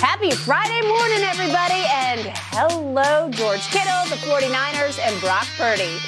Happy 0.00 0.30
Friday 0.30 0.80
morning, 0.86 1.22
everybody, 1.24 1.82
and 1.90 2.20
hello, 2.52 3.28
George 3.30 3.62
Kittle, 3.68 4.04
the 4.08 4.16
49ers, 4.26 4.98
and 5.00 5.18
Brock 5.20 5.46
Purdy. 5.56 5.98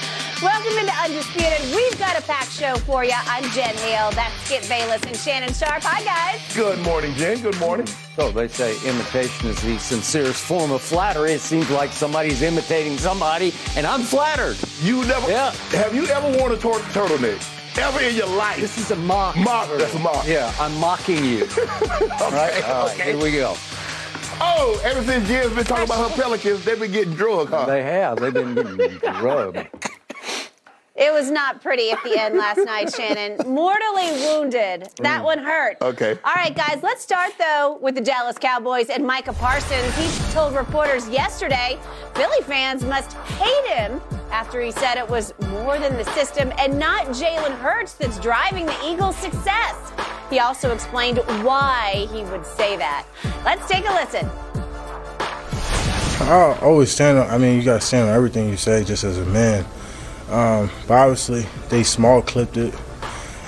Welcome 0.43 0.79
into 0.79 0.93
Undisputed. 1.03 1.61
We've 1.75 1.99
got 1.99 2.19
a 2.19 2.23
packed 2.23 2.53
show 2.53 2.77
for 2.77 3.05
you. 3.05 3.13
I'm 3.27 3.45
Jen 3.51 3.75
Hale. 3.77 4.11
That's 4.13 4.35
Skip 4.45 4.69
Bayless 4.69 5.03
and 5.03 5.17
Shannon 5.17 5.53
Sharpe. 5.53 5.83
Hi, 5.83 6.03
guys. 6.05 6.55
Good 6.55 6.79
morning, 6.81 7.15
Jen. 7.15 7.43
Good 7.43 7.59
morning. 7.59 7.87
So 8.17 8.31
they 8.31 8.49
say 8.49 8.73
imitation 8.89 9.49
is 9.51 9.61
the 9.63 9.79
sincerest 9.79 10.43
form 10.43 10.71
of 10.71 10.81
flattery. 10.81 11.33
It 11.33 11.41
seems 11.41 11.69
like 11.71 11.91
somebody's 11.91 12.43
imitating 12.43 12.97
somebody, 12.97 13.53
and 13.77 13.87
I'm 13.87 14.03
flattered. 14.03 14.57
You 14.83 15.05
never 15.07 15.31
Yeah. 15.31 15.51
have 15.73 15.95
you 15.95 16.07
ever 16.07 16.39
worn 16.39 16.53
a 16.53 16.57
tur- 16.57 16.81
turtleneck? 16.95 17.57
Ever 17.79 18.01
in 18.01 18.17
your 18.17 18.27
life? 18.27 18.61
This 18.61 18.79
is 18.79 18.91
a 18.91 18.97
mock. 18.97 19.37
Mock, 19.37 19.69
that's 19.79 19.95
a 19.95 19.99
mock. 20.01 20.27
Yeah, 20.27 20.53
I'm 20.59 20.75
mocking 20.81 21.25
you. 21.25 21.45
All 22.21 22.31
right, 22.31 22.65
all 22.69 22.87
right, 22.87 22.95
okay. 22.95 23.05
here 23.13 23.17
we 23.19 23.31
go. 23.33 23.55
Oh, 24.43 24.81
ever 24.85 25.03
since 25.03 25.29
Jen's 25.29 25.53
been 25.55 25.65
talking 25.65 25.85
about 25.85 26.11
her 26.11 26.17
pelicans, 26.17 26.65
they've 26.65 26.79
been 26.79 26.93
getting 26.93 27.15
drugged, 27.15 27.51
huh? 27.51 27.67
They 27.67 27.83
have. 27.83 28.19
They've 28.19 28.33
been 28.33 28.55
getting 28.55 28.99
drugged. 28.99 29.69
It 31.01 31.15
was 31.15 31.31
not 31.31 31.63
pretty 31.63 31.91
at 31.91 32.05
the 32.05 32.21
end 32.21 32.37
last 32.37 32.59
night, 32.59 32.93
Shannon. 32.97 33.39
Mortally 33.51 34.11
wounded. 34.21 34.87
That 34.99 35.23
mm. 35.23 35.25
one 35.25 35.39
hurt. 35.39 35.79
Okay. 35.81 36.19
All 36.23 36.35
right, 36.35 36.55
guys, 36.55 36.83
let's 36.83 37.01
start, 37.01 37.33
though, 37.39 37.79
with 37.81 37.95
the 37.95 38.03
Dallas 38.03 38.37
Cowboys 38.37 38.91
and 38.91 39.07
Micah 39.07 39.33
Parsons. 39.33 39.97
He 39.97 40.33
told 40.35 40.55
reporters 40.55 41.09
yesterday 41.09 41.79
Philly 42.15 42.43
fans 42.43 42.85
must 42.85 43.15
hate 43.15 43.75
him 43.75 43.99
after 44.31 44.61
he 44.61 44.73
said 44.73 44.99
it 44.99 45.09
was 45.09 45.33
more 45.49 45.79
than 45.79 45.97
the 45.97 46.05
system 46.13 46.53
and 46.59 46.79
not 46.79 47.07
Jalen 47.07 47.57
Hurts 47.61 47.95
that's 47.95 48.21
driving 48.21 48.67
the 48.67 48.77
Eagles' 48.85 49.17
success. 49.17 49.93
He 50.29 50.39
also 50.39 50.71
explained 50.75 51.17
why 51.43 52.09
he 52.13 52.25
would 52.25 52.45
say 52.45 52.77
that. 52.77 53.07
Let's 53.43 53.67
take 53.67 53.89
a 53.89 53.93
listen. 53.95 54.29
I 56.29 56.59
always 56.61 56.93
stand 56.93 57.17
on. 57.17 57.31
I 57.31 57.39
mean, 57.39 57.57
you 57.57 57.65
gotta 57.65 57.81
stand 57.81 58.11
on 58.11 58.15
everything 58.15 58.51
you 58.51 58.59
say, 58.59 58.85
just 58.85 59.03
as 59.03 59.17
a 59.17 59.25
man. 59.25 59.65
Um, 60.31 60.71
but 60.87 60.95
obviously, 60.95 61.47
they 61.69 61.83
small 61.83 62.23
clipped 62.23 62.57
it 62.57 62.75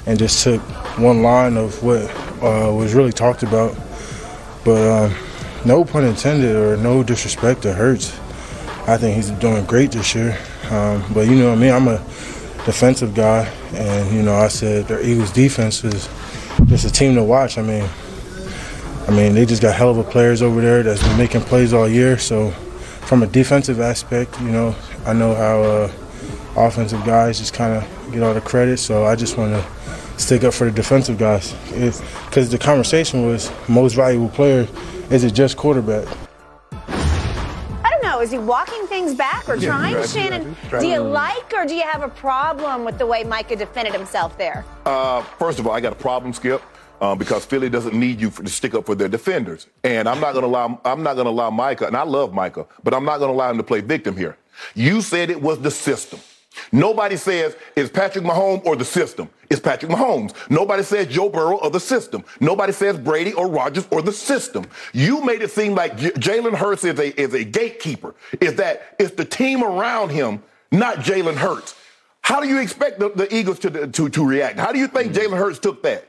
and 0.06 0.18
just 0.18 0.42
took 0.42 0.60
one 0.98 1.22
line 1.22 1.56
of 1.56 1.82
what 1.82 2.02
uh, 2.42 2.72
was 2.72 2.94
really 2.94 3.12
talked 3.12 3.42
about. 3.42 3.76
But 4.64 4.90
um, 4.90 5.14
no 5.64 5.84
pun 5.84 6.04
intended, 6.04 6.56
or 6.56 6.76
no 6.76 7.02
disrespect 7.02 7.62
to 7.62 7.72
Hurts. 7.72 8.12
I 8.86 8.96
think 8.96 9.14
he's 9.16 9.30
doing 9.30 9.64
great 9.64 9.92
this 9.92 10.14
year. 10.14 10.36
Um, 10.70 11.04
but 11.12 11.28
you 11.28 11.36
know 11.36 11.54
mean. 11.54 11.72
I'm 11.72 11.88
a 11.88 11.98
defensive 12.64 13.14
guy, 13.14 13.44
and 13.74 14.14
you 14.14 14.22
know 14.22 14.34
I 14.34 14.48
said 14.48 14.86
their 14.86 15.02
Eagles 15.02 15.32
defense 15.32 15.84
is 15.84 16.08
just 16.66 16.84
a 16.84 16.90
team 16.90 17.14
to 17.14 17.22
watch. 17.22 17.58
I 17.58 17.62
mean, 17.62 17.88
I 19.06 19.10
mean, 19.10 19.34
they 19.34 19.46
just 19.46 19.62
got 19.62 19.74
hell 19.74 19.90
of 19.90 19.98
a 19.98 20.04
players 20.04 20.42
over 20.42 20.60
there 20.60 20.82
that's 20.82 21.02
been 21.02 21.18
making 21.18 21.42
plays 21.42 21.72
all 21.72 21.88
year. 21.88 22.18
So, 22.18 22.50
from 23.06 23.22
a 23.22 23.26
defensive 23.26 23.80
aspect, 23.80 24.40
you 24.40 24.50
know, 24.50 24.74
I 25.04 25.12
know 25.12 25.34
how 25.34 25.62
uh, 25.62 25.92
offensive 26.56 27.04
guys 27.04 27.38
just 27.38 27.54
kind 27.54 27.74
of 27.74 28.12
get 28.12 28.22
all 28.22 28.34
the 28.34 28.40
credit. 28.40 28.78
So, 28.78 29.04
I 29.04 29.16
just 29.16 29.36
want 29.36 29.52
to 29.52 29.64
stick 30.20 30.44
up 30.44 30.54
for 30.54 30.64
the 30.64 30.70
defensive 30.70 31.18
guys. 31.18 31.54
Because 32.26 32.50
the 32.50 32.58
conversation 32.58 33.26
was 33.26 33.50
most 33.68 33.94
valuable 33.94 34.28
player, 34.28 34.68
is 35.10 35.24
it 35.24 35.32
just 35.34 35.56
quarterback? 35.56 36.06
I 36.72 37.90
don't 37.90 38.02
know. 38.02 38.20
Is 38.20 38.30
he 38.30 38.38
walking 38.38 38.86
things 38.86 39.14
back 39.14 39.48
or 39.48 39.56
Yeah, 39.56 39.68
trying? 39.68 39.94
right, 39.96 40.08
Shannon, 40.08 40.48
right, 40.64 40.72
right. 40.74 40.80
do 40.82 40.88
you 40.88 41.00
like 41.00 41.52
or 41.54 41.64
do 41.66 41.74
you 41.74 41.82
have 41.82 42.02
a 42.02 42.08
problem 42.08 42.84
with 42.84 42.98
the 42.98 43.06
way 43.06 43.24
Micah 43.24 43.56
defended 43.56 43.94
himself 43.94 44.36
there? 44.38 44.64
Uh, 44.86 45.22
first 45.38 45.58
of 45.58 45.66
all, 45.66 45.72
I 45.72 45.80
got 45.80 45.92
a 45.92 45.96
problem, 45.96 46.32
Skip, 46.32 46.62
uh, 47.00 47.14
because 47.14 47.44
Philly 47.44 47.68
doesn't 47.68 47.94
need 47.94 48.20
you 48.20 48.30
for, 48.30 48.42
to 48.44 48.50
stick 48.50 48.74
up 48.74 48.86
for 48.86 48.94
their 48.94 49.08
defenders, 49.08 49.66
and 49.82 50.08
I'm 50.08 50.20
not 50.20 50.32
going 50.32 50.42
to 50.42 50.48
allow. 50.48 50.80
I'm 50.84 51.02
not 51.02 51.14
going 51.14 51.24
to 51.26 51.30
allow 51.30 51.50
Micah, 51.50 51.86
and 51.86 51.96
I 51.96 52.02
love 52.04 52.32
Micah, 52.32 52.66
but 52.84 52.94
I'm 52.94 53.04
not 53.04 53.18
going 53.18 53.28
to 53.28 53.34
allow 53.34 53.50
him 53.50 53.56
to 53.56 53.64
play 53.64 53.80
victim 53.80 54.16
here. 54.16 54.36
You 54.74 55.00
said 55.02 55.28
it 55.30 55.40
was 55.42 55.58
the 55.60 55.70
system. 55.70 56.20
Nobody 56.70 57.16
says 57.16 57.56
it's 57.76 57.90
Patrick 57.90 58.24
Mahomes 58.24 58.64
or 58.64 58.76
the 58.76 58.84
system. 58.84 59.28
It's 59.50 59.60
Patrick 59.60 59.90
Mahomes. 59.92 60.34
Nobody 60.50 60.82
says 60.82 61.08
Joe 61.08 61.28
Burrow 61.28 61.58
or 61.58 61.70
the 61.70 61.80
system. 61.80 62.24
Nobody 62.40 62.72
says 62.72 62.98
Brady 62.98 63.32
or 63.34 63.48
Rodgers 63.48 63.86
or 63.90 64.02
the 64.02 64.12
system. 64.12 64.64
You 64.92 65.22
made 65.24 65.42
it 65.42 65.50
seem 65.50 65.74
like 65.74 65.96
Jalen 65.96 66.54
Hurts 66.54 66.84
is 66.84 66.98
a 66.98 67.20
is 67.20 67.34
a 67.34 67.44
gatekeeper. 67.44 68.14
Is 68.40 68.54
that 68.54 68.96
it's 68.98 69.14
the 69.14 69.24
team 69.24 69.62
around 69.62 70.10
him, 70.10 70.42
not 70.70 70.98
Jalen 70.98 71.36
Hurts. 71.36 71.74
How 72.22 72.40
do 72.40 72.48
you 72.48 72.60
expect 72.60 72.98
the, 73.00 73.10
the 73.10 73.34
Eagles 73.34 73.58
to, 73.60 73.88
to 73.88 74.08
to 74.08 74.26
react? 74.26 74.58
How 74.58 74.72
do 74.72 74.78
you 74.78 74.88
think 74.88 75.12
mm. 75.12 75.16
Jalen 75.16 75.38
Hurts 75.38 75.58
took 75.58 75.82
that? 75.82 76.08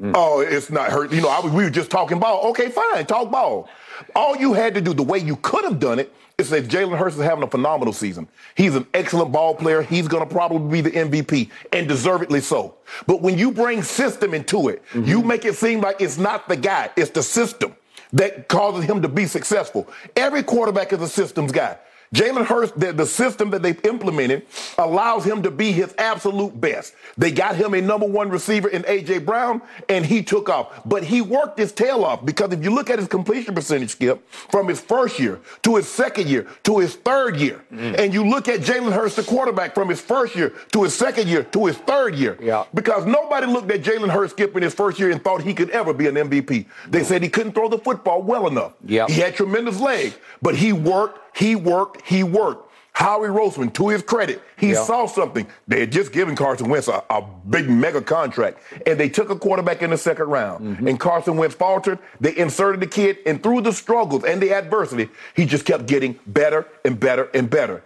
Mm. 0.00 0.12
Oh, 0.14 0.40
it's 0.40 0.70
not 0.70 0.90
hurt. 0.90 1.12
You 1.12 1.20
know, 1.20 1.28
was- 1.42 1.52
we 1.52 1.64
were 1.64 1.70
just 1.70 1.90
talking 1.90 2.18
ball. 2.18 2.50
Okay, 2.50 2.68
fine, 2.68 3.06
talk 3.06 3.30
ball. 3.30 3.68
All 4.16 4.36
you 4.36 4.52
had 4.54 4.74
to 4.74 4.80
do, 4.80 4.94
the 4.94 5.02
way 5.02 5.18
you 5.18 5.36
could 5.36 5.64
have 5.64 5.78
done 5.78 5.98
it, 5.98 6.12
is 6.42 6.50
say 6.50 6.62
Jalen 6.62 6.96
Hurts 6.96 7.16
is 7.16 7.22
having 7.22 7.44
a 7.44 7.50
phenomenal 7.50 7.92
season. 7.92 8.28
He's 8.54 8.74
an 8.74 8.86
excellent 8.94 9.32
ball 9.32 9.54
player. 9.54 9.82
He's 9.82 10.08
going 10.08 10.26
to 10.26 10.32
probably 10.32 10.82
be 10.82 10.90
the 10.90 10.96
MVP, 10.96 11.50
and 11.72 11.88
deservedly 11.88 12.40
so. 12.40 12.74
But 13.06 13.22
when 13.22 13.38
you 13.38 13.52
bring 13.52 13.82
system 13.82 14.34
into 14.34 14.68
it, 14.68 14.82
mm-hmm. 14.92 15.04
you 15.04 15.22
make 15.22 15.44
it 15.44 15.56
seem 15.56 15.80
like 15.80 16.00
it's 16.00 16.18
not 16.18 16.48
the 16.48 16.56
guy, 16.56 16.90
it's 16.96 17.10
the 17.10 17.22
system 17.22 17.74
that 18.12 18.48
causes 18.48 18.84
him 18.84 19.02
to 19.02 19.08
be 19.08 19.26
successful. 19.26 19.88
Every 20.16 20.42
quarterback 20.42 20.92
is 20.92 21.00
a 21.00 21.08
systems 21.08 21.52
guy. 21.52 21.78
Jalen 22.12 22.44
Hurts, 22.44 22.72
the, 22.72 22.92
the 22.92 23.06
system 23.06 23.50
that 23.50 23.62
they've 23.62 23.82
implemented 23.84 24.46
allows 24.76 25.24
him 25.24 25.42
to 25.42 25.50
be 25.50 25.72
his 25.72 25.94
absolute 25.96 26.58
best. 26.60 26.94
They 27.16 27.30
got 27.30 27.56
him 27.56 27.74
a 27.74 27.80
number 27.80 28.06
one 28.06 28.28
receiver 28.28 28.68
in 28.68 28.84
A.J. 28.86 29.18
Brown, 29.20 29.62
and 29.88 30.04
he 30.04 30.22
took 30.22 30.48
off. 30.48 30.82
But 30.84 31.04
he 31.04 31.22
worked 31.22 31.58
his 31.58 31.72
tail 31.72 32.04
off 32.04 32.24
because 32.24 32.52
if 32.52 32.62
you 32.62 32.70
look 32.70 32.90
at 32.90 32.98
his 32.98 33.08
completion 33.08 33.54
percentage, 33.54 33.90
Skip, 33.90 34.28
from 34.30 34.68
his 34.68 34.80
first 34.80 35.18
year 35.18 35.40
to 35.62 35.76
his 35.76 35.88
second 35.88 36.28
year 36.28 36.46
to 36.64 36.78
his 36.78 36.96
third 36.96 37.36
year, 37.36 37.64
mm. 37.72 37.98
and 37.98 38.12
you 38.12 38.28
look 38.28 38.48
at 38.48 38.60
Jalen 38.60 38.92
Hurts, 38.92 39.16
the 39.16 39.22
quarterback, 39.22 39.74
from 39.74 39.88
his 39.88 40.00
first 40.00 40.36
year 40.36 40.52
to 40.72 40.82
his 40.82 40.94
second 40.94 41.28
year 41.28 41.42
to 41.44 41.66
his 41.66 41.76
third 41.78 42.14
year, 42.14 42.36
Yeah. 42.40 42.64
because 42.74 43.06
nobody 43.06 43.46
looked 43.46 43.70
at 43.70 43.82
Jalen 43.82 44.10
Hurts, 44.10 44.32
Skip, 44.32 44.54
in 44.56 44.62
his 44.62 44.74
first 44.74 44.98
year 44.98 45.10
and 45.10 45.22
thought 45.22 45.42
he 45.42 45.54
could 45.54 45.70
ever 45.70 45.94
be 45.94 46.08
an 46.08 46.16
MVP. 46.16 46.66
They 46.88 47.00
mm. 47.00 47.04
said 47.04 47.22
he 47.22 47.28
couldn't 47.30 47.52
throw 47.52 47.68
the 47.68 47.78
football 47.78 48.22
well 48.22 48.46
enough. 48.46 48.74
Yep. 48.84 49.08
He 49.08 49.20
had 49.20 49.34
tremendous 49.34 49.80
legs, 49.80 50.16
but 50.42 50.54
he 50.56 50.72
worked, 50.72 51.20
he 51.34 51.54
worked, 51.54 52.02
he 52.06 52.22
worked. 52.22 52.68
Howie 52.94 53.28
Roseman, 53.28 53.72
to 53.74 53.88
his 53.88 54.02
credit, 54.02 54.42
he 54.58 54.72
Yeah. 54.72 54.84
saw 54.84 55.06
something. 55.06 55.46
They 55.66 55.80
had 55.80 55.90
just 55.92 56.12
given 56.12 56.36
Carson 56.36 56.68
Wentz 56.68 56.88
a, 56.88 57.02
a 57.08 57.22
big 57.48 57.68
mega 57.70 58.02
contract, 58.02 58.58
and 58.86 59.00
they 59.00 59.08
took 59.08 59.30
a 59.30 59.36
quarterback 59.36 59.80
in 59.80 59.88
the 59.90 59.96
second 59.96 60.26
round. 60.26 60.62
Mm-hmm. 60.76 60.88
And 60.88 61.00
Carson 61.00 61.38
Wentz 61.38 61.54
faltered. 61.54 61.98
They 62.20 62.36
inserted 62.36 62.80
the 62.80 62.86
kid, 62.86 63.16
and 63.24 63.42
through 63.42 63.62
the 63.62 63.72
struggles 63.72 64.24
and 64.24 64.42
the 64.42 64.52
adversity, 64.52 65.08
he 65.34 65.46
just 65.46 65.64
kept 65.64 65.86
getting 65.86 66.18
better 66.26 66.66
and 66.84 67.00
better 67.00 67.30
and 67.32 67.48
better. 67.48 67.82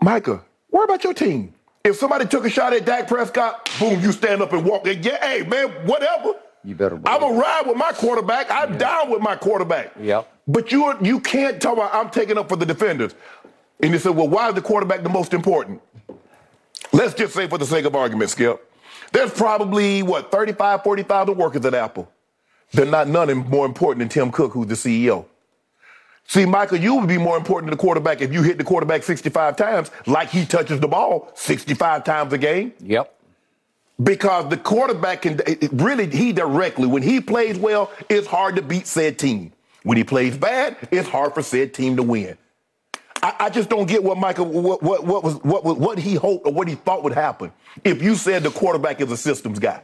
Micah, 0.00 0.42
worry 0.70 0.84
about 0.84 1.04
your 1.04 1.14
team. 1.14 1.52
If 1.84 1.96
somebody 1.96 2.26
took 2.26 2.44
a 2.46 2.50
shot 2.50 2.72
at 2.72 2.84
Dak 2.86 3.06
Prescott, 3.08 3.68
boom, 3.78 4.00
you 4.00 4.12
stand 4.12 4.40
up 4.40 4.52
and 4.52 4.64
walk. 4.64 4.86
And 4.86 5.04
yeah, 5.04 5.18
hey 5.24 5.42
man, 5.46 5.68
whatever. 5.86 6.34
You 6.64 6.74
better 6.74 7.00
I'm 7.06 7.22
a 7.22 7.32
ride 7.32 7.62
with 7.66 7.76
my 7.76 7.92
quarterback. 7.92 8.46
I'm 8.50 8.78
down 8.78 9.10
with 9.10 9.20
my 9.20 9.36
quarterback. 9.36 9.92
Yep. 10.00 10.28
But 10.46 10.72
you 10.72 10.94
you 11.00 11.20
can't 11.20 11.60
tell 11.60 11.76
me 11.76 11.82
I'm 11.82 12.10
taking 12.10 12.38
up 12.38 12.48
for 12.48 12.56
the 12.56 12.66
defenders. 12.66 13.14
And 13.80 13.92
you 13.92 13.98
said, 13.98 14.14
well, 14.14 14.28
why 14.28 14.48
is 14.48 14.54
the 14.54 14.62
quarterback 14.62 15.02
the 15.02 15.08
most 15.08 15.34
important? 15.34 15.82
Let's 16.92 17.14
just 17.14 17.34
say, 17.34 17.48
for 17.48 17.58
the 17.58 17.66
sake 17.66 17.84
of 17.84 17.96
argument, 17.96 18.30
Skip, 18.30 18.70
there's 19.12 19.32
probably 19.32 20.02
what 20.02 20.30
35, 20.30 20.84
40,000 20.84 21.36
workers 21.36 21.64
at 21.64 21.74
Apple. 21.74 22.10
They're 22.72 22.86
not 22.86 23.08
none 23.08 23.36
more 23.48 23.66
important 23.66 23.98
than 23.98 24.08
Tim 24.08 24.30
Cook, 24.30 24.52
who's 24.52 24.68
the 24.68 24.74
CEO. 24.74 25.26
See, 26.24 26.46
Michael, 26.46 26.78
you 26.78 26.94
would 26.94 27.08
be 27.08 27.18
more 27.18 27.36
important 27.36 27.70
than 27.70 27.76
the 27.76 27.80
quarterback 27.80 28.20
if 28.20 28.32
you 28.32 28.42
hit 28.42 28.56
the 28.56 28.64
quarterback 28.64 29.02
65 29.02 29.56
times, 29.56 29.90
like 30.06 30.30
he 30.30 30.46
touches 30.46 30.80
the 30.80 30.88
ball 30.88 31.30
65 31.34 32.04
times 32.04 32.32
a 32.32 32.38
game. 32.38 32.72
Yep. 32.80 33.14
Because 34.02 34.48
the 34.48 34.56
quarterback 34.56 35.22
can 35.22 35.40
really, 35.72 36.08
he 36.08 36.32
directly, 36.32 36.86
when 36.86 37.02
he 37.02 37.20
plays 37.20 37.58
well, 37.58 37.90
it's 38.08 38.26
hard 38.26 38.56
to 38.56 38.62
beat 38.62 38.86
said 38.86 39.18
team. 39.18 39.52
When 39.82 39.96
he 39.96 40.04
plays 40.04 40.36
bad, 40.36 40.76
it's 40.90 41.08
hard 41.08 41.34
for 41.34 41.42
said 41.42 41.74
team 41.74 41.96
to 41.96 42.02
win. 42.02 42.38
I, 43.22 43.34
I 43.40 43.50
just 43.50 43.68
don't 43.68 43.86
get 43.86 44.02
what 44.02 44.18
Michael, 44.18 44.46
what, 44.46 44.82
what, 44.82 45.04
what 45.04 45.22
was, 45.22 45.34
what, 45.42 45.64
what 45.64 45.98
he 45.98 46.14
hoped 46.14 46.46
or 46.46 46.52
what 46.52 46.68
he 46.68 46.74
thought 46.74 47.02
would 47.04 47.12
happen 47.12 47.52
if 47.84 48.02
you 48.02 48.14
said 48.14 48.42
the 48.42 48.50
quarterback 48.50 49.00
is 49.00 49.10
a 49.12 49.16
systems 49.16 49.58
guy. 49.58 49.82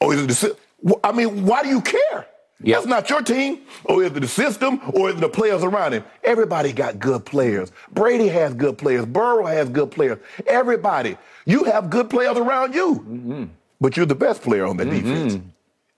Or 0.00 0.14
is 0.14 0.22
it 0.22 0.28
the, 0.28 0.98
I 1.02 1.12
mean, 1.12 1.46
why 1.46 1.62
do 1.62 1.68
you 1.68 1.80
care? 1.80 2.26
Yep. 2.62 2.76
That's 2.76 2.86
not 2.86 3.10
your 3.10 3.22
team. 3.22 3.60
Or 3.84 4.02
is 4.02 4.12
it 4.12 4.20
the 4.20 4.28
system 4.28 4.80
or 4.94 5.10
is 5.10 5.16
it 5.16 5.20
the 5.20 5.28
players 5.28 5.62
around 5.62 5.92
him? 5.92 6.04
Everybody 6.22 6.72
got 6.72 6.98
good 6.98 7.24
players. 7.24 7.72
Brady 7.92 8.28
has 8.28 8.54
good 8.54 8.78
players. 8.78 9.04
Burrow 9.06 9.46
has 9.46 9.68
good 9.68 9.90
players. 9.90 10.18
Everybody. 10.46 11.18
You 11.46 11.64
have 11.64 11.90
good 11.90 12.08
players 12.08 12.36
around 12.36 12.74
you. 12.74 12.94
Mm-hmm. 12.94 13.44
But 13.80 13.96
you're 13.96 14.06
the 14.06 14.14
best 14.14 14.42
player 14.42 14.66
on 14.66 14.76
the 14.76 14.84
mm-hmm. 14.84 15.06
defense. 15.06 15.44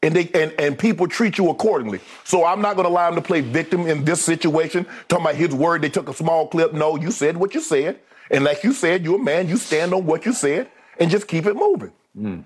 And, 0.03 0.15
they, 0.15 0.31
and, 0.35 0.53
and 0.59 0.79
people 0.79 1.09
treat 1.09 1.39
you 1.39 1.51
accordingly. 1.51 2.01
So 2.25 2.45
I'm 2.45 2.61
not 2.61 2.77
going 2.77 2.87
to 2.87 2.91
allow 2.91 3.09
him 3.09 3.17
to 3.17 3.23
play 3.23 3.41
victim 3.43 3.87
in 3.87 4.05
this 4.05 4.25
situation. 4.25 4.87
Talking 5.09 5.27
about 5.27 5.37
his 5.37 5.55
word, 5.55 5.83
they 5.83 5.89
took 5.89 6.09
a 6.09 6.15
small 6.15 6.49
clip. 6.49 6.73
No, 6.73 6.97
you 6.97 7.11
said 7.11 7.37
what 7.37 7.55
you 7.55 7.61
said. 7.61 8.01
And 8.31 8.45
like 8.45 8.65
you 8.65 8.73
said, 8.73 9.05
you're 9.05 9.21
a 9.21 9.23
man. 9.23 9.49
You 9.49 9.57
stand 9.57 9.93
on 9.95 10.07
what 10.07 10.27
you 10.27 10.33
said 10.33 10.69
and 10.99 11.11
just 11.11 11.29
keep 11.29 11.47
it 11.47 11.55
moving. 11.55 11.93
Mm. 12.19 12.45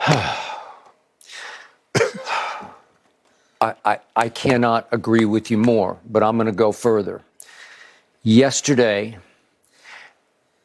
I, 3.62 3.74
I, 3.84 4.00
I 4.16 4.28
cannot 4.28 4.88
agree 4.90 5.24
with 5.24 5.50
you 5.50 5.56
more, 5.56 5.98
but 6.10 6.22
I'm 6.22 6.36
going 6.36 6.46
to 6.46 6.52
go 6.52 6.72
further. 6.72 7.22
Yesterday, 8.24 9.18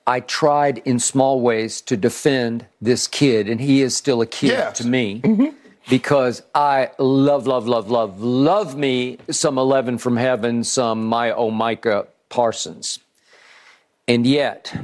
I 0.08 0.20
tried 0.22 0.80
in 0.80 1.00
small 1.00 1.40
ways 1.40 1.80
to 1.82 1.96
defend 1.96 2.66
this 2.82 3.08
kid, 3.08 3.48
and 3.48 3.62
he 3.62 3.84
is 3.84 3.96
still 3.96 4.22
a 4.22 4.26
kid 4.26 4.48
Yes. 4.50 4.78
to 4.80 4.88
me 4.88 5.22
mm-hmm. 5.22 5.56
because 5.90 6.42
I 6.56 6.90
love, 6.98 7.46
love, 7.46 7.68
love, 7.68 7.90
love, 7.90 8.20
love 8.20 8.76
me 8.76 9.20
some 9.30 9.60
11 9.60 10.00
from 10.00 10.18
heaven, 10.18 10.64
some 10.64 11.06
my 11.06 11.32
oh 11.32 11.52
Micah 11.52 12.08
Parsons. 12.30 13.00
And 14.08 14.26
yet, 14.26 14.76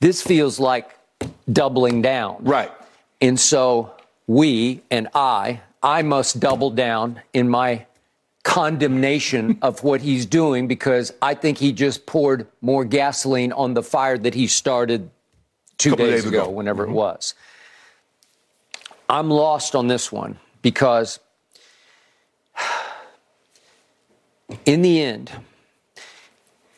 this 0.00 0.22
feels 0.22 0.58
like 0.58 0.90
doubling 1.52 2.02
down. 2.02 2.38
Right. 2.40 2.72
And 3.20 3.38
so 3.38 3.92
we 4.26 4.82
and 4.90 5.08
I, 5.14 5.60
I 5.86 6.02
must 6.02 6.40
double 6.40 6.70
down 6.70 7.22
in 7.32 7.48
my 7.48 7.86
condemnation 8.42 9.56
of 9.62 9.84
what 9.84 10.00
he's 10.00 10.26
doing 10.26 10.66
because 10.66 11.12
I 11.22 11.34
think 11.34 11.58
he 11.58 11.70
just 11.70 12.06
poured 12.06 12.48
more 12.60 12.84
gasoline 12.84 13.52
on 13.52 13.74
the 13.74 13.84
fire 13.84 14.18
that 14.18 14.34
he 14.34 14.48
started 14.48 15.08
two 15.78 15.94
days, 15.94 16.22
days 16.22 16.26
ago, 16.26 16.42
ago. 16.42 16.50
whenever 16.50 16.82
it 16.82 16.88
mm-hmm. 16.88 16.96
was. 16.96 17.34
I'm 19.08 19.30
lost 19.30 19.76
on 19.76 19.86
this 19.86 20.10
one 20.10 20.40
because 20.60 21.20
in 24.64 24.82
the 24.82 25.00
end, 25.00 25.30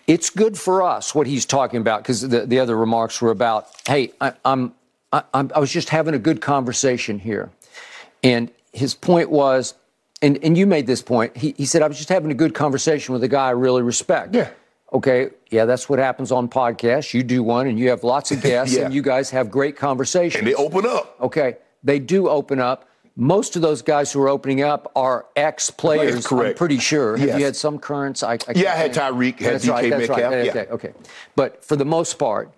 it's 0.07 0.29
good 0.29 0.59
for 0.59 0.83
us 0.83 1.15
what 1.15 1.27
he's 1.27 1.47
talking 1.47 1.81
about 1.81 2.03
because 2.03 2.29
the, 2.29 2.45
the 2.45 2.59
other 2.59 2.77
remarks 2.77 3.23
were 3.23 3.31
about, 3.31 3.69
hey, 3.87 4.13
I, 4.21 4.35
I'm, 4.45 4.75
I, 5.15 5.23
I'm, 5.33 5.51
I 5.55 5.61
was 5.61 5.73
just 5.73 5.89
having 5.89 6.13
a 6.13 6.19
good 6.19 6.43
conversation 6.43 7.19
here. 7.19 7.51
And 8.23 8.51
his 8.79 8.95
point 8.95 9.31
was, 9.31 9.75
and, 10.23 10.39
and 10.43 10.57
you 10.57 10.67
made 10.67 10.87
this 10.87 11.03
point, 11.03 11.37
he, 11.37 11.55
he 11.57 11.67
said, 11.67 11.83
I 11.83 11.89
was 11.89 11.97
just 11.97 12.09
having 12.09 12.31
a 12.31 12.35
good 12.35 12.55
conversation 12.55 13.13
with 13.13 13.23
a 13.25 13.29
guy 13.29 13.49
I 13.49 13.51
really 13.51 13.83
respect. 13.83 14.35
Yeah. 14.35 14.51
Okay, 14.93 15.31
yeah, 15.51 15.67
that's 15.67 15.89
what 15.89 15.99
happens 15.99 16.33
on 16.33 16.49
podcasts. 16.49 17.13
You 17.13 17.23
do 17.23 17.43
one 17.43 17.67
and 17.67 17.79
you 17.79 17.91
have 17.91 18.05
lots 18.05 18.31
of 18.33 18.41
guests 18.51 18.75
Yeah. 18.75 18.87
and 18.87 18.95
you 18.95 19.03
guys 19.03 19.29
have 19.31 19.51
great 19.51 19.77
conversations. 19.77 20.39
And 20.41 20.47
they 20.49 20.55
open 20.55 20.87
up. 20.87 21.17
Okay, 21.21 21.59
they 21.85 21.99
do 21.99 22.29
open 22.29 22.59
up. 22.59 22.89
Most 23.15 23.57
of 23.57 23.63
those 23.63 23.83
guys 23.83 24.13
who 24.13 24.23
are 24.23 24.29
opening 24.29 24.63
up 24.63 24.91
are 24.97 25.27
ex 25.37 25.71
players. 25.71 26.25
I'm 26.33 26.55
pretty 26.55 26.79
sure. 26.79 27.17
Have 27.17 27.29
Yes. 27.29 27.39
you 27.39 27.45
had 27.45 27.57
some 27.57 27.79
currents? 27.79 28.23
I, 28.23 28.35
I 28.35 28.37
can't 28.39 28.57
Yeah, 28.57 28.73
I 28.73 28.77
had. 28.77 28.95
Tyreek, 28.95 29.41
had 29.41 29.55
that's 29.55 29.67
right, 29.69 29.85
DK 29.85 29.91
that's 29.91 30.09
right. 30.09 30.19
Metcalf, 30.19 30.33
Okay, 30.33 30.45
yeah. 30.47 30.51
okay, 30.53 30.71
okay. 30.73 30.93
But 31.37 31.65
for 31.65 31.75
the 31.77 31.85
most 31.85 32.15
part, 32.19 32.51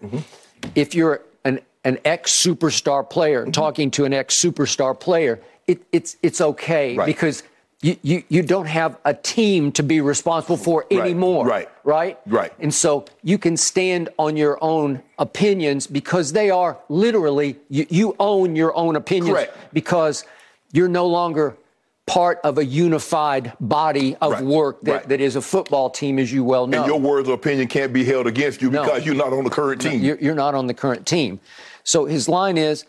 if 0.75 0.94
you're 0.94 1.22
an 1.44 1.61
an 1.84 1.99
ex 2.05 2.32
superstar 2.40 3.08
player 3.08 3.43
Mm-hmm. 3.43 3.52
talking 3.52 3.90
to 3.93 4.05
an 4.05 4.12
ex 4.12 4.38
superstar 4.40 4.99
player, 4.99 5.40
it, 5.70 5.82
it's 5.93 6.17
it's 6.22 6.40
okay 6.40 6.96
Right. 6.96 7.06
because. 7.06 7.43
You, 7.82 7.96
you, 8.02 8.22
you 8.28 8.43
don't 8.43 8.67
have 8.67 8.99
a 9.06 9.14
team 9.14 9.72
to 9.72 9.82
be 9.82 10.02
responsible 10.02 10.58
for 10.58 10.84
Right, 10.90 11.00
anymore. 11.00 11.46
right, 11.46 11.67
Right? 11.82 12.19
right. 12.26 12.52
And 12.58 12.75
so 12.75 13.06
you 13.22 13.38
can 13.38 13.56
stand 13.56 14.11
on 14.19 14.37
your 14.37 14.58
own 14.61 15.00
opinions 15.19 15.87
because 15.87 16.34
they 16.34 16.50
are 16.50 16.76
literally, 16.90 17.56
you, 17.70 17.87
you 17.88 18.17
own 18.19 18.55
your 18.55 18.76
own 18.76 18.96
opinions 18.96 19.31
Correct. 19.38 19.56
because 19.72 20.26
you're 20.75 20.90
no 20.90 21.06
longer 21.06 21.56
part 22.05 22.38
of 22.44 22.58
a 22.58 22.64
unified 22.67 23.55
body 23.61 24.14
of 24.20 24.32
Right, 24.32 24.44
work 24.44 24.82
that, 24.82 24.93
right. 24.93 25.08
that 25.08 25.22
is 25.22 25.37
a 25.37 25.40
football 25.40 25.88
team, 25.88 26.19
as 26.19 26.31
you 26.31 26.44
well 26.44 26.67
know. 26.67 26.82
And 26.82 26.87
your 26.87 27.00
words 27.00 27.31
or 27.31 27.32
opinion 27.32 27.67
can't 27.69 27.94
be 27.94 28.05
held 28.05 28.26
against 28.26 28.61
you 28.61 28.70
No. 28.70 28.82
because 28.84 29.06
you're 29.06 29.14
not 29.14 29.32
on 29.32 29.44
the 29.44 29.49
current 29.50 29.81
team. 29.81 30.02
You're, 30.02 30.19
you're 30.19 30.34
not 30.34 30.55
on 30.55 30.67
the 30.67 30.75
current 30.75 31.06
team. 31.06 31.40
So 31.84 32.05
his 32.05 32.28
line 32.28 32.58
is 32.58 32.84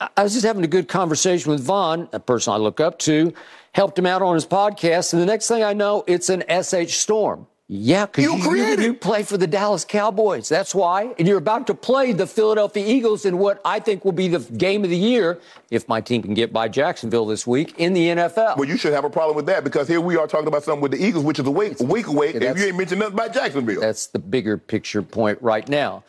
I- 0.00 0.08
I 0.16 0.22
was 0.22 0.32
just 0.32 0.44
having 0.46 0.64
a 0.64 0.68
good 0.68 0.88
conversation 0.88 1.50
with 1.50 1.60
Von, 1.60 2.08
a 2.12 2.20
person 2.20 2.52
I 2.52 2.56
look 2.56 2.80
up 2.80 2.98
to, 3.00 3.32
helped 3.72 3.98
him 3.98 4.06
out 4.06 4.22
on 4.22 4.34
his 4.34 4.46
podcast, 4.46 5.12
and 5.12 5.20
the 5.20 5.26
next 5.26 5.48
thing 5.48 5.62
I 5.62 5.72
know, 5.72 6.04
it's 6.06 6.28
an 6.28 6.42
SH 6.48 6.94
Storm. 6.94 7.46
Yeah, 7.70 8.06
because 8.06 8.24
You 8.24 8.34
you, 8.36 8.48
created 8.48 8.82
you 8.82 8.94
play 8.94 9.22
for 9.24 9.36
the 9.36 9.46
Dallas 9.46 9.84
Cowboys. 9.84 10.48
That's 10.48 10.74
why. 10.74 11.14
And 11.18 11.28
you're 11.28 11.36
about 11.36 11.66
to 11.66 11.74
play 11.74 12.12
the 12.14 12.26
Philadelphia 12.26 12.82
Eagles 12.86 13.26
in 13.26 13.36
what 13.36 13.60
I 13.62 13.78
think 13.78 14.06
will 14.06 14.12
be 14.12 14.26
the 14.26 14.38
game 14.38 14.84
of 14.84 14.90
the 14.90 14.96
year, 14.96 15.38
if 15.70 15.86
my 15.86 16.00
team 16.00 16.22
can 16.22 16.32
get 16.32 16.50
by 16.50 16.68
Jacksonville 16.68 17.26
this 17.26 17.46
week, 17.46 17.74
in 17.76 17.92
the 17.92 18.06
NFL. 18.08 18.56
Well, 18.56 18.66
you 18.66 18.78
should 18.78 18.94
have 18.94 19.04
a 19.04 19.10
problem 19.10 19.36
with 19.36 19.44
that 19.46 19.64
because 19.64 19.86
here 19.86 20.00
we 20.00 20.16
are 20.16 20.26
talking 20.26 20.46
about 20.48 20.64
something 20.64 20.80
with 20.80 20.92
the 20.92 21.04
Eagles, 21.04 21.24
which 21.26 21.38
is 21.38 21.46
a 21.46 21.50
week, 21.50 21.78
a 21.78 21.84
week 21.84 22.06
away, 22.06 22.32
and 22.32 22.42
you 22.58 22.64
ain't 22.64 22.78
mentioned 22.78 23.00
nothing 23.00 23.14
about 23.14 23.34
Jacksonville. 23.34 23.80
That's 23.82 24.06
the 24.06 24.18
bigger 24.18 24.56
picture 24.56 25.02
point 25.02 25.36
right 25.42 25.68
now. 25.68 26.04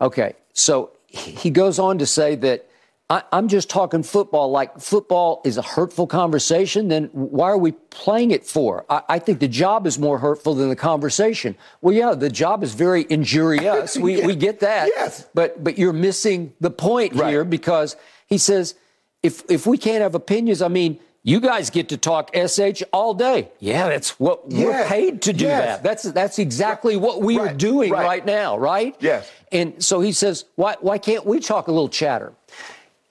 Okay, 0.00 0.34
so 0.52 0.90
he 1.06 1.50
goes 1.50 1.78
on 1.78 1.98
to 1.98 2.06
say 2.06 2.34
that 2.34 2.66
I, 3.12 3.22
I'm 3.30 3.48
just 3.48 3.68
talking 3.68 4.02
football. 4.02 4.50
Like 4.50 4.80
football 4.80 5.42
is 5.44 5.56
a 5.58 5.62
hurtful 5.62 6.06
conversation, 6.06 6.88
then 6.88 7.10
why 7.12 7.48
are 7.50 7.58
we 7.58 7.72
playing 7.90 8.30
it 8.30 8.46
for? 8.46 8.86
I, 8.88 9.02
I 9.08 9.18
think 9.18 9.40
the 9.40 9.48
job 9.48 9.86
is 9.86 9.98
more 9.98 10.18
hurtful 10.18 10.54
than 10.54 10.68
the 10.70 10.76
conversation. 10.76 11.54
Well, 11.82 11.94
yeah, 11.94 12.14
the 12.14 12.30
job 12.30 12.62
is 12.62 12.72
very 12.74 13.04
injurious. 13.10 13.96
We, 13.98 14.24
we 14.30 14.34
get 14.34 14.60
that. 14.60 14.88
Yes. 14.96 15.28
But 15.34 15.62
but 15.62 15.76
you're 15.78 15.92
missing 15.92 16.54
the 16.60 16.70
point 16.70 17.14
Right. 17.14 17.30
here 17.30 17.44
because 17.44 17.96
he 18.26 18.38
says 18.38 18.74
if 19.22 19.42
if 19.50 19.66
we 19.66 19.76
can't 19.78 20.02
have 20.02 20.14
opinions, 20.14 20.62
I 20.62 20.68
mean. 20.68 20.98
You 21.24 21.38
guys 21.38 21.70
get 21.70 21.90
to 21.90 21.96
talk 21.96 22.34
SH 22.34 22.82
all 22.92 23.14
day. 23.14 23.52
Yeah, 23.60 23.88
that's 23.88 24.18
what 24.18 24.50
we're 24.50 24.84
paid 24.86 25.22
to 25.22 25.32
do 25.32 25.44
Yes. 25.44 25.64
that. 25.64 25.82
That's 25.84 26.02
that's 26.02 26.38
exactly 26.40 26.96
what 26.96 27.22
we 27.22 27.38
are 27.38 27.54
doing 27.54 27.92
Right. 27.92 28.04
right 28.04 28.26
now, 28.26 28.58
right? 28.58 28.96
Yes. 28.98 29.30
And 29.52 29.68
so 29.78 30.00
he 30.00 30.10
says, 30.10 30.46
why, 30.56 30.74
why 30.80 30.98
can't 30.98 31.24
we 31.24 31.38
talk 31.38 31.68
a 31.68 31.70
little 31.70 31.88
chatter? 31.88 32.32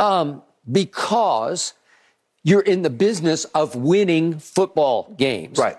Um, 0.02 0.42
because 0.70 1.74
you're 2.44 2.62
in 2.62 2.82
the 2.82 2.90
business 2.90 3.46
of 3.46 3.76
winning 3.76 4.40
football 4.40 5.14
games. 5.18 5.58
right. 5.58 5.78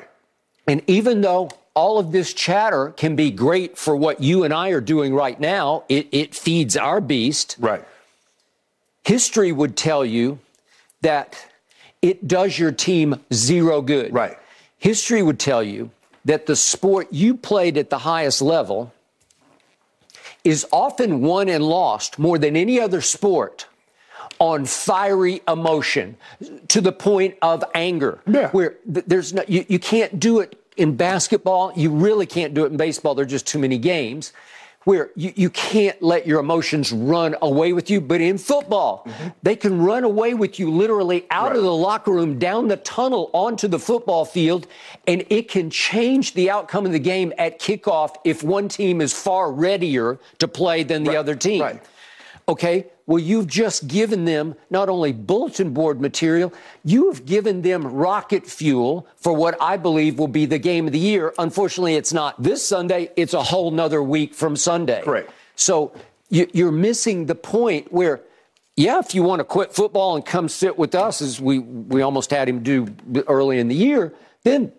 And 0.66 0.80
even 0.86 1.22
though 1.22 1.50
all 1.74 1.98
of 1.98 2.12
this 2.12 2.32
chatter 2.32 2.90
can 2.90 3.16
be 3.16 3.32
great 3.32 3.76
for 3.76 3.96
what 3.96 4.20
you 4.20 4.44
and 4.44 4.54
I 4.54 4.68
are 4.68 4.80
doing 4.80 5.12
right 5.12 5.38
now, 5.40 5.82
it, 5.88 6.06
it 6.12 6.34
feeds 6.36 6.76
our 6.76 7.00
beast. 7.00 7.56
Right. 7.58 7.84
History 9.02 9.50
would 9.50 9.76
tell 9.76 10.04
you 10.04 10.38
that 11.00 11.36
it 12.00 12.28
does 12.28 12.58
your 12.58 12.70
team 12.70 13.16
zero 13.32 13.82
good. 13.82 14.12
Right. 14.12 14.38
History 14.78 15.22
would 15.22 15.40
tell 15.40 15.64
you 15.64 15.90
that 16.24 16.46
the 16.46 16.54
sport 16.54 17.08
you 17.12 17.36
played 17.36 17.76
at 17.76 17.90
the 17.90 17.98
highest 17.98 18.40
level 18.40 18.92
is 20.44 20.66
often 20.72 21.22
won 21.22 21.48
and 21.48 21.64
lost 21.64 22.18
more 22.18 22.38
than 22.38 22.56
any 22.56 22.78
other 22.78 23.00
sport 23.00 23.66
on 24.42 24.66
fiery 24.66 25.40
emotion 25.46 26.16
to 26.66 26.80
the 26.80 26.90
point 26.90 27.36
of 27.42 27.62
anger. 27.76 28.18
Yeah. 28.26 28.50
Where 28.50 28.74
there's 28.84 29.32
no, 29.32 29.44
you, 29.46 29.64
you 29.68 29.78
can't 29.78 30.18
do 30.18 30.40
it 30.40 30.60
in 30.76 30.96
basketball. 30.96 31.72
You 31.76 31.90
really 31.90 32.26
can't 32.26 32.52
do 32.52 32.64
it 32.64 32.72
in 32.72 32.76
baseball. 32.76 33.14
There 33.14 33.22
are 33.22 33.28
just 33.28 33.46
too 33.46 33.60
many 33.60 33.78
games 33.78 34.32
where 34.82 35.10
you, 35.14 35.32
you 35.36 35.48
can't 35.48 36.02
let 36.02 36.26
your 36.26 36.40
emotions 36.40 36.90
run 36.90 37.36
away 37.40 37.72
with 37.72 37.88
you. 37.88 38.00
But 38.00 38.20
in 38.20 38.36
football, 38.36 39.04
mm-hmm. 39.06 39.28
they 39.44 39.54
can 39.54 39.80
run 39.80 40.02
away 40.02 40.34
with 40.34 40.58
you 40.58 40.72
literally 40.72 41.24
out 41.30 41.50
Right. 41.50 41.58
of 41.58 41.62
the 41.62 41.72
locker 41.72 42.10
room, 42.10 42.40
down 42.40 42.66
the 42.66 42.78
tunnel, 42.78 43.30
onto 43.32 43.68
the 43.68 43.78
football 43.78 44.24
field, 44.24 44.66
and 45.06 45.24
it 45.30 45.48
can 45.48 45.70
change 45.70 46.34
the 46.34 46.50
outcome 46.50 46.84
of 46.84 46.90
the 46.90 46.98
game 46.98 47.32
at 47.38 47.60
kickoff 47.60 48.16
if 48.24 48.42
one 48.42 48.68
team 48.68 49.00
is 49.00 49.12
far 49.12 49.52
readier 49.52 50.18
to 50.40 50.48
play 50.48 50.82
than 50.82 51.04
the 51.04 51.10
Right. 51.10 51.18
other 51.18 51.36
team. 51.36 51.62
Right. 51.62 51.80
Okay, 52.52 52.88
well, 53.06 53.18
you've 53.18 53.46
just 53.46 53.88
given 53.88 54.26
them 54.26 54.56
not 54.68 54.90
only 54.90 55.10
bulletin 55.10 55.72
board 55.72 56.02
material, 56.02 56.52
you 56.84 57.10
have 57.10 57.24
given 57.24 57.62
them 57.62 57.86
rocket 57.86 58.46
fuel 58.46 59.06
for 59.16 59.32
what 59.32 59.56
I 59.58 59.78
believe 59.78 60.18
will 60.18 60.28
be 60.28 60.44
the 60.44 60.58
game 60.58 60.86
of 60.86 60.92
the 60.92 60.98
year. 60.98 61.32
Unfortunately, 61.38 61.94
it's 61.94 62.12
not 62.12 62.42
this 62.42 62.62
Sunday, 62.66 63.10
it's 63.16 63.32
a 63.32 63.42
whole 63.42 63.70
nother 63.70 64.02
week 64.02 64.34
from 64.34 64.54
Sunday. 64.54 65.00
Correct. 65.02 65.32
So 65.56 65.94
you, 66.28 66.46
you're 66.52 66.70
missing 66.70 67.24
the 67.24 67.34
point 67.34 67.90
where, 67.90 68.20
yeah, 68.76 68.98
if 68.98 69.14
you 69.14 69.22
want 69.22 69.40
to 69.40 69.44
quit 69.44 69.72
football 69.72 70.14
and 70.14 70.22
come 70.22 70.50
sit 70.50 70.76
with 70.76 70.94
us, 70.94 71.22
as 71.22 71.40
we, 71.40 71.58
we 71.58 72.02
almost 72.02 72.30
had 72.30 72.50
him 72.50 72.62
do 72.62 72.94
early 73.28 73.60
in 73.60 73.68
the 73.68 73.74
year, 73.74 74.12
then 74.44 74.72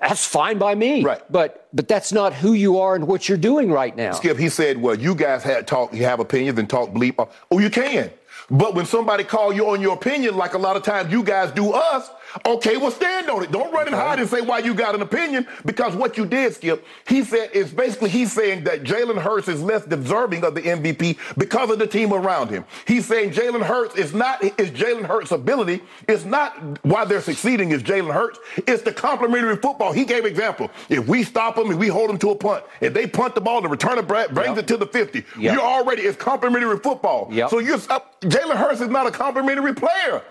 that's 0.00 0.24
fine 0.24 0.58
by 0.58 0.74
me. 0.74 1.02
Right. 1.02 1.20
But 1.30 1.68
but 1.72 1.88
that's 1.88 2.12
not 2.12 2.32
who 2.34 2.52
you 2.52 2.78
are 2.78 2.94
and 2.94 3.06
what 3.06 3.28
you're 3.28 3.38
doing 3.38 3.70
right 3.70 3.94
now. 3.96 4.12
Skip, 4.12 4.38
he 4.38 4.48
said, 4.48 4.80
well, 4.80 4.94
you 4.94 5.14
guys 5.14 5.42
had 5.42 5.66
talk, 5.66 5.92
you 5.92 6.04
have 6.04 6.20
opinions 6.20 6.58
and 6.58 6.70
talk 6.70 6.90
bleep. 6.90 7.28
Oh, 7.50 7.58
you 7.58 7.70
can. 7.70 8.10
But 8.50 8.74
when 8.74 8.86
somebody 8.86 9.24
call 9.24 9.52
you 9.52 9.68
on 9.68 9.80
your 9.80 9.94
opinion, 9.94 10.36
like 10.36 10.54
a 10.54 10.58
lot 10.58 10.76
of 10.76 10.82
times 10.82 11.12
you 11.12 11.22
guys 11.22 11.50
do 11.50 11.72
us, 11.72 12.10
okay, 12.46 12.76
well, 12.76 12.90
stand 12.90 13.28
on 13.30 13.42
it. 13.44 13.50
Don't 13.52 13.72
run 13.72 13.86
and 13.86 13.94
hide 13.94 14.18
and 14.18 14.28
say 14.28 14.40
why 14.40 14.58
you 14.58 14.74
got 14.74 14.94
an 14.94 15.02
opinion, 15.02 15.46
because 15.64 15.94
what 15.94 16.16
you 16.16 16.26
did, 16.26 16.54
Skip, 16.54 16.84
he 17.06 17.22
said, 17.24 17.50
is 17.52 17.72
basically 17.72 18.10
he's 18.10 18.32
saying 18.32 18.64
that 18.64 18.82
Jalen 18.82 19.20
Hurts 19.20 19.48
is 19.48 19.62
less 19.62 19.84
deserving 19.84 20.44
of 20.44 20.54
the 20.54 20.62
MVP 20.62 21.18
because 21.36 21.70
of 21.70 21.78
the 21.78 21.86
team 21.86 22.12
around 22.12 22.50
him. 22.50 22.64
He's 22.86 23.06
saying 23.06 23.30
Jalen 23.32 23.62
Hurts 23.62 23.96
is 23.96 24.14
not, 24.14 24.42
is 24.42 24.70
Jalen 24.70 25.04
Hurts' 25.06 25.30
ability, 25.32 25.82
it's 26.08 26.24
not 26.24 26.84
why 26.84 27.04
they're 27.04 27.20
succeeding 27.20 27.70
is 27.70 27.82
Jalen 27.82 28.12
Hurts, 28.12 28.38
it's 28.66 28.82
the 28.82 28.92
complementary 28.92 29.56
football. 29.56 29.92
He 29.92 30.04
gave 30.04 30.24
example. 30.24 30.70
If 30.88 31.06
we 31.06 31.22
stop 31.22 31.56
them 31.56 31.70
and 31.70 31.78
we 31.78 31.88
hold 31.88 32.10
them 32.10 32.18
to 32.18 32.30
a 32.30 32.34
punt, 32.34 32.64
if 32.80 32.92
they 32.94 33.06
punt 33.06 33.34
the 33.34 33.40
ball, 33.40 33.60
the 33.60 33.68
returner 33.68 34.06
bra- 34.06 34.28
brings 34.28 34.48
Yep. 34.56 34.58
it 34.58 34.66
to 34.68 34.76
the 34.76 34.86
50, 34.86 35.24
Yep. 35.38 35.54
you're 35.54 35.62
already, 35.62 36.02
it's 36.02 36.16
complementary 36.16 36.78
football. 36.78 37.28
Yep. 37.30 37.50
So 37.50 37.58
you're, 37.58 37.78
uh, 37.90 38.00
Jalen 38.22 38.56
Hurts 38.56 38.80
is 38.80 38.88
not 38.88 39.06
a 39.06 39.10
complementary 39.10 39.74
player. 39.74 40.22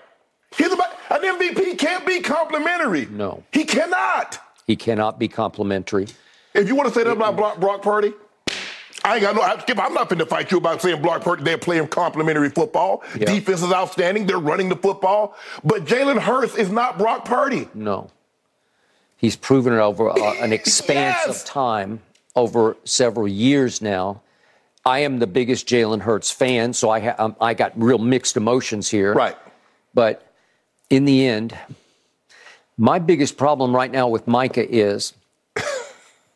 He's 0.55 0.71
about 0.71 0.89
an 1.09 1.21
MVP 1.21 1.77
can't 1.77 2.05
be 2.05 2.19
complementary. 2.21 3.05
No. 3.07 3.43
He 3.51 3.65
cannot. 3.65 4.39
He 4.65 4.75
cannot 4.75 5.19
be 5.19 5.27
complementary. 5.27 6.07
If 6.53 6.67
you 6.67 6.75
want 6.75 6.89
to 6.89 6.93
say 6.95 7.03
that 7.03 7.11
about 7.11 7.35
Brock, 7.35 7.59
Brock 7.59 7.81
Purdy, 7.81 8.13
I 9.03 9.15
ain't 9.15 9.21
got 9.21 9.35
no. 9.35 9.41
I, 9.41 9.57
Skip, 9.59 9.79
I'm 9.79 9.93
not 9.93 10.09
finna 10.09 10.27
fight 10.27 10.51
you 10.51 10.57
about 10.57 10.81
saying 10.81 11.01
Brock 11.01 11.21
Purdy. 11.21 11.43
They're 11.43 11.57
playing 11.57 11.87
complementary 11.87 12.49
football. 12.49 13.03
Yeah. 13.17 13.25
Defense 13.31 13.61
is 13.61 13.71
outstanding. 13.71 14.25
They're 14.25 14.39
running 14.39 14.69
the 14.69 14.75
football. 14.75 15.35
But 15.63 15.85
Jalen 15.85 16.19
Hurts 16.19 16.55
is 16.55 16.69
not 16.69 16.97
Brock 16.97 17.23
Purdy. 17.25 17.69
No. 17.73 18.09
He's 19.15 19.35
proven 19.35 19.73
it 19.73 19.77
over 19.79 20.09
uh, 20.09 20.33
an 20.41 20.51
expanse 20.53 21.17
Yes. 21.25 21.41
of 21.43 21.47
time, 21.47 22.01
over 22.35 22.75
several 22.83 23.27
years 23.27 23.81
now. 23.81 24.21
I 24.85 24.99
am 24.99 25.19
the 25.19 25.27
biggest 25.27 25.67
Jalen 25.67 26.01
Hurts 26.01 26.31
fan, 26.31 26.73
so 26.73 26.89
I 26.89 26.99
ha- 27.01 27.15
um, 27.17 27.35
I 27.41 27.53
got 27.53 27.73
real 27.75 27.97
mixed 27.97 28.37
emotions 28.37 28.89
here. 28.89 29.13
Right. 29.13 29.35
But 29.93 30.26
in 30.89 31.05
the 31.05 31.25
end, 31.27 31.57
my 32.77 32.99
biggest 32.99 33.37
problem 33.37 33.75
right 33.75 33.91
now 33.91 34.07
with 34.07 34.27
Micah 34.27 34.69
is 34.73 35.13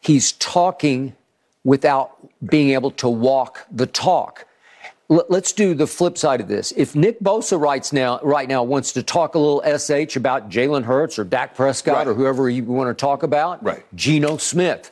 he's 0.01 0.31
talking 0.33 1.15
without 1.63 2.15
being 2.43 2.71
able 2.71 2.91
to 2.91 3.07
walk 3.07 3.65
the 3.71 3.85
talk. 3.85 4.45
L- 5.09 5.25
Let's 5.29 5.51
do 5.53 5.73
the 5.75 5.85
flip 5.85 6.17
side 6.17 6.41
of 6.41 6.47
this. 6.47 6.73
If 6.75 6.95
Nick 6.95 7.19
Bosa 7.19 7.59
writes 7.59 7.93
now, 7.93 8.19
right 8.23 8.47
now 8.49 8.63
wants 8.63 8.93
to 8.93 9.03
talk 9.03 9.35
a 9.35 9.39
little 9.39 9.61
sh 9.61 10.15
about 10.15 10.49
Jalen 10.49 10.83
Hurts 10.83 11.19
or 11.19 11.23
Dak 11.23 11.53
Prescott 11.55 11.95
Right. 11.97 12.07
or 12.07 12.13
whoever 12.15 12.49
you 12.49 12.63
want 12.63 12.89
to 12.89 12.99
talk 12.99 13.21
about, 13.23 13.63
Right. 13.63 13.85
Geno 13.95 14.37
Smith, 14.37 14.91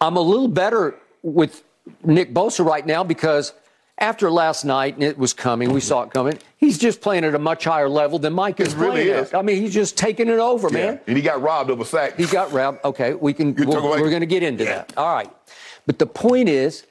I'm 0.00 0.16
a 0.16 0.22
little 0.22 0.48
better 0.48 0.94
with 1.22 1.62
Nick 2.02 2.32
Bosa 2.32 2.64
right 2.64 2.86
now 2.86 3.04
because 3.04 3.52
after 4.00 4.30
last 4.30 4.64
night, 4.64 4.94
and 4.94 5.02
it 5.02 5.18
was 5.18 5.32
coming, 5.32 5.72
we 5.72 5.80
saw 5.80 6.02
it 6.02 6.10
coming. 6.10 6.38
He's 6.56 6.78
just 6.78 7.00
playing 7.00 7.24
at 7.24 7.34
a 7.34 7.38
much 7.38 7.64
higher 7.64 7.88
level 7.88 8.18
than 8.18 8.32
Mike 8.32 8.58
is 8.60 8.72
It 8.72 8.78
really 8.78 9.04
playing 9.04 9.24
is. 9.24 9.34
I 9.34 9.42
mean, 9.42 9.60
he's 9.62 9.74
just 9.74 9.96
taking 9.98 10.28
it 10.28 10.38
over, 10.38 10.70
man. 10.70 11.00
And 11.06 11.16
he 11.16 11.22
got 11.22 11.42
robbed 11.42 11.70
of 11.70 11.80
a 11.80 11.84
sack. 11.84 12.16
He 12.16 12.26
got 12.26 12.50
robbed. 12.52 12.84
Okay, 12.84 13.14
we 13.14 13.32
can. 13.32 13.54
We're, 13.54 13.64
about- 13.64 13.82
we're 14.00 14.08
going 14.10 14.20
to 14.20 14.26
get 14.26 14.42
into 14.42 14.64
Yeah. 14.64 14.70
that. 14.76 14.94
All 14.96 15.12
right, 15.14 15.30
but 15.86 15.98
the 15.98 16.06
point 16.06 16.48
is, 16.48 16.86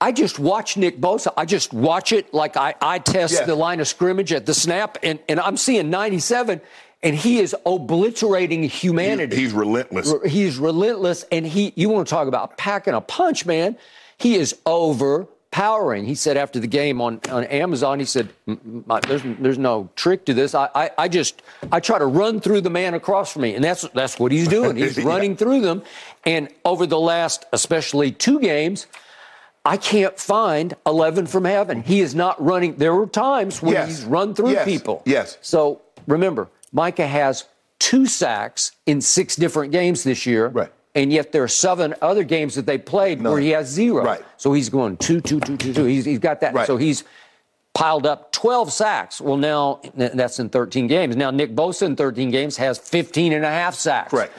I 0.00 0.12
just 0.12 0.38
watch 0.38 0.76
Nick 0.76 1.00
Bosa. 1.00 1.32
I 1.36 1.44
just 1.44 1.72
watch 1.72 2.12
it 2.12 2.34
like 2.34 2.56
I, 2.56 2.74
I 2.80 2.98
test 2.98 3.46
the 3.46 3.54
line 3.54 3.80
of 3.80 3.88
scrimmage 3.88 4.32
at 4.32 4.46
the 4.46 4.54
snap, 4.54 4.98
and, 5.02 5.20
and 5.28 5.38
I'm 5.40 5.56
seeing 5.56 5.90
97, 5.90 6.60
and 7.04 7.14
he 7.16 7.38
is 7.38 7.54
obliterating 7.64 8.64
humanity. 8.64 9.36
He's 9.36 9.52
relentless. 9.52 10.12
He's 10.26 10.58
relentless, 10.58 11.24
and 11.32 11.46
he. 11.46 11.72
You 11.76 11.88
want 11.88 12.06
to 12.08 12.10
talk 12.10 12.28
about 12.28 12.56
packing 12.56 12.94
a 12.94 13.00
punch, 13.00 13.46
man? 13.46 13.76
He 14.18 14.34
is 14.36 14.56
overpowering. 15.52 16.04
He 16.04 16.14
said 16.14 16.36
after 16.36 16.58
the 16.60 16.66
game 16.66 17.00
on, 17.00 17.20
on 17.30 17.44
Amazon, 17.44 17.98
he 17.98 18.04
said, 18.04 18.28
"M- 18.48 18.60
m- 18.64 18.84
my- 18.86 19.00
"There's 19.00 19.22
there's 19.38 19.58
no 19.58 19.88
trick 19.96 20.24
to 20.26 20.34
this. 20.34 20.54
I, 20.54 20.68
I 20.74 20.90
I 20.98 21.08
just 21.08 21.42
I 21.70 21.80
try 21.80 21.98
to 21.98 22.06
run 22.06 22.40
through 22.40 22.62
the 22.62 22.70
man 22.70 22.94
across 22.94 23.32
from 23.32 23.42
me, 23.42 23.54
and 23.54 23.62
that's 23.64 23.82
that's 23.94 24.18
what 24.18 24.32
he's 24.32 24.48
doing. 24.48 24.76
He's 24.76 24.96
Yeah. 25.02 25.06
running 25.06 25.36
through 25.36 25.60
them, 25.60 25.82
and 26.24 26.48
over 26.64 26.86
the 26.86 26.98
last, 27.00 27.46
especially 27.52 28.12
two 28.12 28.40
games." 28.40 28.86
I 29.64 29.76
can't 29.76 30.18
find 30.18 30.74
11 30.86 31.28
from 31.28 31.44
heaven. 31.44 31.84
He 31.84 32.00
is 32.00 32.16
not 32.16 32.34
running. 32.44 32.74
There 32.78 32.96
were 32.96 33.06
times 33.06 33.62
when 33.62 33.74
Yes. 33.74 33.86
he's 33.90 34.04
run 34.04 34.34
through 34.34 34.50
Yes. 34.50 34.64
people. 34.64 35.02
Yes. 35.06 35.38
So 35.40 35.82
remember, 36.08 36.48
Micah 36.72 37.06
has 37.06 37.44
two 37.78 38.06
sacks 38.06 38.72
in 38.86 39.00
six 39.00 39.36
different 39.36 39.70
games 39.70 40.02
this 40.02 40.26
year. 40.26 40.48
Right. 40.48 40.72
And 40.94 41.12
yet 41.12 41.32
there 41.32 41.42
are 41.42 41.48
seven 41.48 41.94
other 42.02 42.22
games 42.22 42.54
that 42.56 42.66
they 42.66 42.76
played 42.78 43.22
where 43.22 43.38
he 43.38 43.50
has 43.50 43.68
zero. 43.68 44.04
Right. 44.04 44.22
So 44.36 44.52
he's 44.52 44.68
going 44.68 44.98
two, 44.98 45.20
two, 45.20 45.40
two, 45.40 45.56
two, 45.56 45.72
two. 45.72 45.84
He's, 45.84 46.04
he's 46.04 46.18
got 46.18 46.40
that. 46.40 46.52
Right. 46.52 46.66
So 46.66 46.76
he's 46.76 47.04
piled 47.72 48.04
up 48.06 48.30
12 48.32 48.70
sacks. 48.70 49.18
Well, 49.20 49.38
now 49.38 49.80
that's 49.94 50.38
in 50.38 50.50
13 50.50 50.88
games. 50.88 51.16
Now 51.16 51.30
Nick 51.30 51.54
Bosa 51.54 51.82
in 51.86 51.96
13 51.96 52.30
games 52.30 52.58
has 52.58 52.78
15 52.78 53.32
and 53.32 53.44
a 53.44 53.48
half 53.48 53.74
sacks. 53.74 54.10
Correct. 54.10 54.32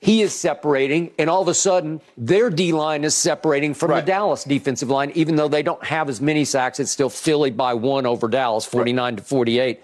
He 0.00 0.20
is 0.22 0.34
separating, 0.34 1.12
and 1.16 1.30
all 1.30 1.42
of 1.42 1.46
a 1.46 1.54
sudden, 1.54 2.00
their 2.18 2.50
D 2.50 2.72
line 2.72 3.04
is 3.04 3.14
separating 3.14 3.72
from 3.72 3.92
Right. 3.92 4.00
the 4.04 4.10
Dallas 4.10 4.42
defensive 4.42 4.90
line, 4.90 5.12
even 5.14 5.36
though 5.36 5.46
they 5.46 5.62
don't 5.62 5.84
have 5.84 6.08
as 6.08 6.20
many 6.20 6.44
sacks. 6.44 6.80
It's 6.80 6.90
still 6.90 7.08
Philly 7.08 7.52
by 7.52 7.74
one 7.74 8.04
over 8.04 8.26
Dallas, 8.26 8.64
49 8.64 9.14
to 9.16 9.22
48, 9.22 9.80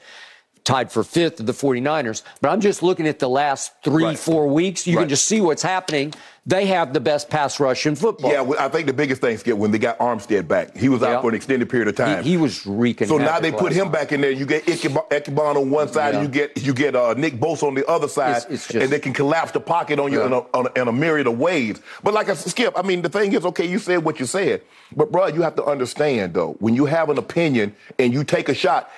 tied 0.69 0.93
for 0.93 1.03
fifth 1.03 1.41
of 1.41 1.47
the 1.47 1.53
49ers. 1.55 2.23
But 2.43 2.51
I'm 2.51 2.61
just 2.61 2.83
looking 2.83 3.07
at 3.09 3.19
the 3.19 3.29
last 3.29 3.73
three, 3.83 4.05
Right. 4.05 4.19
four 4.19 4.47
weeks. 4.49 4.87
You 4.87 4.97
Right. 4.97 5.03
can 5.05 5.09
just 5.09 5.25
see 5.27 5.41
what's 5.41 5.63
happening. 5.63 6.13
They 6.45 6.67
have 6.67 6.93
the 6.95 7.01
best 7.01 7.29
pass 7.31 7.59
rush 7.61 7.85
in 7.87 7.95
football. 7.95 8.31
Yeah, 8.31 8.41
well, 8.43 8.59
I 8.59 8.69
think 8.69 8.87
the 8.87 8.93
biggest 8.95 9.21
thing, 9.21 9.37
Skip, 9.37 9.57
when 9.59 9.71
they 9.71 9.79
got 9.79 9.99
Armstead 9.99 10.47
back, 10.49 10.75
he 10.77 10.89
was 10.89 11.01
Yeah. 11.03 11.09
out 11.17 11.23
for 11.23 11.29
an 11.31 11.35
extended 11.35 11.69
period 11.69 11.89
of 11.89 11.97
time. 11.97 12.23
He, 12.23 12.31
he 12.33 12.37
was 12.37 12.67
wreaking. 12.67 13.09
So 13.09 13.19
now 13.19 13.39
they 13.41 13.51
put 13.53 13.73
him 13.73 13.87
night. 13.87 13.93
back 13.93 14.13
in 14.13 14.21
there. 14.23 14.31
You 14.31 14.47
get 14.47 14.65
Ebukam 14.67 15.57
on 15.57 15.71
one 15.71 15.89
side, 15.93 16.15
Yeah. 16.15 16.21
and 16.21 16.29
you 16.29 16.33
get 16.41 16.63
you 16.63 16.73
get 16.75 16.95
uh, 16.97 17.15
Nick 17.15 17.39
Bosa 17.41 17.65
on 17.67 17.75
the 17.75 17.87
other 17.89 18.09
side, 18.09 18.37
It's- 18.37 18.47
it's 18.51 18.67
just- 18.69 18.83
and 18.83 18.91
they 18.93 18.99
can 18.99 19.13
collapse 19.15 19.53
the 19.53 19.61
pocket 19.61 19.99
on 19.99 20.13
you 20.13 20.23
in, 20.23 20.33
a, 20.33 20.39
on 20.55 20.69
a, 20.75 20.81
in 20.81 20.89
a 20.89 20.93
myriad 20.93 21.27
of 21.27 21.39
ways. 21.39 21.77
But 22.03 22.13
like 22.15 22.29
I 22.31 22.35
said, 22.35 22.51
Skip, 22.51 22.73
I 22.79 22.83
mean, 22.83 23.03
the 23.03 23.09
thing 23.11 23.33
is, 23.33 23.45
okay, 23.47 23.65
you 23.67 23.79
said 23.79 24.03
what 24.05 24.19
you 24.21 24.27
said, 24.27 24.63
but 24.97 25.11
bro, 25.13 25.27
you 25.29 25.43
have 25.43 25.57
to 25.57 25.65
understand 25.65 26.33
though, 26.35 26.57
when 26.61 26.75
you 26.75 26.87
have 26.87 27.09
an 27.11 27.19
opinion 27.19 27.75
and 27.99 28.13
you 28.13 28.23
take 28.25 28.49
a 28.51 28.55
shot. 28.55 28.91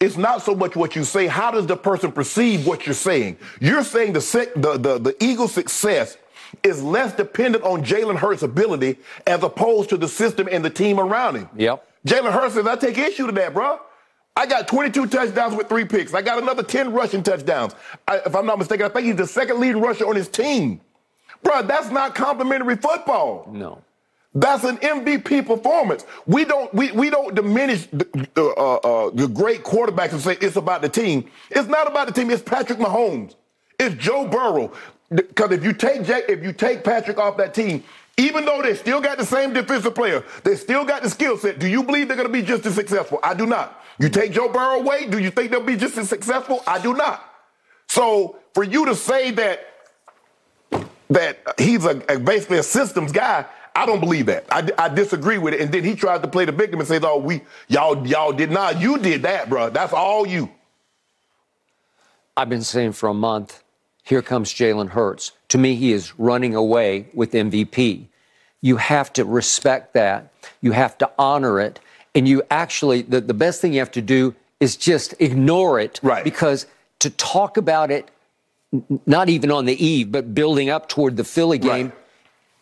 It's 0.00 0.16
not 0.16 0.42
so 0.42 0.54
much 0.54 0.74
what 0.76 0.96
you 0.96 1.04
say. 1.04 1.26
How 1.26 1.50
does 1.50 1.66
the 1.66 1.76
person 1.76 2.10
perceive 2.10 2.66
what 2.66 2.86
you're 2.86 2.94
saying? 2.94 3.36
You're 3.60 3.84
saying 3.84 4.14
the 4.14 4.50
the 4.56 4.78
the, 4.78 4.98
the 4.98 5.16
Eagles' 5.22 5.52
success 5.52 6.16
is 6.62 6.82
less 6.82 7.14
dependent 7.14 7.62
on 7.64 7.84
Jalen 7.84 8.16
Hurts' 8.16 8.42
ability 8.42 8.96
as 9.26 9.42
opposed 9.42 9.90
to 9.90 9.96
the 9.96 10.08
system 10.08 10.48
and 10.50 10.64
the 10.64 10.70
team 10.70 10.98
around 10.98 11.36
him. 11.36 11.48
Yep. 11.54 11.86
Jalen 12.06 12.32
Hurts 12.32 12.54
says, 12.54 12.66
I 12.66 12.76
take 12.76 12.98
issue 12.98 13.26
to 13.26 13.32
that, 13.32 13.54
bro. 13.54 13.78
I 14.36 14.46
got 14.46 14.66
22 14.68 15.06
touchdowns 15.06 15.54
with 15.54 15.68
three 15.68 15.84
picks. 15.84 16.14
I 16.14 16.22
got 16.22 16.42
another 16.42 16.62
10 16.62 16.92
rushing 16.92 17.22
touchdowns. 17.22 17.74
I, 18.08 18.18
if 18.18 18.34
I'm 18.34 18.46
not 18.46 18.58
mistaken, 18.58 18.86
I 18.86 18.88
think 18.88 19.06
he's 19.06 19.16
the 19.16 19.26
second 19.26 19.60
leading 19.60 19.82
rusher 19.82 20.06
on 20.06 20.16
his 20.16 20.28
team. 20.28 20.80
Bro, 21.42 21.62
that's 21.62 21.90
not 21.90 22.14
complementary 22.14 22.76
football. 22.76 23.48
No. 23.52 23.82
That's 24.34 24.64
an 24.64 24.78
MVP 24.78 25.46
performance. 25.46 26.06
We 26.26 26.44
don't 26.44 26.72
we, 26.74 26.92
we 26.92 27.10
don't 27.10 27.34
diminish 27.34 27.86
the, 27.92 28.06
uh, 28.36 28.76
uh, 28.76 29.10
the 29.12 29.28
great 29.28 29.64
quarterbacks 29.64 30.12
and 30.12 30.20
say 30.20 30.38
it's 30.40 30.56
about 30.56 30.82
the 30.82 30.88
team. 30.88 31.30
It's 31.50 31.68
not 31.68 31.88
about 31.88 32.06
the 32.08 32.12
team. 32.14 32.30
It's 32.30 32.42
Patrick 32.42 32.78
Mahomes. 32.78 33.34
It's 33.78 33.94
Joe 33.96 34.26
Burrow. 34.28 34.72
Because 35.10 35.52
if 35.52 35.64
you 35.64 35.72
take 35.72 36.04
Jake, 36.04 36.26
if 36.28 36.42
you 36.44 36.52
take 36.52 36.84
Patrick 36.84 37.18
off 37.18 37.36
that 37.38 37.54
team, 37.54 37.82
even 38.16 38.44
though 38.44 38.62
they 38.62 38.74
still 38.74 39.00
got 39.00 39.18
the 39.18 39.26
same 39.26 39.52
defensive 39.52 39.94
player, 39.94 40.24
they 40.44 40.54
still 40.56 40.84
got 40.84 41.02
the 41.02 41.10
skill 41.10 41.36
set. 41.36 41.58
Do 41.58 41.66
you 41.68 41.82
believe 41.82 42.08
they're 42.08 42.16
going 42.16 42.28
to 42.28 42.32
be 42.32 42.42
just 42.42 42.64
as 42.66 42.74
successful? 42.74 43.18
I 43.22 43.34
do 43.34 43.46
not. 43.46 43.82
You 43.98 44.08
take 44.08 44.32
Joe 44.32 44.48
Burrow 44.48 44.80
away, 44.80 45.06
do 45.06 45.18
you 45.18 45.30
think 45.30 45.50
they'll 45.50 45.60
be 45.64 45.76
just 45.76 45.98
as 45.98 46.08
successful? 46.08 46.62
I 46.66 46.80
do 46.80 46.94
not. 46.94 47.24
So 47.88 48.36
for 48.54 48.62
you 48.64 48.86
to 48.86 48.94
say 48.94 49.32
that 49.32 49.66
that 51.10 51.38
he's 51.58 51.84
a, 51.84 52.00
a- 52.08 52.18
basically 52.20 52.58
a 52.58 52.62
systems 52.62 53.12
guy. 53.12 53.44
I 53.74 53.86
don't 53.86 54.00
believe 54.00 54.26
that. 54.26 54.44
I, 54.50 54.68
I 54.78 54.88
disagree 54.88 55.38
with 55.38 55.54
it. 55.54 55.60
And 55.60 55.72
then 55.72 55.84
he 55.84 55.94
tried 55.94 56.22
to 56.22 56.28
play 56.28 56.44
the 56.44 56.52
victim 56.52 56.80
and 56.80 56.88
says, 56.88 57.02
"Oh, 57.04 57.18
we 57.18 57.42
y'all 57.68 58.06
y'all 58.06 58.32
did 58.32 58.50
not. 58.50 58.80
You 58.80 58.98
did 58.98 59.22
that, 59.22 59.48
bro. 59.48 59.70
That's 59.70 59.92
all 59.92 60.26
you." 60.26 60.50
I've 62.36 62.48
been 62.48 62.62
saying 62.62 62.92
for 62.92 63.08
a 63.08 63.14
month, 63.14 63.62
here 64.02 64.22
comes 64.22 64.52
Jalen 64.52 64.90
Hurts. 64.90 65.32
To 65.48 65.58
me, 65.58 65.74
he 65.74 65.92
is 65.92 66.18
running 66.18 66.54
away 66.54 67.06
with 67.12 67.32
MVP. 67.32 68.06
You 68.60 68.76
have 68.76 69.12
to 69.14 69.24
respect 69.24 69.94
that. 69.94 70.32
You 70.60 70.72
have 70.72 70.96
to 70.98 71.10
honor 71.18 71.60
it. 71.60 71.80
And 72.14 72.26
you 72.26 72.42
actually, 72.50 73.02
the, 73.02 73.20
the 73.20 73.34
best 73.34 73.60
thing 73.60 73.72
you 73.72 73.78
have 73.80 73.90
to 73.92 74.02
do 74.02 74.34
is 74.58 74.76
just 74.76 75.14
ignore 75.20 75.80
it. 75.80 76.00
Right. 76.02 76.24
Because 76.24 76.66
to 77.00 77.10
talk 77.10 77.56
about 77.56 77.90
it, 77.90 78.10
not 79.06 79.28
even 79.28 79.50
on 79.50 79.64
the 79.64 79.84
eve, 79.84 80.12
but 80.12 80.34
building 80.34 80.70
up 80.70 80.88
toward 80.88 81.16
the 81.16 81.24
Philly 81.24 81.58
game, 81.58 81.86
Right. 81.86 81.94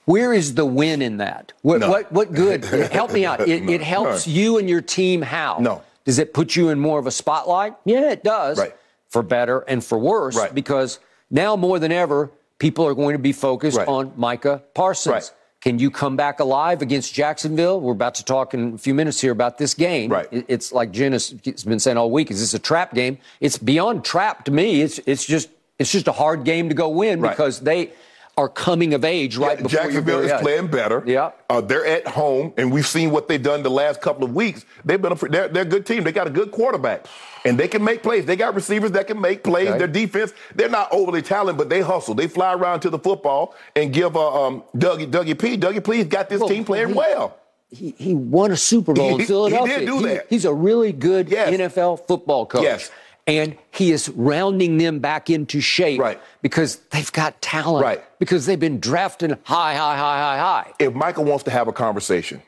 Where 0.08 0.32
is 0.32 0.54
the 0.54 0.64
win 0.64 1.02
in 1.02 1.18
that? 1.18 1.52
What, 1.62 1.80
No. 1.80 1.90
what, 1.90 2.10
what 2.12 2.32
good? 2.32 2.64
Help 2.92 3.12
me 3.12 3.24
out. 3.26 3.46
It, 3.46 3.62
No. 3.64 3.72
it 3.72 3.80
helps 3.82 4.26
No. 4.26 4.32
you 4.32 4.58
and 4.58 4.68
your 4.68 4.80
team 4.80 5.22
how? 5.22 5.58
No. 5.60 5.82
Does 6.04 6.18
it 6.18 6.32
put 6.32 6.56
you 6.56 6.70
in 6.70 6.80
more 6.80 6.98
of 6.98 7.06
a 7.06 7.10
spotlight? 7.10 7.74
Yeah, 7.84 8.10
it 8.10 8.24
does. 8.24 8.58
Right. 8.58 8.74
For 9.10 9.22
better 9.22 9.60
and 9.60 9.84
for 9.84 9.98
worse. 9.98 10.36
Right. 10.36 10.54
Because 10.54 10.98
now 11.30 11.56
more 11.56 11.78
than 11.78 11.92
ever, 11.92 12.30
people 12.58 12.86
are 12.86 12.94
going 12.94 13.12
to 13.14 13.18
be 13.18 13.32
focused 13.32 13.76
Right. 13.76 13.86
on 13.88 14.12
Micah 14.16 14.62
Parsons. 14.74 15.12
Right. 15.12 15.32
Can 15.60 15.78
you 15.78 15.90
come 15.90 16.16
back 16.16 16.40
alive 16.40 16.82
against 16.82 17.12
Jacksonville? 17.12 17.80
We're 17.80 17.92
about 17.92 18.14
to 18.14 18.24
talk 18.24 18.54
in 18.54 18.74
a 18.74 18.78
few 18.78 18.94
minutes 18.94 19.20
here 19.20 19.32
about 19.32 19.58
this 19.58 19.74
game. 19.74 20.10
Right. 20.10 20.28
It's 20.30 20.72
like 20.72 20.92
Jen 20.92 21.12
has 21.12 21.32
been 21.32 21.80
saying 21.80 21.96
all 21.98 22.10
week. 22.10 22.30
Is 22.30 22.38
this 22.40 22.54
a 22.54 22.58
trap 22.60 22.94
game? 22.94 23.18
It's 23.40 23.58
beyond 23.58 24.04
trap 24.04 24.44
to 24.46 24.52
me. 24.52 24.80
It's 24.82 25.00
it's 25.04 25.24
just 25.26 25.50
it's 25.78 25.90
just 25.92 26.06
a 26.08 26.12
hard 26.12 26.44
game 26.44 26.68
to 26.70 26.74
go 26.74 26.88
win 26.88 27.20
Right. 27.20 27.30
because 27.30 27.60
they 27.60 27.90
are 28.38 28.48
coming 28.48 28.94
of 28.94 29.04
age 29.04 29.36
right 29.36 29.58
before 29.60 29.70
your 29.70 29.82
Jacksonville 29.82 30.20
is 30.20 30.32
playing 30.40 30.68
better. 30.68 31.02
Yeah. 31.04 31.32
Uh, 31.50 31.60
they're 31.60 31.84
at 31.84 32.06
home, 32.06 32.54
and 32.56 32.72
we've 32.72 32.86
seen 32.86 33.10
what 33.10 33.26
they've 33.28 33.42
done 33.42 33.62
the 33.64 33.70
last 33.70 34.00
couple 34.00 34.22
of 34.24 34.34
weeks. 34.34 34.64
They've 34.84 35.00
been 35.02 35.12
a, 35.12 35.16
they're, 35.16 35.48
they're 35.48 35.62
a 35.64 35.66
good 35.66 35.84
team. 35.84 36.04
They 36.04 36.12
got 36.12 36.26
a 36.28 36.30
good 36.30 36.52
quarterback, 36.52 37.06
and 37.44 37.58
they 37.58 37.66
can 37.68 37.82
make 37.82 38.02
plays. 38.02 38.24
They 38.26 38.36
got 38.36 38.54
receivers 38.54 38.92
that 38.92 39.08
can 39.08 39.20
make 39.20 39.42
plays. 39.42 39.68
Okay. 39.70 39.78
Their 39.78 39.88
defense, 39.88 40.32
they're 40.54 40.68
not 40.68 40.88
overly 40.92 41.20
talented, 41.20 41.58
but 41.58 41.68
they 41.68 41.80
hustle. 41.80 42.14
They 42.14 42.28
fly 42.28 42.54
around 42.54 42.80
to 42.80 42.90
the 42.90 42.98
football 42.98 43.54
and 43.74 43.92
give 43.92 44.16
uh, 44.16 44.46
um, 44.46 44.62
Dougie 44.76 45.10
Dougie 45.10 45.38
P. 45.38 45.56
Dougie 45.58 45.84
P. 45.84 46.04
got 46.04 46.28
this 46.28 46.38
Well, 46.40 46.48
team 46.48 46.64
playing 46.64 46.88
he- 46.88 46.94
well. 46.94 47.36
he, 47.70 47.94
he 47.98 48.14
won 48.14 48.52
a 48.52 48.56
Super 48.56 48.92
Bowl 48.94 49.08
He- 49.08 49.14
in 49.14 49.20
he 49.20 49.26
Philadelphia. 49.26 49.78
did 49.80 49.86
do 49.86 50.02
that. 50.06 50.26
he's 50.30 50.44
a 50.44 50.54
really 50.54 50.92
good 50.92 51.28
Yes. 51.28 51.50
NFL 51.52 52.06
football 52.06 52.46
coach. 52.46 52.62
Yes. 52.62 52.90
And 53.28 53.56
he 53.70 53.92
is 53.92 54.08
rounding 54.08 54.78
them 54.78 54.98
back 55.00 55.28
into 55.28 55.60
shape 55.60 56.00
Right. 56.00 56.18
because 56.42 56.76
they've 56.90 57.12
got 57.12 57.40
talent. 57.42 57.84
Right. 57.84 58.02
Because 58.18 58.46
they've 58.46 58.58
been 58.58 58.80
drafting 58.80 59.36
high, 59.44 59.74
high, 59.74 59.96
high, 59.96 60.18
high, 60.18 60.38
high. 60.38 60.72
if 60.78 60.94
Michael 60.94 61.24
wants 61.24 61.44
to 61.44 61.50
have 61.50 61.68
a 61.68 61.72
conversation 61.72 62.42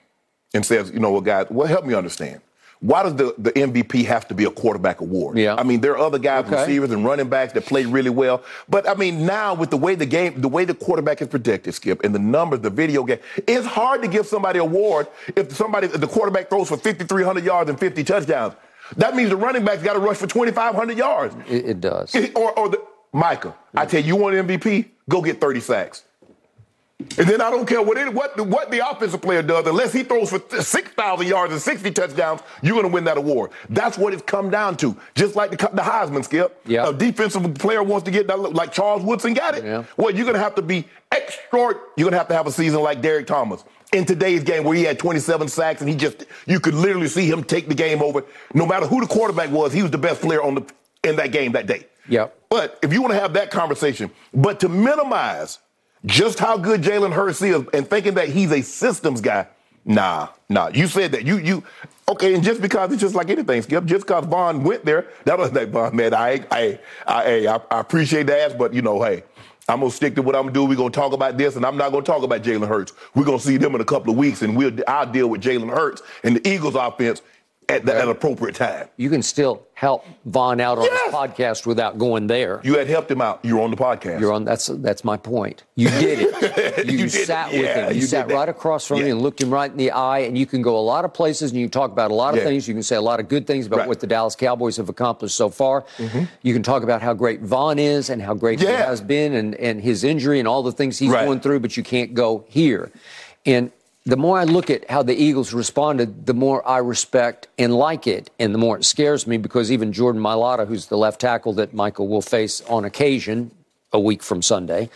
and 0.54 0.64
says, 0.64 0.90
you 0.90 0.98
know 0.98 1.12
what, 1.12 1.24
guys, 1.24 1.46
well, 1.50 1.68
help 1.68 1.84
me 1.84 1.92
understand. 1.94 2.40
Why 2.82 3.02
does 3.02 3.14
the, 3.16 3.34
the 3.36 3.52
MVP 3.52 4.06
have 4.06 4.26
to 4.28 4.34
be 4.34 4.44
a 4.46 4.50
quarterback 4.50 5.02
award? 5.02 5.36
Yeah. 5.36 5.54
I 5.54 5.64
mean, 5.64 5.82
there 5.82 5.92
are 5.92 5.98
other 5.98 6.18
guys, 6.18 6.46
Okay. 6.46 6.58
receivers 6.62 6.90
and 6.92 7.04
running 7.04 7.28
backs 7.28 7.52
that 7.52 7.66
play 7.66 7.84
really 7.84 8.08
well. 8.08 8.42
But 8.70 8.88
I 8.88 8.94
mean, 8.94 9.26
now 9.26 9.52
with 9.52 9.68
the 9.68 9.76
way 9.76 9.94
the 9.96 10.06
game, 10.06 10.40
the 10.40 10.48
way 10.48 10.64
the 10.64 10.72
quarterback 10.72 11.20
is 11.20 11.28
protected, 11.28 11.74
Skip, 11.74 12.02
and 12.04 12.14
the 12.14 12.18
numbers, 12.18 12.60
the 12.60 12.70
video 12.70 13.04
game, 13.04 13.18
it's 13.46 13.66
hard 13.66 14.00
to 14.00 14.08
give 14.08 14.26
somebody 14.26 14.60
an 14.60 14.64
award 14.64 15.08
if 15.36 15.54
somebody, 15.54 15.88
if 15.88 16.00
the 16.00 16.06
quarterback 16.06 16.48
throws 16.48 16.68
for 16.68 16.78
5,300 16.78 17.44
yards 17.44 17.68
and 17.68 17.78
50 17.78 18.02
touchdowns. 18.02 18.54
That 18.96 19.14
means 19.14 19.30
the 19.30 19.36
running 19.36 19.64
back's 19.64 19.82
got 19.82 19.94
to 19.94 19.98
rush 19.98 20.16
for 20.16 20.26
2,500 20.26 20.96
yards. 20.96 21.36
It, 21.48 21.64
it 21.66 21.80
does. 21.80 22.14
Or, 22.34 22.58
or 22.58 22.68
the, 22.68 22.82
Micah, 23.12 23.54
I 23.74 23.86
tell 23.86 24.00
you, 24.00 24.08
you 24.08 24.16
want 24.16 24.36
an 24.36 24.46
MVP? 24.46 24.88
Go 25.08 25.22
get 25.22 25.40
30 25.40 25.60
sacks. 25.60 26.04
And 27.18 27.26
then 27.26 27.40
I 27.40 27.50
don't 27.50 27.66
care 27.66 27.80
what 27.80 27.96
it, 27.96 28.12
what 28.12 28.36
the, 28.36 28.44
what 28.44 28.70
the 28.70 28.86
offensive 28.86 29.22
player 29.22 29.42
does, 29.42 29.66
unless 29.66 29.92
he 29.92 30.02
throws 30.02 30.30
for 30.30 30.62
6,000 30.62 31.26
yards 31.26 31.52
and 31.52 31.60
60 31.60 31.90
touchdowns, 31.92 32.42
you're 32.62 32.74
going 32.74 32.86
to 32.86 32.92
win 32.92 33.04
that 33.04 33.16
award. 33.16 33.52
That's 33.70 33.96
what 33.96 34.12
it's 34.12 34.22
come 34.22 34.50
down 34.50 34.76
to. 34.78 34.96
Just 35.14 35.34
like 35.34 35.50
the, 35.50 35.56
the 35.56 35.82
Heisman, 35.82 36.24
Skip. 36.24 36.60
Yeah. 36.66 36.88
A 36.88 36.92
defensive 36.92 37.54
player 37.54 37.82
wants 37.82 38.04
to 38.04 38.10
get 38.10 38.26
that, 38.26 38.38
like 38.38 38.72
Charles 38.72 39.02
Woodson 39.02 39.32
got 39.32 39.56
it. 39.56 39.64
Yeah. 39.64 39.84
Well, 39.96 40.14
you're 40.14 40.24
going 40.24 40.36
to 40.36 40.42
have 40.42 40.54
to 40.56 40.62
be 40.62 40.86
extra. 41.10 41.58
You're 41.96 42.04
going 42.04 42.12
to 42.12 42.18
have 42.18 42.28
to 42.28 42.34
have 42.34 42.46
a 42.46 42.52
season 42.52 42.82
like 42.82 43.00
Derrick 43.00 43.26
Thomas. 43.26 43.64
In 43.92 44.04
today's 44.04 44.44
game, 44.44 44.62
where 44.62 44.76
he 44.76 44.84
had 44.84 45.00
27 45.00 45.48
sacks 45.48 45.80
and 45.80 45.90
he 45.90 45.96
just, 45.96 46.24
you 46.46 46.60
could 46.60 46.74
literally 46.74 47.08
see 47.08 47.28
him 47.28 47.42
take 47.42 47.68
the 47.68 47.74
game 47.74 48.02
over. 48.02 48.24
No 48.54 48.64
matter 48.64 48.86
who 48.86 49.00
the 49.00 49.06
quarterback 49.08 49.50
was, 49.50 49.72
he 49.72 49.82
was 49.82 49.90
the 49.90 49.98
best 49.98 50.20
player 50.20 50.40
on 50.40 50.54
the 50.54 50.64
in 51.02 51.16
that 51.16 51.32
game 51.32 51.52
that 51.52 51.66
day. 51.66 51.86
Yep. 52.08 52.36
But 52.48 52.78
if 52.82 52.92
you 52.92 53.02
want 53.02 53.14
to 53.14 53.20
have 53.20 53.32
that 53.34 53.50
conversation, 53.50 54.10
but 54.34 54.60
to 54.60 54.68
minimize 54.68 55.58
just 56.06 56.38
how 56.38 56.56
good 56.56 56.82
Jalen 56.82 57.12
Hurts 57.12 57.42
is 57.42 57.64
and 57.72 57.88
thinking 57.88 58.14
that 58.14 58.28
he's 58.28 58.52
a 58.52 58.62
systems 58.62 59.20
guy, 59.20 59.46
nah, 59.84 60.28
nah. 60.48 60.68
You 60.68 60.86
said 60.86 61.12
that. 61.12 61.24
You 61.24 61.38
you 61.38 61.64
okay, 62.08 62.34
and 62.34 62.42
just 62.42 62.60
because 62.60 62.92
it's 62.92 63.00
just 63.00 63.14
like 63.14 63.30
anything, 63.30 63.62
Skip, 63.62 63.84
just 63.84 64.06
because 64.06 64.24
Von 64.26 64.64
went 64.64 64.84
there, 64.84 65.08
that 65.24 65.38
was 65.38 65.52
like 65.52 65.68
Von, 65.70 65.94
man, 65.94 66.14
I 66.14 66.44
I 66.50 66.78
I, 67.06 67.46
I, 67.46 67.60
I 67.70 67.80
appreciate 67.80 68.26
that, 68.26 68.58
but 68.58 68.74
you 68.74 68.82
know, 68.82 69.02
hey. 69.02 69.22
I'm 69.70 69.80
gonna 69.80 69.90
stick 69.90 70.16
to 70.16 70.22
what 70.22 70.34
I'm 70.34 70.42
gonna 70.42 70.52
do. 70.52 70.64
We're 70.64 70.76
gonna 70.76 70.90
talk 70.90 71.12
about 71.12 71.38
this, 71.38 71.56
and 71.56 71.64
I'm 71.64 71.76
not 71.76 71.92
gonna 71.92 72.04
talk 72.04 72.22
about 72.22 72.42
Jalen 72.42 72.66
Hurts. 72.66 72.92
We're 73.14 73.24
gonna 73.24 73.38
see 73.38 73.56
them 73.56 73.74
in 73.74 73.80
a 73.80 73.84
couple 73.84 74.10
of 74.10 74.18
weeks, 74.18 74.42
and 74.42 74.56
we'll 74.56 74.72
I'll 74.88 75.06
deal 75.06 75.28
with 75.28 75.42
Jalen 75.42 75.72
Hurts 75.72 76.02
and 76.24 76.36
the 76.36 76.48
Eagles 76.48 76.74
offense 76.74 77.22
at 77.70 77.86
the 77.86 77.94
at 77.94 78.08
appropriate 78.08 78.54
time. 78.56 78.88
You 78.96 79.08
can 79.10 79.22
still 79.22 79.62
help 79.74 80.04
Von 80.26 80.60
out 80.60 80.76
on 80.78 80.84
Yes. 80.84 81.04
his 81.06 81.14
podcast 81.14 81.66
without 81.66 81.96
going 81.98 82.26
there. 82.26 82.60
You 82.62 82.76
had 82.76 82.86
helped 82.86 83.10
him 83.10 83.20
out. 83.22 83.40
You're 83.42 83.60
on 83.62 83.70
the 83.70 83.76
podcast. 83.76 84.20
You're 84.20 84.32
on. 84.32 84.44
That's 84.44 84.66
that's 84.66 85.04
my 85.04 85.16
point. 85.16 85.64
You 85.76 85.88
did 85.88 86.18
it. 86.20 86.30
You, 86.90 86.98
You 86.98 87.08
did 87.08 87.26
sat 87.26 87.52
with 87.52 87.62
Yeah, 87.62 87.86
him. 87.86 87.94
You, 87.94 88.00
you 88.00 88.06
sat 88.06 88.30
right 88.30 88.48
across 88.48 88.86
from 88.86 88.98
Yeah. 88.98 89.04
him 89.06 89.10
and 89.12 89.22
looked 89.22 89.40
him 89.40 89.50
right 89.50 89.70
in 89.70 89.76
the 89.76 89.90
eye. 89.92 90.20
And 90.20 90.36
you 90.36 90.44
can 90.46 90.60
go 90.62 90.76
a 90.78 90.80
lot 90.80 91.04
of 91.04 91.14
places 91.14 91.50
and 91.52 91.60
you 91.60 91.68
talk 91.68 91.90
about 91.92 92.10
a 92.10 92.14
lot 92.14 92.34
of 92.34 92.40
Yeah. 92.40 92.44
things. 92.44 92.68
You 92.68 92.74
can 92.74 92.82
say 92.82 92.96
a 92.96 93.00
lot 93.00 93.20
of 93.20 93.28
good 93.28 93.46
things 93.46 93.66
about 93.66 93.76
Right. 93.76 93.82
Mm-hmm. 93.84 93.88
what 93.88 94.00
the 94.00 94.06
Dallas 94.06 94.36
Cowboys 94.36 94.76
have 94.76 94.88
accomplished 94.88 95.36
so 95.36 95.48
far. 95.48 95.84
You 96.42 96.52
can 96.52 96.62
talk 96.62 96.82
about 96.82 97.00
how 97.02 97.14
great 97.14 97.40
Von 97.42 97.78
is 97.78 98.10
and 98.10 98.20
how 98.20 98.34
great 98.34 98.60
he 98.60 98.66
has 98.66 99.00
been 99.00 99.34
and 99.34 99.54
and 99.54 99.80
his 99.80 100.04
injury 100.04 100.38
and 100.38 100.46
all 100.48 100.62
the 100.62 100.72
things 100.72 100.98
he's 100.98 101.10
Right. 101.10 101.24
going 101.26 101.40
through. 101.40 101.60
But 101.60 101.76
you 101.76 101.82
can't 101.82 102.12
go 102.14 102.44
here. 102.48 102.90
And 103.46 103.70
the 104.10 104.16
more 104.16 104.38
I 104.38 104.44
look 104.44 104.70
at 104.70 104.90
how 104.90 105.02
the 105.02 105.14
Eagles 105.14 105.52
responded, 105.52 106.26
the 106.26 106.34
more 106.34 106.66
I 106.66 106.78
respect 106.78 107.48
and 107.58 107.74
like 107.74 108.06
it, 108.06 108.30
and 108.38 108.54
the 108.54 108.58
more 108.58 108.76
it 108.76 108.84
scares 108.84 109.26
me 109.26 109.36
because 109.36 109.70
even 109.70 109.92
Jordan 109.92 110.20
Mailata, 110.20 110.66
who's 110.66 110.86
the 110.86 110.98
left 110.98 111.20
tackle 111.20 111.52
that 111.54 111.74
Michael 111.74 112.08
will 112.08 112.22
face 112.22 112.60
on 112.62 112.84
occasion 112.84 113.50
a 113.92 114.00
week 114.00 114.22
from 114.22 114.42
Sunday, 114.42 114.90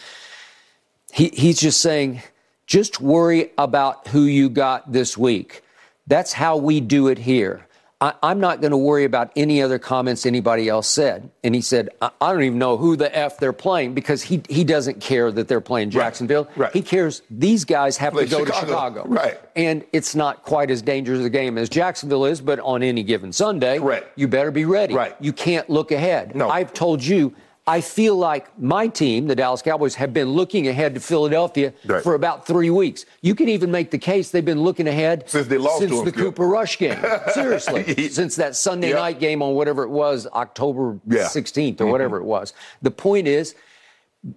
he, 1.13 1.29
he's 1.29 1.61
just 1.61 1.81
saying, 1.81 2.23
just 2.67 3.01
worry 3.01 3.51
about 3.59 4.09
who 4.09 4.23
you 4.23 4.49
got 4.49 4.91
this 4.91 5.17
week. 5.17 5.63
That's 6.07 6.33
how 6.33 6.57
we 6.57 6.81
do 6.81 7.09
it 7.09 7.19
here. 7.19 7.64
I, 8.05 8.13
I'm 8.23 8.39
not 8.39 8.61
going 8.61 8.73
to 8.73 8.77
worry 8.77 9.05
about 9.05 9.33
any 9.35 9.63
other 9.63 9.79
comments 9.79 10.27
anybody 10.27 10.69
else 10.69 10.87
said. 10.87 11.31
And 11.43 11.55
he 11.55 11.63
said, 11.63 11.89
I, 12.03 12.11
I 12.21 12.33
don't 12.35 12.43
even 12.43 12.59
know 12.59 12.77
who 12.77 12.97
the 12.97 13.17
F 13.17 13.39
they're 13.39 13.55
playing 13.55 13.95
because 13.95 14.21
he, 14.23 14.43
he 14.49 14.63
doesn't 14.63 15.01
care 15.01 15.33
that 15.33 15.49
they're 15.49 15.63
playing 15.63 15.89
Jacksonville. 15.89 16.47
right. 16.55 16.71
He 16.73 16.83
cares 16.83 17.23
these 17.31 17.65
guys 17.65 17.97
have 17.97 18.13
Play 18.13 18.27
to 18.27 18.31
go 18.31 18.45
Chicago. 18.45 18.61
to 18.61 18.67
Chicago. 18.67 19.05
Right. 19.07 19.41
And 19.57 19.85
it's 19.95 20.15
not 20.15 20.43
quite 20.43 20.71
as 20.71 20.83
dangerous 20.83 21.25
a 21.25 21.31
game 21.31 21.57
as 21.57 21.71
Jacksonville 21.71 22.27
is, 22.27 22.43
but 22.43 22.61
on 22.61 22.83
any 22.83 23.03
given 23.05 23.33
Sunday, 23.33 23.79
Correct. 23.79 24.19
you 24.19 24.29
better 24.29 24.51
be 24.51 24.67
ready. 24.67 24.93
Right. 24.95 25.17
You 25.19 25.33
can't 25.33 25.71
look 25.71 25.91
ahead. 25.91 26.37
No. 26.37 26.51
I've 26.51 26.75
told 26.75 27.03
you, 27.03 27.35
I 27.67 27.81
feel 27.81 28.15
like 28.17 28.59
my 28.61 28.89
team, 28.89 29.27
the 29.27 29.35
Dallas 29.35 29.63
Cowboys, 29.63 29.95
have 29.95 30.13
been 30.13 30.29
looking 30.33 30.69
ahead 30.69 30.93
to 30.95 31.01
Philadelphia 31.01 31.73
Right. 31.87 32.03
for 32.03 32.15
about 32.15 32.47
three 32.47 32.69
weeks. 32.69 33.07
You 33.23 33.35
can 33.35 33.49
even 33.49 33.71
make 33.71 33.91
the 33.91 33.97
case 33.99 34.31
they've 34.31 34.45
been 34.45 34.63
looking 34.63 34.87
ahead 34.87 35.25
Since 35.27 35.47
they 35.47 35.57
lost 35.57 35.79
since 35.79 36.03
the. 36.03 36.13
Cooper 36.13 36.47
Rush 36.47 36.77
game. 36.77 36.99
Seriously, 37.33 38.09
since 38.11 38.37
that 38.37 38.55
Sunday 38.55 38.91
Yeah. 38.91 38.97
night 38.97 39.19
game 39.19 39.41
on 39.41 39.55
whatever 39.55 39.83
it 39.83 39.89
was, 39.89 40.27
October 40.35 40.99
Yeah. 41.09 41.23
Mm-hmm. 41.23 41.39
16th 41.39 41.81
or 41.81 41.87
whatever 41.87 42.19
it 42.19 42.25
was. 42.25 42.53
The 42.83 42.91
point 42.91 43.27
is, 43.29 43.55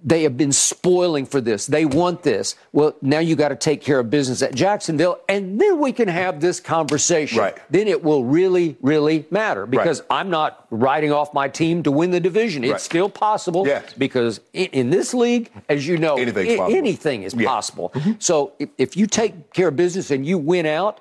they 0.04 0.24
have 0.24 0.36
been 0.36 0.52
spoiling 0.52 1.26
for 1.26 1.40
this. 1.40 1.66
They 1.66 1.86
want 1.86 2.24
this. 2.24 2.56
Well, 2.74 2.94
now 3.02 3.20
you 3.20 3.38
got 3.38 3.50
to 3.50 3.56
take 3.56 3.82
care 3.82 4.00
of 4.00 4.10
business 4.10 4.42
at 4.42 4.54
Jacksonville, 4.54 5.18
and 5.30 5.62
then 5.62 5.80
we 5.80 5.94
can 5.94 6.10
have 6.10 6.42
this 6.42 6.60
conversation. 6.60 7.40
Right. 7.40 7.58
Then 7.70 7.88
it 7.88 8.04
will 8.04 8.26
really, 8.26 8.76
really 8.82 9.26
matter 9.32 9.66
because 9.66 10.04
I'm 10.10 10.30
not 10.30 10.68
writing 10.72 11.14
off 11.14 11.34
my 11.34 11.48
team 11.48 11.84
to 11.84 11.92
win 11.92 12.12
the 12.12 12.20
division. 12.20 12.66
It's 12.66 12.72
Right. 12.74 12.82
still 12.82 13.10
possible 13.10 13.66
Yes. 13.66 13.94
because 13.98 14.42
in, 14.52 14.66
in 14.74 14.90
this 14.90 15.14
league, 15.14 15.50
as 15.70 15.88
you 15.88 15.98
know, 15.98 16.18
i- 16.18 16.22
anything 16.22 17.24
is 17.24 17.34
Yeah. 17.34 17.38
Mm-hmm. 17.40 17.48
possible. 17.48 17.94
So 18.20 18.52
if, 18.60 18.68
if 18.78 18.98
you 18.98 19.08
take 19.08 19.54
care 19.54 19.70
of 19.70 19.78
business 19.78 20.12
and 20.12 20.26
you 20.26 20.38
win 20.38 20.66
out, 20.66 21.00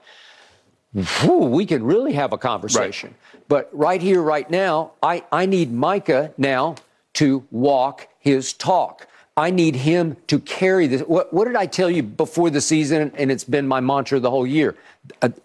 whew, 0.94 1.38
we 1.46 1.66
can 1.66 1.82
really 1.82 2.12
have 2.12 2.32
a 2.32 2.38
conversation. 2.38 3.14
But 3.48 3.68
right 3.72 4.00
here, 4.00 4.22
right 4.22 4.48
now, 4.50 4.92
I, 5.02 5.24
I 5.30 5.46
need 5.46 5.72
Micah 5.72 6.32
now 6.38 6.76
to 7.16 7.44
walk 7.50 8.08
his 8.18 8.52
talk. 8.52 9.06
I 9.36 9.50
need 9.50 9.76
him 9.76 10.16
to 10.28 10.38
carry 10.40 10.86
this. 10.86 11.02
What, 11.02 11.32
what 11.34 11.44
did 11.46 11.56
I 11.56 11.66
tell 11.66 11.90
you 11.90 12.02
before 12.02 12.48
the 12.48 12.60
season? 12.62 13.12
And 13.16 13.30
it's 13.30 13.44
been 13.44 13.68
my 13.68 13.80
mantra 13.80 14.18
the 14.18 14.30
whole 14.30 14.46
year. 14.46 14.74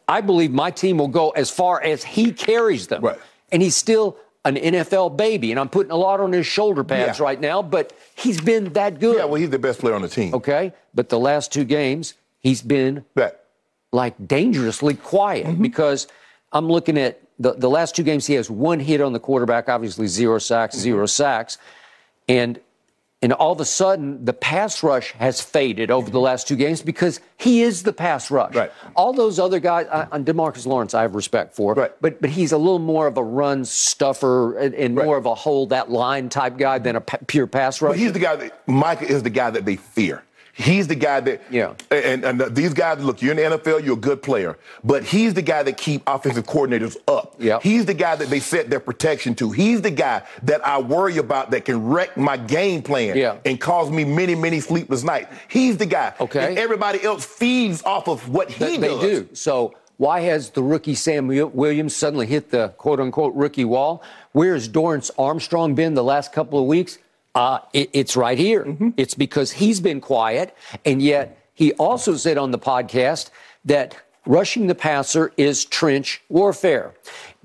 I 0.08 0.22
believe 0.22 0.52
my 0.52 0.72
team 0.72 0.98
will 0.98 1.10
go 1.10 1.32
as 1.32 1.50
far 1.52 1.82
as 1.84 2.04
he 2.04 2.32
carries 2.32 2.88
them. 2.88 3.02
Right. 3.04 3.20
And 3.52 3.62
he's 3.62 3.76
still 3.76 4.16
an 4.46 4.56
NFL 4.56 5.18
baby. 5.18 5.52
And 5.52 5.60
I'm 5.60 5.68
putting 5.70 5.92
a 5.92 5.98
lot 5.98 6.20
on 6.22 6.32
his 6.32 6.48
shoulder 6.48 6.84
pads 6.86 7.20
Yeah. 7.20 7.26
right 7.26 7.40
now, 7.40 7.62
but 7.62 7.92
he's 8.16 8.40
been 8.40 8.72
that 8.74 9.00
good. 9.00 9.18
Yeah, 9.18 9.26
well, 9.26 9.36
he's 9.36 9.50
the 9.50 9.60
best 9.60 9.80
player 9.82 9.94
on 9.94 10.02
the 10.02 10.08
team. 10.10 10.34
okay. 10.36 10.72
But 10.96 11.10
the 11.10 11.20
last 11.20 11.52
two 11.52 11.64
games, 11.66 12.14
he's 12.40 12.62
been 12.62 13.04
That. 13.16 13.44
like 13.92 14.16
dangerously 14.26 14.94
quiet 14.96 15.48
Mm-hmm. 15.48 15.62
because 15.62 16.08
I'm 16.54 16.68
looking 16.70 16.98
at 16.98 17.22
the, 17.40 17.54
the 17.54 17.70
last 17.70 17.96
two 17.96 18.04
games 18.04 18.28
he 18.28 18.34
has 18.36 18.50
one 18.50 18.80
hit 18.80 19.02
on 19.02 19.14
the 19.14 19.20
quarterback, 19.20 19.70
obviously 19.70 20.08
zero 20.08 20.38
sacks, 20.40 20.76
Mm-hmm. 20.76 20.82
zero 20.84 21.06
sacks. 21.06 21.58
And 22.28 22.60
and 23.24 23.34
all 23.34 23.52
of 23.52 23.60
a 23.62 23.66
sudden 23.66 24.26
the 24.26 24.34
pass 24.34 24.82
rush 24.82 25.12
has 25.14 25.42
faded 25.42 25.92
over 25.92 26.10
the 26.10 26.20
last 26.20 26.48
two 26.48 26.56
games 26.56 26.82
because 26.82 27.20
he 27.38 27.62
is 27.62 27.84
the 27.84 27.94
pass 27.94 28.32
rush. 28.32 28.50
Mm-hmm. 28.50 28.58
Right. 28.60 28.72
All 28.96 29.14
those 29.14 29.38
other 29.38 29.60
guys, 29.60 29.86
uh, 29.92 30.08
Demarcus 30.18 30.66
Lawrence, 30.66 30.96
I 30.96 31.04
have 31.04 31.14
respect 31.14 31.54
for, 31.56 31.76
Right. 31.76 31.92
but 32.02 32.20
but 32.20 32.32
he's 32.32 32.52
a 32.52 32.58
little 32.58 32.80
more 32.80 33.06
of 33.08 33.18
a 33.18 33.24
run 33.24 33.64
stuffer 33.64 34.58
and, 34.58 34.74
and 34.74 34.96
Right. 34.98 35.06
more 35.06 35.18
of 35.18 35.26
a 35.28 35.36
hold 35.36 35.70
that 35.70 35.92
line 35.92 36.30
type 36.30 36.58
guy 36.58 36.80
than 36.80 36.96
a 36.96 37.02
pure 37.02 37.46
pass 37.48 37.80
rush. 37.82 37.92
But 37.92 38.00
he's 38.00 38.14
the 38.14 38.20
guy 38.20 38.36
that 38.38 38.68
Micah 38.68 39.06
is 39.06 39.22
the 39.24 39.30
guy 39.30 39.52
that 39.52 39.66
they 39.66 39.76
fear. 39.76 40.24
He's 40.54 40.88
the 40.88 40.96
guy 40.96 41.20
that 41.22 41.42
Yeah. 41.50 41.74
And, 41.90 42.24
and 42.26 42.42
uh, 42.42 42.50
these 42.50 42.74
guys, 42.74 43.04
look, 43.04 43.22
you're 43.22 43.32
in 43.32 43.52
the 43.52 43.58
NFL, 43.58 43.84
you're 43.86 43.94
a 43.94 44.00
good 44.00 44.22
player, 44.22 44.58
but 44.84 45.04
he's 45.04 45.34
the 45.34 45.42
guy 45.42 45.64
that 45.64 45.78
keep 45.78 46.04
offensive 46.08 46.46
coordinators 46.46 46.98
up. 47.08 47.36
Yep. 47.40 47.64
He's 47.64 47.86
the 47.86 47.94
guy 47.94 48.16
that 48.16 48.30
they 48.30 48.40
set 48.40 48.70
their 48.70 48.80
protection 48.82 49.34
to. 49.36 49.52
He's 49.52 49.82
the 49.82 49.92
guy 49.92 50.24
that 50.44 50.66
I 50.68 50.80
worry 50.80 51.18
about 51.18 51.52
that 51.52 51.66
can 51.66 51.86
wreck 51.86 52.18
my 52.18 52.38
game 52.38 52.82
plan 52.82 53.16
Yeah. 53.16 53.38
and 53.46 53.60
cause 53.60 53.90
me 53.90 54.04
many, 54.04 54.36
many 54.36 54.60
sleepless 54.60 55.04
nights. 55.04 55.34
He's 55.48 55.78
the 55.78 55.86
guy. 55.86 56.14
Okay. 56.20 56.50
And 56.50 56.58
everybody 56.58 57.02
else 57.04 57.26
feeds 57.26 57.82
off 57.84 58.08
of 58.10 58.28
what 58.30 58.52
he 58.52 58.64
They, 58.64 58.78
they 58.78 58.88
does. 58.90 59.02
do. 59.02 59.30
So 59.34 59.74
why 59.98 60.22
has 60.22 60.50
the 60.50 60.64
rookie 60.64 60.96
Sam 60.96 61.28
Williams 61.28 61.96
suddenly 61.96 62.26
hit 62.26 62.50
the 62.52 62.70
quote 62.78 63.00
unquote 63.00 63.34
rookie 63.36 63.66
wall? 63.66 64.04
Where 64.34 64.54
has 64.54 64.68
Dorance 64.68 65.12
Armstrong 65.18 65.76
been 65.76 65.94
the 65.94 66.04
last 66.04 66.34
couple 66.34 66.60
of 66.60 66.66
weeks? 66.66 66.98
Uh, 67.34 67.60
it, 67.74 67.90
it's 67.94 68.16
right 68.18 68.38
here. 68.38 68.66
Mm-hmm. 68.66 68.90
It's 68.98 69.14
because 69.14 69.52
he's 69.54 69.80
been 69.80 70.02
quiet, 70.02 70.56
and 70.86 71.02
yet 71.02 71.38
he 71.54 71.72
also 71.74 72.16
said 72.16 72.38
on 72.38 72.52
the 72.52 72.60
podcast 72.60 73.30
that 73.66 73.96
rushing 74.26 74.68
the 74.68 74.76
passer 74.76 75.32
is 75.38 75.64
trench 75.66 76.22
warfare. 76.30 76.94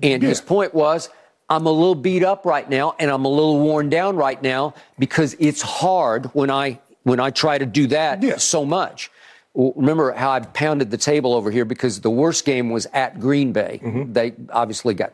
And 0.03 0.21
his 0.21 0.41
point 0.41 0.73
was, 0.73 1.09
I'm 1.49 1.65
a 1.65 1.71
little 1.71 1.95
beat 1.95 2.23
up 2.23 2.45
right 2.45 2.69
now, 2.69 2.95
and 2.99 3.09
I'm 3.09 3.23
a 3.25 3.29
little 3.29 3.59
worn 3.59 3.89
down 3.89 4.17
right 4.17 4.41
now 4.41 4.73
because 4.99 5.35
it's 5.39 5.61
hard 5.61 6.25
when 6.33 6.51
I 6.51 6.79
when 7.03 7.21
I 7.21 7.29
try 7.29 7.57
to 7.57 7.65
do 7.65 7.87
that 7.87 8.21
Yeah. 8.21 8.35
so 8.35 8.65
much. 8.65 9.09
Remember 9.55 10.11
how 10.11 10.29
I 10.31 10.41
pounded 10.41 10.91
the 10.91 10.97
table 10.97 11.33
over 11.33 11.49
here 11.49 11.63
because 11.65 12.01
the 12.01 12.09
worst 12.11 12.43
game 12.43 12.69
was 12.69 12.85
at 12.93 13.19
Green 13.19 13.53
Bay. 13.53 13.79
Mm-hmm. 13.81 14.11
They 14.13 14.33
obviously 14.51 14.93
got 14.93 15.13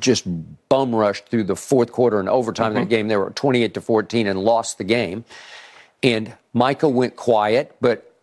just 0.00 0.24
bum 0.68 0.94
rushed 0.94 1.28
through 1.28 1.44
the 1.44 1.56
fourth 1.56 1.92
quarter 1.92 2.20
and 2.20 2.28
overtime 2.28 2.72
mm-hmm. 2.72 2.80
that 2.80 2.88
game. 2.88 3.08
They 3.08 3.16
were 3.16 3.30
28 3.30 3.74
to 3.74 3.80
14 3.80 4.26
and 4.26 4.38
lost 4.38 4.78
the 4.78 4.84
game. 4.84 5.24
And 6.02 6.34
Micah 6.52 6.88
went 6.88 7.16
quiet, 7.16 7.74
but 7.80 8.14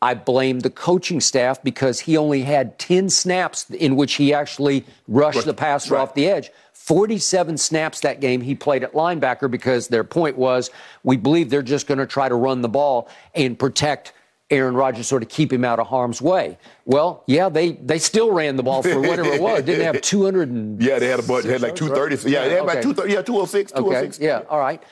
I 0.00 0.14
blame 0.14 0.60
the 0.60 0.70
coaching 0.70 1.20
staff 1.20 1.62
because 1.62 2.00
he 2.00 2.16
only 2.16 2.42
had 2.42 2.78
10 2.78 3.08
snaps 3.08 3.70
in 3.70 3.96
which 3.96 4.14
he 4.14 4.34
actually 4.34 4.84
rushed 5.08 5.38
right. 5.38 5.46
the 5.46 5.54
passer 5.54 5.94
right. 5.94 6.00
off 6.00 6.14
the 6.14 6.28
edge. 6.28 6.50
47 6.74 7.56
snaps 7.56 8.00
that 8.00 8.20
game 8.20 8.42
he 8.42 8.54
played 8.54 8.84
at 8.84 8.92
linebacker 8.92 9.50
because 9.50 9.88
their 9.88 10.04
point 10.04 10.36
was 10.36 10.70
we 11.02 11.16
believe 11.16 11.48
they're 11.48 11.62
just 11.62 11.86
going 11.86 11.98
to 11.98 12.06
try 12.06 12.28
to 12.28 12.34
run 12.34 12.60
the 12.60 12.68
ball 12.68 13.08
and 13.34 13.58
protect 13.58 14.12
Aaron 14.50 14.74
Rodgers, 14.74 15.06
sort 15.06 15.22
of 15.22 15.28
keep 15.28 15.52
him 15.52 15.64
out 15.64 15.78
of 15.78 15.86
harm's 15.86 16.20
way. 16.20 16.58
Well, 16.84 17.24
yeah, 17.26 17.48
they 17.48 17.72
they 17.72 17.98
still 17.98 18.30
ran 18.30 18.56
the 18.56 18.62
ball 18.62 18.82
for 18.82 19.00
whatever 19.00 19.30
it 19.30 19.40
was. 19.40 19.62
Didn't 19.62 19.84
have 19.84 20.00
200 20.02 20.50
and 20.50 20.82
Yeah, 20.82 20.98
they 20.98 21.08
had 21.08 21.18
a 21.18 21.22
bunch. 21.22 21.44
They 21.46 21.52
had 21.52 21.62
like 21.62 21.74
230. 21.74 22.30
Yeah, 22.30 22.44
they 22.44 22.50
had 22.50 22.60
okay. 22.60 22.72
about 22.72 22.82
230. 22.82 23.12
Yeah, 23.12 23.22
206, 23.22 23.72
206. 23.72 24.18
Okay. 24.18 24.26
Yeah, 24.26 24.42
all 24.48 24.60
right. 24.60 24.82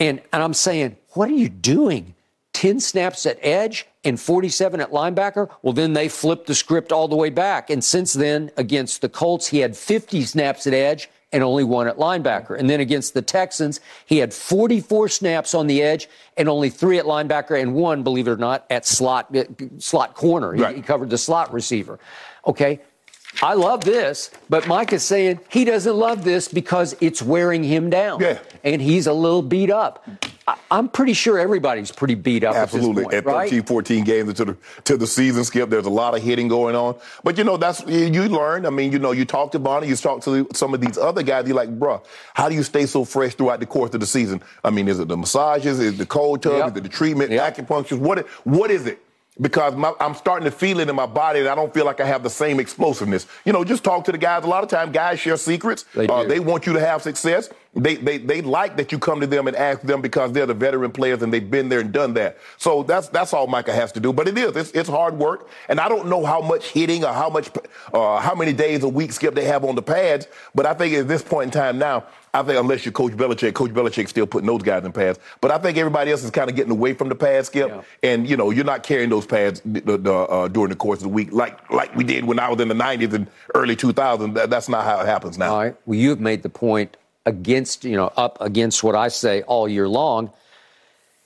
And 0.00 0.20
and 0.32 0.42
I'm 0.42 0.54
saying, 0.54 0.96
what 1.12 1.28
are 1.28 1.34
you 1.34 1.48
doing? 1.48 2.14
10 2.54 2.80
snaps 2.80 3.24
at 3.24 3.38
edge 3.40 3.86
and 4.02 4.18
47 4.18 4.80
at 4.80 4.90
linebacker, 4.90 5.48
well, 5.62 5.72
then 5.72 5.92
they 5.92 6.08
flipped 6.08 6.48
the 6.48 6.54
script 6.56 6.90
all 6.90 7.06
the 7.06 7.14
way 7.14 7.30
back. 7.30 7.70
And 7.70 7.84
since 7.84 8.12
then, 8.12 8.50
against 8.56 9.00
the 9.00 9.08
Colts, 9.08 9.46
he 9.46 9.58
had 9.58 9.76
50 9.76 10.22
snaps 10.22 10.66
at 10.66 10.74
edge 10.74 11.08
and 11.32 11.42
only 11.42 11.64
one 11.64 11.86
at 11.86 11.96
linebacker. 11.96 12.58
And 12.58 12.70
then 12.70 12.80
against 12.80 13.14
the 13.14 13.22
Texans, 13.22 13.80
he 14.06 14.18
had 14.18 14.32
44 14.32 15.08
snaps 15.08 15.54
on 15.54 15.66
the 15.66 15.82
edge 15.82 16.08
and 16.36 16.48
only 16.48 16.70
three 16.70 16.98
at 16.98 17.04
linebacker 17.04 17.60
and 17.60 17.74
one, 17.74 18.02
believe 18.02 18.28
it 18.28 18.30
or 18.30 18.36
not, 18.36 18.64
at 18.70 18.86
slot 18.86 19.34
uh, 19.36 19.44
slot 19.78 20.14
corner. 20.14 20.52
Right. 20.52 20.70
He, 20.70 20.76
he 20.76 20.82
covered 20.82 21.10
the 21.10 21.18
slot 21.18 21.52
receiver. 21.52 21.98
Okay, 22.46 22.80
I 23.42 23.54
love 23.54 23.84
this, 23.84 24.30
but 24.48 24.66
Mike 24.66 24.92
is 24.92 25.04
saying 25.04 25.40
he 25.48 25.64
doesn't 25.64 25.94
love 25.94 26.24
this 26.24 26.48
because 26.48 26.96
it's 27.00 27.22
wearing 27.22 27.62
him 27.62 27.88
down. 27.88 28.20
Yeah. 28.20 28.38
And 28.64 28.82
he's 28.82 29.06
a 29.06 29.12
little 29.12 29.42
beat 29.42 29.70
up. 29.70 30.04
I, 30.48 30.56
am 30.70 30.88
pretty 30.88 31.12
sure 31.12 31.38
everybody's 31.38 31.92
pretty 31.92 32.16
beat 32.16 32.42
up 32.42 32.56
Absolutely. 32.56 33.04
at, 33.06 33.14
at 33.14 33.24
13, 33.24 33.58
right? 33.58 33.68
14 33.68 34.04
games 34.04 34.28
into 34.30 34.44
the, 34.46 34.56
to 34.84 34.96
the 34.96 35.06
season 35.06 35.44
skip, 35.44 35.70
there's 35.70 35.86
a 35.86 35.90
lot 35.90 36.16
of 36.16 36.22
hitting 36.22 36.48
going 36.48 36.74
on. 36.74 36.96
But, 37.22 37.38
you 37.38 37.44
know, 37.44 37.56
that's, 37.56 37.86
you 37.86 38.28
learn. 38.28 38.66
I 38.66 38.70
mean, 38.70 38.90
you 38.90 38.98
know, 38.98 39.12
you 39.12 39.24
talk 39.24 39.52
to 39.52 39.58
Bonnie, 39.58 39.88
you 39.88 39.96
talk 39.96 40.22
to 40.22 40.48
some 40.54 40.74
of 40.74 40.80
these 40.80 40.98
other 40.98 41.22
guys, 41.22 41.46
you're 41.46 41.56
like, 41.56 41.78
bruh, 41.78 42.04
how 42.34 42.48
do 42.48 42.56
you 42.56 42.62
stay 42.64 42.86
so 42.86 43.04
fresh 43.04 43.34
throughout 43.34 43.60
the 43.60 43.66
course 43.66 43.94
of 43.94 44.00
the 44.00 44.06
season? 44.06 44.42
I 44.64 44.70
mean, 44.70 44.88
is 44.88 44.98
it 44.98 45.08
the 45.08 45.16
massages? 45.16 45.78
Is 45.78 45.94
it 45.94 45.98
the 45.98 46.06
cold 46.06 46.42
tub? 46.42 46.54
Yep. 46.54 46.70
Is 46.70 46.76
it 46.78 46.82
the 46.82 46.88
treatment, 46.88 47.30
yep. 47.30 47.56
acupuncture? 47.56 47.98
What, 47.98 48.26
what 48.44 48.70
is 48.70 48.86
it? 48.86 49.00
Because 49.40 49.74
my, 49.74 49.92
I'm 50.00 50.14
starting 50.14 50.44
to 50.44 50.50
feel 50.50 50.80
it 50.80 50.88
in 50.88 50.96
my 50.96 51.06
body 51.06 51.40
and 51.40 51.48
I 51.48 51.54
don't 51.54 51.72
feel 51.72 51.84
like 51.84 52.00
I 52.00 52.06
have 52.06 52.22
the 52.22 52.30
same 52.30 52.58
explosiveness. 52.60 53.26
You 53.44 53.52
know, 53.52 53.64
just 53.64 53.84
talk 53.84 54.04
to 54.04 54.12
the 54.12 54.18
guys. 54.18 54.44
A 54.44 54.46
lot 54.46 54.64
of 54.64 54.70
times 54.70 54.92
guys 54.92 55.20
share 55.20 55.36
secrets. 55.36 55.84
They, 55.94 56.06
uh, 56.06 56.24
they 56.24 56.40
want 56.40 56.66
you 56.66 56.72
to 56.72 56.80
have 56.80 57.02
success. 57.02 57.50
They, 57.74 57.96
they, 57.96 58.18
they 58.18 58.40
like 58.42 58.76
that 58.78 58.90
you 58.90 58.98
come 58.98 59.20
to 59.20 59.26
them 59.26 59.46
and 59.46 59.56
ask 59.56 59.82
them 59.82 60.00
because 60.02 60.32
they're 60.32 60.46
the 60.46 60.54
veteran 60.54 60.90
players 60.90 61.22
and 61.22 61.32
they've 61.32 61.48
been 61.48 61.68
there 61.68 61.80
and 61.80 61.92
done 61.92 62.14
that. 62.14 62.38
So 62.56 62.82
that's, 62.82 63.08
that's 63.08 63.32
all 63.32 63.46
Micah 63.46 63.74
has 63.74 63.92
to 63.92 64.00
do. 64.00 64.12
But 64.12 64.26
it 64.26 64.36
is, 64.36 64.56
it's, 64.56 64.70
it's 64.72 64.88
hard 64.88 65.16
work. 65.16 65.48
And 65.68 65.78
I 65.78 65.88
don't 65.88 66.08
know 66.08 66.24
how 66.24 66.40
much 66.40 66.70
hitting 66.70 67.04
or 67.04 67.12
how 67.12 67.28
much, 67.28 67.50
uh, 67.92 68.18
how 68.18 68.34
many 68.34 68.52
days 68.52 68.82
a 68.82 68.88
week 68.88 69.12
skip 69.12 69.34
they 69.34 69.44
have 69.44 69.64
on 69.64 69.76
the 69.76 69.82
pads. 69.82 70.26
But 70.54 70.66
I 70.66 70.74
think 70.74 70.94
at 70.94 71.06
this 71.06 71.22
point 71.22 71.54
in 71.54 71.60
time 71.60 71.78
now, 71.78 72.06
I 72.38 72.42
think 72.42 72.58
unless 72.58 72.84
you're 72.84 72.92
Coach 72.92 73.12
Belichick, 73.12 73.54
Coach 73.54 73.72
Belichick 73.72 74.08
still 74.08 74.26
putting 74.26 74.46
those 74.46 74.62
guys 74.62 74.84
in 74.84 74.92
pads. 74.92 75.18
But 75.40 75.50
I 75.50 75.58
think 75.58 75.76
everybody 75.76 76.10
else 76.10 76.22
is 76.22 76.30
kind 76.30 76.48
of 76.48 76.56
getting 76.56 76.72
away 76.72 76.94
from 76.94 77.08
the 77.08 77.14
pad 77.14 77.44
skip, 77.46 77.68
yeah. 77.68 77.82
and 78.02 78.28
you 78.28 78.36
know 78.36 78.50
you're 78.50 78.64
not 78.64 78.82
carrying 78.82 79.10
those 79.10 79.26
pads 79.26 79.60
uh, 79.60 80.48
during 80.48 80.70
the 80.70 80.76
course 80.76 80.98
of 80.98 81.04
the 81.04 81.08
week 81.08 81.32
like 81.32 81.70
like 81.70 81.94
we 81.96 82.04
did 82.04 82.24
when 82.24 82.38
I 82.38 82.48
was 82.48 82.60
in 82.60 82.68
the 82.68 82.74
'90s 82.74 83.12
and 83.12 83.26
early 83.54 83.74
2000s. 83.74 84.34
That, 84.34 84.50
that's 84.50 84.68
not 84.68 84.84
how 84.84 85.00
it 85.00 85.06
happens 85.06 85.36
now. 85.36 85.52
All 85.52 85.58
right. 85.58 85.76
Well, 85.86 85.98
you've 85.98 86.20
made 86.20 86.42
the 86.42 86.48
point 86.48 86.96
against 87.26 87.84
you 87.84 87.96
know 87.96 88.12
up 88.16 88.38
against 88.40 88.84
what 88.84 88.94
I 88.94 89.08
say 89.08 89.42
all 89.42 89.68
year 89.68 89.88
long. 89.88 90.30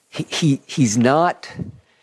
He, 0.09 0.25
he 0.25 0.63
he's 0.67 0.97
not. 0.97 1.51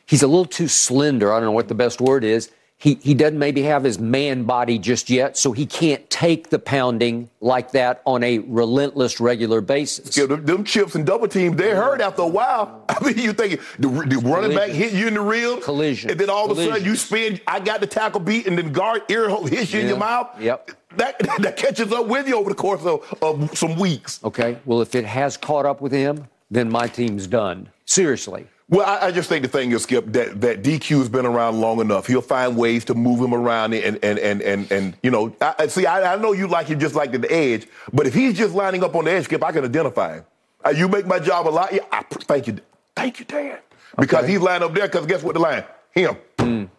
He's 0.05 0.23
a 0.23 0.27
little 0.27 0.45
too 0.45 0.67
slender. 0.67 1.33
I 1.33 1.37
don't 1.37 1.45
know 1.45 1.51
what 1.51 1.67
the 1.67 1.75
best 1.75 2.01
word 2.01 2.23
is 2.23 2.49
he, 2.79 2.93
he 2.95 3.13
doesn't 3.13 3.37
maybe 3.37 3.63
have 3.63 3.83
his 3.83 3.99
man 3.99 4.45
body 4.45 4.79
just 4.79 5.09
yet, 5.09 5.37
so 5.37 5.51
he 5.51 5.65
can't 5.65 6.09
take 6.09 6.49
the 6.49 6.57
pounding 6.57 7.29
like 7.41 7.73
that 7.73 8.01
on 8.05 8.23
a 8.23 8.39
relentless, 8.39 9.19
regular 9.19 9.59
basis. 9.59 10.15
Yeah, 10.15 10.27
them, 10.27 10.45
them 10.45 10.63
chips 10.63 10.95
and 10.95 11.05
double 11.05 11.27
teams, 11.27 11.57
they 11.57 11.71
hurt 11.71 11.99
after 11.99 12.21
a 12.21 12.27
while. 12.27 12.85
I 12.89 13.03
mean, 13.03 13.17
you 13.17 13.33
think 13.33 13.59
the, 13.79 13.89
the 13.89 14.21
running 14.23 14.55
back 14.55 14.69
hit 14.69 14.93
you 14.93 15.07
in 15.07 15.15
the 15.15 15.21
ribs, 15.21 15.65
collision, 15.65 16.09
and 16.09 16.17
then 16.17 16.29
all 16.29 16.49
of 16.49 16.57
a 16.57 16.65
sudden 16.65 16.85
you 16.85 16.95
spin. 16.95 17.41
I 17.45 17.59
got 17.59 17.81
the 17.81 17.87
tackle 17.87 18.21
beat, 18.21 18.47
and 18.47 18.57
then 18.57 18.71
guard 18.71 19.03
ear 19.09 19.29
hits 19.45 19.73
you 19.73 19.79
yeah. 19.79 19.83
in 19.83 19.89
your 19.89 19.97
mouth. 19.97 20.39
Yep. 20.39 20.71
That, 20.95 21.19
that 21.39 21.57
catches 21.57 21.91
up 21.91 22.07
with 22.07 22.29
you 22.29 22.37
over 22.37 22.49
the 22.49 22.55
course 22.55 22.85
of, 22.85 23.13
of 23.21 23.57
some 23.57 23.77
weeks. 23.77 24.23
Okay. 24.23 24.57
Well, 24.63 24.81
if 24.81 24.95
it 24.95 25.03
has 25.03 25.35
caught 25.35 25.65
up 25.65 25.81
with 25.81 25.91
him, 25.91 26.27
then 26.49 26.69
my 26.69 26.87
team's 26.87 27.27
done. 27.27 27.69
Seriously. 27.85 28.47
Well, 28.69 28.85
I, 28.85 29.07
I, 29.07 29.11
just 29.11 29.29
think 29.29 29.41
the 29.41 29.47
thing 29.47 29.71
is, 29.71 29.83
Skip, 29.83 30.05
that, 30.13 30.41
that 30.41 30.61
DQ 30.61 30.99
has 30.99 31.09
been 31.09 31.25
around 31.25 31.59
long 31.59 31.81
enough. 31.81 32.05
He'll 32.05 32.21
find 32.21 32.55
ways 32.55 32.85
to 32.85 32.93
move 32.93 33.19
him 33.19 33.33
around 33.33 33.73
and 33.73 33.97
and 34.03 34.19
and 34.19 34.41
and, 34.43 34.71
and 34.71 34.97
you 35.01 35.09
know, 35.09 35.35
I, 35.41 35.65
see, 35.67 35.87
I, 35.87 36.13
I 36.13 36.17
know 36.17 36.33
you 36.33 36.47
like 36.47 36.67
him 36.67 36.79
just 36.79 36.93
like 36.93 37.11
the 37.11 37.31
edge, 37.31 37.67
but 37.91 38.05
if 38.05 38.13
he's 38.13 38.37
just 38.37 38.53
lining 38.53 38.83
up 38.83 38.95
on 38.95 39.05
the 39.05 39.11
edge, 39.11 39.25
Skip, 39.25 39.43
I 39.43 39.51
can 39.51 39.65
identify 39.65 40.17
him. 40.17 40.25
Uh, 40.63 40.69
you 40.69 40.87
make 40.87 41.07
my 41.07 41.17
job 41.17 41.47
a 41.47 41.49
lot. 41.49 41.73
Yeah, 41.73 41.81
I, 41.91 42.03
thank 42.03 42.45
you, 42.45 42.59
thank 42.95 43.19
you, 43.19 43.25
Dan, 43.25 43.57
because 43.97 44.23
okay. 44.23 44.33
he's 44.33 44.41
lining 44.41 44.67
up 44.67 44.75
there. 44.75 44.87
Because 44.87 45.07
guess 45.07 45.23
what? 45.23 45.33
The 45.33 45.39
line, 45.39 45.63
him. 45.91 46.17
Mm. 46.37 46.69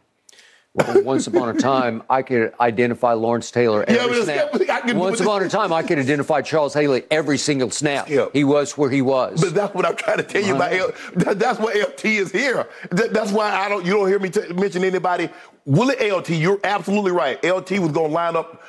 Well, 0.72 1.02
once 1.02 1.26
upon 1.26 1.48
a 1.48 1.54
time, 1.54 2.04
I 2.08 2.22
could 2.22 2.54
identify 2.60 3.12
Lawrence 3.14 3.50
Taylor 3.50 3.84
every 3.88 4.18
yeah, 4.18 4.50
snap. 4.50 4.94
Once 4.94 5.20
upon 5.20 5.42
a 5.42 5.48
time, 5.48 5.72
I 5.72 5.82
could 5.82 5.98
identify 5.98 6.42
Charles 6.42 6.74
Haley 6.74 7.02
every 7.10 7.38
single 7.38 7.70
snap. 7.70 8.08
Yeah. 8.08 8.26
He 8.32 8.44
was 8.44 8.78
where 8.78 8.88
he 8.88 9.02
was. 9.02 9.40
But 9.40 9.54
that's 9.54 9.74
what 9.74 9.84
I'm 9.84 9.96
trying 9.96 10.18
to 10.18 10.22
tell 10.22 10.42
you 10.42 10.54
about. 10.54 10.72
Uh-huh. 10.72 10.86
L, 10.86 10.92
that, 11.16 11.38
that's 11.40 11.58
why 11.58 11.72
LT 11.72 12.04
is 12.04 12.30
here. 12.30 12.68
That, 12.92 13.12
that's 13.12 13.32
why 13.32 13.50
I 13.50 13.68
don't. 13.68 13.84
You 13.84 13.94
don't 13.94 14.06
hear 14.06 14.20
me 14.20 14.30
t- 14.30 14.52
mention 14.52 14.84
anybody. 14.84 15.28
Will 15.64 15.90
it 15.90 16.00
LT? 16.00 16.30
You're 16.30 16.60
absolutely 16.62 17.10
right. 17.10 17.42
LT 17.44 17.72
was 17.80 17.90
going 17.90 18.10
to 18.10 18.14
line 18.14 18.36
up. 18.36 18.62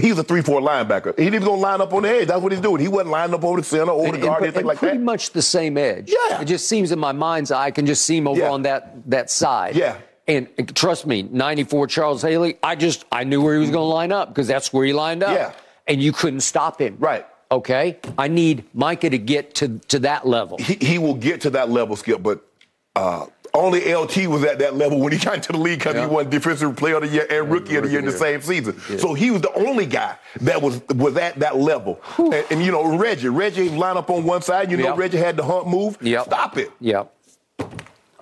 He's 0.00 0.18
a 0.18 0.24
three-four 0.24 0.60
linebacker. 0.60 1.18
He 1.18 1.30
didn't 1.30 1.44
going 1.44 1.58
to 1.58 1.62
line 1.62 1.80
up 1.80 1.92
on 1.92 2.04
the 2.04 2.10
edge. 2.10 2.28
That's 2.28 2.40
what 2.40 2.52
he's 2.52 2.60
doing. 2.60 2.80
He 2.80 2.88
wasn't 2.88 3.10
lining 3.10 3.34
up 3.34 3.44
over 3.44 3.60
the 3.60 3.66
center, 3.66 3.90
over 3.90 4.12
the 4.12 4.18
guard, 4.18 4.38
and, 4.38 4.44
anything 4.44 4.60
and 4.60 4.68
like 4.68 4.78
pretty 4.78 4.98
that. 4.98 4.98
Pretty 4.98 5.04
much 5.04 5.30
the 5.30 5.42
same 5.42 5.76
edge. 5.78 6.12
Yeah. 6.12 6.42
It 6.42 6.44
just 6.44 6.68
seems 6.68 6.92
in 6.92 7.00
my 7.00 7.12
mind's 7.12 7.50
eye, 7.50 7.64
I 7.64 7.70
can 7.72 7.86
just 7.86 8.04
see 8.04 8.16
him 8.18 8.28
over 8.28 8.40
yeah. 8.40 8.50
on 8.50 8.62
that 8.62 9.10
that 9.10 9.30
side. 9.30 9.74
Yeah. 9.74 9.96
And 10.26 10.48
trust 10.74 11.06
me, 11.06 11.22
94 11.22 11.86
Charles 11.88 12.22
Haley, 12.22 12.56
I 12.62 12.76
just, 12.76 13.04
I 13.12 13.24
knew 13.24 13.42
where 13.42 13.54
he 13.54 13.60
was 13.60 13.70
going 13.70 13.82
to 13.82 13.94
line 13.94 14.12
up 14.12 14.28
because 14.28 14.46
that's 14.46 14.72
where 14.72 14.86
he 14.86 14.92
lined 14.92 15.22
up. 15.22 15.36
Yeah. 15.36 15.52
And 15.86 16.02
you 16.02 16.12
couldn't 16.12 16.40
stop 16.40 16.80
him. 16.80 16.96
Right. 16.98 17.26
Okay. 17.50 17.98
I 18.16 18.28
need 18.28 18.64
Micah 18.72 19.10
to 19.10 19.18
get 19.18 19.54
to, 19.56 19.78
to 19.88 19.98
that 20.00 20.26
level. 20.26 20.56
He, 20.58 20.74
he 20.74 20.98
will 20.98 21.14
get 21.14 21.42
to 21.42 21.50
that 21.50 21.68
level, 21.70 21.94
Skip, 21.94 22.22
but 22.22 22.42
uh, 22.96 23.26
only 23.54 23.94
LT 23.94 24.26
was 24.26 24.42
at 24.44 24.58
that 24.58 24.74
level 24.74 24.98
when 24.98 25.12
he 25.12 25.18
got 25.18 25.34
into 25.36 25.52
the 25.52 25.58
league 25.58 25.78
because 25.78 25.94
yeah. 25.94 26.08
he 26.08 26.12
won 26.12 26.28
Defensive 26.28 26.74
Player 26.74 26.96
of 26.96 27.02
the 27.02 27.08
Year 27.08 27.26
and 27.30 27.50
Rookie, 27.50 27.76
of 27.76 27.84
the 27.84 27.90
Year 27.90 28.00
in 28.00 28.04
the 28.04 28.12
same 28.12 28.40
season. 28.40 28.80
Yeah. 28.90 28.96
So 28.96 29.14
he 29.14 29.30
was 29.30 29.42
the 29.42 29.52
only 29.54 29.86
guy 29.86 30.16
that 30.40 30.60
was 30.60 30.82
was 30.88 31.16
at 31.16 31.38
that 31.38 31.56
level. 31.56 32.00
And, 32.18 32.34
and, 32.50 32.62
you 32.62 32.72
know, 32.72 32.96
Reggie, 32.96 33.28
Reggie 33.28 33.68
line 33.68 33.96
up 33.96 34.10
on 34.10 34.24
one 34.24 34.42
side. 34.42 34.70
You 34.70 34.76
know, 34.76 34.84
yep. 34.84 34.96
Reggie 34.98 35.18
had 35.18 35.36
the 35.36 35.44
hump 35.44 35.68
move. 35.68 35.96
Yep. 36.00 36.24
Stop 36.24 36.58
it. 36.58 36.72
Yep. 36.80 37.12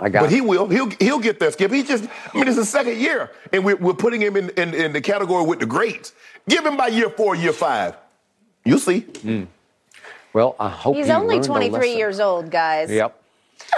I 0.02 0.08
got. 0.08 0.22
But 0.22 0.32
he 0.32 0.40
will. 0.40 0.66
He'll 0.68 0.90
he'll 0.90 1.20
get 1.20 1.38
there, 1.38 1.52
Skip. 1.52 1.70
He 1.70 1.82
just. 1.84 2.04
I 2.34 2.38
mean, 2.38 2.48
it's 2.48 2.56
the 2.56 2.66
second 2.66 2.98
year, 2.98 3.30
and 3.52 3.64
we're, 3.64 3.76
we're 3.76 3.94
putting 3.94 4.20
him 4.20 4.36
in, 4.36 4.50
in, 4.50 4.74
in 4.74 4.92
the 4.92 5.00
category 5.00 5.46
with 5.46 5.60
the 5.60 5.66
greats. 5.66 6.12
Give 6.48 6.66
him 6.66 6.76
by 6.76 6.88
year 6.88 7.08
four, 7.08 7.36
year 7.36 7.52
five. 7.52 7.96
You'll 8.64 8.80
see. 8.80 9.02
Mm. 9.02 9.46
Well, 10.32 10.56
I 10.58 10.68
hope 10.68 10.96
he's 10.96 11.10
only 11.10 11.40
23 11.40 11.94
years 11.94 12.18
old, 12.18 12.50
guys. 12.50 12.90
Yep. 12.90 13.18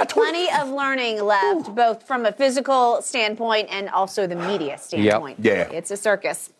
Plenty 0.08 0.48
of 0.52 0.70
learning 0.70 1.22
left, 1.22 1.68
Ooh. 1.68 1.72
both 1.72 2.06
from 2.06 2.26
a 2.26 2.32
physical 2.32 3.02
standpoint 3.02 3.68
and 3.70 3.88
also 3.90 4.26
the 4.26 4.34
media 4.34 4.78
standpoint. 4.78 5.38
Yep. 5.40 5.70
Yeah. 5.70 5.76
It's 5.76 5.90
a 5.90 5.96
circus. 5.96 6.50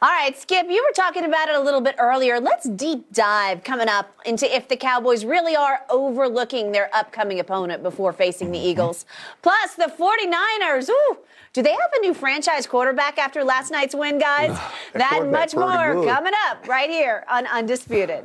All 0.00 0.08
right, 0.08 0.38
Skip, 0.38 0.66
you 0.70 0.80
were 0.88 0.94
talking 0.94 1.24
about 1.24 1.48
it 1.48 1.56
a 1.56 1.60
little 1.60 1.80
bit 1.80 1.96
earlier. 1.98 2.38
Let's 2.38 2.68
deep 2.68 3.12
dive 3.12 3.64
coming 3.64 3.88
up 3.88 4.14
into 4.24 4.46
if 4.54 4.68
the 4.68 4.76
Cowboys 4.76 5.24
really 5.24 5.56
are 5.56 5.80
overlooking 5.90 6.70
their 6.70 6.88
upcoming 6.94 7.40
opponent 7.40 7.82
before 7.82 8.12
facing 8.12 8.52
the 8.52 8.58
Eagles. 8.60 9.06
Plus, 9.42 9.74
the 9.74 9.92
49ers, 9.98 10.88
ooh, 10.88 11.18
do 11.52 11.62
they 11.62 11.72
have 11.72 11.90
a 11.96 12.00
new 12.00 12.14
franchise 12.14 12.64
quarterback 12.64 13.18
after 13.18 13.42
last 13.42 13.72
night's 13.72 13.92
win, 13.92 14.20
guys? 14.20 14.56
that 14.92 15.26
much 15.26 15.56
more 15.56 16.04
coming 16.06 16.34
up 16.48 16.68
right 16.68 16.90
here 16.90 17.24
on 17.28 17.48
Undisputed. 17.48 18.24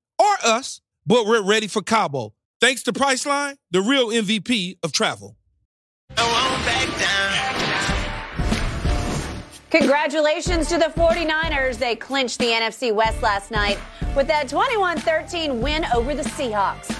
or 0.21 0.37
us, 0.43 0.81
but 1.05 1.25
we're 1.25 1.43
ready 1.43 1.67
for 1.67 1.81
Cabo. 1.81 2.33
Thanks 2.59 2.83
to 2.83 2.93
Priceline, 2.93 3.55
the 3.71 3.81
real 3.81 4.09
MVP 4.09 4.77
of 4.83 4.91
travel. 4.91 5.35
Congratulations 9.71 10.67
to 10.67 10.77
the 10.77 10.91
49ers. 10.95 11.77
They 11.77 11.95
clinched 11.95 12.39
the 12.39 12.47
NFC 12.47 12.93
West 12.93 13.23
last 13.23 13.51
night 13.51 13.79
with 14.15 14.27
that 14.27 14.49
21 14.49 14.97
13 14.97 15.61
win 15.61 15.85
over 15.95 16.13
the 16.13 16.23
Seahawks. 16.23 16.95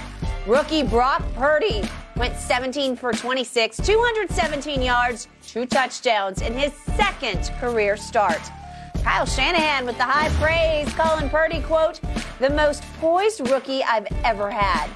Rookie 0.48 0.84
Brock 0.84 1.22
Purdy 1.36 1.84
went 2.16 2.36
17 2.38 2.96
for 2.96 3.12
26, 3.12 3.78
217 3.78 4.82
yards, 4.82 5.28
two 5.46 5.66
touchdowns 5.66 6.42
in 6.42 6.54
his 6.54 6.74
second 6.96 7.52
career 7.60 7.98
start. 7.98 8.40
Kyle 9.04 9.26
Shanahan 9.26 9.86
with 9.86 9.98
the 9.98 10.04
high 10.04 10.30
praise, 10.40 10.94
Colin 10.94 11.30
Purdy, 11.30 11.62
quote, 11.62 12.00
the 12.40 12.50
most 12.52 12.84
poised 13.00 13.50
rookie 13.50 13.84
I've 13.84 14.08
ever 14.24 14.52
had. 14.52 14.90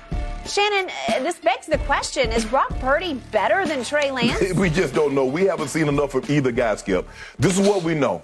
Shannon, 0.46 0.92
uh, 1.10 1.20
this 1.24 1.40
begs 1.40 1.66
the 1.66 1.80
question 1.80 2.32
is 2.32 2.46
Brock 2.46 2.70
Purdy 2.80 3.16
better 3.32 3.66
than 3.66 3.84
Trey 3.84 4.12
Lance? 4.12 4.54
we 4.56 4.70
just 4.70 4.94
don't 4.94 5.16
know. 5.16 5.26
We 5.26 5.46
haven't 5.46 5.70
seen 5.70 5.88
enough 5.88 6.14
of 6.14 6.30
either 6.30 6.52
guy, 6.52 6.76
Skip. 6.76 7.08
This 7.40 7.58
is 7.58 7.68
what 7.68 7.82
we 7.82 7.96
know. 7.96 8.22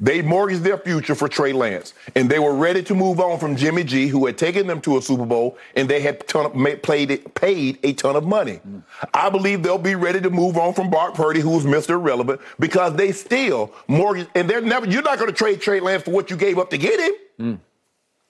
They 0.00 0.22
mortgaged 0.22 0.62
their 0.62 0.78
future 0.78 1.14
for 1.14 1.28
Trey 1.28 1.52
Lance, 1.52 1.94
and 2.14 2.28
they 2.28 2.38
were 2.38 2.54
ready 2.54 2.82
to 2.82 2.94
move 2.94 3.20
on 3.20 3.38
from 3.38 3.56
Jimmy 3.56 3.84
G, 3.84 4.08
who 4.08 4.26
had 4.26 4.36
taken 4.36 4.66
them 4.66 4.80
to 4.82 4.98
a 4.98 5.02
Super 5.02 5.24
Bowl, 5.24 5.56
and 5.76 5.88
they 5.88 6.00
had 6.00 6.26
ton 6.26 6.46
of, 6.46 6.82
played 6.82 7.10
it, 7.10 7.34
paid 7.34 7.78
a 7.82 7.92
ton 7.92 8.16
of 8.16 8.24
money. 8.24 8.60
Mm. 8.66 8.82
I 9.12 9.30
believe 9.30 9.62
they'll 9.62 9.78
be 9.78 9.94
ready 9.94 10.20
to 10.20 10.30
move 10.30 10.56
on 10.56 10.74
from 10.74 10.90
Brock 10.90 11.14
Purdy, 11.14 11.40
who's 11.40 11.64
Mr. 11.64 11.90
Irrelevant, 11.90 12.40
because 12.58 12.94
they 12.96 13.12
still 13.12 13.72
mortgage, 13.86 14.28
and 14.34 14.50
they're 14.50 14.60
never. 14.60 14.86
You're 14.86 15.02
not 15.02 15.18
going 15.18 15.30
to 15.30 15.36
trade 15.36 15.60
Trey 15.60 15.80
Lance 15.80 16.02
for 16.02 16.10
what 16.10 16.30
you 16.30 16.36
gave 16.36 16.58
up 16.58 16.70
to 16.70 16.78
get 16.78 17.00
him. 17.00 17.12
Mm. 17.40 17.58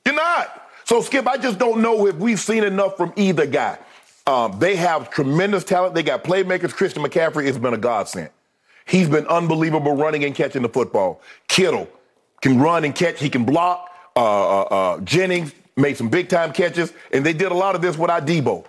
You're 0.05 0.15
not. 0.15 0.63
So, 0.85 1.01
Skip, 1.01 1.27
I 1.27 1.39
just 1.39 1.59
don't 1.59 1.81
know 1.81 2.07
if 2.07 2.17
we've 2.17 2.39
seen 2.39 2.63
enough 2.63 2.97
from 2.97 3.13
either 3.17 3.47
guy. 3.47 3.79
Um, 4.27 4.59
they 4.59 4.77
have 4.77 5.11
tremendous 5.11 5.65
talent. 5.65 5.95
They 5.95 6.03
got 6.03 6.25
playmakers. 6.25 6.73
Christian 6.73 7.03
McCaffrey 7.03 7.47
has 7.47 7.59
been 7.59 7.75
a 7.75 7.79
godsend. 7.79 8.31
He's 8.87 9.09
been 9.09 9.27
unbelievable 9.27 9.97
running 9.97 10.25
and 10.25 10.35
catching 10.35 10.63
the 10.63 10.69
football. 10.69 11.21
Kittle 11.49 11.89
can 12.41 12.59
run 12.59 12.85
and 12.85 12.95
catch. 12.95 13.21
He 13.21 13.31
can 13.31 13.45
block. 13.45 13.91
Uh, 14.17 14.21
uh, 14.21 14.63
uh, 14.63 15.01
Jennings 15.01 15.53
made 15.77 15.97
some 15.97 16.09
big 16.09 16.29
time 16.29 16.53
catches, 16.53 16.93
and 17.13 17.25
they 17.25 17.33
did 17.33 17.51
a 17.51 17.55
lot 17.55 17.75
of 17.75 17.83
this 17.83 17.99
without 17.99 18.27
Deebo. 18.27 18.65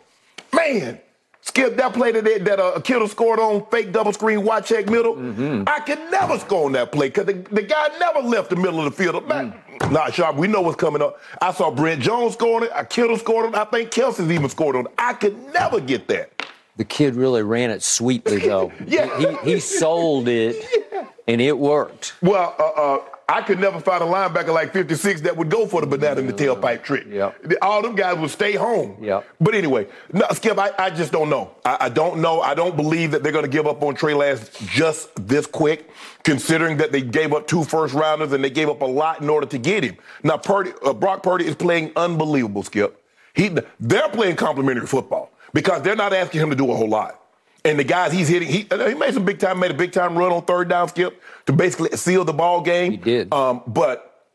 Man, 0.54 0.99
Skip, 1.41 1.78
that 1.78 1.93
play 1.93 2.12
that, 2.12 2.23
that 2.45 2.60
uh, 2.60 2.80
Kittle 2.80 3.08
scored 3.08 3.39
on 3.39 3.63
fake 3.67 3.91
double 3.91 4.12
screen 4.12 4.43
watch 4.43 4.69
check 4.69 4.89
middle. 4.89 5.15
Mm-hmm. 5.15 5.63
I 5.67 5.80
could 5.82 5.99
never 6.10 6.39
score 6.39 6.65
on 6.65 6.71
that 6.71 6.91
play 6.91 7.10
because 7.10 7.28
the, 7.28 7.34
the, 7.34 7.62
guy 7.62 7.89
never 7.99 8.21
left 8.21 8.49
the 8.49 8.56
middle 8.56 8.80
of 8.80 8.86
the 8.86 8.91
field. 8.91 9.28
Man, 9.28 9.54
mm. 9.80 9.91
Nah, 9.91 10.10
Sharpe, 10.10 10.38
we 10.38 10.47
know 10.47 10.62
what's 10.62 10.75
coming 10.75 11.04
up. 11.04 11.19
I 11.41 11.54
saw 11.54 11.69
Brent 11.69 12.01
Jones 12.01 12.34
scoring 12.34 12.69
it. 12.73 12.89
Kittle 12.89 13.17
scored 13.17 13.49
it. 13.49 13.56
I 13.56 13.65
think 13.65 13.91
Kelce's 13.91 14.32
even 14.32 14.49
scored 14.49 14.75
on 14.75 14.88
it. 14.88 14.93
I 14.97 15.13
could 15.13 15.38
never 15.54 15.80
get 15.80 16.08
that. 16.08 16.35
The 16.78 16.86
kid 16.86 17.16
really 17.16 17.44
ran 17.44 17.72
it 17.72 17.84
sweetly, 17.84 18.40
though. 18.40 18.72
yeah. 18.86 19.18
He, 19.44 19.54
he 19.54 19.60
sold 19.60 20.28
it, 20.28 20.64
yeah. 20.92 21.08
and 21.28 21.40
it 21.42 21.58
worked. 21.58 22.14
Well, 22.22 22.56
uh, 22.60 22.64
uh, 22.64 23.06
I 23.28 23.42
could 23.42 23.60
never 23.60 23.80
find 23.80 24.04
a 24.04 24.06
linebacker 24.06 24.54
like 24.54 24.72
56 24.72 25.22
that 25.22 25.36
would 25.36 25.50
go 25.50 25.66
for 25.66 25.82
the 25.82 25.88
banana 25.88 26.20
in 26.20 26.28
the 26.28 26.34
tailpipe 26.34 26.84
trick. 26.84 27.08
Yep. 27.10 27.54
All 27.62 27.82
them 27.82 27.96
guys 27.96 28.18
would 28.20 28.30
stay 28.30 28.54
home. 28.54 28.98
Yep. 29.02 29.26
But 29.42 29.56
anyway, 29.56 29.88
no, 30.14 30.28
Skip, 30.34 30.60
I, 30.60 30.72
I 30.78 30.90
just 30.92 31.12
don't 31.12 31.30
know. 31.30 31.56
I, 31.66 31.78
I, 31.82 31.90
don't 31.90 32.20
know. 32.20 32.42
I 32.42 32.54
don't 32.54 32.76
believe 32.76 33.12
that 33.12 33.24
they're 33.24 33.32
going 33.32 33.46
to 33.46 33.50
give 33.50 33.66
up 33.66 33.82
on 33.82 33.96
Trey 33.96 34.14
Lance 34.14 34.52
just 34.68 35.10
this 35.16 35.48
quick, 35.48 35.90
considering 36.24 36.78
that 36.78 36.92
they 36.92 37.02
gave 37.02 37.34
up 37.34 37.48
two 37.48 37.64
first 37.64 37.96
rounders 37.96 38.32
and 38.32 38.44
they 38.44 38.52
gave 38.52 38.70
up 38.70 38.82
a 38.82 38.86
lot 38.86 39.22
in 39.22 39.30
order 39.30 39.48
to 39.48 39.58
get 39.58 39.84
him. 39.84 39.98
Now, 40.22 40.38
Purdy, 40.38 40.74
uh, 40.86 40.94
Brock 40.94 41.24
Purdy 41.24 41.48
is 41.48 41.56
playing 41.56 41.94
unbelievable, 41.96 42.62
Skip. 42.62 43.02
He, 43.34 43.50
they're 43.80 44.10
playing 44.10 44.36
complementary 44.36 44.88
football 44.88 45.32
because 45.56 45.82
they're 45.84 45.96
not 45.96 46.12
asking 46.12 46.41
him 46.41 46.50
to 46.50 46.56
do 46.56 46.70
a 46.70 46.76
whole 46.76 46.89
lot. 46.89 47.22
And 47.63 47.80
the 47.80 47.84
guys 47.86 48.12
he's 48.12 48.28
hitting, 48.28 48.50
he, 48.50 48.68
he 48.70 48.94
made 48.94 49.13
some 49.13 49.24
big 49.24 49.39
time, 49.39 49.58
made 49.58 49.72
a 49.72 49.76
big 49.76 49.94
time 49.94 50.15
run 50.15 50.32
on 50.32 50.44
third 50.44 50.68
down 50.68 50.89
skip 50.89 51.20
to 51.46 51.54
basically 51.54 51.96
seal 51.98 52.26
the 52.26 52.34
ball 52.34 52.62
game. 52.62 52.91
He 52.91 52.98
did. 52.98 53.34
Um, 53.34 53.63
but 53.65 54.28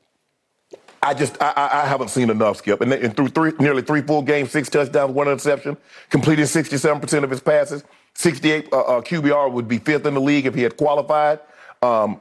I 1.02 1.12
just 1.12 1.40
I, 1.40 1.52
I, 1.84 1.86
haven't 1.86 2.08
seen 2.08 2.30
enough 2.30 2.56
skip. 2.56 2.80
And, 2.80 2.92
and 2.92 3.14
through 3.14 3.28
three, 3.28 3.52
nearly 3.60 3.82
three 3.82 4.00
full 4.00 4.22
games, 4.22 4.50
six 4.50 4.68
touchdowns, 4.70 5.12
one 5.12 5.28
interception, 5.28 5.76
completing 6.08 6.46
67% 6.46 7.22
of 7.22 7.30
his 7.30 7.40
passes, 7.40 7.84
68 8.14 8.72
uh, 8.72 8.80
uh, 8.80 9.00
QBR 9.02 9.52
would 9.52 9.68
be 9.68 9.78
fifth 9.78 10.06
in 10.06 10.14
the 10.14 10.20
league 10.20 10.46
if 10.46 10.54
he 10.54 10.62
had 10.62 10.76
qualified. 10.78 11.38
Um, 11.82 12.20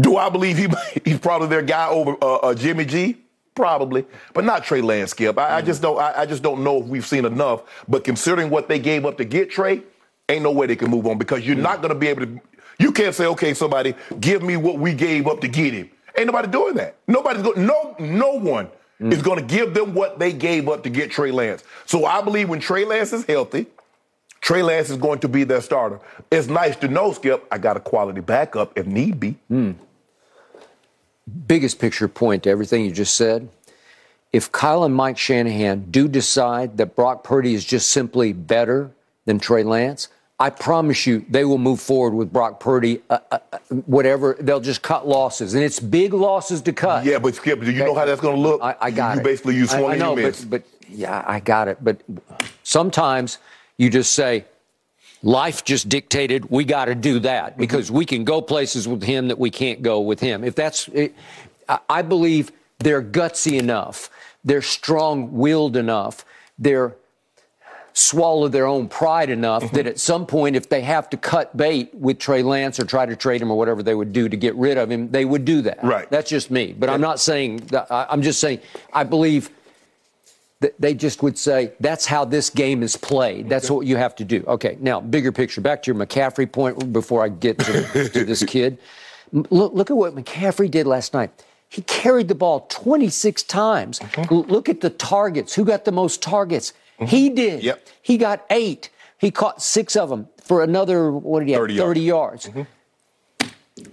do 0.00 0.18
I 0.18 0.28
believe 0.28 0.58
he 0.58 0.68
he's 1.04 1.18
probably 1.18 1.48
their 1.48 1.62
guy 1.62 1.88
over 1.88 2.14
uh, 2.22 2.36
uh 2.36 2.54
Jimmy 2.54 2.84
G? 2.84 3.21
Probably, 3.54 4.06
but 4.32 4.44
not 4.44 4.64
Trey 4.64 4.80
Lance. 4.80 5.10
Skip. 5.10 5.38
I, 5.38 5.42
mm. 5.42 5.54
I 5.54 5.62
just 5.62 5.82
don't. 5.82 5.98
I, 6.00 6.22
I, 6.22 6.26
just 6.26 6.42
don't 6.42 6.64
know 6.64 6.80
if 6.80 6.86
we've 6.86 7.06
seen 7.06 7.26
enough. 7.26 7.62
But 7.86 8.02
considering 8.02 8.48
what 8.48 8.68
they 8.68 8.78
gave 8.78 9.04
up 9.04 9.18
to 9.18 9.24
get 9.24 9.50
Trey, 9.50 9.82
ain't 10.28 10.42
no 10.42 10.52
way 10.52 10.66
they 10.66 10.76
can 10.76 10.90
move 10.90 11.06
on 11.06 11.18
because 11.18 11.46
you're 11.46 11.56
not 11.56 11.82
going 11.82 11.92
to 11.92 11.98
be 11.98 12.08
able 12.08 12.26
to. 12.26 12.40
You 12.78 12.92
can't 12.92 13.14
say, 13.14 13.26
okay, 13.26 13.52
somebody 13.52 13.94
give 14.20 14.42
me 14.42 14.56
what 14.56 14.78
we 14.78 14.94
gave 14.94 15.26
up 15.26 15.40
to 15.42 15.48
get 15.48 15.74
him. 15.74 15.90
Ain't 16.16 16.26
nobody 16.26 16.48
doing 16.48 16.74
that. 16.76 16.96
Nobody's 17.06 17.42
going. 17.42 17.66
No, 17.66 17.94
no 17.98 18.32
one 18.32 18.68
mm. 19.00 19.12
is 19.12 19.20
going 19.20 19.38
to 19.38 19.44
give 19.44 19.74
them 19.74 19.92
what 19.92 20.18
they 20.18 20.32
gave 20.32 20.68
up 20.68 20.82
to 20.84 20.90
get 20.90 21.10
Trey 21.10 21.30
Lance. 21.30 21.62
So 21.84 22.06
I 22.06 22.22
believe 22.22 22.48
when 22.48 22.60
Trey 22.60 22.86
Lance 22.86 23.12
is 23.12 23.24
healthy, 23.26 23.66
Trey 24.40 24.62
Lance 24.62 24.88
is 24.88 24.96
going 24.96 25.18
to 25.20 25.28
be 25.28 25.44
their 25.44 25.60
starter. 25.60 26.00
It's 26.30 26.48
nice 26.48 26.76
to 26.76 26.88
know, 26.88 27.12
Skip. 27.12 27.46
I 27.52 27.58
got 27.58 27.76
a 27.76 27.80
quality 27.80 28.20
backup 28.20 28.76
if 28.78 28.86
need 28.86 29.20
be. 29.20 29.36
Mm. 29.50 29.74
Biggest 31.46 31.78
picture 31.78 32.08
point 32.08 32.42
to 32.44 32.50
everything 32.50 32.84
you 32.84 32.92
just 32.92 33.14
said. 33.14 33.48
If 34.32 34.50
Kyle 34.50 34.82
and 34.82 34.94
Mike 34.94 35.18
Shanahan 35.18 35.90
do 35.90 36.08
decide 36.08 36.78
that 36.78 36.96
Brock 36.96 37.22
Purdy 37.22 37.54
is 37.54 37.64
just 37.64 37.90
simply 37.90 38.32
better 38.32 38.90
than 39.26 39.38
Trey 39.38 39.62
Lance, 39.62 40.08
I 40.40 40.50
promise 40.50 41.06
you 41.06 41.24
they 41.28 41.44
will 41.44 41.58
move 41.58 41.80
forward 41.80 42.14
with 42.14 42.32
Brock 42.32 42.58
Purdy, 42.58 43.00
uh, 43.08 43.18
uh, 43.30 43.38
uh 43.52 43.58
whatever. 43.86 44.36
They'll 44.40 44.60
just 44.60 44.82
cut 44.82 45.06
losses. 45.06 45.54
And 45.54 45.62
it's 45.62 45.78
big 45.78 46.12
losses 46.12 46.62
to 46.62 46.72
cut. 46.72 47.04
Yeah, 47.04 47.20
but 47.20 47.36
Skip, 47.36 47.60
do 47.60 47.66
you 47.66 47.80
okay. 47.80 47.86
know 47.86 47.94
how 47.94 48.04
that's 48.04 48.20
going 48.20 48.34
to 48.34 48.40
look? 48.40 48.60
I, 48.60 48.74
I 48.80 48.90
got 48.90 49.14
you 49.14 49.20
it. 49.20 49.22
You 49.22 49.30
basically 49.30 49.54
you 49.54 49.66
swung 49.66 49.92
I, 49.92 49.94
I 49.94 49.96
know, 49.98 50.16
but, 50.16 50.44
but 50.48 50.62
yeah, 50.88 51.22
I 51.26 51.38
got 51.38 51.68
it. 51.68 51.78
But 51.84 52.00
sometimes 52.64 53.38
you 53.76 53.90
just 53.90 54.12
say, 54.12 54.44
life 55.22 55.64
just 55.64 55.88
dictated 55.88 56.50
we 56.50 56.64
got 56.64 56.86
to 56.86 56.94
do 56.94 57.18
that 57.20 57.52
mm-hmm. 57.52 57.60
because 57.60 57.90
we 57.90 58.04
can 58.04 58.24
go 58.24 58.42
places 58.42 58.88
with 58.88 59.02
him 59.02 59.28
that 59.28 59.38
we 59.38 59.50
can't 59.50 59.82
go 59.82 60.00
with 60.00 60.20
him. 60.20 60.44
If 60.44 60.54
that's, 60.54 60.88
it, 60.88 61.14
I 61.88 62.02
believe 62.02 62.52
they're 62.78 63.02
gutsy 63.02 63.58
enough, 63.58 64.10
they're 64.44 64.62
strong 64.62 65.32
willed 65.32 65.76
enough, 65.76 66.24
they're 66.58 66.96
swallow 67.94 68.48
their 68.48 68.66
own 68.66 68.88
pride 68.88 69.30
enough 69.30 69.62
Mm-hmm. 69.62 69.76
that 69.76 69.86
at 69.86 70.00
some 70.00 70.26
point, 70.26 70.56
if 70.56 70.68
they 70.68 70.80
have 70.80 71.10
to 71.10 71.16
cut 71.16 71.56
bait 71.56 71.94
with 71.94 72.18
Trey 72.18 72.42
Lance 72.42 72.80
or 72.80 72.84
try 72.84 73.04
to 73.04 73.14
trade 73.14 73.42
him 73.42 73.50
or 73.50 73.58
whatever 73.58 73.82
they 73.82 73.94
would 73.94 74.12
do 74.12 74.28
to 74.28 74.36
get 74.36 74.54
rid 74.56 74.78
of 74.78 74.90
him, 74.90 75.10
they 75.10 75.24
would 75.24 75.44
do 75.44 75.62
that. 75.62 75.84
Right. 75.84 76.08
That's 76.10 76.30
just 76.30 76.50
me. 76.50 76.72
But 76.72 76.88
I'm 76.88 77.00
not 77.00 77.20
saying 77.20 77.58
that. 77.68 77.86
I'm 77.90 78.22
just 78.22 78.40
saying 78.40 78.60
I 78.92 79.04
believe 79.04 79.50
they 80.78 80.94
just 80.94 81.22
would 81.22 81.36
say 81.38 81.72
that's 81.80 82.06
how 82.06 82.24
this 82.24 82.50
game 82.50 82.82
is 82.82 82.96
played. 82.96 83.48
That's 83.48 83.70
what 83.70 83.86
you 83.86 83.96
have 83.96 84.14
to 84.16 84.24
do. 84.24 84.44
Okay. 84.46 84.76
Now, 84.80 85.00
bigger 85.00 85.32
picture. 85.32 85.60
Back 85.60 85.82
to 85.84 85.92
your 85.92 86.06
McCaffrey 86.06 86.50
point 86.50 86.92
before 86.92 87.24
I 87.24 87.28
get 87.28 87.58
to, 87.60 88.08
to 88.10 88.24
this 88.24 88.42
kid. 88.46 88.78
Look, 89.32 89.72
look 89.72 89.90
at 89.90 89.96
what 89.96 90.14
McCaffrey 90.14 90.70
did 90.70 90.86
last 90.86 91.14
night. 91.14 91.30
He 91.68 91.80
carried 91.82 92.28
the 92.28 92.34
ball 92.34 92.66
26 92.68 93.42
times. 93.44 93.98
L- 94.30 94.44
Look 94.44 94.68
at 94.68 94.82
the 94.82 94.90
targets. 94.90 95.54
Who 95.54 95.64
got 95.64 95.86
the 95.86 95.92
most 95.92 96.20
targets? 96.20 96.72
Mm-hmm. 96.96 97.06
He 97.06 97.30
did. 97.30 97.62
Yep. 97.62 97.88
He 98.02 98.18
got 98.18 98.44
eight. 98.50 98.90
He 99.16 99.30
caught 99.30 99.62
six 99.62 99.96
of 99.96 100.10
them 100.10 100.28
for 100.44 100.62
another, 100.62 101.10
what 101.10 101.38
did 101.40 101.46
he 101.48 101.52
have? 101.52 101.60
30 101.62 101.78
30 101.78 102.00
yards. 102.00 102.46
yards. 102.46 102.68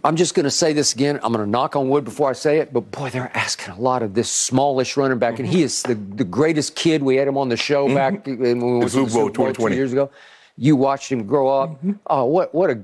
I'm 0.03 0.15
just 0.17 0.35
going 0.35 0.43
to 0.43 0.51
say 0.51 0.73
this 0.73 0.93
again. 0.93 1.19
I'm 1.23 1.31
going 1.31 1.43
to 1.45 1.49
knock 1.49 1.75
on 1.75 1.87
wood 1.89 2.03
before 2.03 2.29
I 2.29 2.33
say 2.33 2.57
it, 2.57 2.73
but 2.73 2.91
boy, 2.91 3.09
they're 3.09 3.31
asking 3.33 3.73
a 3.75 3.79
lot 3.79 4.03
of 4.03 4.13
this 4.13 4.29
smallish 4.29 4.97
running 4.97 5.19
back, 5.19 5.39
and 5.39 5.47
he 5.47 5.63
is 5.63 5.83
the, 5.83 5.95
the 5.95 6.25
greatest 6.25 6.75
kid. 6.75 7.01
We 7.01 7.15
had 7.15 7.27
him 7.29 7.37
on 7.37 7.47
the 7.49 7.55
show 7.57 7.87
back 7.93 8.27
in, 8.27 8.39
when 8.39 8.59
we 8.59 8.77
went 8.79 8.91
Super 8.91 9.03
Bowl 9.03 9.09
Super 9.09 9.19
Bowl 9.19 9.27
two 9.29 9.33
2020. 9.53 9.75
years 9.75 9.91
ago. 9.93 10.11
You 10.57 10.75
watched 10.75 11.09
him 11.11 11.25
grow 11.25 11.47
up. 11.47 11.79
Oh, 12.07 12.25
what 12.25 12.53
what 12.53 12.69
a 12.69 12.83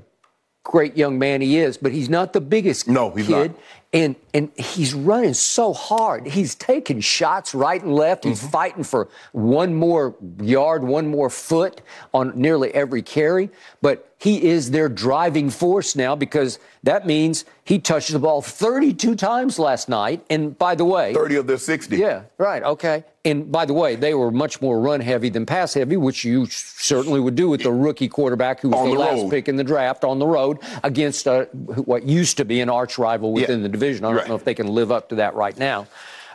great 0.64 0.96
young 0.96 1.18
man 1.18 1.42
he 1.42 1.58
is, 1.58 1.76
but 1.76 1.92
he's 1.92 2.08
not 2.08 2.32
the 2.32 2.40
biggest 2.40 2.88
No, 2.88 3.10
he's 3.10 3.26
kid. 3.26 3.50
not. 3.52 3.60
And 3.92 4.16
and 4.32 4.50
he's 4.56 4.94
running 4.94 5.34
so 5.34 5.74
hard. 5.74 6.26
He's 6.26 6.54
taking 6.54 7.00
shots 7.00 7.54
right 7.54 7.82
and 7.82 7.94
left. 7.94 8.24
He's 8.24 8.40
Mm-hmm. 8.40 8.48
fighting 8.50 8.84
for 8.84 9.08
one 9.32 9.74
more 9.74 10.16
yard, 10.40 10.82
one 10.84 11.06
more 11.08 11.28
foot 11.30 11.82
on 12.14 12.32
nearly 12.34 12.72
every 12.74 13.02
carry. 13.02 13.50
But 13.82 14.15
he 14.18 14.42
is 14.44 14.70
their 14.70 14.88
driving 14.88 15.50
force 15.50 15.94
now 15.94 16.14
because 16.16 16.58
that 16.82 17.06
means 17.06 17.44
he 17.64 17.78
touched 17.78 18.10
the 18.12 18.18
ball 18.18 18.40
32 18.40 19.14
times 19.14 19.58
last 19.58 19.88
night. 19.90 20.24
And 20.30 20.56
by 20.56 20.74
the 20.74 20.86
way, 20.86 21.12
30 21.12 21.36
of 21.36 21.46
their 21.46 21.58
60. 21.58 21.96
yeah, 21.98 22.22
right. 22.38 22.62
Okay. 22.62 23.04
And 23.26 23.52
by 23.52 23.66
the 23.66 23.74
way, 23.74 23.94
they 23.96 24.14
were 24.14 24.30
much 24.30 24.62
more 24.62 24.80
run 24.80 25.00
heavy 25.00 25.28
than 25.28 25.44
pass 25.44 25.74
heavy, 25.74 25.96
which 25.98 26.24
you 26.24 26.46
certainly 26.46 27.20
would 27.20 27.34
do 27.34 27.48
with 27.50 27.62
the 27.62 27.72
rookie 27.72 28.08
quarterback 28.08 28.60
who 28.60 28.70
was 28.70 28.78
On 28.80 28.88
the, 28.88 28.94
the 28.94 29.00
last 29.00 29.30
pick 29.30 29.48
in 29.48 29.56
the 29.56 29.64
draft 29.64 30.02
on 30.04 30.18
the 30.18 30.26
road 30.26 30.60
against 30.82 31.28
uh, 31.28 31.44
what 31.46 32.04
used 32.04 32.36
to 32.38 32.44
be 32.44 32.60
an 32.60 32.70
arch 32.70 32.96
rival 32.98 33.32
within 33.32 33.58
Yeah. 33.58 33.62
the 33.64 33.68
division. 33.68 34.04
I 34.04 34.08
don't 34.08 34.16
Right. 34.18 34.28
know 34.28 34.36
if 34.36 34.44
they 34.44 34.54
can 34.54 34.68
live 34.68 34.90
up 34.92 35.10
to 35.10 35.16
that 35.16 35.34
right 35.34 35.56
now. 35.58 35.88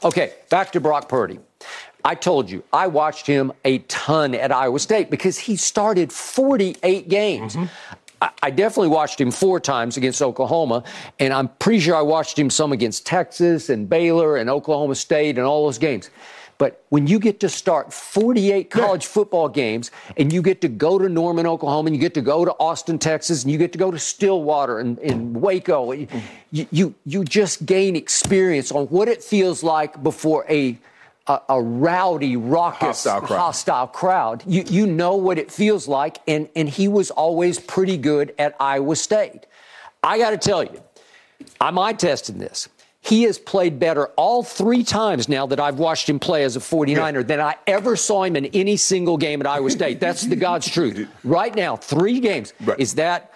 Okay, 0.03 0.33
back 0.49 0.71
to 0.73 0.79
Brock 0.79 1.07
Purdy. 1.09 1.39
I 2.03 2.15
told 2.15 2.49
you, 2.49 2.63
I 2.73 2.87
watched 2.87 3.27
him 3.27 3.51
a 3.65 3.79
ton 3.79 4.35
at 4.35 4.51
Iowa 4.51 4.79
State 4.79 5.09
because 5.09 5.37
he 5.37 5.55
started 5.55 6.11
48 6.11 7.09
games. 7.09 7.55
Mm-hmm. 7.55 7.65
I, 8.21 8.29
I 8.43 8.51
definitely 8.51 8.89
watched 8.89 9.19
him 9.19 9.31
four 9.31 9.59
times 9.59 9.97
against 9.97 10.21
Oklahoma, 10.21 10.83
and 11.19 11.33
I'm 11.33 11.47
pretty 11.59 11.79
sure 11.79 11.95
I 11.95 12.01
watched 12.01 12.37
him 12.37 12.49
some 12.49 12.71
against 12.71 13.05
Texas 13.05 13.69
and 13.69 13.89
Baylor 13.89 14.37
and 14.37 14.49
Oklahoma 14.49 14.95
State 14.95 15.37
and 15.37 15.45
all 15.45 15.65
those 15.65 15.77
games. 15.77 16.09
But 16.61 16.85
when 16.89 17.07
you 17.07 17.17
get 17.17 17.39
to 17.39 17.49
start 17.49 17.91
48 17.91 18.69
college 18.69 19.07
football 19.07 19.49
games 19.49 19.89
and 20.15 20.31
you 20.31 20.43
get 20.43 20.61
to 20.61 20.67
go 20.67 20.99
to 20.99 21.09
Norman, 21.09 21.47
Oklahoma, 21.47 21.87
and 21.87 21.95
you 21.95 21.99
get 21.99 22.13
to 22.13 22.21
go 22.21 22.45
to 22.45 22.51
Austin, 22.59 22.99
Texas, 22.99 23.41
and 23.41 23.51
you 23.51 23.57
get 23.57 23.71
to 23.71 23.79
go 23.79 23.89
to 23.89 23.97
Stillwater 23.97 24.77
and, 24.77 24.99
and 24.99 25.41
Waco, 25.41 25.91
you, 25.91 26.07
you, 26.51 26.93
you 27.03 27.23
just 27.23 27.65
gain 27.65 27.95
experience 27.95 28.71
on 28.71 28.85
what 28.89 29.07
it 29.07 29.23
feels 29.23 29.63
like 29.63 30.03
before 30.03 30.45
a, 30.49 30.77
a, 31.27 31.39
a 31.49 31.61
rowdy, 31.61 32.35
raucous, 32.37 33.03
Hostile 33.03 33.21
crowd. 33.21 33.37
hostile 33.39 33.87
crowd. 33.87 34.43
You, 34.47 34.63
you 34.67 34.87
know 34.87 35.15
what 35.15 35.37
it 35.37 35.51
feels 35.51 35.87
like, 35.87 36.17
and, 36.27 36.49
and 36.55 36.67
he 36.67 36.87
was 36.87 37.11
always 37.11 37.59
pretty 37.59 37.97
good 37.97 38.33
at 38.39 38.55
Iowa 38.59 38.95
State. 38.95 39.45
I 40.03 40.17
got 40.17 40.31
to 40.31 40.37
tell 40.37 40.63
you, 40.63 40.81
I'm 41.59 41.77
eye 41.77 41.93
testing 41.93 42.37
this. 42.39 42.69
He 43.03 43.23
has 43.23 43.39
played 43.39 43.79
better 43.79 44.07
all 44.09 44.43
three 44.43 44.83
times 44.83 45.27
now 45.27 45.47
that 45.47 45.59
I've 45.59 45.79
watched 45.79 46.07
him 46.07 46.19
play 46.19 46.43
as 46.43 46.55
a 46.55 46.59
49er 46.59 47.25
than 47.25 47.39
I 47.39 47.55
ever 47.65 47.95
saw 47.95 48.23
him 48.23 48.35
in 48.35 48.45
any 48.47 48.77
single 48.77 49.17
game 49.17 49.41
at 49.41 49.47
Iowa 49.47 49.71
State. 49.71 49.99
That's 49.99 50.21
the 50.23 50.35
God's 50.35 50.69
truth. 50.69 51.07
Right 51.23 51.53
now, 51.55 51.75
three 51.77 52.19
games. 52.19 52.53
Right. 52.61 52.79
Is 52.79 52.95
that 52.95 53.30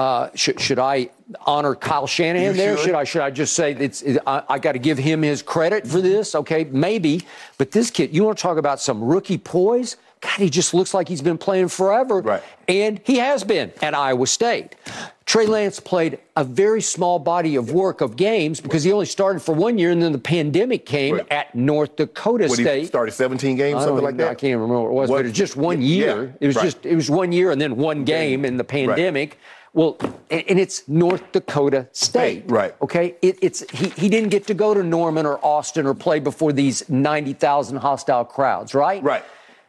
uh, 0.00 0.30
should, 0.34 0.58
should 0.58 0.78
I 0.78 1.10
honor 1.46 1.74
Kyle 1.74 2.06
Shanahan 2.06 2.48
You 2.48 2.52
there? 2.54 2.76
should. 2.76 2.86
Should 2.86 2.94
I 2.94 3.04
should 3.04 3.22
I 3.22 3.30
just 3.30 3.52
say 3.54 3.72
it's 3.72 4.02
I, 4.26 4.42
I 4.48 4.58
got 4.58 4.72
to 4.72 4.78
give 4.78 4.96
him 4.96 5.20
his 5.22 5.42
credit 5.42 5.86
for 5.86 6.00
this? 6.00 6.34
Okay, 6.34 6.64
maybe. 6.64 7.22
But 7.58 7.70
this 7.72 7.90
kid, 7.90 8.14
you 8.14 8.24
want 8.24 8.38
to 8.38 8.42
talk 8.42 8.56
about 8.56 8.80
some 8.80 9.02
rookie 9.04 9.36
poise? 9.38 9.96
God, 10.22 10.38
he 10.38 10.50
just 10.50 10.74
looks 10.74 10.92
like 10.92 11.08
he's 11.08 11.22
been 11.22 11.38
playing 11.38 11.68
forever. 11.68 12.20
Right. 12.20 12.42
And 12.68 13.00
he 13.04 13.16
has 13.18 13.42
been 13.42 13.72
at 13.80 13.94
Iowa 13.94 14.26
State. 14.26 14.76
Trey 15.24 15.46
Lance 15.46 15.80
played 15.80 16.18
a 16.36 16.44
very 16.44 16.82
small 16.82 17.18
body 17.18 17.56
of 17.56 17.72
work 17.72 18.00
of 18.02 18.16
games 18.16 18.60
because 18.60 18.82
he 18.84 18.92
only 18.92 19.06
started 19.06 19.40
for 19.40 19.54
one 19.54 19.78
year 19.78 19.90
and 19.90 20.02
then 20.02 20.12
the 20.12 20.18
pandemic 20.18 20.84
came 20.84 21.14
Right. 21.16 21.26
at 21.30 21.54
North 21.54 21.96
Dakota 21.96 22.48
What, 22.48 22.58
State. 22.58 22.80
he 22.80 22.86
started 22.86 23.12
17 23.12 23.56
games, 23.56 23.78
I 23.82 23.84
something 23.86 24.04
like 24.04 24.16
that? 24.18 24.28
I 24.28 24.34
can't 24.34 24.60
remember 24.60 24.82
what 24.82 24.90
it 24.90 24.94
was, 24.94 25.10
What- 25.10 25.16
but 25.18 25.26
it's 25.26 25.38
just 25.38 25.56
one 25.56 25.80
Yeah, 25.80 25.86
year. 25.86 26.34
it 26.40 26.46
was 26.48 26.56
right. 26.56 26.64
just 26.64 26.84
it 26.84 26.96
was 26.96 27.08
one 27.08 27.32
year 27.32 27.50
and 27.50 27.60
then 27.60 27.76
one 27.76 28.04
game 28.04 28.44
in 28.44 28.56
the 28.58 28.64
pandemic. 28.64 29.38
Well, 29.72 29.96
and, 30.30 30.58
it's 30.58 30.88
North 30.88 31.30
Dakota 31.32 31.88
State. 31.92 32.44
Right. 32.46 32.74
Okay. 32.82 33.14
It, 33.22 33.38
it's 33.40 33.68
he, 33.70 33.88
he 33.90 34.08
didn't 34.08 34.30
get 34.30 34.46
to 34.48 34.54
go 34.54 34.74
to 34.74 34.82
Norman 34.82 35.26
or 35.26 35.38
Austin 35.44 35.86
or 35.86 35.94
play 35.94 36.18
before 36.18 36.52
these 36.52 36.88
ninety 36.88 37.32
thousand 37.32 37.78
hostile 37.78 38.24
crowds. 38.24 38.74
Right. 38.74 39.02
Right. 39.02 39.24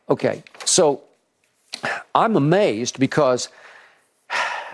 Okay. 0.09 0.43
So 0.65 1.03
I'm 2.15 2.35
amazed 2.35 2.99
because 2.99 3.49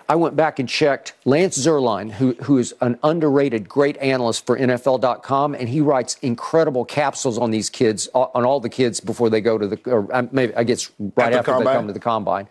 I 0.09 0.15
went 0.15 0.37
back 0.37 0.59
and 0.59 0.69
checked 0.69 1.13
Lance 1.25 1.57
Zierlein, 1.57 2.11
who, 2.11 2.33
who 2.43 2.57
is 2.57 2.73
an 2.79 2.97
underrated 3.03 3.67
great 3.67 3.97
analyst 3.97 4.45
for 4.45 4.57
NFL.com, 4.57 5.53
and 5.53 5.67
he 5.67 5.81
writes 5.81 6.15
incredible 6.21 6.85
capsules 6.85 7.37
on 7.37 7.51
these 7.51 7.69
kids, 7.69 8.07
on 8.13 8.45
all 8.45 8.61
the 8.61 8.69
kids 8.69 9.01
before 9.01 9.29
they 9.29 9.41
go 9.41 9.57
to 9.57 9.67
the, 9.67 9.79
or 9.85 10.07
uh, 10.15 10.25
maybe 10.31 10.55
I 10.55 10.63
guess 10.63 10.89
right 11.17 11.31
the 11.31 11.39
after 11.39 11.57
they 11.57 11.65
come 11.65 11.87
to 11.87 11.93
the 11.93 11.99
combine. 11.99 12.47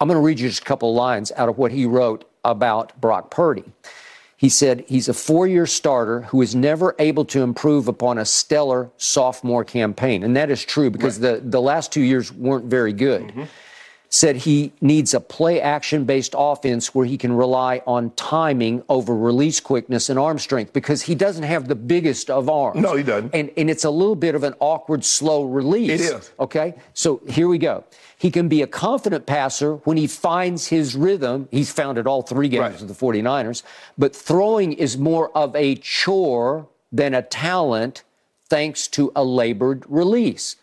I'm 0.00 0.08
going 0.08 0.18
to 0.18 0.24
read 0.24 0.40
you 0.40 0.48
just 0.48 0.62
a 0.62 0.64
couple 0.64 0.90
of 0.90 0.96
lines 0.96 1.32
out 1.36 1.48
of 1.48 1.58
what 1.58 1.72
he 1.72 1.86
wrote 1.86 2.28
about 2.44 2.98
Brock 3.00 3.30
Purdy. 3.30 3.64
He 4.36 4.48
said 4.48 4.84
he's 4.88 5.08
a 5.08 5.14
four 5.14 5.46
year 5.46 5.66
starter 5.66 6.22
who 6.22 6.42
is 6.42 6.54
never 6.54 6.94
able 6.98 7.24
to 7.26 7.42
improve 7.42 7.88
upon 7.88 8.18
a 8.18 8.24
stellar 8.24 8.90
sophomore 8.98 9.64
campaign. 9.64 10.22
And 10.22 10.36
that 10.36 10.50
is 10.50 10.64
true 10.64 10.90
because 10.90 11.20
the, 11.20 11.40
the 11.42 11.60
last 11.60 11.92
two 11.92 12.02
years 12.02 12.32
weren't 12.32 12.66
very 12.66 12.92
good. 12.92 13.22
Mm-hmm. 13.22 13.44
Said 14.16 14.36
he 14.36 14.72
needs 14.80 15.12
a 15.12 15.18
play 15.18 15.60
action 15.60 16.04
based 16.04 16.36
offense 16.38 16.94
where 16.94 17.04
he 17.04 17.18
can 17.18 17.32
rely 17.32 17.82
on 17.84 18.10
timing 18.12 18.84
over 18.88 19.12
release 19.12 19.58
quickness 19.58 20.08
and 20.08 20.20
arm 20.20 20.38
strength 20.38 20.72
because 20.72 21.02
he 21.02 21.16
doesn't 21.16 21.42
have 21.42 21.66
the 21.66 21.74
biggest 21.74 22.30
of 22.30 22.48
arms. 22.48 22.80
No, 22.80 22.94
he 22.94 23.02
doesn't. 23.02 23.34
And, 23.34 23.50
and 23.56 23.68
it's 23.68 23.82
a 23.82 23.90
little 23.90 24.14
bit 24.14 24.36
of 24.36 24.44
an 24.44 24.54
awkward, 24.60 25.04
slow 25.04 25.42
release. 25.42 25.90
It 25.90 26.00
is. 26.14 26.30
Okay, 26.38 26.74
so 26.92 27.20
here 27.28 27.48
we 27.48 27.58
go. 27.58 27.82
He 28.16 28.30
can 28.30 28.46
be 28.46 28.62
a 28.62 28.68
confident 28.68 29.26
passer 29.26 29.74
when 29.82 29.96
he 29.96 30.06
finds 30.06 30.68
his 30.68 30.94
rhythm. 30.94 31.48
He's 31.50 31.72
found 31.72 31.98
it 31.98 32.06
all 32.06 32.22
three 32.22 32.48
games 32.48 32.60
Right. 32.60 32.80
with 32.80 32.86
the 32.86 32.94
49ers. 32.94 33.64
But 33.98 34.14
throwing 34.14 34.74
is 34.74 34.96
more 34.96 35.36
of 35.36 35.56
a 35.56 35.74
chore 35.74 36.68
than 36.92 37.14
a 37.14 37.22
talent 37.22 38.04
thanks 38.48 38.86
to 38.88 39.10
a 39.16 39.24
labored 39.24 39.82
release. 39.88 40.54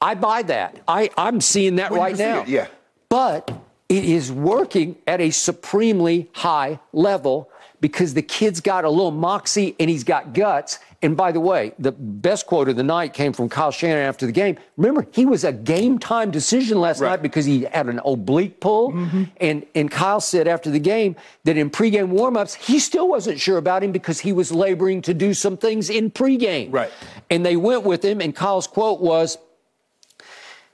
I 0.00 0.14
buy 0.14 0.42
that. 0.42 0.78
I, 0.86 1.10
I'm 1.18 1.40
seeing 1.40 1.74
that 1.76 1.90
Well, 1.90 2.00
right 2.00 2.16
now. 2.16 2.42
it, 2.42 2.48
yeah. 2.48 2.68
But 3.12 3.50
it 3.90 4.06
is 4.06 4.32
working 4.32 4.96
at 5.06 5.20
a 5.20 5.28
supremely 5.28 6.30
high 6.32 6.80
level 6.94 7.50
because 7.82 8.14
the 8.14 8.22
kid's 8.22 8.62
got 8.62 8.86
a 8.86 8.88
little 8.88 9.10
moxie 9.10 9.76
and 9.78 9.90
he's 9.90 10.02
got 10.02 10.32
guts. 10.32 10.78
And 11.02 11.14
by 11.14 11.30
the 11.30 11.40
way, 11.40 11.74
the 11.78 11.92
best 11.92 12.46
quote 12.46 12.70
of 12.70 12.76
the 12.76 12.82
night 12.82 13.12
came 13.12 13.34
from 13.34 13.50
Kyle 13.50 13.70
Shanahan 13.70 14.08
after 14.08 14.24
the 14.24 14.32
game. 14.32 14.56
Remember, 14.78 15.06
he 15.10 15.26
was 15.26 15.44
a 15.44 15.52
game 15.52 15.98
time 15.98 16.30
decision 16.30 16.80
last 16.80 17.00
Right. 17.02 17.10
night 17.10 17.20
because 17.22 17.44
he 17.44 17.64
had 17.64 17.86
an 17.88 18.00
oblique 18.02 18.60
pull. 18.60 18.92
Mm-hmm. 18.92 19.24
And, 19.42 19.66
and 19.74 19.90
Kyle 19.90 20.20
said 20.22 20.48
after 20.48 20.70
the 20.70 20.80
game 20.80 21.14
that 21.44 21.58
in 21.58 21.68
pregame 21.68 22.12
warmups, 22.12 22.54
he 22.54 22.78
still 22.78 23.08
wasn't 23.08 23.38
sure 23.38 23.58
about 23.58 23.84
him 23.84 23.92
because 23.92 24.20
he 24.20 24.32
was 24.32 24.52
laboring 24.52 25.02
to 25.02 25.12
do 25.12 25.34
some 25.34 25.58
things 25.58 25.90
in 25.90 26.10
pregame. 26.10 26.72
Right. 26.72 26.90
And 27.28 27.44
they 27.44 27.56
went 27.56 27.82
with 27.82 28.02
him, 28.02 28.22
and 28.22 28.34
Kyle's 28.34 28.66
quote 28.66 29.02
was 29.02 29.36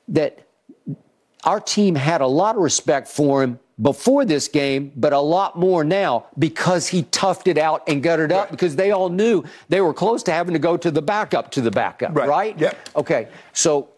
that 0.06 0.38
our 1.44 1.60
team 1.60 1.94
had 1.94 2.20
a 2.20 2.26
lot 2.26 2.56
of 2.56 2.62
respect 2.62 3.08
for 3.08 3.42
him 3.42 3.58
before 3.80 4.24
this 4.24 4.48
game, 4.48 4.92
but 4.96 5.12
a 5.12 5.20
lot 5.20 5.56
more 5.56 5.84
now 5.84 6.26
because 6.38 6.88
he 6.88 7.04
toughed 7.04 7.46
it 7.46 7.56
out 7.56 7.82
and 7.86 8.02
gutted 8.02 8.32
up 8.32 8.50
because 8.50 8.74
they 8.74 8.90
all 8.90 9.08
knew 9.08 9.44
they 9.68 9.80
were 9.80 9.94
close 9.94 10.22
to 10.24 10.32
having 10.32 10.52
to 10.52 10.58
go 10.58 10.76
to 10.76 10.90
the 10.90 11.00
backup 11.02 11.50
to 11.52 11.60
the 11.60 11.70
backup, 11.70 12.14
Right. 12.14 12.28
right? 12.28 12.58
Yep. 12.58 12.88
Okay. 12.96 13.28
So 13.52 13.88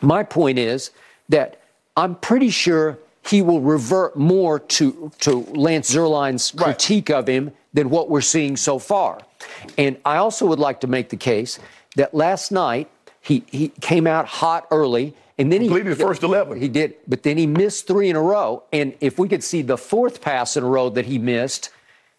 my 0.00 0.24
point 0.24 0.58
is 0.58 0.90
that 1.28 1.60
I'm 1.96 2.16
pretty 2.16 2.50
sure 2.50 2.98
he 3.24 3.42
will 3.42 3.60
revert 3.60 4.16
more 4.16 4.58
to, 4.58 5.10
to 5.20 5.46
Lance 5.54 5.92
Zierlein's 5.94 6.52
Right. 6.54 6.64
critique 6.64 7.10
of 7.10 7.28
him 7.28 7.52
than 7.74 7.90
what 7.90 8.10
we're 8.10 8.20
seeing 8.20 8.56
so 8.56 8.78
far. 8.78 9.20
And 9.78 9.96
I 10.04 10.16
also 10.16 10.46
would 10.46 10.58
like 10.58 10.80
to 10.80 10.86
make 10.88 11.10
the 11.10 11.16
case 11.16 11.58
that 11.94 12.12
last 12.14 12.50
night 12.50 12.88
he, 13.20 13.44
he 13.50 13.68
came 13.80 14.06
out 14.06 14.26
hot 14.26 14.66
early 14.70 15.14
And 15.38 15.52
then 15.52 15.60
Completed 15.60 15.86
he 15.86 15.90
his 15.90 15.98
first 15.98 16.22
11. 16.22 16.60
He 16.60 16.68
did, 16.68 16.94
but 17.06 17.22
then 17.22 17.36
he 17.36 17.46
missed 17.46 17.86
three 17.86 18.08
in 18.08 18.16
a 18.16 18.22
row. 18.22 18.62
And 18.72 18.94
if 19.00 19.18
we 19.18 19.28
could 19.28 19.44
see 19.44 19.62
the 19.62 19.76
fourth 19.76 20.20
pass 20.22 20.56
in 20.56 20.64
a 20.64 20.66
row 20.66 20.88
that 20.90 21.04
he 21.04 21.18
missed, 21.18 21.70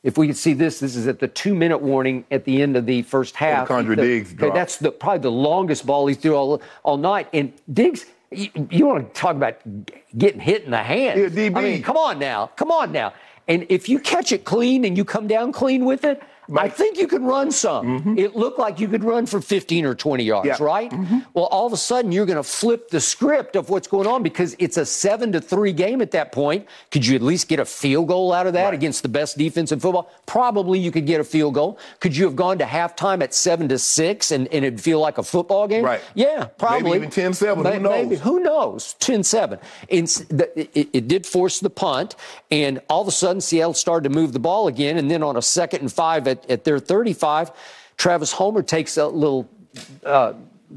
if 0.04 0.18
we 0.18 0.28
could 0.28 0.38
see 0.38 0.54
this, 0.54 0.80
this 0.80 0.96
is 0.96 1.08
at 1.08 1.20
the 1.20 1.28
two-minute 1.28 1.80
warning 1.80 2.26
at 2.30 2.46
the 2.46 2.62
end 2.62 2.78
of 2.78 2.86
the 2.86 3.02
first 3.02 3.36
half. 3.36 3.68
The- 3.68 3.96
Diggs 3.96 4.34
drop. 4.34 4.54
that's 4.54 4.78
the 4.78 4.92
probably 4.92 5.20
the 5.20 5.32
longest 5.32 5.86
ball 5.86 6.06
he 6.06 6.14
threw 6.14 6.36
all, 6.36 6.62
all 6.84 6.98
night. 6.98 7.28
And 7.34 7.54
Diggs, 7.74 8.06
you, 8.32 8.50
you 8.70 8.86
want 8.86 9.14
to 9.14 9.20
talk 9.20 9.36
about 9.36 9.58
getting 10.16 10.40
hit 10.40 10.64
in 10.64 10.72
the 10.72 10.84
hand? 10.84 11.20
Yeah, 11.20 11.28
DB. 11.28 11.58
I 11.58 11.62
mean, 11.62 11.84
come 11.84 11.98
on 11.98 12.20
now, 12.20 12.52
come 12.56 12.72
on 12.72 12.92
now. 12.92 13.14
And 13.48 13.66
if 13.70 13.90
you 13.90 14.00
catch 14.00 14.32
it 14.32 14.46
clean 14.46 14.86
and 14.86 14.96
you 14.96 15.04
come 15.04 15.28
down 15.28 15.52
clean 15.52 15.86
with 15.86 16.04
it, 16.04 16.22
I 16.56 16.70
think 16.70 16.98
you 16.98 17.08
could 17.08 17.22
run 17.24 17.52
some. 17.52 18.18
It 18.18 18.36
looked 18.36 18.58
like 18.60 18.80
you 18.80 18.88
could 18.88 19.04
run 19.04 19.26
for 19.26 19.42
15 19.42 19.86
or 19.86 19.96
20 19.96 20.24
yards, 20.24 20.48
Mm-hmm. 20.50 20.64
Right? 20.64 20.94
Well, 21.34 21.46
all 21.46 21.66
of 21.66 21.74
a 21.74 21.78
sudden 21.78 22.12
you're 22.12 22.26
going 22.26 22.38
to 22.38 22.44
flip 22.44 22.90
the 22.90 23.02
script 23.02 23.56
of 23.56 23.70
what's 23.70 23.88
going 23.88 24.08
on 24.08 24.24
because 24.24 24.56
it's 24.60 24.78
a 24.78 24.86
seven 24.86 25.32
to 25.34 25.42
three 25.42 25.74
game 25.74 26.02
at 26.02 26.12
that 26.12 26.32
point. 26.32 26.66
Could 26.92 27.06
you 27.06 27.16
at 27.16 27.22
least 27.22 27.48
get 27.48 27.60
a 27.60 27.66
field 27.66 28.08
goal 28.08 28.32
out 28.34 28.48
of 28.48 28.54
that 28.54 28.74
against 28.74 29.04
the 29.04 29.10
best 29.10 29.38
defense 29.38 29.72
in 29.72 29.80
football? 29.80 30.12
Probably 30.26 30.80
you 30.80 30.92
could 30.92 31.06
get 31.06 31.20
a 31.20 31.24
field 31.24 31.54
goal. 31.56 31.78
Could 32.00 32.16
you 32.16 32.26
have 32.26 32.36
gone 32.36 32.58
to 32.60 32.66
halftime 32.66 33.22
at 33.24 33.34
seven 33.34 33.68
to 33.70 33.78
six 33.80 34.32
and, 34.32 34.48
and 34.54 34.64
it'd 34.64 34.80
feel 34.82 35.00
like 35.00 35.18
a 35.18 35.24
football 35.24 35.68
game? 35.68 35.84
Right. 35.84 36.02
Yeah, 36.16 36.46
probably. 36.58 36.98
even 36.98 37.10
10-7, 37.10 37.58
who 37.58 37.64
May- 37.64 37.80
Maybe. 37.80 38.10
knows? 38.16 38.22
Who 38.22 38.40
knows? 38.40 38.94
10 39.00 39.24
7. 39.24 39.60
And 39.90 40.08
the- 40.08 40.70
it, 40.80 40.90
it 40.94 41.08
did 41.08 41.26
force 41.26 41.60
the 41.60 41.70
punt, 41.70 42.16
and 42.52 42.82
all 42.90 43.02
of 43.02 43.08
a 43.08 43.12
sudden, 43.12 43.42
Seattle 43.42 43.74
started 43.74 44.10
to 44.10 44.16
move 44.16 44.34
the 44.34 44.40
ball 44.40 44.68
again. 44.68 44.98
And 44.98 45.10
then 45.12 45.24
on 45.24 45.36
a 45.38 45.42
second 45.42 45.82
and 45.82 45.92
five 45.92 46.28
at, 46.28 46.37
at 46.50 46.64
their 46.64 46.80
35, 46.80 47.52
Travis 47.98 48.32
Homer 48.32 48.62
takes 48.62 48.98
a 48.98 49.08
little 49.08 49.50
uh, 50.06 50.34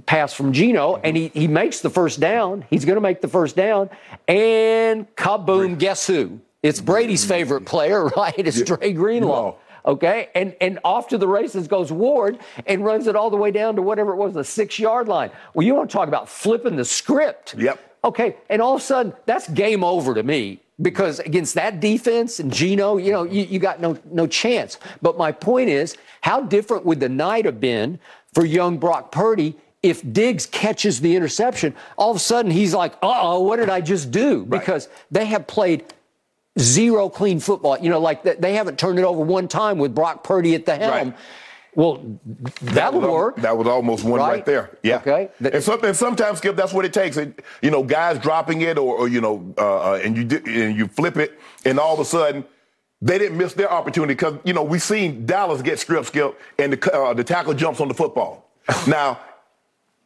pass 0.07 0.33
from 0.33 0.53
Gino, 0.53 0.97
and 0.97 1.17
he, 1.17 1.29
he 1.29 1.49
makes 1.49 1.81
the 1.81 1.91
first 1.91 2.21
down. 2.21 2.65
He's 2.71 2.85
going 2.85 2.97
to 2.97 3.01
make 3.01 3.21
the 3.21 3.29
first 3.29 3.57
down. 3.57 3.91
And 4.29 5.15
kaboom, 5.17 5.79
guess 5.79 6.07
who? 6.07 6.41
It's 6.63 6.81
Brady's 6.81 7.25
favorite 7.25 7.65
player, 7.65 8.05
right? 8.17 8.35
It's 8.39 8.63
Dre 8.63 8.93
Greenlaw. 8.93 9.57
Okay, 9.87 10.29
and 10.35 10.55
and 10.61 10.79
off 10.85 11.09
to 11.09 11.17
the 11.17 11.27
races 11.27 11.67
goes 11.67 11.91
Ward 11.91 12.39
and 12.67 12.85
runs 12.85 13.07
it 13.07 13.17
all 13.17 13.31
the 13.31 13.39
way 13.39 13.51
down 13.51 13.77
to 13.77 13.83
whatever 13.83 14.13
it 14.13 14.17
was, 14.17 14.35
the 14.35 14.45
six 14.45 14.79
yard 14.79 15.09
line. 15.09 15.31
Well, 15.55 15.67
you 15.67 15.75
want 15.75 15.89
to 15.89 15.97
talk 15.97 16.07
about 16.07 16.29
flipping 16.29 16.77
the 16.77 16.85
script? 16.85 17.55
Yep. 17.57 17.79
Okay, 18.05 18.37
and 18.51 18.61
all 18.61 18.75
of 18.75 18.83
a 18.83 18.85
sudden 18.85 19.15
that's 19.25 19.49
game 19.49 19.83
over 19.83 20.15
to 20.15 20.23
me 20.23 20.61
because 20.81 21.19
against 21.21 21.55
that 21.55 21.81
defense 21.81 22.41
and 22.41 22.53
Gino, 22.53 22.97
you 22.97 23.13
know, 23.13 23.25
you, 23.25 23.43
you 23.45 23.59
got 23.59 23.81
no 23.81 23.99
no 24.11 24.27
chance. 24.27 24.79
But 25.03 25.19
my 25.19 25.33
point 25.33 25.69
is, 25.69 25.97
how 26.23 26.41
different 26.43 26.85
would 26.85 27.01
the 27.01 27.09
night 27.09 27.45
have 27.45 27.61
been 27.61 27.99
for 28.35 28.45
young 28.45 28.79
Brock 28.79 29.13
Purdy? 29.13 29.57
If 29.83 30.03
Diggs 30.13 30.45
catches 30.45 31.01
the 31.01 31.17
interception, 31.17 31.75
all 31.97 32.11
of 32.11 32.17
a 32.17 32.21
sudden 32.21 32.51
he's 32.51 32.75
like, 32.75 32.93
"Uh 33.03 33.19
oh, 33.21 33.41
what 33.41 33.57
did 33.57 33.71
I 33.71 33.81
just 33.81 34.11
do?" 34.11 34.45
Because 34.45 34.89
they 35.11 35.27
have 35.27 35.47
played 35.47 35.85
zero 36.59 37.09
clean 37.09 37.41
football. 37.41 37.79
You 37.79 37.91
know, 37.91 38.01
like 38.01 38.23
they 38.23 38.55
haven't 38.55 38.79
turned 38.79 38.99
it 38.99 39.05
over 39.05 39.21
one 39.21 39.49
time 39.49 39.79
with 39.79 39.95
Brock 39.95 40.23
Purdy 40.25 40.55
at 40.55 40.67
the 40.67 40.77
helm. 40.77 41.11
Right. 41.11 41.19
Well, 41.75 42.19
that'll 42.63 43.05
al- 43.05 43.13
work. 43.13 43.37
That 43.37 43.57
was 43.57 43.67
almost 43.69 44.05
one 44.05 44.21
right, 44.21 44.29
Right? 44.29 44.47
there. 44.47 44.71
Yeah. 44.83 44.97
Okay. 44.97 45.29
And, 45.39 45.55
and 45.55 45.97
sometimes, 45.97 46.39
Skip, 46.39 46.57
that's 46.57 46.73
what 46.73 46.85
it 46.85 46.93
takes. 46.93 47.17
It, 47.17 47.45
you 47.63 47.71
know, 47.71 47.83
guys 47.83 48.19
dropping 48.19 48.63
it, 48.63 48.77
or, 48.79 48.97
or 48.97 49.09
you 49.09 49.21
know, 49.21 49.55
uh, 49.57 49.93
uh, 49.93 50.01
and 50.03 50.17
you 50.17 50.25
di- 50.25 50.63
and 50.65 50.77
you 50.77 50.89
flip 50.89 51.17
it, 51.17 51.39
and 51.65 51.79
all 51.79 51.95
of 51.95 52.01
a 52.01 52.05
sudden. 52.05 52.45
They 53.03 53.17
didn't 53.17 53.39
miss 53.39 53.55
their 53.55 53.73
opportunity 53.73 54.13
because 54.13 54.35
you 54.45 54.53
know 54.53 54.63
we've 54.63 54.83
seen 54.83 55.25
Dallas 55.25 55.63
get 55.63 55.79
strip 55.79 56.05
skip 56.05 56.39
and 56.59 56.75
the 56.75 56.93
uh, 56.95 57.15
the 57.15 57.25
tackle 57.25 57.55
jumps 57.55 57.81
on 57.81 57.89
the 57.89 57.95
football. 57.95 58.51
now, 58.87 59.19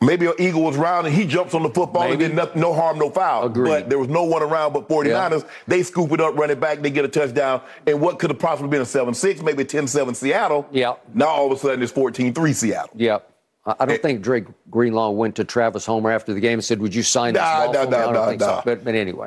maybe 0.05 0.27
an 0.27 0.35
eagle 0.39 0.63
was 0.63 0.77
around 0.77 1.07
and 1.07 1.15
he 1.15 1.27
jumps 1.27 1.55
on 1.55 1.63
the 1.63 1.71
football 1.71 2.03
Maybe. 2.03 2.25
and 2.25 2.33
did 2.33 2.35
nothing, 2.35 2.61
no 2.61 2.73
harm, 2.73 2.99
no 2.99 3.11
foul. 3.11 3.47
Agreed. 3.47 3.71
But 3.71 3.89
there 3.89 3.99
was 3.99 4.09
no 4.09 4.25
one 4.25 4.43
around 4.43 4.73
but 4.73 4.89
49ers. 4.89 5.47
They 5.67 5.83
scoop 5.83 6.13
it 6.13 6.21
up, 6.21 6.37
run 6.37 6.51
it 6.51 6.61
back, 6.61 6.81
they 6.81 6.91
get 6.91 7.05
a 7.05 7.09
touchdown. 7.09 7.63
And 7.87 8.01
what 8.01 8.19
could 8.19 8.31
have 8.31 8.39
possibly 8.39 8.71
been 8.71 8.83
a 8.83 8.85
7-6, 8.85 9.43
maybe 9.43 9.65
10-7 9.65 10.15
Seattle. 10.17 10.67
Yeah. 10.71 10.95
Now 11.13 11.29
all 11.29 11.47
of 11.51 11.53
a 11.53 11.61
sudden 11.61 11.83
it's 11.83 11.93
14-3 11.93 12.55
Seattle. 12.55 12.91
Yep. 12.97 13.31
I 13.67 13.87
don't 13.87 14.03
think 14.03 14.21
Drake 14.21 14.45
Greenlaw 14.71 15.11
went 15.11 15.37
to 15.37 15.45
Travis 15.45 15.87
Homer 15.87 16.11
after 16.11 16.35
the 16.35 16.41
game 16.41 16.55
and 16.55 16.65
said, 16.65 16.81
"Would 16.81 16.95
you 16.95 17.03
sign 17.03 17.33
this 17.33 17.41
Nah, 17.41 17.73
nah, 17.73 17.85
nah, 17.85 17.97
I 17.97 18.03
don't 18.03 18.13
nah, 18.13 18.27
think 18.27 18.43
so. 18.43 18.61
But, 18.63 18.85
but 18.85 18.95
anyway, 18.95 19.27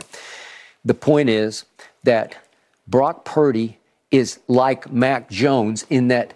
the 0.85 0.93
point 0.93 1.29
is 1.29 1.65
that 2.03 2.37
Brock 2.87 3.25
Purdy 3.25 3.79
is 4.11 4.39
like 4.47 4.91
Mac 4.91 5.29
Jones 5.29 5.87
in 5.89 6.09
that. 6.09 6.35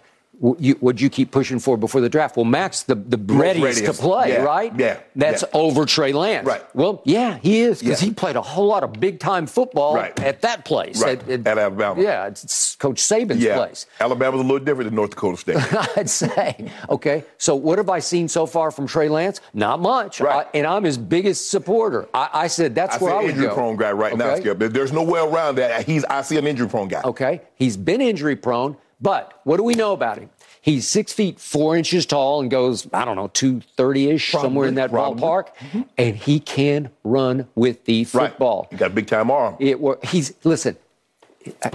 You, 0.58 0.74
what'd 0.80 1.00
you 1.00 1.08
keep 1.08 1.30
pushing 1.30 1.60
for 1.60 1.76
before 1.76 2.00
the 2.00 2.08
draft? 2.08 2.36
Well, 2.36 2.44
Max, 2.44 2.82
the, 2.82 2.96
the 2.96 3.16
readiest 3.16 3.84
to 3.84 3.92
play, 3.92 4.30
Yeah, 4.30 4.42
right? 4.42 4.72
yeah, 4.76 4.98
That's 5.14 5.42
yeah. 5.42 5.48
over 5.60 5.86
Trey 5.86 6.12
Lance. 6.12 6.44
Right. 6.44 6.62
Well, 6.74 7.00
yeah, 7.04 7.38
he 7.38 7.60
is 7.60 7.78
because 7.80 8.02
Yeah. 8.02 8.08
he 8.08 8.12
played 8.14 8.34
a 8.34 8.42
whole 8.42 8.66
lot 8.66 8.82
of 8.82 8.94
big 8.94 9.20
time 9.20 9.46
football 9.46 9.94
Right. 9.94 10.18
at 10.20 10.42
that 10.42 10.64
place. 10.64 11.00
Right, 11.00 11.22
at 11.28 11.46
Alabama. 11.46 12.02
Yeah, 12.02 12.26
it's, 12.26 12.74
Coach 12.74 12.96
Saban's 13.00 13.38
Yeah. 13.40 13.54
place. 13.56 13.86
Alabama's 14.00 14.40
a 14.40 14.42
little 14.42 14.58
different 14.58 14.90
than 14.90 14.96
North 14.96 15.10
Dakota 15.10 15.36
State. 15.36 15.56
I'd 15.96 16.10
say. 16.10 16.68
Okay, 16.90 17.22
so 17.38 17.54
what 17.54 17.78
have 17.78 17.88
I 17.88 18.00
seen 18.00 18.26
so 18.26 18.44
far 18.44 18.72
from 18.72 18.88
Trey 18.88 19.08
Lance? 19.08 19.40
Not 19.54 19.78
much. 19.80 20.20
Right. 20.20 20.44
I- 20.52 20.58
and 20.58 20.66
I'm 20.66 20.82
his 20.82 20.98
biggest 20.98 21.50
supporter. 21.52 22.08
I, 22.12 22.28
I 22.32 22.46
said 22.48 22.74
that's 22.74 22.96
I 22.96 22.98
where 22.98 23.14
I 23.14 23.18
an 23.18 23.22
would 23.26 23.30
injury 23.34 23.46
go. 23.46 23.54
prone 23.54 23.76
guy 23.76 23.92
right 23.92 24.16
now, 24.16 24.30
Okay? 24.30 24.40
Skip. 24.40 24.58
There's 24.72 24.92
no 24.92 25.04
way 25.04 25.20
around 25.20 25.54
that. 25.56 25.84
He's 25.86 26.04
I 26.06 26.22
see 26.22 26.36
an 26.36 26.48
injury 26.48 26.68
prone 26.68 26.88
guy. 26.88 27.02
Okay, 27.04 27.42
he's 27.54 27.76
been 27.76 28.00
injury 28.00 28.34
prone, 28.34 28.76
but 29.00 29.40
what 29.44 29.56
do 29.58 29.62
we 29.62 29.74
know 29.74 29.92
about 29.92 30.18
him? 30.18 30.30
He's 30.62 30.86
six 30.86 31.12
feet 31.12 31.40
four 31.40 31.76
inches 31.76 32.06
tall 32.06 32.40
and 32.40 32.48
goes, 32.50 32.86
I 32.92 33.04
don't 33.04 33.16
know, 33.16 33.28
two 33.34 33.60
thirty 33.76 34.08
ish, 34.10 34.30
somewhere 34.30 34.68
in 34.68 34.76
that 34.76 34.90
probably. 34.90 35.20
ballpark, 35.20 35.48
mm-hmm. 35.58 35.82
and 35.98 36.16
he 36.16 36.38
can 36.38 36.88
run 37.02 37.48
with 37.56 37.84
the 37.84 38.06
Right. 38.14 38.30
football. 38.30 38.68
He 38.70 38.76
got 38.76 38.92
a 38.92 38.94
big 38.94 39.08
time 39.08 39.30
arm. 39.30 39.56
It 39.58 39.78
he's 40.04 40.32
listen. 40.44 40.76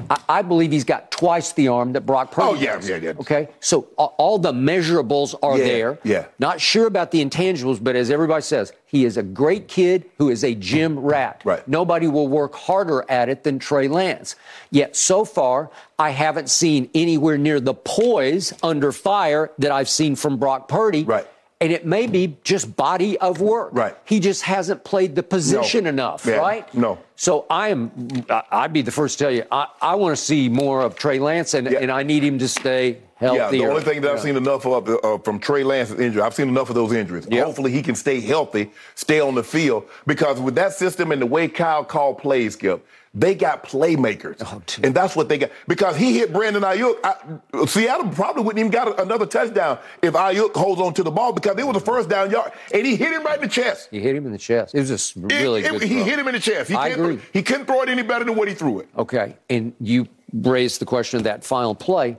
I, 0.10 0.22
I 0.30 0.42
believe 0.42 0.72
he's 0.72 0.84
got 0.84 1.12
twice 1.12 1.54
the 1.54 1.68
arm 1.68 1.94
that 1.94 2.02
Brock 2.06 2.32
Purdy 2.32 2.48
Oh, 2.48 2.54
yeah, 2.54 2.76
has. 2.76 2.88
yeah, 2.90 2.98
yeah. 2.98 3.14
Okay, 3.20 3.50
so 3.60 3.82
all 3.98 4.38
the 4.38 4.52
measurables 4.54 5.36
are 5.42 5.58
Yeah, 5.58 5.64
there. 5.66 6.00
yeah. 6.04 6.26
Not 6.40 6.62
sure 6.62 6.88
about 6.88 7.12
the 7.12 7.24
intangibles, 7.24 7.84
but 7.84 7.96
as 7.96 8.10
everybody 8.10 8.42
says, 8.42 8.74
he 8.86 9.04
is 9.06 9.18
a 9.18 9.24
great 9.24 9.68
kid 9.68 10.06
who 10.18 10.30
is 10.30 10.44
a 10.44 10.56
gym 10.56 10.98
rat. 11.00 11.42
Right. 11.44 11.68
Nobody 11.68 12.08
will 12.08 12.28
work 12.28 12.56
harder 12.56 13.04
at 13.10 13.28
it 13.30 13.44
than 13.44 13.60
Trey 13.60 13.88
Lance. 13.88 14.36
Yet 14.72 14.96
so 14.96 15.26
far, 15.26 15.70
I 16.00 16.12
haven't 16.12 16.50
seen 16.50 16.90
anywhere 16.96 17.38
near 17.38 17.60
the 17.60 17.74
poise 17.74 18.54
under 18.64 18.92
fire 18.92 19.52
that 19.58 19.72
I've 19.72 19.90
seen 19.90 20.16
from 20.16 20.38
Brock 20.38 20.68
Purdy. 20.68 21.04
Right. 21.04 21.28
And 21.60 21.72
it 21.72 21.88
may 21.88 22.06
be 22.06 22.38
just 22.44 22.76
body 22.76 23.18
of 23.18 23.42
work. 23.42 23.70
Right. 23.72 23.98
He 24.06 24.20
just 24.20 24.44
hasn't 24.44 24.84
played 24.84 25.16
the 25.16 25.24
position 25.24 25.88
enough, 25.88 26.24
Yeah, 26.24 26.36
right? 26.36 26.74
no. 26.76 27.00
So 27.16 27.48
I 27.50 27.70
am. 27.70 27.92
I'd 28.52 28.74
be 28.74 28.84
the 28.84 28.92
first 28.92 29.18
to 29.18 29.24
tell 29.24 29.32
you. 29.34 29.44
I, 29.52 29.66
I 29.82 29.96
want 29.96 30.16
to 30.16 30.24
see 30.24 30.50
more 30.50 30.82
of 30.84 30.96
Trey 30.96 31.18
Lance, 31.18 31.56
and, 31.56 31.66
Yeah. 31.68 31.80
and 31.80 31.92
I 31.92 32.04
need 32.04 32.24
him 32.24 32.38
to 32.38 32.48
stay 32.48 33.00
healthy. 33.16 33.38
Yeah, 33.38 33.50
the 33.50 33.66
only 33.72 33.82
thing 33.82 34.02
that 34.02 34.12
I've 34.12 34.20
seen 34.22 34.36
enough 34.38 34.68
of 34.68 34.88
uh, 34.88 35.18
from 35.20 35.40
Trey 35.40 35.64
Lance's 35.64 36.00
injury, 36.00 36.22
I've 36.22 36.36
seen 36.36 36.48
enough 36.48 36.70
of 36.70 36.76
those 36.76 36.94
injuries. 36.94 37.28
Yeah. 37.28 37.46
Hopefully, 37.46 37.72
he 37.72 37.82
can 37.82 37.96
stay 37.96 38.20
healthy, 38.22 38.72
stay 38.94 39.20
on 39.20 39.34
the 39.34 39.44
field, 39.44 39.90
because 40.06 40.40
with 40.40 40.54
that 40.56 40.74
system 40.74 41.12
and 41.12 41.20
the 41.20 41.26
way 41.26 41.48
Kyle 41.48 41.84
called 41.84 42.20
plays, 42.20 42.54
Skip, 42.54 42.86
they 43.14 43.36
got 43.36 43.64
playmakers, 43.64 44.38
Oh, 44.46 44.62
and 44.84 44.94
that's 44.94 45.16
what 45.16 45.30
they 45.30 45.38
got. 45.38 45.52
Because 45.68 45.96
he 45.96 46.18
hit 46.18 46.32
Brandon 46.32 46.62
Aiyuk, 46.64 46.98
I, 47.04 47.66
Seattle 47.66 48.10
probably 48.10 48.44
wouldn't 48.44 48.60
even 48.60 48.72
got 48.72 49.00
another 49.00 49.26
touchdown 49.26 49.80
if 50.02 50.14
Aiyuk 50.14 50.56
holds 50.56 50.82
on 50.82 50.94
to 50.96 51.04
the 51.04 51.12
ball 51.12 51.34
because 51.34 51.58
it 51.58 51.66
was 51.66 51.76
a 51.76 51.80
mm-hmm. 51.80 51.86
first 51.86 52.10
down 52.10 52.32
yard, 52.32 52.52
and 52.74 52.86
he 52.86 52.96
hit 52.96 53.14
him 53.14 53.24
right 53.24 53.36
in 53.36 53.44
the 53.44 53.50
chest. 53.50 53.90
He 53.92 54.00
hit 54.00 54.16
him 54.16 54.26
in 54.26 54.32
the 54.32 54.38
chest. 54.38 54.76
It 54.76 54.80
was 54.80 54.90
just 54.90 55.14
really 55.16 55.64
it- 55.64 55.72
good. 55.72 55.84
he 55.84 56.04
hit 56.04 56.20
him 56.20 56.28
in 56.28 56.34
the 56.34 56.40
chest. 56.40 56.70
He, 56.70 56.76
I 56.76 56.90
can't 56.90 57.02
agree. 57.02 57.16
Throw, 57.18 57.26
he 57.34 57.44
couldn't 57.44 57.66
throw 57.66 57.82
it 57.82 57.90
any 57.90 58.04
better 58.04 58.26
than 58.26 58.36
what 58.36 58.48
he 58.48 58.54
threw 58.54 58.80
it. 58.80 58.90
Okay, 58.98 59.36
and 59.50 59.74
you 59.80 60.08
raised 60.34 60.82
the 60.82 60.86
question 60.86 61.18
of 61.18 61.24
that 61.24 61.44
final 61.44 61.76
play. 61.76 62.18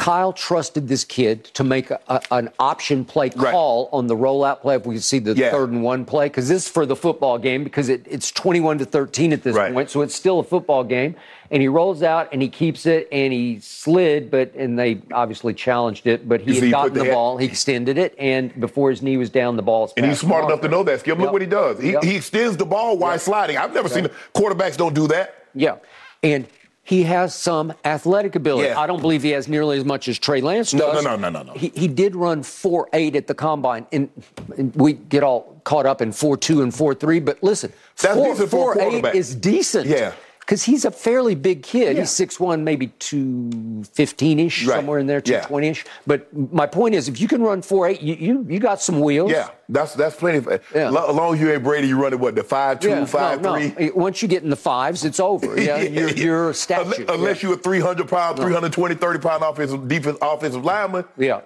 Kyle 0.00 0.32
trusted 0.32 0.88
this 0.88 1.04
kid 1.04 1.44
to 1.44 1.62
make 1.62 1.90
a, 1.90 2.00
a- 2.08 2.22
an 2.30 2.48
option 2.58 3.04
play 3.04 3.30
Right. 3.36 3.52
call 3.52 3.90
on 3.92 4.06
the 4.06 4.16
rollout 4.16 4.62
play. 4.62 4.76
If 4.76 4.86
we 4.86 4.94
could 4.94 5.04
see 5.04 5.18
the 5.18 5.34
Yeah. 5.34 5.50
third 5.50 5.68
and 5.72 5.82
one 5.82 6.06
play, 6.06 6.24
because 6.28 6.48
this 6.48 6.64
is 6.64 6.68
for 6.70 6.86
the 6.86 6.96
football 6.96 7.36
game, 7.36 7.64
because 7.64 7.90
it, 7.90 8.06
it's 8.08 8.30
21 8.32 8.78
to 8.78 8.86
13 8.86 9.30
at 9.34 9.42
this 9.42 9.54
Right. 9.54 9.74
point, 9.74 9.90
so 9.90 10.00
it's 10.00 10.14
still 10.14 10.38
a 10.40 10.42
football 10.42 10.84
game. 10.84 11.16
And 11.50 11.60
he 11.60 11.68
rolls 11.68 12.02
out 12.02 12.30
and 12.32 12.40
he 12.40 12.48
keeps 12.48 12.86
it, 12.86 13.08
and 13.12 13.30
he 13.30 13.58
slid, 13.60 14.30
but 14.30 14.54
and 14.54 14.78
they 14.78 15.02
obviously 15.12 15.52
challenged 15.52 16.06
it, 16.06 16.26
but 16.26 16.40
he 16.40 16.54
had 16.54 16.64
he 16.64 16.70
gotten 16.70 16.94
the 16.94 17.04
the, 17.04 17.10
ball, 17.10 17.36
he 17.36 17.44
extended 17.44 17.98
it, 17.98 18.14
and 18.18 18.58
before 18.58 18.88
his 18.88 19.02
knee 19.02 19.18
was 19.18 19.28
down, 19.28 19.56
the 19.56 19.62
ball's 19.62 19.92
And 19.98 20.06
he's 20.06 20.20
smart 20.20 20.46
enough 20.46 20.62
to 20.62 20.68
know 20.68 20.82
that. 20.84 21.00
Skip, 21.00 21.18
look 21.18 21.26
Yep. 21.26 21.32
what 21.34 21.42
he 21.42 21.46
does. 21.46 21.78
He, 21.78 21.92
Yep. 21.92 22.04
he 22.04 22.16
extends 22.16 22.56
the 22.56 22.64
ball 22.64 22.96
while 22.96 23.18
sliding. 23.18 23.58
I've 23.58 23.74
never 23.74 23.90
seen 23.90 24.08
quarterbacks 24.34 24.78
don't 24.78 24.94
do 24.94 25.08
that. 25.08 25.34
Yeah. 25.54 25.74
And 26.22 26.46
he 26.82 27.02
has 27.04 27.34
some 27.34 27.72
athletic 27.84 28.34
ability. 28.36 28.68
Yeah. 28.68 28.80
I 28.80 28.86
don't 28.86 29.00
believe 29.00 29.22
he 29.22 29.30
has 29.30 29.46
nearly 29.48 29.78
as 29.78 29.84
much 29.84 30.08
as 30.08 30.18
Trey 30.18 30.40
Lance 30.40 30.72
No, 30.74 30.92
does. 30.92 31.04
no, 31.04 31.14
no, 31.16 31.28
no, 31.30 31.42
no, 31.42 31.52
no. 31.52 31.58
He, 31.58 31.68
he 31.74 31.86
did 31.88 32.16
run 32.16 32.42
4 32.42 32.88
8 32.92 33.16
at 33.16 33.26
the 33.26 33.34
combine. 33.34 33.86
And, 33.92 34.08
and 34.56 34.74
we 34.74 34.94
get 34.94 35.22
all 35.22 35.60
caught 35.64 35.86
up 35.86 36.00
in 36.02 36.10
4 36.10 36.36
2 36.36 36.62
and 36.62 36.74
4 36.74 36.94
3. 36.94 37.20
But 37.20 37.42
listen, 37.42 37.72
That's 38.00 38.14
4, 38.14 38.26
decent 38.32 38.50
for 38.50 38.72
a 38.72 38.74
4 38.74 38.82
8 38.82 38.88
quarterback. 38.88 39.14
is 39.14 39.34
decent. 39.34 39.86
Yeah. 39.86 40.12
Because 40.50 40.64
he's 40.64 40.84
a 40.84 40.90
fairly 40.90 41.36
big 41.36 41.62
kid. 41.62 41.94
Yeah. 41.94 42.00
He's 42.00 42.10
6'1", 42.10 42.62
maybe 42.64 42.88
215 42.98 44.40
ish, 44.40 44.66
Right. 44.66 44.74
somewhere 44.74 44.98
in 44.98 45.06
there, 45.06 45.18
Yeah. 45.18 45.42
220 45.42 45.68
ish. 45.68 45.84
But 46.08 46.26
my 46.52 46.66
point 46.66 46.96
is, 46.96 47.06
if 47.06 47.20
you 47.20 47.28
can 47.28 47.40
run 47.40 47.62
4'8", 47.62 48.02
you, 48.02 48.14
you, 48.14 48.46
you 48.48 48.58
got 48.58 48.82
some 48.82 48.98
wheels. 48.98 49.30
Yeah, 49.30 49.50
that's 49.68 49.94
that's 49.94 50.16
plenty. 50.16 50.38
Of, 50.38 50.48
Yeah. 50.74 50.88
As 50.88 50.92
long 51.14 51.34
as 51.34 51.40
you 51.40 51.52
ain't 51.52 51.62
Brady, 51.62 51.86
you 51.86 52.02
running 52.02 52.18
what 52.18 52.34
the 52.34 52.42
five 52.42 52.80
two, 52.80 52.88
Yeah, 52.88 53.04
five 53.04 53.40
no, 53.42 53.54
three. 53.54 53.74
no. 53.78 53.92
Once 53.94 54.22
you 54.22 54.26
get 54.26 54.42
in 54.42 54.50
the 54.50 54.56
fives, 54.56 55.04
it's 55.04 55.20
over. 55.20 55.60
Yeah, 55.60 55.82
you're, 55.82 56.10
you're 56.10 56.50
a 56.50 56.54
statue. 56.54 57.02
Unless, 57.02 57.14
unless 57.14 57.42
you're 57.44 57.54
a 57.54 57.56
300 57.56 58.08
pound, 58.08 58.36
320, 58.38 58.96
30 58.96 59.18
pound 59.20 59.44
offensive 59.44 59.86
defense 59.86 60.18
offensive 60.20 60.64
lineman, 60.64 61.04
yeah. 61.16 61.42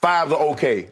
fives 0.00 0.32
are 0.32 0.40
okay. 0.54 0.88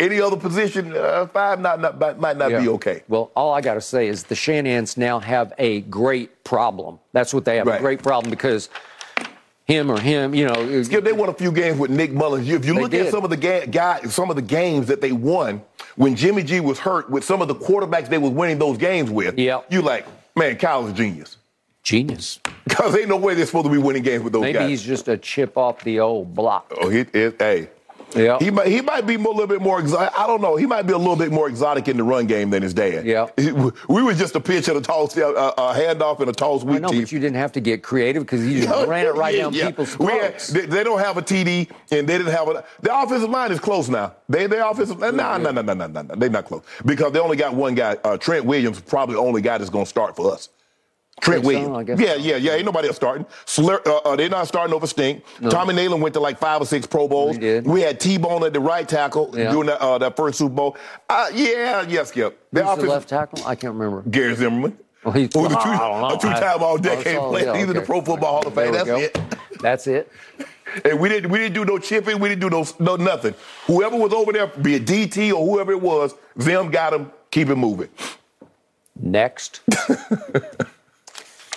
Any 0.00 0.20
other 0.20 0.36
position, 0.36 0.92
uh, 0.96 1.26
five 1.26 1.60
not, 1.60 1.80
not 1.80 2.18
might- 2.20 2.36
not 2.36 2.50
Yeah. 2.50 2.60
be 2.60 2.68
okay. 2.70 3.02
Well, 3.08 3.30
all 3.36 3.52
I 3.54 3.60
got 3.60 3.74
to 3.74 3.80
say 3.80 4.08
is 4.08 4.24
the 4.24 4.34
Shanahans 4.34 4.96
now 4.96 5.20
have 5.20 5.52
a 5.56 5.82
great 5.82 6.42
problem. 6.42 6.98
That's 7.12 7.32
what 7.32 7.44
they 7.44 7.58
have 7.58 7.66
Right. 7.68 7.78
a 7.78 7.82
great 7.82 8.02
problem 8.02 8.30
because 8.30 8.68
him 9.66 9.90
or 9.92 10.00
him, 10.00 10.34
you 10.34 10.46
know. 10.46 10.82
Skip, 10.82 11.04
they 11.04 11.12
won 11.12 11.28
a 11.28 11.32
few 11.34 11.52
games 11.52 11.78
with 11.78 11.90
Nick 11.90 12.12
Mullens. 12.12 12.48
If 12.50 12.64
you 12.66 12.74
look 12.74 12.92
at 12.92 13.10
some 13.12 13.22
of 13.22 13.30
the 13.30 13.36
ga- 13.36 13.66
guys, 13.66 14.12
some 14.12 14.30
of 14.30 14.36
the 14.36 14.42
games 14.42 14.88
that 14.88 15.00
they 15.00 15.12
won 15.12 15.62
when 15.94 16.16
Jimmy 16.16 16.42
G 16.42 16.58
was 16.58 16.80
hurt, 16.80 17.08
with 17.08 17.22
some 17.22 17.40
of 17.40 17.46
the 17.46 17.54
quarterbacks 17.54 18.08
they 18.08 18.18
was 18.18 18.30
winning 18.32 18.58
those 18.58 18.76
games 18.78 19.10
with, 19.12 19.38
Yeah. 19.38 19.60
you 19.70 19.80
like, 19.80 20.06
man, 20.34 20.56
Kyle's 20.56 20.90
a 20.90 20.92
genius. 20.92 21.36
Genius. 21.84 22.40
Because 22.66 22.96
ain't 22.96 23.08
no 23.08 23.16
way 23.16 23.34
they're 23.34 23.46
supposed 23.46 23.66
to 23.66 23.70
be 23.70 23.78
winning 23.78 24.02
games 24.02 24.24
with 24.24 24.32
those 24.32 24.42
Maybe 24.42 24.54
guys. 24.58 24.68
he's 24.70 24.82
just 24.82 25.06
a 25.06 25.16
chip 25.16 25.56
off 25.56 25.84
the 25.84 26.00
old 26.00 26.34
block. 26.34 26.72
Oh, 26.80 26.88
he 26.88 27.04
is. 27.12 27.34
Hey, 27.38 27.68
Yeah. 28.14 28.38
he 28.38 28.50
might 28.50 28.66
he 28.68 28.80
might 28.80 29.06
be 29.06 29.16
more, 29.16 29.32
a 29.32 29.36
little 29.36 29.48
bit 29.48 29.60
more 29.62 29.80
exotic. 29.80 30.18
I 30.18 30.26
don't 30.26 30.40
know. 30.40 30.56
He 30.56 30.66
might 30.66 30.82
be 30.82 30.92
a 30.92 30.98
little 30.98 31.16
bit 31.16 31.32
more 31.32 31.48
exotic 31.48 31.88
in 31.88 31.96
the 31.96 32.02
run 32.04 32.26
game 32.26 32.50
than 32.50 32.62
his 32.62 32.72
dad. 32.74 33.04
Yeah. 33.06 33.28
We 33.88 34.02
were 34.02 34.14
just 34.14 34.34
a 34.36 34.40
pitch 34.40 34.68
and 34.68 34.76
a 34.76 34.80
toss, 34.80 35.16
a, 35.16 35.22
a 35.26 35.74
handoff 35.74 36.20
and 36.20 36.28
a 36.30 36.32
toss 36.32 36.62
I 36.62 36.66
weak 36.66 36.80
know, 36.82 36.88
team. 36.88 37.02
but 37.02 37.12
you 37.12 37.18
didn't 37.18 37.36
have 37.36 37.52
to 37.52 37.60
get 37.60 37.82
creative 37.82 38.22
because 38.24 38.46
you 38.46 38.62
just 38.62 38.88
ran 38.88 39.06
it 39.06 39.14
right 39.14 39.34
Yeah, 39.34 39.42
down 39.42 39.52
yeah. 39.54 39.66
people's 39.66 39.94
throats. 39.94 40.48
they, 40.48 40.66
they 40.66 40.84
don't 40.84 41.00
have 41.00 41.16
a 41.16 41.22
TD, 41.22 41.68
and 41.90 42.08
they 42.08 42.18
didn't 42.18 42.32
have 42.32 42.48
a. 42.48 42.64
Their 42.82 43.02
offensive 43.02 43.30
line 43.30 43.52
is 43.52 43.60
close 43.60 43.88
now. 43.88 44.14
They 44.28 44.46
their 44.46 44.64
offensive. 44.68 44.98
No, 44.98 45.10
no, 45.10 45.38
no, 45.38 45.50
no, 45.50 45.62
no, 45.74 45.86
no. 45.86 46.02
They're 46.14 46.30
not 46.30 46.44
close 46.46 46.62
because 46.84 47.12
they 47.12 47.18
only 47.18 47.36
got 47.36 47.54
one 47.54 47.74
guy. 47.74 47.96
Uh, 48.04 48.16
Trent 48.16 48.44
Williams, 48.44 48.80
probably 48.80 49.16
the 49.16 49.20
only 49.20 49.42
guy 49.42 49.58
that's 49.58 49.70
going 49.70 49.84
to 49.84 49.88
start 49.90 50.16
for 50.16 50.32
us. 50.32 50.48
Trent? 51.24 51.44
Williams. 51.44 51.76
I 51.76 51.82
guess 51.84 51.98
yeah, 52.00 52.14
yeah, 52.14 52.36
yeah. 52.36 52.52
Ain't 52.52 52.64
nobody 52.64 52.88
else 52.88 52.96
starting. 52.96 53.26
Slur, 53.46 53.80
uh, 53.86 53.96
uh, 53.98 54.16
they're 54.16 54.28
not 54.28 54.46
starting 54.46 54.74
over 54.74 54.86
Stink. 54.86 55.24
Tommy 55.50 55.74
Nalen 55.74 56.00
went 56.00 56.14
to 56.14 56.20
like 56.20 56.38
five 56.38 56.60
or 56.60 56.66
six 56.66 56.86
Pro 56.86 57.08
Bowls. 57.08 57.38
We 57.38 57.80
had 57.80 57.98
T-Bone 58.00 58.44
at 58.44 58.52
the 58.52 58.60
right 58.60 58.88
tackle 58.88 59.30
Yeah. 59.36 59.50
during 59.50 59.66
that, 59.66 59.80
uh, 59.80 59.98
that 59.98 60.16
first 60.16 60.38
Super 60.38 60.54
Bowl. 60.54 60.76
Uh, 61.08 61.28
yeah, 61.34 61.82
yes, 61.88 62.08
Skip. 62.10 62.38
Who's 62.52 62.62
the 62.76 62.86
left 62.86 63.08
tackle? 63.08 63.44
I 63.46 63.54
can't 63.54 63.74
remember. 63.74 64.08
Gary 64.08 64.34
Zimmerman. 64.36 64.78
Well, 65.04 65.12
he- 65.14 65.28
Who 65.32 65.40
was 65.40 65.52
a, 65.52 65.56
two, 65.56 65.60
I 65.60 65.78
don't 65.78 66.00
know. 66.00 66.08
a 66.16 66.18
two-time 66.18 66.62
All-Decade 66.62 67.16
Oh, 67.16 67.28
player. 67.30 67.44
yeah, 67.46 67.56
He's 67.58 67.68
in 67.68 67.74
the. 67.74 67.82
Pro 67.82 68.00
Football 68.00 68.32
Hall 68.42 68.46
of 68.46 68.54
Fame. 68.54 68.72
That's 68.72 68.86
go. 68.86 68.96
it. 68.98 69.18
That's 69.60 69.86
it. 69.86 70.10
And 70.84 70.98
we 70.98 71.08
didn't 71.08 71.30
we 71.30 71.38
didn't 71.38 71.54
do 71.54 71.64
no 71.64 71.78
chipping. 71.78 72.18
We 72.18 72.28
didn't 72.30 72.40
do 72.40 72.50
no 72.50 72.64
no 72.80 72.96
nothing. 72.96 73.34
Whoever 73.66 73.96
was 73.96 74.12
over 74.12 74.32
there, 74.32 74.48
be 74.48 74.74
it 74.74 74.86
DT 74.86 75.32
or 75.32 75.46
whoever 75.46 75.70
it 75.70 75.80
was, 75.80 76.14
them 76.34 76.70
got 76.70 76.92
him. 76.92 77.12
Keep 77.30 77.50
it 77.50 77.54
moving. 77.56 77.90
Next. 78.98 79.60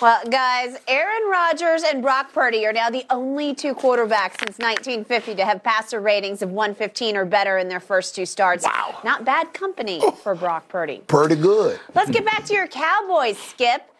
Well, 0.00 0.22
guys, 0.30 0.76
Aaron 0.86 1.28
Rodgers 1.28 1.82
and 1.82 2.02
Brock 2.02 2.32
Purdy 2.32 2.64
are 2.66 2.72
now 2.72 2.88
the 2.88 3.04
only 3.10 3.52
two 3.52 3.74
quarterbacks 3.74 4.38
since 4.38 4.56
1950 4.58 5.34
to 5.34 5.44
have 5.44 5.64
passer 5.64 6.00
ratings 6.00 6.40
of 6.40 6.52
115 6.52 7.16
or 7.16 7.24
better 7.24 7.58
in 7.58 7.68
their 7.68 7.80
first 7.80 8.14
two 8.14 8.24
starts. 8.24 8.62
Wow. 8.64 9.00
Not 9.02 9.24
bad 9.24 9.52
company 9.52 9.98
oh. 10.00 10.12
for 10.12 10.36
Brock 10.36 10.68
Purdy. 10.68 11.02
Pretty 11.08 11.34
good. 11.34 11.80
Let's 11.96 12.10
get 12.10 12.24
back 12.24 12.44
to 12.44 12.54
your 12.54 12.68
Cowboys, 12.68 13.38
Skip. 13.38 13.90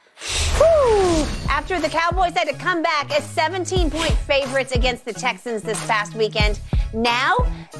Whew. 0.59 1.26
After 1.51 1.80
the 1.80 1.88
Cowboys 1.88 2.32
had 2.32 2.46
to 2.46 2.55
come 2.55 2.80
back 2.80 3.11
as 3.11 3.24
17 3.24 3.90
point 3.90 4.12
favorites 4.12 4.70
against 4.70 5.05
the 5.05 5.12
Texans 5.12 5.62
this 5.62 5.84
past 5.88 6.14
weekend, 6.14 6.61
now 6.94 7.34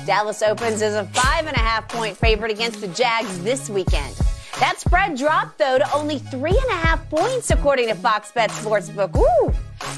Dallas 0.07 0.43
opens 0.43 0.83
as 0.83 0.97
a 0.97 1.05
five 1.05 1.47
and 1.47 1.57
a 1.57 1.61
half 1.61 1.89
point 1.89 2.17
favorite 2.17 2.51
against 2.51 2.81
the 2.81 2.89
Jags 2.89 3.39
this 3.45 3.71
weekend. 3.71 4.17
That 4.61 4.81
spread 4.81 5.17
dropped, 5.17 5.59
though, 5.59 5.79
to 5.79 5.93
only 5.93 6.19
three 6.19 6.51
and 6.51 6.71
a 6.71 6.75
half 6.75 7.09
points, 7.11 7.51
according 7.51 7.89
to 7.89 7.95
Fox 7.95 8.33
Bet 8.33 8.51
Sportsbook. 8.51 9.17
Ooh. 9.17 9.55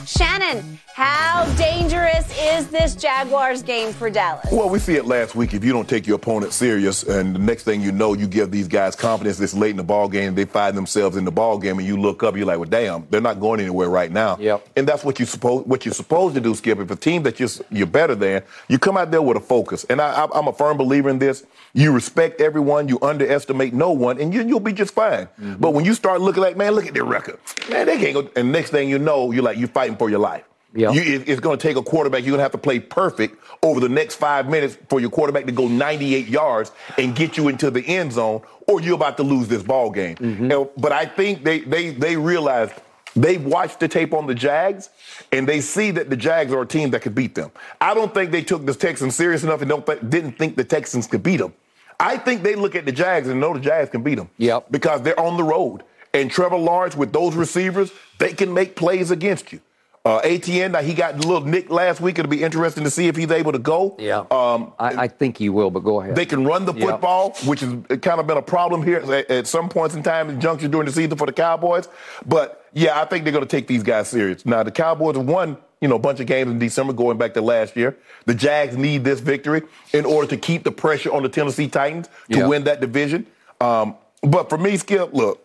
Shannon, 0.06 0.78
how 0.94 1.44
dangerous 1.56 2.26
is 2.38 2.68
this 2.68 2.94
Jaguars 2.94 3.62
game 3.62 3.92
for 3.92 4.10
Dallas? 4.10 4.46
Well, 4.52 4.68
we 4.68 4.78
see 4.78 4.96
it 4.96 5.06
last 5.06 5.34
week. 5.34 5.54
If 5.54 5.64
you 5.64 5.72
don't 5.72 5.88
take 5.88 6.06
your 6.06 6.16
opponent 6.16 6.52
serious, 6.52 7.02
and 7.02 7.34
the 7.34 7.38
next 7.38 7.62
thing 7.64 7.80
you 7.80 7.92
know, 7.92 8.14
you 8.14 8.26
give 8.26 8.50
these 8.50 8.68
guys 8.68 8.94
confidence 8.94 9.38
this 9.38 9.54
late 9.54 9.70
in 9.70 9.76
the 9.76 9.82
ball 9.82 10.08
game, 10.08 10.34
they 10.34 10.44
find 10.44 10.76
themselves 10.76 11.16
in 11.16 11.24
the 11.24 11.30
ball 11.30 11.58
game, 11.58 11.78
and 11.78 11.86
you 11.86 11.96
look 11.96 12.22
up, 12.22 12.36
you're 12.36 12.46
like, 12.46 12.58
well, 12.58 12.68
damn, 12.68 13.06
they're 13.10 13.20
not 13.20 13.40
going 13.40 13.60
anywhere 13.60 13.88
right 13.88 14.10
now. 14.10 14.36
Yep. 14.38 14.68
And 14.76 14.86
that's 14.86 15.04
what 15.04 15.18
you 15.18 15.26
supposed 15.26 15.66
what 15.66 15.84
you're 15.84 15.94
supposed 15.94 16.34
to 16.34 16.40
do, 16.40 16.54
Skip. 16.54 16.78
If 16.78 16.90
a 16.90 16.96
team 16.96 17.22
that 17.22 17.40
you're 17.40 17.48
you're 17.70 17.86
better 17.86 18.14
than, 18.14 18.42
you 18.68 18.78
come 18.78 18.96
out 18.96 19.10
there 19.10 19.22
with 19.22 19.36
a 19.36 19.40
focus. 19.40 19.84
And 19.88 20.00
I, 20.00 20.24
I, 20.24 20.38
I'm 20.38 20.48
a 20.48 20.52
firm 20.52 20.76
believer 20.76 21.08
in 21.08 21.18
this. 21.18 21.46
You 21.72 21.92
respect 21.92 22.40
everyone, 22.40 22.88
you 22.88 22.98
underestimate 23.00 23.72
no 23.72 23.92
one, 23.92 24.20
and 24.20 24.34
you, 24.34 24.44
you'll 24.44 24.60
be 24.60 24.72
just 24.72 24.92
fine. 24.92 25.26
Mm-hmm. 25.26 25.54
But 25.54 25.72
when 25.72 25.84
you 25.84 25.94
start 25.94 26.20
looking 26.20 26.42
like, 26.42 26.56
man, 26.56 26.72
look 26.72 26.86
at 26.86 26.94
their 26.94 27.04
record, 27.04 27.38
man, 27.70 27.86
they 27.86 27.96
can't 27.96 28.14
go. 28.14 28.30
And 28.34 28.50
next 28.50 28.70
thing 28.70 28.88
you 28.88 28.98
know, 28.98 29.30
you're 29.30 29.44
like, 29.44 29.56
you're 29.56 29.68
fighting 29.72 29.96
for 29.96 30.10
your 30.10 30.18
life. 30.20 30.44
Yeah. 30.72 30.92
You, 30.92 31.00
it- 31.02 31.28
it's 31.28 31.40
going 31.40 31.58
to 31.58 31.62
take 31.68 31.76
a 31.76 31.82
quarterback. 31.82 32.20
You're 32.22 32.30
going 32.30 32.38
to 32.38 32.42
have 32.44 32.52
to 32.52 32.58
play 32.58 32.78
perfect 32.78 33.36
over 33.62 33.80
the 33.80 33.88
next 33.88 34.16
five 34.16 34.48
minutes 34.48 34.78
for 34.88 35.00
your 35.00 35.10
quarterback 35.10 35.46
to 35.46 35.52
go 35.52 35.66
98 35.68 36.28
yards 36.28 36.70
and 36.98 37.14
get 37.16 37.36
you 37.36 37.48
into 37.48 37.70
the 37.70 37.82
end 37.86 38.12
zone, 38.12 38.42
or 38.68 38.80
you're 38.80 38.94
about 38.94 39.16
to 39.16 39.22
lose 39.24 39.48
this 39.48 39.62
ball 39.62 39.90
game. 39.90 40.16
Mm-hmm. 40.16 40.50
And- 40.50 40.68
but 40.76 40.92
I 40.92 41.06
think 41.06 41.42
they 41.44 41.60
they 41.60 41.90
they 41.90 42.16
realize 42.16 42.70
they 43.16 43.38
watched 43.38 43.80
the 43.80 43.88
tape 43.88 44.14
on 44.14 44.28
the 44.28 44.34
Jags, 44.36 44.88
and 45.32 45.48
they 45.48 45.60
see 45.60 45.90
that 45.90 46.10
the 46.10 46.16
Jags 46.16 46.52
are 46.52 46.62
a 46.62 46.66
team 46.66 46.90
that 46.90 47.02
could 47.02 47.14
beat 47.16 47.34
them. 47.34 47.50
I 47.80 47.92
don't 47.92 48.14
think 48.14 48.30
they 48.30 48.42
took 48.42 48.64
the 48.64 48.72
Texans 48.74 49.16
serious 49.16 49.42
enough 49.42 49.60
and 49.62 49.68
don't 49.68 49.84
th- 49.84 49.98
didn't 50.08 50.38
think 50.38 50.54
the 50.54 50.62
Texans 50.64 51.08
could 51.08 51.24
beat 51.24 51.38
them. 51.38 51.52
I 51.98 52.16
think 52.16 52.44
they 52.44 52.54
look 52.54 52.76
at 52.76 52.86
the 52.86 52.92
Jags 52.92 53.28
and 53.28 53.40
know 53.40 53.52
the 53.52 53.58
Jags 53.60 53.90
can 53.90 54.02
beat 54.04 54.14
them. 54.14 54.30
Yep. 54.38 54.66
Because 54.70 55.02
they're 55.02 55.18
on 55.18 55.36
the 55.36 55.42
road. 55.42 55.82
And 56.12 56.30
Trevor 56.30 56.56
Lawrence, 56.56 56.96
with 56.96 57.12
those 57.12 57.34
receivers, 57.34 57.92
they 58.18 58.32
can 58.32 58.52
make 58.52 58.74
plays 58.76 59.10
against 59.10 59.52
you. 59.52 59.60
Uh, 60.02 60.16
Etienne, 60.24 60.72
now 60.72 60.80
he 60.80 60.94
got 60.94 61.14
a 61.14 61.18
little 61.18 61.42
nick 61.42 61.68
last 61.68 62.00
week. 62.00 62.18
It'll 62.18 62.30
be 62.30 62.42
interesting 62.42 62.84
to 62.84 62.90
see 62.90 63.08
if 63.08 63.16
he's 63.16 63.30
able 63.30 63.52
to 63.52 63.58
go. 63.58 63.96
Yeah. 63.98 64.20
Um, 64.30 64.72
I, 64.78 65.02
I 65.02 65.08
think 65.08 65.36
he 65.36 65.50
will, 65.50 65.70
but 65.70 65.80
go 65.80 66.00
ahead. 66.00 66.16
they 66.16 66.24
can 66.24 66.44
run 66.46 66.64
the 66.64 66.72
Yeah. 66.72 66.86
football, 66.86 67.34
which 67.44 67.60
has 67.60 67.74
kind 68.00 68.18
of 68.18 68.26
been 68.26 68.38
a 68.38 68.42
problem 68.42 68.82
here 68.82 68.96
at, 68.96 69.30
at 69.30 69.46
some 69.46 69.68
points 69.68 69.94
in 69.94 70.02
time 70.02 70.30
in 70.30 70.40
junction 70.40 70.70
during 70.70 70.86
the 70.86 70.92
season 70.92 71.18
for 71.18 71.26
the 71.26 71.32
Cowboys. 71.34 71.86
But 72.26 72.64
yeah, 72.72 72.98
I 72.98 73.04
think 73.04 73.24
they're 73.24 73.32
going 73.32 73.44
to 73.46 73.56
take 73.56 73.66
these 73.66 73.82
guys 73.82 74.08
serious. 74.08 74.46
Now 74.46 74.62
the 74.62 74.70
Cowboys 74.70 75.16
have 75.16 75.26
won, 75.26 75.58
you 75.82 75.88
know, 75.88 75.96
a 75.96 76.00
bunch 76.00 76.18
of 76.18 76.26
games 76.26 76.50
in 76.50 76.58
December 76.58 76.94
going 76.94 77.18
back 77.18 77.34
to 77.34 77.42
last 77.42 77.76
year. 77.76 77.94
The 78.24 78.34
Jags 78.34 78.78
need 78.78 79.04
this 79.04 79.20
victory 79.20 79.62
in 79.92 80.06
order 80.06 80.28
to 80.28 80.38
keep 80.38 80.64
the 80.64 80.72
pressure 80.72 81.12
on 81.12 81.22
the 81.22 81.28
Tennessee 81.28 81.68
Titans 81.68 82.08
to 82.30 82.38
Yeah. 82.38 82.46
win 82.48 82.64
that 82.64 82.80
division. 82.80 83.26
Um, 83.60 83.96
but 84.22 84.48
for 84.48 84.56
me, 84.56 84.78
Skip, 84.78 85.12
look, 85.12 85.44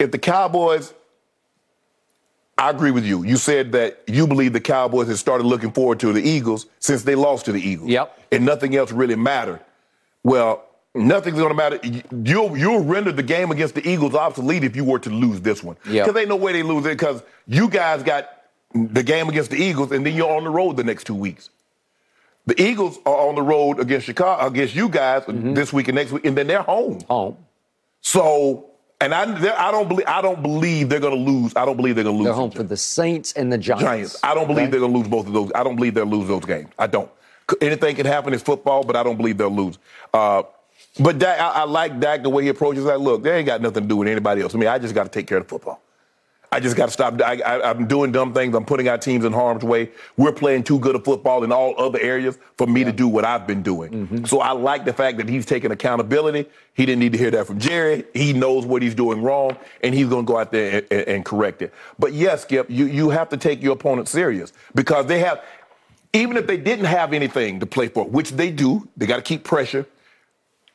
if 0.00 0.10
the 0.10 0.18
Cowboys 0.18 0.92
I 2.58 2.68
agree 2.68 2.90
with 2.90 3.06
you. 3.06 3.24
You 3.24 3.36
said 3.38 3.72
that 3.72 4.02
you 4.06 4.26
believe 4.26 4.52
the 4.52 4.60
Cowboys 4.60 5.08
had 5.08 5.16
started 5.16 5.44
looking 5.46 5.72
forward 5.72 5.98
to 6.00 6.12
the 6.12 6.20
Eagles 6.20 6.66
since 6.78 7.04
they 7.04 7.14
lost 7.14 7.46
to 7.46 7.52
the 7.52 7.60
Eagles. 7.60 7.88
Yep. 7.88 8.18
And 8.32 8.44
nothing 8.44 8.76
else 8.76 8.92
really 8.92 9.16
mattered. 9.16 9.60
Well, 10.24 10.62
nothing's 10.94 11.38
going 11.38 11.48
to 11.48 11.54
matter. 11.54 11.80
You'll 12.22 12.54
you'll 12.58 12.84
render 12.84 13.12
the 13.12 13.22
game 13.22 13.50
against 13.50 13.76
the 13.76 13.88
Eagles 13.88 14.14
obsolete 14.14 14.62
if 14.62 14.76
you 14.76 14.84
were 14.84 14.98
to 14.98 15.08
lose 15.08 15.40
this 15.40 15.62
one. 15.62 15.76
Yep. 15.88 16.04
Because 16.06 16.20
ain't 16.20 16.28
no 16.28 16.36
way 16.36 16.52
they 16.52 16.62
lose 16.62 16.84
it 16.84 16.90
because 16.90 17.22
you 17.46 17.66
guys 17.66 18.02
got 18.02 18.28
the 18.74 19.02
game 19.02 19.30
against 19.30 19.50
the 19.50 19.56
Eagles 19.56 19.90
and 19.90 20.04
then 20.04 20.14
you're 20.14 20.30
on 20.30 20.44
the 20.44 20.50
road 20.50 20.76
the 20.76 20.84
next 20.84 21.04
two 21.04 21.14
weeks. 21.14 21.48
The 22.44 22.60
Eagles 22.60 22.98
are 23.06 23.28
on 23.28 23.36
the 23.36 23.42
road 23.42 23.80
against 23.80 24.04
Chicago, 24.04 24.46
against 24.46 24.74
you 24.74 24.90
guys 24.90 25.22
Mm-hmm. 25.22 25.54
this 25.54 25.72
week 25.72 25.88
and 25.88 25.94
next 25.94 26.12
week, 26.12 26.26
and 26.26 26.36
then 26.36 26.46
they're 26.46 26.62
home. 26.62 26.98
home. 27.08 27.38
So, 28.02 28.69
and 29.00 29.14
I, 29.14 29.22
I 29.68 29.70
don't 29.70 29.88
believe 29.88 30.06
I 30.06 30.20
don't 30.22 30.42
believe 30.42 30.88
they're 30.88 31.00
going 31.00 31.24
to 31.24 31.30
lose. 31.30 31.54
I 31.56 31.64
don't 31.64 31.76
believe 31.76 31.94
they're 31.94 32.04
going 32.04 32.16
to 32.16 32.18
lose. 32.18 32.26
They're 32.26 32.34
home 32.34 32.50
for 32.50 32.62
the 32.62 32.76
Saints 32.76 33.32
and 33.32 33.52
the 33.52 33.58
Giants. 33.58 33.84
Giants. 33.84 34.20
I 34.22 34.34
don't 34.34 34.46
believe 34.46 34.64
Okay? 34.64 34.70
they're 34.72 34.80
going 34.80 34.92
to 34.92 34.98
lose 34.98 35.08
both 35.08 35.26
of 35.26 35.32
those. 35.32 35.50
I 35.54 35.62
don't 35.64 35.76
believe 35.76 35.94
they'll 35.94 36.04
lose 36.06 36.28
those 36.28 36.44
games. 36.44 36.68
I 36.78 36.86
don't. 36.86 37.10
Anything 37.60 37.96
can 37.96 38.06
happen. 38.06 38.32
in 38.32 38.38
football, 38.38 38.84
but 38.84 38.94
I 38.96 39.02
don't 39.02 39.16
believe 39.16 39.36
they'll 39.38 39.50
lose. 39.50 39.78
Uh, 40.14 40.42
but 40.98 41.18
Dak, 41.18 41.40
I, 41.40 41.62
I 41.62 41.64
like 41.64 41.98
Dak 41.98 42.22
the 42.22 42.30
way 42.30 42.42
he 42.44 42.48
approaches 42.48 42.84
that. 42.84 43.00
Look, 43.00 43.22
they 43.22 43.38
ain't 43.38 43.46
got 43.46 43.60
nothing 43.60 43.82
to 43.84 43.88
do 43.88 43.96
with 43.96 44.08
anybody 44.08 44.42
else. 44.42 44.54
I 44.54 44.58
mean, 44.58 44.68
I 44.68 44.78
just 44.78 44.94
got 44.94 45.04
to 45.04 45.08
take 45.10 45.26
care 45.26 45.38
of 45.38 45.44
the 45.44 45.48
football. 45.48 45.80
I 46.52 46.58
just 46.58 46.76
got 46.76 46.86
to 46.86 46.92
stop. 46.92 47.20
I, 47.22 47.40
I, 47.40 47.70
I'm 47.70 47.86
doing 47.86 48.10
dumb 48.10 48.34
things. 48.34 48.56
I'm 48.56 48.64
putting 48.64 48.88
our 48.88 48.98
teams 48.98 49.24
in 49.24 49.32
harm's 49.32 49.62
way. 49.62 49.90
We're 50.16 50.32
playing 50.32 50.64
too 50.64 50.80
good 50.80 50.96
of 50.96 51.04
football 51.04 51.44
in 51.44 51.52
all 51.52 51.74
other 51.78 52.00
areas 52.00 52.38
for 52.58 52.66
me 52.66 52.82
to 52.82 52.90
do 52.90 53.06
what 53.06 53.24
I've 53.24 53.46
been 53.46 53.62
doing. 53.62 53.92
Mm-hmm. 53.92 54.24
So 54.24 54.40
I 54.40 54.50
like 54.50 54.84
the 54.84 54.92
fact 54.92 55.18
that 55.18 55.28
he's 55.28 55.46
taking 55.46 55.70
accountability. 55.70 56.48
He 56.74 56.86
didn't 56.86 56.98
need 56.98 57.12
to 57.12 57.18
hear 57.18 57.30
that 57.30 57.46
from 57.46 57.60
Jerry. 57.60 58.04
He 58.14 58.32
knows 58.32 58.66
what 58.66 58.82
he's 58.82 58.96
doing 58.96 59.22
wrong, 59.22 59.56
and 59.84 59.94
he's 59.94 60.08
going 60.08 60.26
to 60.26 60.32
go 60.32 60.38
out 60.38 60.50
there 60.50 60.78
and, 60.78 60.86
and, 60.90 61.08
and 61.08 61.24
correct 61.24 61.62
it. 61.62 61.72
But 62.00 62.14
yes, 62.14 62.42
Skip, 62.42 62.68
you, 62.68 62.86
you 62.86 63.10
have 63.10 63.28
to 63.28 63.36
take 63.36 63.62
your 63.62 63.74
opponent 63.74 64.08
serious 64.08 64.52
because 64.74 65.06
they 65.06 65.20
have, 65.20 65.44
even 66.12 66.36
if 66.36 66.48
they 66.48 66.56
didn't 66.56 66.86
have 66.86 67.12
anything 67.12 67.60
to 67.60 67.66
play 67.66 67.86
for, 67.86 68.04
which 68.04 68.32
they 68.32 68.50
do, 68.50 68.88
they 68.96 69.06
got 69.06 69.16
to 69.16 69.22
keep 69.22 69.44
pressure. 69.44 69.86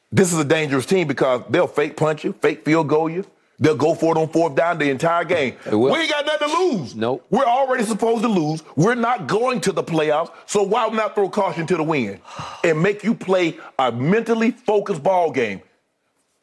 This 0.10 0.32
is 0.32 0.40
a 0.40 0.46
dangerous 0.46 0.86
team 0.86 1.08
because 1.10 1.42
they'll 1.50 1.68
fake 1.68 1.98
punch 1.98 2.24
you, 2.24 2.32
fake 2.32 2.64
field 2.64 2.88
goal 2.88 3.10
you. 3.10 3.26
They'll 3.60 3.76
go 3.78 3.96
for 3.96 4.16
it 4.16 4.20
on 4.20 4.28
fourth 4.30 4.56
down 4.56 4.78
the 4.78 4.90
entire 4.90 5.24
game. 5.24 5.56
We 5.72 5.90
ain't 5.92 6.12
got 6.12 6.26
nothing 6.26 6.50
to 6.50 6.58
lose. 6.58 6.96
Nope. 6.96 7.26
We're 7.30 7.46
already 7.46 7.84
supposed 7.86 8.24
to 8.24 8.28
lose. 8.28 8.64
We're 8.76 8.96
not 8.96 9.28
going 9.28 9.62
to 9.62 9.72
the 9.72 9.84
playoffs. 9.84 10.32
So 10.46 10.62
why 10.64 10.88
not 10.90 11.16
throw 11.16 11.30
caution 11.30 11.66
to 11.68 11.78
the 11.78 11.84
wind 11.84 12.20
and 12.64 12.82
make 12.82 13.04
you 13.04 13.16
play 13.16 13.58
a 13.80 13.92
mentally 13.92 14.52
focused 14.52 15.02
ball 15.04 15.32
game 15.32 15.62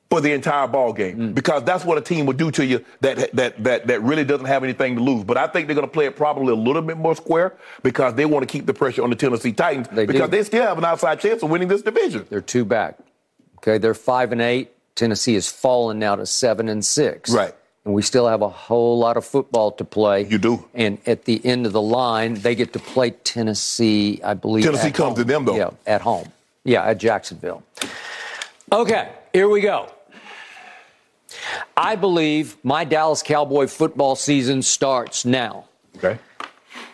for 0.08 0.22
the 0.22 0.32
entire 0.32 0.66
ball 0.66 0.94
game? 0.94 1.18
Mm. 1.18 1.34
Because 1.34 1.64
that's 1.64 1.84
what 1.84 1.98
a 1.98 2.00
team 2.00 2.24
will 2.24 2.32
do 2.32 2.50
to 2.52 2.64
you 2.64 2.82
that 3.00 3.30
that 3.36 3.62
that 3.62 3.86
that 3.88 4.02
really 4.02 4.24
doesn't 4.24 4.46
have 4.46 4.64
anything 4.64 4.96
to 4.96 5.02
lose. 5.02 5.22
But 5.24 5.36
I 5.36 5.48
think 5.48 5.66
they're 5.66 5.74
going 5.76 5.86
to 5.86 5.92
play 5.92 6.06
it 6.06 6.16
probably 6.16 6.52
a 6.52 6.56
little 6.56 6.82
bit 6.82 6.96
more 6.96 7.14
square 7.14 7.54
because 7.82 8.14
they 8.14 8.24
want 8.24 8.42
to 8.42 8.50
keep 8.50 8.64
the 8.64 8.74
pressure 8.74 9.02
on 9.02 9.10
the 9.10 9.16
Tennessee 9.16 9.52
Titans 9.52 9.88
They 9.88 10.06
do. 10.06 10.12
because 10.14 10.30
they 10.30 10.42
still 10.44 10.62
have 10.62 10.78
an 10.78 10.84
outside 10.86 11.20
chance 11.20 11.42
of 11.42 11.50
winning 11.50 11.68
this 11.68 11.82
division. 11.82 12.24
They're 12.30 12.40
two 12.40 12.64
back. 12.64 12.98
Okay, 13.58 13.76
they're 13.76 13.92
five 13.94 14.32
and 14.32 14.40
eight. 14.40 14.72
Tennessee 14.94 15.34
has 15.34 15.50
fallen 15.50 15.98
now 15.98 16.16
to 16.16 16.26
seven 16.26 16.68
and 16.68 16.84
six. 16.84 17.30
Right. 17.30 17.54
And 17.84 17.94
we 17.94 18.02
still 18.02 18.28
have 18.28 18.42
a 18.42 18.48
whole 18.48 18.98
lot 18.98 19.16
of 19.16 19.24
football 19.24 19.72
to 19.72 19.84
play. 19.84 20.24
You 20.24 20.38
do. 20.38 20.64
And 20.72 20.98
at 21.06 21.24
the 21.24 21.44
end 21.44 21.66
of 21.66 21.72
the 21.72 21.82
line, 21.82 22.34
they 22.34 22.54
get 22.54 22.72
to 22.74 22.78
play 22.78 23.10
Tennessee, 23.10 24.20
I 24.22 24.34
believe. 24.34 24.64
Tennessee 24.64 24.92
comes 24.92 25.16
to 25.16 25.24
them, 25.24 25.44
though. 25.44 25.56
Yeah, 25.56 25.70
at 25.86 26.00
home. 26.00 26.30
Yeah, 26.64 26.84
at 26.84 26.98
Jacksonville. 26.98 27.64
Okay, 28.70 29.10
here 29.32 29.48
we 29.48 29.60
go. 29.60 29.90
I 31.76 31.96
believe 31.96 32.56
my 32.62 32.84
Dallas 32.84 33.22
Cowboy 33.22 33.66
football 33.66 34.14
season 34.14 34.62
starts 34.62 35.24
now. 35.24 35.64
Okay. 35.96 36.18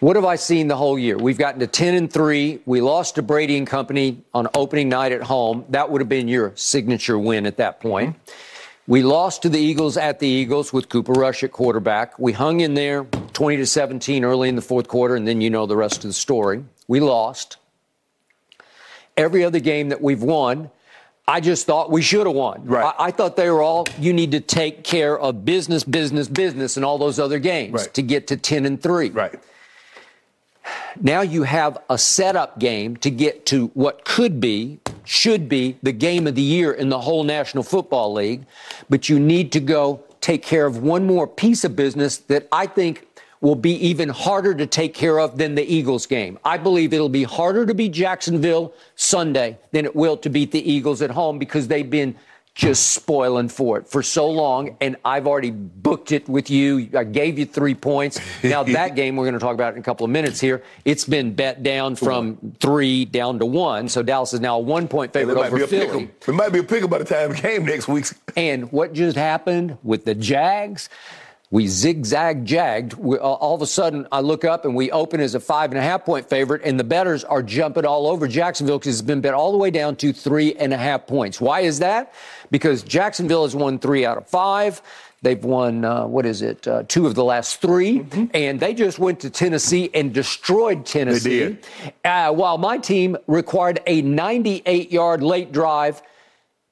What 0.01 0.14
have 0.14 0.24
I 0.24 0.36
seen 0.36 0.68
the 0.68 0.76
whole 0.76 0.96
year? 0.99 1.16
We've 1.18 1.38
gotten 1.38 1.59
to 1.59 1.66
10 1.66 1.94
and 1.94 2.12
3. 2.12 2.61
We 2.66 2.80
lost 2.80 3.16
to 3.16 3.22
Brady 3.22 3.59
and 3.59 3.66
Company 3.66 4.22
on 4.32 4.46
opening 4.55 4.88
night 4.88 5.11
at 5.11 5.22
home. 5.22 5.64
That 5.70 5.90
would 5.90 6.01
have 6.01 6.09
been 6.09 6.28
your 6.28 6.53
signature 6.55 7.18
win 7.18 7.46
at 7.46 7.57
that 7.57 7.80
point. 7.80 8.14
We 8.86 9.03
lost 9.03 9.42
to 9.42 9.49
the 9.49 9.59
Eagles 9.59 9.96
at 9.96 10.20
the 10.20 10.28
Eagles 10.28 10.72
with 10.72 10.88
Cooper 10.88 11.12
Rush 11.12 11.42
at 11.42 11.51
quarterback. 11.51 12.16
We 12.18 12.32
hung 12.32 12.61
in 12.61 12.74
there 12.74 13.05
20 13.32 13.57
to 13.57 13.66
17 13.66 14.24
early 14.24 14.49
in 14.49 14.55
the 14.57 14.62
fourth 14.62 14.86
quarter, 14.88 15.16
and 15.16 15.26
then 15.26 15.40
you 15.40 15.51
know 15.51 15.66
the 15.66 15.76
rest 15.76 15.96
of 16.05 16.11
the 16.11 16.12
story. 16.14 16.64
We 16.86 17.01
lost. 17.01 17.57
Every 19.16 19.44
other 19.44 19.59
game 19.59 19.88
that 19.88 20.01
we've 20.01 20.22
won, 20.22 20.70
I 21.26 21.40
just 21.40 21.66
thought 21.66 21.90
we 21.90 22.03
should 22.03 22.26
have 22.26 22.36
won. 22.36 22.64
Right. 22.64 22.94
I, 22.99 23.07
I 23.07 23.11
thought 23.11 23.36
they 23.36 23.51
were 23.51 23.62
all, 23.62 23.84
you 23.99 24.12
need 24.12 24.30
to 24.30 24.40
take 24.40 24.84
care 24.84 25.18
of 25.18 25.44
business, 25.44 25.82
business, 25.82 26.28
business, 26.28 26.76
and 26.76 26.84
all 26.86 26.99
those 26.99 27.18
other 27.18 27.40
games 27.40 27.74
Right. 27.82 27.94
to 27.94 28.01
get 28.03 28.28
to 28.28 28.36
10 28.36 28.64
and 28.64 28.80
3. 28.80 29.11
Right. 29.11 29.34
Now 31.00 31.20
you 31.20 31.44
have 31.44 31.78
a 31.88 31.98
setup 31.98 32.58
game 32.58 32.96
to 32.98 33.10
get 33.10 33.46
to 33.46 33.68
what 33.74 34.04
could 34.04 34.40
be, 34.40 34.80
should 35.04 35.48
be 35.48 35.78
the 35.82 35.92
game 35.92 36.26
of 36.26 36.34
the 36.34 36.42
year 36.42 36.72
in 36.72 36.88
the 36.88 37.00
whole 37.00 37.24
National 37.24 37.62
Football 37.62 38.12
League. 38.12 38.44
But 38.90 39.08
you 39.08 39.20
need 39.20 39.52
to 39.52 39.60
go 39.60 40.02
take 40.20 40.42
care 40.42 40.66
of 40.66 40.82
one 40.82 41.06
more 41.06 41.26
piece 41.26 41.64
of 41.64 41.76
business 41.76 42.18
that 42.18 42.48
I 42.52 42.66
think 42.66 43.06
will 43.40 43.54
be 43.54 43.74
even 43.74 44.08
harder 44.08 44.54
to 44.54 44.66
take 44.66 44.94
care 44.94 45.20
of 45.20 45.38
than 45.38 45.54
the 45.54 45.62
Eagles 45.62 46.06
game. 46.06 46.38
I 46.44 46.58
believe 46.58 46.92
it'll 46.92 47.08
be 47.08 47.22
harder 47.22 47.64
to 47.66 47.74
beat 47.74 47.92
Jacksonville 47.92 48.72
Sunday 48.96 49.58
than 49.70 49.84
it 49.84 49.94
will 49.94 50.16
to 50.18 50.28
beat 50.28 50.50
the 50.50 50.70
Eagles 50.70 51.02
at 51.02 51.10
home 51.10 51.38
because 51.38 51.68
they've 51.68 51.88
been 51.88 52.16
just 52.59 52.90
spoiling 52.90 53.48
for 53.48 53.78
it 53.78 53.86
for 53.86 54.02
so 54.02 54.28
long. 54.28 54.76
And 54.80 54.96
I've 55.04 55.28
already 55.28 55.52
booked 55.52 56.11
it 56.11 56.28
with 56.28 56.50
you. 56.50 56.90
I 56.92 57.04
gave 57.04 57.38
you 57.38 57.46
three 57.46 57.74
points. 57.76 58.20
Now, 58.42 58.62
that 58.64 58.96
game 58.96 59.14
we're 59.14 59.26
going 59.26 59.34
to 59.34 59.40
talk 59.40 59.54
about 59.54 59.74
in 59.74 59.78
a 59.78 59.82
couple 59.82 60.04
of 60.04 60.11
minutes 60.11 60.40
here. 60.40 60.64
It's 60.84 61.04
been 61.04 61.34
bet 61.34 61.62
down 61.62 61.94
from 61.94 62.56
three 62.59 63.04
down 63.04 63.38
to 63.38 63.46
one. 63.46 63.88
So 63.88 64.02
Dallas 64.02 64.32
is 64.32 64.40
now 64.40 64.56
a 64.56 64.61
one 64.61 64.88
point 64.88 65.11
It 65.11 65.20
favorite 65.20 65.36
might 65.36 65.52
be 65.54 65.62
over 65.62 65.64
a 65.64 65.68
pick 65.68 65.82
'em. 65.88 65.90
Philly. 65.90 66.11
It 66.26 66.32
might 66.34 66.52
be 66.52 66.59
a 66.59 66.64
pick 66.64 66.82
'em 66.82 66.90
by 66.90 66.98
the 66.98 67.04
time 67.04 67.30
the 67.30 67.36
game 67.40 67.64
next 67.64 67.86
week. 67.86 68.06
And 68.36 68.72
what 68.72 68.92
just 68.92 69.16
happened 69.16 69.78
with 69.84 70.04
the 70.04 70.16
Jags? 70.16 70.88
We 71.51 71.66
zigzag 71.66 72.44
jagged. 72.44 72.94
We, 72.94 73.16
all 73.16 73.36
all 73.36 73.55
of 73.55 73.62
a 73.62 73.66
sudden, 73.66 74.07
I 74.12 74.20
look 74.20 74.44
up 74.44 74.66
and 74.66 74.74
we 74.74 74.90
open 74.90 75.20
as 75.20 75.34
a 75.34 75.40
five 75.40 75.70
and 75.70 75.78
a 75.78 75.82
half 75.82 76.05
point 76.05 76.28
favorite, 76.28 76.62
and 76.64 76.78
the 76.78 76.84
betters 76.84 77.24
are 77.24 77.42
jumping 77.42 77.86
all 77.86 78.07
over 78.07 78.28
Jacksonville 78.28 78.78
because 78.78 78.99
it's 78.99 79.07
been 79.07 79.22
bet 79.22 79.32
all 79.32 79.53
the 79.53 79.59
way 79.59 79.70
down 79.70 79.96
to 79.96 80.12
three 80.12 80.55
and 80.57 80.74
a 80.74 80.76
half 80.76 81.07
points. 81.07 81.40
Why 81.40 81.61
is 81.61 81.78
that? 81.78 82.12
Because 82.51 82.82
Jacksonville 82.82 83.44
has 83.44 83.57
won 83.57 83.78
three 83.78 84.05
out 84.05 84.18
of 84.18 84.26
five. 84.26 84.82
They've 85.20 85.42
won, 85.42 85.84
uh, 85.84 86.07
what 86.07 86.26
is 86.26 86.42
it, 86.42 86.68
uh, 86.68 86.84
two 86.86 87.07
of 87.07 87.16
the 87.16 87.24
last 87.24 87.61
3 87.61 88.30
and 88.34 88.61
they 88.61 88.72
just 88.72 89.01
went 89.01 89.18
to 89.20 89.30
Tennessee 89.30 89.90
and 89.92 90.14
destroyed 90.14 90.86
Tennessee. 90.86 91.38
They 91.40 91.49
did. 91.49 91.66
Uh, 92.05 92.32
while 92.32 92.57
my 92.57 92.78
team 92.78 93.16
required 93.26 93.80
a 93.88 94.01
98 94.03 94.92
yard 94.92 95.24
late 95.24 95.51
drive 95.51 96.03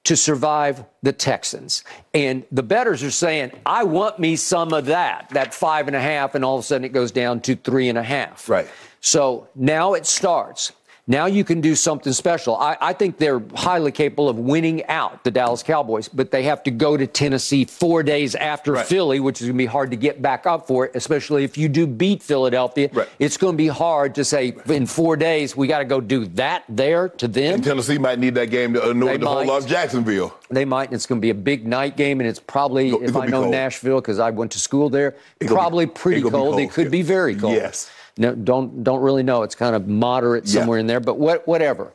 to 0.07 0.17
survive 0.17 0.85
the 1.03 1.13
Texans. 1.13 1.83
And 2.15 2.45
the 2.53 2.63
betters 2.63 3.03
are 3.03 3.11
saying, 3.11 3.51
I 3.67 3.83
want 3.83 4.19
me 4.21 4.37
some 4.37 4.73
of 4.73 4.87
that, 4.87 5.29
that 5.31 5.53
five 5.53 5.89
and 5.89 5.97
a 5.97 6.01
half, 6.01 6.35
and 6.37 6.45
all 6.45 6.57
of 6.57 6.61
a 6.61 6.63
sudden 6.63 6.85
it 6.85 6.93
goes 6.93 7.11
down 7.11 7.41
to 7.41 7.57
three 7.57 7.89
and 7.89 7.99
a 7.99 8.03
half. 8.03 8.49
Right. 8.49 8.69
So 9.01 9.49
now 9.57 9.95
it 9.95 10.07
starts. 10.07 10.73
Now 11.09 11.27
you 11.27 11.45
can 11.45 11.61
do 11.61 11.77
something 11.77 12.13
special. 12.13 12.57
I, 12.57 12.77
I 12.81 12.93
think 12.93 13.19
they're 13.19 13.41
highly 13.55 13.93
capable 13.93 14.29
of 14.29 14.41
winning 14.41 14.85
out 14.87 15.23
the 15.23 15.31
Dallas 15.31 15.63
Cowboys, 15.63 16.09
but 16.09 16.33
they 16.33 16.43
have 16.43 16.65
to 16.65 16.73
go 16.73 16.97
to 16.97 17.07
Tennessee 17.07 17.65
four 17.65 18.03
days 18.03 18.35
after 18.35 18.73
Right. 18.73 18.85
Philly, 18.87 19.21
which 19.21 19.41
is 19.41 19.47
going 19.47 19.55
to 19.57 19.59
be 19.59 19.67
hard 19.67 19.93
to 19.93 19.97
get 19.97 20.21
back 20.21 20.47
up 20.47 20.67
for, 20.67 20.91
especially 20.95 21.45
if 21.45 21.57
you 21.57 21.69
do 21.69 21.87
beat 21.87 22.25
Philadelphia. 22.25 22.91
Right. 22.93 23.09
It's 23.21 23.37
going 23.37 23.53
to 23.53 23.57
be 23.57 23.69
hard 23.69 24.17
to 24.17 24.25
say 24.25 24.57
in 24.67 24.87
four 24.87 25.17
days 25.17 25.57
we 25.57 25.69
got 25.69 25.79
to 25.79 25.85
go 25.85 26.01
do 26.01 26.27
that 26.35 26.65
there 26.69 27.09
to 27.11 27.29
them. 27.29 27.55
And 27.55 27.65
Tennessee 27.65 27.99
might 27.99 28.19
need 28.19 28.35
that 28.35 28.51
game 28.51 28.73
to 28.75 28.91
annoy 28.91 29.07
They 29.13 29.17
the 29.19 29.27
whole 29.27 29.37
might. 29.37 29.47
lot 29.47 29.63
of 29.63 29.69
Jacksonville. 29.69 30.35
They 30.51 30.65
might. 30.65 30.87
and 30.89 30.95
It's 30.95 31.07
going 31.07 31.21
to 31.21 31.25
be 31.25 31.31
a 31.31 31.35
big 31.35 31.69
night 31.69 31.97
game, 31.97 32.19
and 32.21 32.29
it's 32.29 32.41
probably, 32.41 32.91
It's 32.91 33.11
if 33.11 33.17
I 33.17 33.27
know 33.27 33.43
cold. 33.43 33.53
Nashville, 33.53 34.01
because 34.01 34.19
I 34.19 34.31
went 34.31 34.51
to 34.53 34.59
school 34.59 34.91
there, 34.91 35.15
It's 35.39 35.49
gonna 35.49 35.51
be- 35.51 35.55
probably 35.55 35.87
pretty 35.87 36.21
it's 36.23 36.31
cold. 36.31 36.59
It 36.59 36.73
could 36.73 36.87
yeah. 36.87 36.91
be 36.91 37.03
very 37.03 37.37
cold. 37.37 37.55
Yes. 37.55 37.89
No, 38.19 38.35
don't 38.35 38.83
don't 38.83 39.01
really 39.01 39.23
know. 39.23 39.43
It's 39.43 39.55
kind 39.55 39.77
of 39.77 39.87
moderate 39.89 40.47
Yeah. 40.47 40.61
somewhere 40.61 40.79
in 40.79 40.87
there, 40.87 41.01
but 41.01 41.19
what, 41.19 41.47
whatever. 41.47 41.93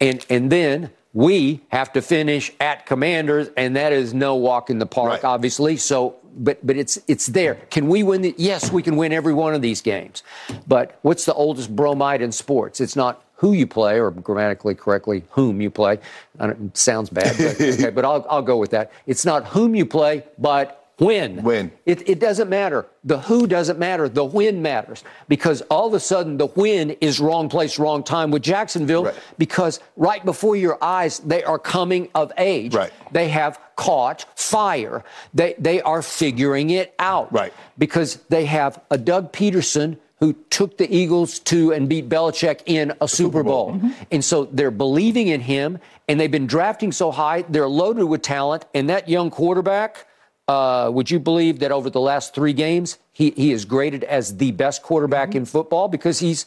And 0.00 0.24
and 0.30 0.50
then 0.52 0.90
we 1.14 1.60
have 1.70 1.92
to 1.94 2.02
finish 2.02 2.52
at 2.60 2.86
Commanders, 2.86 3.48
and 3.56 3.74
that 3.76 3.92
is 3.92 4.14
no 4.14 4.36
walk 4.36 4.70
in 4.70 4.78
the 4.78 4.86
park, 4.86 5.10
Right. 5.10 5.24
obviously. 5.24 5.76
So, 5.76 6.14
but 6.36 6.64
but 6.64 6.76
it's 6.76 6.98
it's 7.08 7.26
there. 7.26 7.56
Can 7.70 7.88
we 7.88 8.02
win? 8.04 8.22
The, 8.22 8.34
yes, 8.38 8.70
we 8.70 8.82
can 8.82 8.96
win 8.96 9.12
every 9.12 9.32
one 9.34 9.54
of 9.54 9.62
these 9.62 9.80
games. 9.80 10.22
But 10.68 10.96
what's 11.02 11.24
the 11.24 11.34
oldest 11.34 11.74
bromide 11.74 12.22
in 12.22 12.30
sports? 12.30 12.80
It's 12.80 12.94
not 12.94 13.24
who 13.34 13.52
you 13.52 13.66
play, 13.66 13.98
or 14.00 14.10
grammatically 14.12 14.74
correctly, 14.76 15.24
whom 15.30 15.60
you 15.60 15.70
play. 15.70 15.98
I 16.38 16.46
don't, 16.48 16.66
it 16.66 16.76
sounds 16.76 17.08
bad, 17.10 17.36
but, 17.36 17.60
okay, 17.60 17.90
but 17.94 18.04
I'll 18.04 18.24
I'll 18.30 18.42
go 18.42 18.56
with 18.58 18.70
that. 18.70 18.92
It's 19.06 19.24
not 19.24 19.46
whom 19.48 19.74
you 19.74 19.86
play, 19.86 20.22
but 20.38 20.87
when. 20.98 21.42
When. 21.42 21.72
It, 21.86 22.08
it 22.08 22.18
doesn't 22.18 22.48
matter. 22.48 22.86
The 23.04 23.20
who 23.20 23.46
doesn't 23.46 23.78
matter. 23.78 24.08
The 24.08 24.24
when 24.24 24.62
matters 24.62 25.04
because 25.28 25.62
all 25.62 25.86
of 25.86 25.94
a 25.94 26.00
sudden 26.00 26.36
the 26.36 26.48
when 26.48 26.90
is 26.90 27.20
wrong 27.20 27.48
place, 27.48 27.78
wrong 27.78 28.02
time 28.02 28.30
with 28.30 28.42
Jacksonville 28.42 29.04
Right. 29.04 29.14
because 29.38 29.80
right 29.96 30.24
before 30.24 30.56
your 30.56 30.82
eyes 30.82 31.20
they 31.20 31.42
are 31.44 31.58
coming 31.58 32.08
of 32.14 32.32
age. 32.36 32.74
Right. 32.74 32.92
They 33.12 33.28
have 33.28 33.58
caught 33.76 34.26
fire. 34.36 35.04
They 35.32 35.54
they 35.58 35.80
are 35.82 36.02
figuring 36.02 36.70
it 36.70 36.94
out. 36.98 37.32
Right. 37.32 37.52
Because 37.78 38.16
they 38.28 38.44
have 38.46 38.80
a 38.90 38.98
Doug 38.98 39.32
Pederson 39.32 39.98
who 40.20 40.32
took 40.50 40.78
the 40.78 40.92
Eagles 40.92 41.38
to 41.38 41.72
and 41.72 41.88
beat 41.88 42.08
Belichick 42.08 42.62
in 42.66 42.92
a 43.00 43.06
Super 43.06 43.44
Bowl. 43.44 43.74
Mm-hmm. 43.74 43.90
And 44.10 44.24
so 44.24 44.46
they're 44.46 44.72
believing 44.72 45.28
in 45.28 45.40
him 45.40 45.78
and 46.08 46.18
they've 46.18 46.28
been 46.30 46.48
drafting 46.48 46.90
so 46.90 47.12
high, 47.12 47.42
they're 47.42 47.68
loaded 47.68 48.04
with 48.04 48.22
talent 48.22 48.64
and 48.74 48.90
that 48.90 49.08
young 49.08 49.30
quarterback 49.30 50.07
uh, 50.48 50.90
would 50.92 51.10
you 51.10 51.20
believe 51.20 51.58
that 51.60 51.70
over 51.70 51.90
the 51.90 52.00
last 52.00 52.34
three 52.34 52.52
games, 52.54 52.98
he, 53.12 53.30
he 53.32 53.52
is 53.52 53.64
graded 53.64 54.02
as 54.04 54.36
the 54.38 54.50
best 54.52 54.82
quarterback 54.82 55.34
in 55.34 55.44
football 55.44 55.88
because 55.88 56.18
he's 56.18 56.46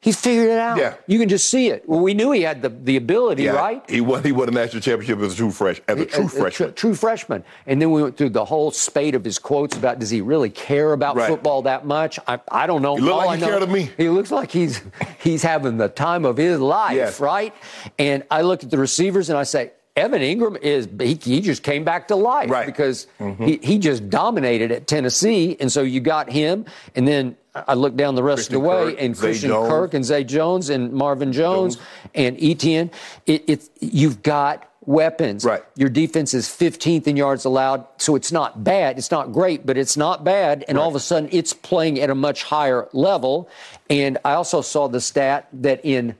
he's 0.00 0.16
figured 0.20 0.48
it 0.48 0.58
out. 0.58 0.76
Mm-hmm. 0.76 0.80
Yeah. 0.80 0.94
You 1.08 1.18
can 1.18 1.28
just 1.28 1.48
see 1.50 1.68
it. 1.70 1.82
Well, 1.88 2.00
we 2.00 2.14
knew 2.14 2.30
he 2.32 2.42
had 2.42 2.62
the, 2.62 2.68
the 2.68 2.96
ability, 2.96 3.44
Yeah, 3.44 3.52
right? 3.52 3.82
He 3.90 4.00
won. 4.00 4.22
He 4.24 4.30
won 4.32 4.48
a 4.48 4.52
national 4.52 4.80
championship 4.82 5.18
as 5.20 5.34
a 5.34 5.36
true 5.36 5.50
fresh, 5.50 5.80
as 5.88 5.98
a 6.00 6.06
true 6.06 6.22
A- 6.24 6.26
a 6.26 6.28
freshman. 6.28 6.68
tr- 6.70 6.74
true 6.74 6.94
freshman. 6.94 7.44
And 7.66 7.80
then 7.82 7.90
we 7.92 8.02
went 8.02 8.16
through 8.16 8.30
the 8.30 8.44
whole 8.44 8.70
spate 8.72 9.14
of 9.14 9.24
his 9.24 9.38
quotes 9.38 9.76
about 9.76 9.98
does 10.00 10.10
he 10.10 10.20
really 10.20 10.50
care 10.50 10.92
about 10.92 11.16
Right. 11.16 11.28
football 11.28 11.62
that 11.62 11.84
much? 11.86 12.18
I, 12.28 12.40
I 12.50 12.66
don't 12.66 12.82
know. 12.82 12.96
He 12.96 13.02
look 13.02 13.12
All 13.14 13.18
like 13.26 13.28
I 13.28 13.34
he 13.36 13.40
know- 13.42 13.48
cared 13.48 13.62
of 13.62 13.70
me. 13.70 13.90
He 13.96 14.08
looks 14.08 14.30
like 14.30 14.50
he's 14.50 14.80
he's 15.20 15.42
having 15.42 15.76
the 15.78 15.88
time 15.88 16.24
of 16.24 16.36
his 16.36 16.58
life, 16.60 16.96
Yes. 16.96 17.18
right? 17.20 17.52
And 17.98 18.22
I 18.30 18.42
look 18.42 18.62
at 18.64 18.70
the 18.70 18.78
receivers 18.78 19.30
and 19.30 19.38
I 19.38 19.42
say, 19.44 19.72
Evan 19.98 20.22
Engram 20.22 20.56
is 20.62 20.88
he, 21.00 21.14
he 21.14 21.40
just 21.40 21.62
came 21.62 21.84
back 21.84 22.08
to 22.08 22.16
life 22.16 22.50
Right. 22.50 22.66
because 22.66 23.06
mm-hmm. 23.18 23.44
he, 23.44 23.58
he 23.62 23.78
just 23.78 24.08
dominated 24.08 24.70
at 24.70 24.86
Tennessee, 24.86 25.56
and 25.60 25.70
so 25.70 25.82
you 25.82 26.00
got 26.00 26.30
him, 26.30 26.64
and 26.94 27.06
then 27.06 27.36
I 27.54 27.74
look 27.74 27.96
down 27.96 28.14
the 28.14 28.22
rest 28.22 28.48
of 28.48 28.52
the 28.52 28.60
way, 28.60 28.92
Kirk, 28.92 29.00
and 29.00 29.16
Zay 29.16 29.20
Christian 29.20 29.48
Jones. 29.50 29.68
Kirk 29.68 29.94
and 29.94 30.04
Zay 30.04 30.24
Jones 30.24 30.70
and 30.70 30.92
Marvin 30.92 31.32
Jones, 31.32 31.76
Jones. 31.76 31.86
and 32.14 32.36
Etienne. 32.40 32.90
It, 33.26 33.44
it's 33.48 33.70
you've 33.80 34.22
got 34.22 34.70
weapons. 34.82 35.44
Right. 35.44 35.62
Your 35.76 35.88
defense 35.88 36.32
is 36.34 36.46
15th 36.48 37.06
in 37.06 37.16
yards 37.16 37.44
allowed, 37.44 37.86
so 37.96 38.14
it's 38.14 38.30
not 38.30 38.62
bad. 38.62 38.98
It's 38.98 39.10
not 39.10 39.32
great, 39.32 39.66
but 39.66 39.76
it's 39.76 39.96
not 39.96 40.24
bad. 40.24 40.64
And 40.68 40.78
all 40.78 40.88
of 40.88 40.94
a 40.94 41.00
sudden, 41.00 41.28
it's 41.32 41.52
playing 41.52 42.00
at 42.00 42.10
a 42.10 42.14
much 42.14 42.44
higher 42.44 42.88
level. 42.92 43.48
And 43.90 44.18
I 44.24 44.32
also 44.34 44.60
saw 44.60 44.88
the 44.88 45.00
stat 45.00 45.48
that 45.52 45.84
in 45.84 46.14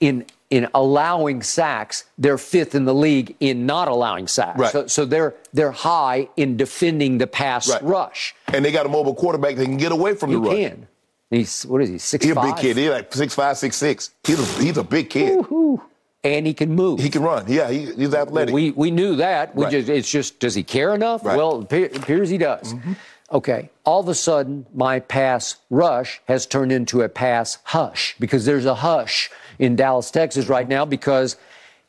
in 0.00 0.26
in 0.50 0.68
allowing 0.74 1.42
sacks. 1.42 2.04
They're 2.18 2.38
fifth 2.38 2.74
in 2.74 2.84
the 2.84 2.94
league 2.94 3.36
in 3.40 3.66
not 3.66 3.88
allowing 3.88 4.26
sacks. 4.26 4.58
Right. 4.58 4.72
So, 4.72 4.86
so 4.88 5.04
they're 5.04 5.34
they're 5.52 5.70
high 5.70 6.28
in 6.36 6.56
defending 6.56 7.18
the 7.18 7.26
pass 7.26 7.68
Right. 7.70 7.82
rush. 7.82 8.34
And 8.52 8.64
they 8.64 8.72
got 8.72 8.84
a 8.86 8.88
mobile 8.88 9.14
quarterback 9.14 9.56
that 9.56 9.64
can 9.64 9.76
get 9.76 9.92
away 9.92 10.14
from 10.14 10.30
You 10.32 10.42
the 10.42 10.48
rush. 10.48 10.56
can. 10.58 10.86
He's 11.30 11.62
what 11.64 11.80
is 11.82 11.88
he? 11.88 11.98
Six 11.98 12.24
He's 12.24 12.36
a 12.36 12.40
big 12.40 12.56
kid. 12.56 12.76
He's 12.76 12.90
like 12.90 13.14
six 13.14 13.34
five, 13.34 13.56
six 13.56 13.76
six. 13.76 14.10
He's 14.24 14.40
a, 14.40 14.62
he's 14.62 14.76
a 14.76 14.82
big 14.84 15.08
kid. 15.10 15.44
and 16.24 16.46
he 16.46 16.52
can 16.52 16.74
move. 16.74 16.98
He 17.00 17.08
can 17.08 17.22
run. 17.22 17.44
Yeah, 17.46 17.70
he, 17.70 17.86
he's 17.92 18.12
athletic. 18.12 18.52
We 18.52 18.72
we 18.72 18.90
knew 18.90 19.14
that. 19.16 19.54
We 19.54 19.64
Right. 19.64 19.70
just 19.70 19.88
it's 19.88 20.10
just 20.10 20.40
does 20.40 20.56
he 20.56 20.64
care 20.64 20.92
enough? 20.94 21.24
Right. 21.24 21.38
Mm-hmm. 21.38 21.76
Well, 21.76 21.82
it 21.84 21.96
appears 21.96 22.28
he 22.30 22.38
does. 22.38 22.74
Okay. 23.32 23.70
All 23.84 24.00
of 24.00 24.08
a 24.08 24.14
sudden, 24.14 24.66
my 24.74 24.98
pass 24.98 25.56
rush 25.70 26.20
has 26.26 26.46
turned 26.46 26.72
into 26.72 27.02
a 27.02 27.08
pass 27.08 27.58
hush 27.62 28.16
because 28.18 28.44
there's 28.44 28.66
a 28.66 28.74
hush 28.74 29.30
in 29.60 29.76
Dallas, 29.76 30.10
Texas 30.10 30.48
right 30.48 30.68
now 30.68 30.84
because 30.84 31.36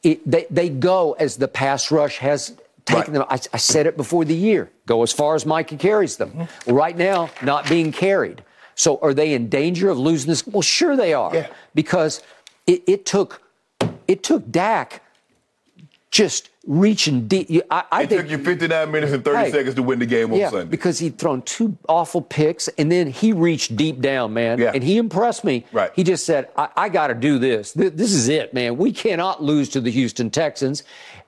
it, 0.04 0.20
they 0.30 0.46
they 0.50 0.70
go 0.70 1.14
as 1.14 1.38
the 1.38 1.48
pass 1.48 1.90
rush 1.92 2.18
has 2.20 2.56
taken 2.86 3.14
Right. 3.14 3.14
them. 3.14 3.26
I, 3.30 3.40
I 3.54 3.58
said 3.58 3.86
it 3.88 3.96
before 3.98 4.26
the 4.26 4.36
year. 4.36 4.70
Go 4.86 5.04
as 5.04 5.12
far 5.14 5.36
as 5.36 5.46
Micah 5.46 5.78
carries 5.78 6.18
them. 6.18 6.32
Mm-hmm. 6.32 6.72
Right 6.74 6.98
now, 6.98 7.30
not 7.42 7.70
being 7.70 7.92
carried. 7.92 8.44
So 8.76 8.98
are 9.02 9.14
they 9.14 9.34
in 9.34 9.50
danger 9.50 9.90
of 9.90 9.98
losing 10.00 10.30
this? 10.30 10.46
Well, 10.48 10.62
sure 10.64 10.96
they 10.96 11.14
are. 11.14 11.34
Yeah. 11.34 11.48
Because 11.76 12.22
it, 12.68 12.84
it 12.88 13.06
took 13.06 13.42
it 14.08 14.24
took 14.24 14.52
Dak 14.52 15.02
just 16.12 16.50
reaching 16.68 17.28
deep. 17.28 17.50
I, 17.72 17.84
I 17.92 18.04
it 18.04 18.10
think 18.10 18.22
took 18.24 18.32
you 18.32 18.38
59 18.38 18.92
minutes 18.92 19.14
and 19.14 19.24
30 19.26 19.38
Hey. 19.38 19.52
seconds 19.52 19.76
to 19.76 19.84
win 19.84 19.98
the 19.98 20.06
game 20.06 20.32
on 20.32 20.38
yeah, 20.38 20.50
Sunday. 20.50 20.66
because 20.70 21.00
he'd 21.00 21.18
thrown 21.18 21.42
two 21.44 21.76
awful 21.90 22.22
picks, 22.22 22.68
and 22.78 22.92
then 22.92 23.08
he 23.08 23.32
reached 23.34 23.76
deep 23.78 24.00
down, 24.02 24.34
man, 24.34 24.60
Yeah. 24.60 24.72
and 24.76 24.84
he 24.84 24.98
impressed 24.98 25.44
me. 25.44 25.66
Right. 25.72 25.92
He 25.96 26.04
just 26.04 26.26
said, 26.26 26.50
"I, 26.58 26.68
I 26.76 26.90
got 26.90 27.08
to 27.08 27.14
do 27.16 27.40
this. 27.40 27.72
Th- 27.74 27.94
This 27.94 28.12
is 28.14 28.28
it, 28.28 28.54
man. 28.54 28.78
We 28.78 28.92
cannot 28.92 29.42
lose 29.42 29.70
to 29.70 29.82
the 29.82 29.90
Houston 29.90 30.30
Texans." 30.30 30.84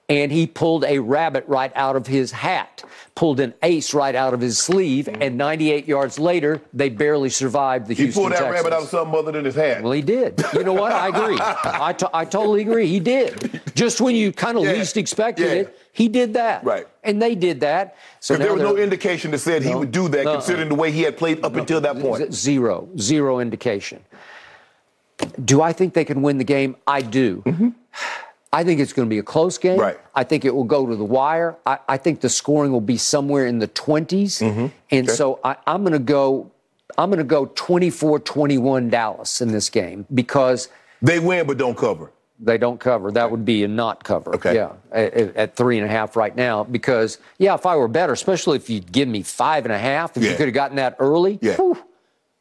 And 0.09 0.33
he 0.33 0.47
pulled 0.47 0.83
a 0.83 0.99
rabbit 0.99 1.45
right 1.47 1.71
out 1.75 1.95
of 1.95 2.07
his 2.07 2.31
hat, 2.31 2.83
pulled 3.15 3.39
an 3.39 3.53
ace 3.63 3.93
right 3.93 4.13
out 4.13 4.33
of 4.33 4.41
his 4.41 4.57
sleeve, 4.59 5.05
mm-hmm. 5.05 5.21
and 5.21 5.37
98 5.37 5.87
yards 5.87 6.19
later, 6.19 6.61
they 6.73 6.89
barely 6.89 7.29
survived 7.29 7.87
the 7.87 7.93
he 7.93 8.03
Houston 8.03 8.21
He 8.21 8.27
pulled 8.29 8.33
that 8.33 8.39
Texans. 8.45 8.53
rabbit 8.65 8.75
out 8.75 8.83
of 8.83 8.89
something 8.89 9.17
other 9.17 9.31
than 9.31 9.45
his 9.45 9.55
hat. 9.55 9.81
Well, 9.81 9.93
he 9.93 10.01
did. 10.01 10.43
You 10.53 10.65
know 10.65 10.73
what? 10.73 10.91
I 10.91 11.07
agree. 11.07 11.37
I, 11.39 12.25
totally 12.25 12.61
agree. 12.61 12.87
He 12.87 12.99
did. 12.99 13.61
Just 13.75 14.01
when 14.01 14.13
you 14.13 14.33
kind 14.33 14.57
of 14.57 14.65
Yeah. 14.65 14.73
least 14.73 14.97
expected 14.97 15.45
Yeah. 15.45 15.53
it, 15.61 15.79
he 15.93 16.09
did 16.09 16.33
that. 16.33 16.65
Right. 16.65 16.85
And 17.03 17.21
they 17.21 17.33
did 17.33 17.61
that. 17.61 17.95
So 18.19 18.35
there 18.35 18.53
was 18.53 18.61
no 18.61 18.75
indication 18.75 19.31
that 19.31 19.39
said 19.39 19.63
he 19.63 19.73
would 19.73 19.91
do 19.91 20.09
that, 20.09 20.25
No. 20.25 20.33
considering 20.33 20.67
the 20.67 20.75
way 20.75 20.91
he 20.91 21.03
had 21.03 21.17
played 21.17 21.45
up 21.45 21.55
until 21.55 21.79
that 21.79 21.97
point. 21.99 22.33
Zero, 22.33 22.89
zero 22.99 23.39
indication. 23.39 24.01
Do 25.45 25.61
I 25.61 25.71
think 25.71 25.93
they 25.93 26.03
can 26.05 26.21
win 26.21 26.39
the 26.39 26.43
game? 26.43 26.75
I 26.85 27.01
do. 27.01 27.41
Mm-hmm. 27.45 27.69
I 28.53 28.63
think 28.63 28.79
it's 28.79 28.93
going 28.93 29.07
to 29.07 29.09
be 29.09 29.17
a 29.19 29.23
close 29.23 29.57
game. 29.57 29.79
Right. 29.79 29.99
I 30.15 30.23
think 30.23 30.45
it 30.45 30.53
will 30.55 30.63
go 30.63 30.85
to 30.85 30.95
the 30.95 31.03
wire. 31.03 31.57
I, 31.65 31.79
I 31.89 31.97
think 31.97 32.21
the 32.21 32.29
scoring 32.29 32.71
will 32.71 32.81
be 32.81 32.97
somewhere 32.97 33.47
in 33.47 33.59
the 33.59 33.67
20s. 33.67 34.41
Mm-hmm. 34.41 34.67
And 34.91 35.09
so 35.09 35.39
I, 35.43 35.57
I'm 35.67 35.81
going 35.81 35.93
to 35.93 35.99
go. 35.99 36.51
I'm 36.97 37.09
going 37.09 37.17
to 37.17 37.23
go 37.23 37.47
24-21 37.47 38.89
Dallas 38.91 39.41
in 39.41 39.51
this 39.51 39.69
game 39.69 40.05
because 40.13 40.69
They 41.01 41.19
win, 41.19 41.47
but 41.47 41.57
don't 41.57 41.75
cover. 41.77 42.11
they 42.39 42.57
don't 42.57 42.79
cover. 42.79 43.11
That 43.11 43.31
would 43.31 43.43
be 43.45 43.63
a 43.63 43.67
not 43.67 44.03
cover. 44.03 44.35
Okay. 44.35 44.53
Yeah, 44.55 44.73
at, 44.91 45.13
at 45.35 45.55
three 45.55 45.77
and 45.79 45.85
a 45.87 45.89
half 45.89 46.15
right 46.15 46.35
now. 46.35 46.63
Because 46.63 47.17
yeah, 47.39 47.55
if 47.55 47.65
I 47.65 47.75
were 47.75 47.87
better, 47.87 48.13
especially 48.13 48.57
if 48.57 48.69
you'd 48.69 48.91
give 48.91 49.07
me 49.07 49.23
five 49.23 49.65
and 49.65 49.73
a 49.73 49.79
half, 49.79 50.15
if 50.17 50.23
you 50.23 50.35
could 50.35 50.47
have 50.47 50.53
gotten 50.53 50.77
that 50.77 50.95
early. 50.99 51.39
Yeah. 51.41 51.55
whew, 51.55 51.77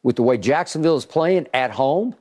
with 0.02 0.16
the 0.16 0.22
way 0.22 0.36
Jacksonville 0.36 0.96
is 0.96 1.06
playing 1.06 1.46
at 1.54 1.70
home, 1.70 2.14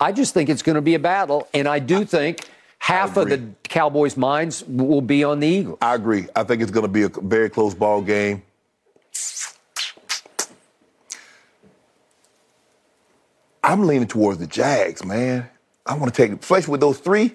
I 0.00 0.10
just 0.12 0.34
think 0.34 0.48
it's 0.48 0.62
going 0.62 0.76
to 0.76 0.82
be 0.82 0.94
a 0.94 0.98
battle, 0.98 1.46
and 1.54 1.68
I 1.68 1.78
do 1.78 2.04
think 2.04 2.40
half 2.78 3.16
of 3.16 3.28
the 3.28 3.42
Cowboys' 3.64 4.16
minds 4.16 4.64
will 4.66 5.00
be 5.00 5.24
on 5.24 5.40
the 5.40 5.46
Eagles. 5.46 5.78
I 5.82 5.94
agree. 5.94 6.26
I 6.34 6.44
think 6.44 6.62
it's 6.62 6.70
going 6.70 6.86
to 6.86 6.92
be 6.92 7.02
a 7.02 7.08
very 7.08 7.50
close 7.50 7.74
ball 7.74 8.00
game. 8.02 8.42
I'm 13.62 13.86
leaning 13.86 14.08
towards 14.08 14.38
the 14.38 14.46
Jags, 14.46 15.04
man. 15.04 15.48
I 15.84 15.94
want 15.94 16.14
to 16.14 16.26
take, 16.26 16.38
especially 16.40 16.72
with 16.72 16.80
those 16.80 16.98
three. 16.98 17.34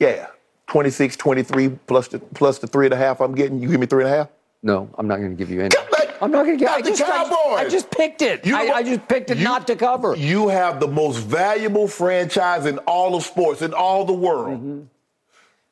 Yeah, 0.00 0.28
26, 0.68 1.16
23 1.16 1.68
plus 1.86 2.08
the 2.08 2.18
plus 2.18 2.58
the 2.58 2.66
three 2.66 2.86
and 2.86 2.94
a 2.94 2.96
half 2.96 3.20
I'm 3.20 3.34
getting. 3.34 3.60
You 3.60 3.68
give 3.68 3.80
me 3.80 3.86
three 3.86 4.04
and 4.04 4.12
a 4.12 4.16
half. 4.16 4.28
No, 4.62 4.90
I'm 4.98 5.06
not 5.06 5.18
going 5.18 5.30
to 5.30 5.36
give 5.36 5.50
you 5.50 5.60
any. 5.60 5.76
I'm 6.20 6.30
not 6.30 6.44
going 6.46 6.58
to 6.58 6.64
get. 6.64 6.70
Not 6.70 6.78
I 6.78 6.82
the 6.82 6.90
just, 6.90 7.02
Cowboys. 7.04 7.58
I 7.58 7.68
just 7.68 7.90
picked 7.90 8.22
it. 8.22 8.44
You 8.46 8.52
know 8.52 8.58
I. 8.58 8.76
I 8.78 8.82
just 8.82 9.06
picked 9.08 9.30
it 9.30 9.38
You- 9.38 9.44
not 9.44 9.66
to 9.68 9.76
cover. 9.76 10.14
You 10.16 10.48
have 10.48 10.80
the 10.80 10.88
most 10.88 11.18
valuable 11.18 11.88
franchise 11.88 12.66
in 12.66 12.78
all 12.80 13.14
of 13.14 13.22
sports, 13.24 13.62
in 13.62 13.72
all 13.74 14.04
the 14.04 14.12
world. 14.12 14.58
Mm-hmm. 14.58 14.80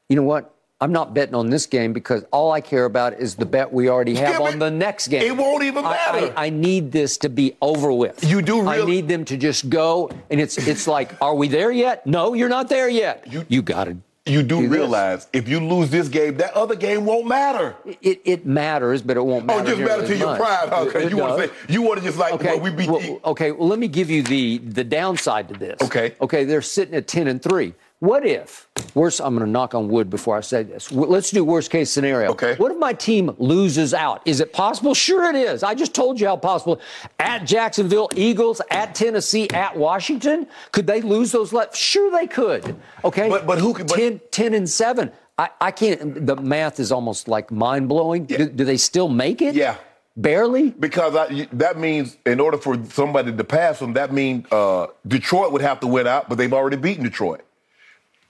You 0.08 0.16
know 0.16 0.22
what? 0.22 0.52
I'm 0.78 0.92
not 0.92 1.14
betting 1.14 1.34
on 1.34 1.48
this 1.48 1.64
game 1.64 1.94
because 1.94 2.22
all 2.30 2.52
I 2.52 2.60
care 2.60 2.84
about 2.84 3.14
is 3.14 3.34
the 3.36 3.46
bet 3.46 3.72
we 3.72 3.88
already 3.88 4.14
have 4.16 4.34
Skip 4.34 4.40
on 4.52 4.58
the 4.58 4.70
next 4.70 5.08
game. 5.08 5.22
It 5.22 5.34
won't 5.34 5.64
even 5.64 5.84
matter. 5.84 6.34
I, 6.36 6.46
I 6.46 6.50
need 6.50 6.92
this 6.92 7.16
to 7.18 7.30
be 7.30 7.56
over 7.62 7.90
with. 7.90 8.22
You 8.22 8.42
do 8.42 8.68
I 8.68 8.84
need 8.84 9.08
them 9.08 9.24
to 9.24 9.38
just 9.38 9.70
go, 9.70 10.10
and 10.30 10.38
it's 10.38 10.58
it's 10.58 10.86
like, 10.86 11.20
are 11.22 11.34
we 11.34 11.48
there 11.48 11.72
yet? 11.72 12.06
No, 12.06 12.34
you're 12.34 12.50
not 12.50 12.68
there 12.68 12.90
yet. 12.90 13.24
You- 13.26 13.46
You, 13.48 13.62
got 13.62 13.84
to. 13.84 13.96
You 14.28 14.42
do, 14.42 14.56
Do 14.56 14.62
this. 14.62 14.70
realize 14.70 15.28
if 15.32 15.48
you 15.48 15.60
lose 15.60 15.88
this 15.90 16.08
game, 16.08 16.36
that 16.38 16.52
other 16.54 16.74
game 16.74 17.04
won't 17.04 17.26
matter. 17.28 17.76
It, 18.02 18.20
it 18.24 18.44
matters, 18.46 19.00
but 19.00 19.16
it 19.16 19.24
won't 19.24 19.44
Oh, 19.44 19.58
matter. 19.58 19.62
it 19.72 19.76
just 19.76 19.80
matter 19.88 20.06
to 20.06 20.16
your 20.16 20.26
much. 20.26 20.38
pride? 20.40 20.86
It- 20.88 20.96
it 21.04 21.10
you 21.10 21.16
want 21.16 21.38
to 21.40 21.46
say 21.48 21.54
you 21.68 21.82
want 21.82 22.00
to 22.00 22.04
just 22.04 22.18
like 22.18 22.32
Okay. 22.34 22.46
well, 22.54 22.60
we 22.60 22.70
beat. 22.70 22.90
well, 22.90 23.20
okay. 23.24 23.52
Well, 23.52 23.68
let 23.68 23.78
me 23.78 23.86
give 23.88 24.10
you 24.10 24.22
the 24.22 24.58
the 24.58 24.82
downside 24.84 25.48
to 25.48 25.54
this. 25.54 25.80
Okay. 25.82 26.14
Okay. 26.20 26.44
They're 26.44 26.60
sitting 26.62 26.94
at 26.94 27.06
ten 27.06 27.28
and 27.28 27.40
three. 27.40 27.74
What 28.00 28.26
if? 28.26 28.68
Worst. 28.94 29.20
I'm 29.22 29.34
going 29.34 29.46
to 29.46 29.50
knock 29.50 29.74
on 29.74 29.88
wood 29.88 30.10
before 30.10 30.36
I 30.36 30.42
say 30.42 30.62
this. 30.62 30.92
Let's 30.92 31.30
do 31.30 31.42
worst 31.44 31.70
case 31.70 31.90
scenario. 31.90 32.30
Okay. 32.32 32.54
What 32.56 32.70
if 32.72 32.78
my 32.78 32.92
team 32.92 33.34
loses 33.38 33.94
out? 33.94 34.20
Is 34.26 34.40
it 34.40 34.52
possible? 34.52 34.92
Sure, 34.92 35.24
it 35.30 35.34
is. 35.34 35.62
I 35.62 35.74
just 35.74 35.94
told 35.94 36.20
you 36.20 36.26
how 36.26 36.36
possible. 36.36 36.78
At 37.18 37.46
Jacksonville, 37.46 38.10
Eagles, 38.14 38.60
at 38.70 38.94
Tennessee, 38.94 39.48
at 39.50 39.74
Washington, 39.76 40.46
could 40.72 40.86
they 40.86 41.00
lose 41.00 41.32
those 41.32 41.54
left? 41.54 41.74
Sure, 41.74 42.10
they 42.10 42.26
could. 42.26 42.76
Okay. 43.02 43.30
But- 43.30 43.46
but 43.46 43.58
who 43.58 43.72
could- 43.72 43.86
but- 43.86 43.96
10, 43.96 44.20
10 44.30 44.52
and 44.54 44.68
seven. 44.68 45.10
I, 45.38 45.48
I 45.60 45.70
can't. 45.70 46.26
The 46.26 46.36
math 46.36 46.80
is 46.80 46.92
almost 46.92 47.28
like 47.28 47.50
mind 47.50 47.88
blowing. 47.88 48.24
Do, 48.24 48.46
do 48.48 48.64
they 48.64 48.78
still 48.78 49.08
make 49.08 49.40
it? 49.42 49.54
Yeah. 49.54 49.76
Barely. 50.18 50.70
Because 50.70 51.14
I, 51.14 51.46
that 51.52 51.78
means 51.78 52.16
in 52.24 52.40
order 52.40 52.56
for 52.56 52.82
somebody 52.90 53.32
to 53.36 53.44
pass 53.44 53.78
them, 53.78 53.92
that 53.94 54.12
means 54.14 54.50
uh, 54.50 54.86
Detroit 55.06 55.52
would 55.52 55.60
have 55.60 55.80
to 55.80 55.86
win 55.86 56.06
out, 56.06 56.28
but 56.30 56.36
they've 56.38 56.52
already 56.54 56.76
beaten 56.76 57.04
Detroit. 57.04 57.42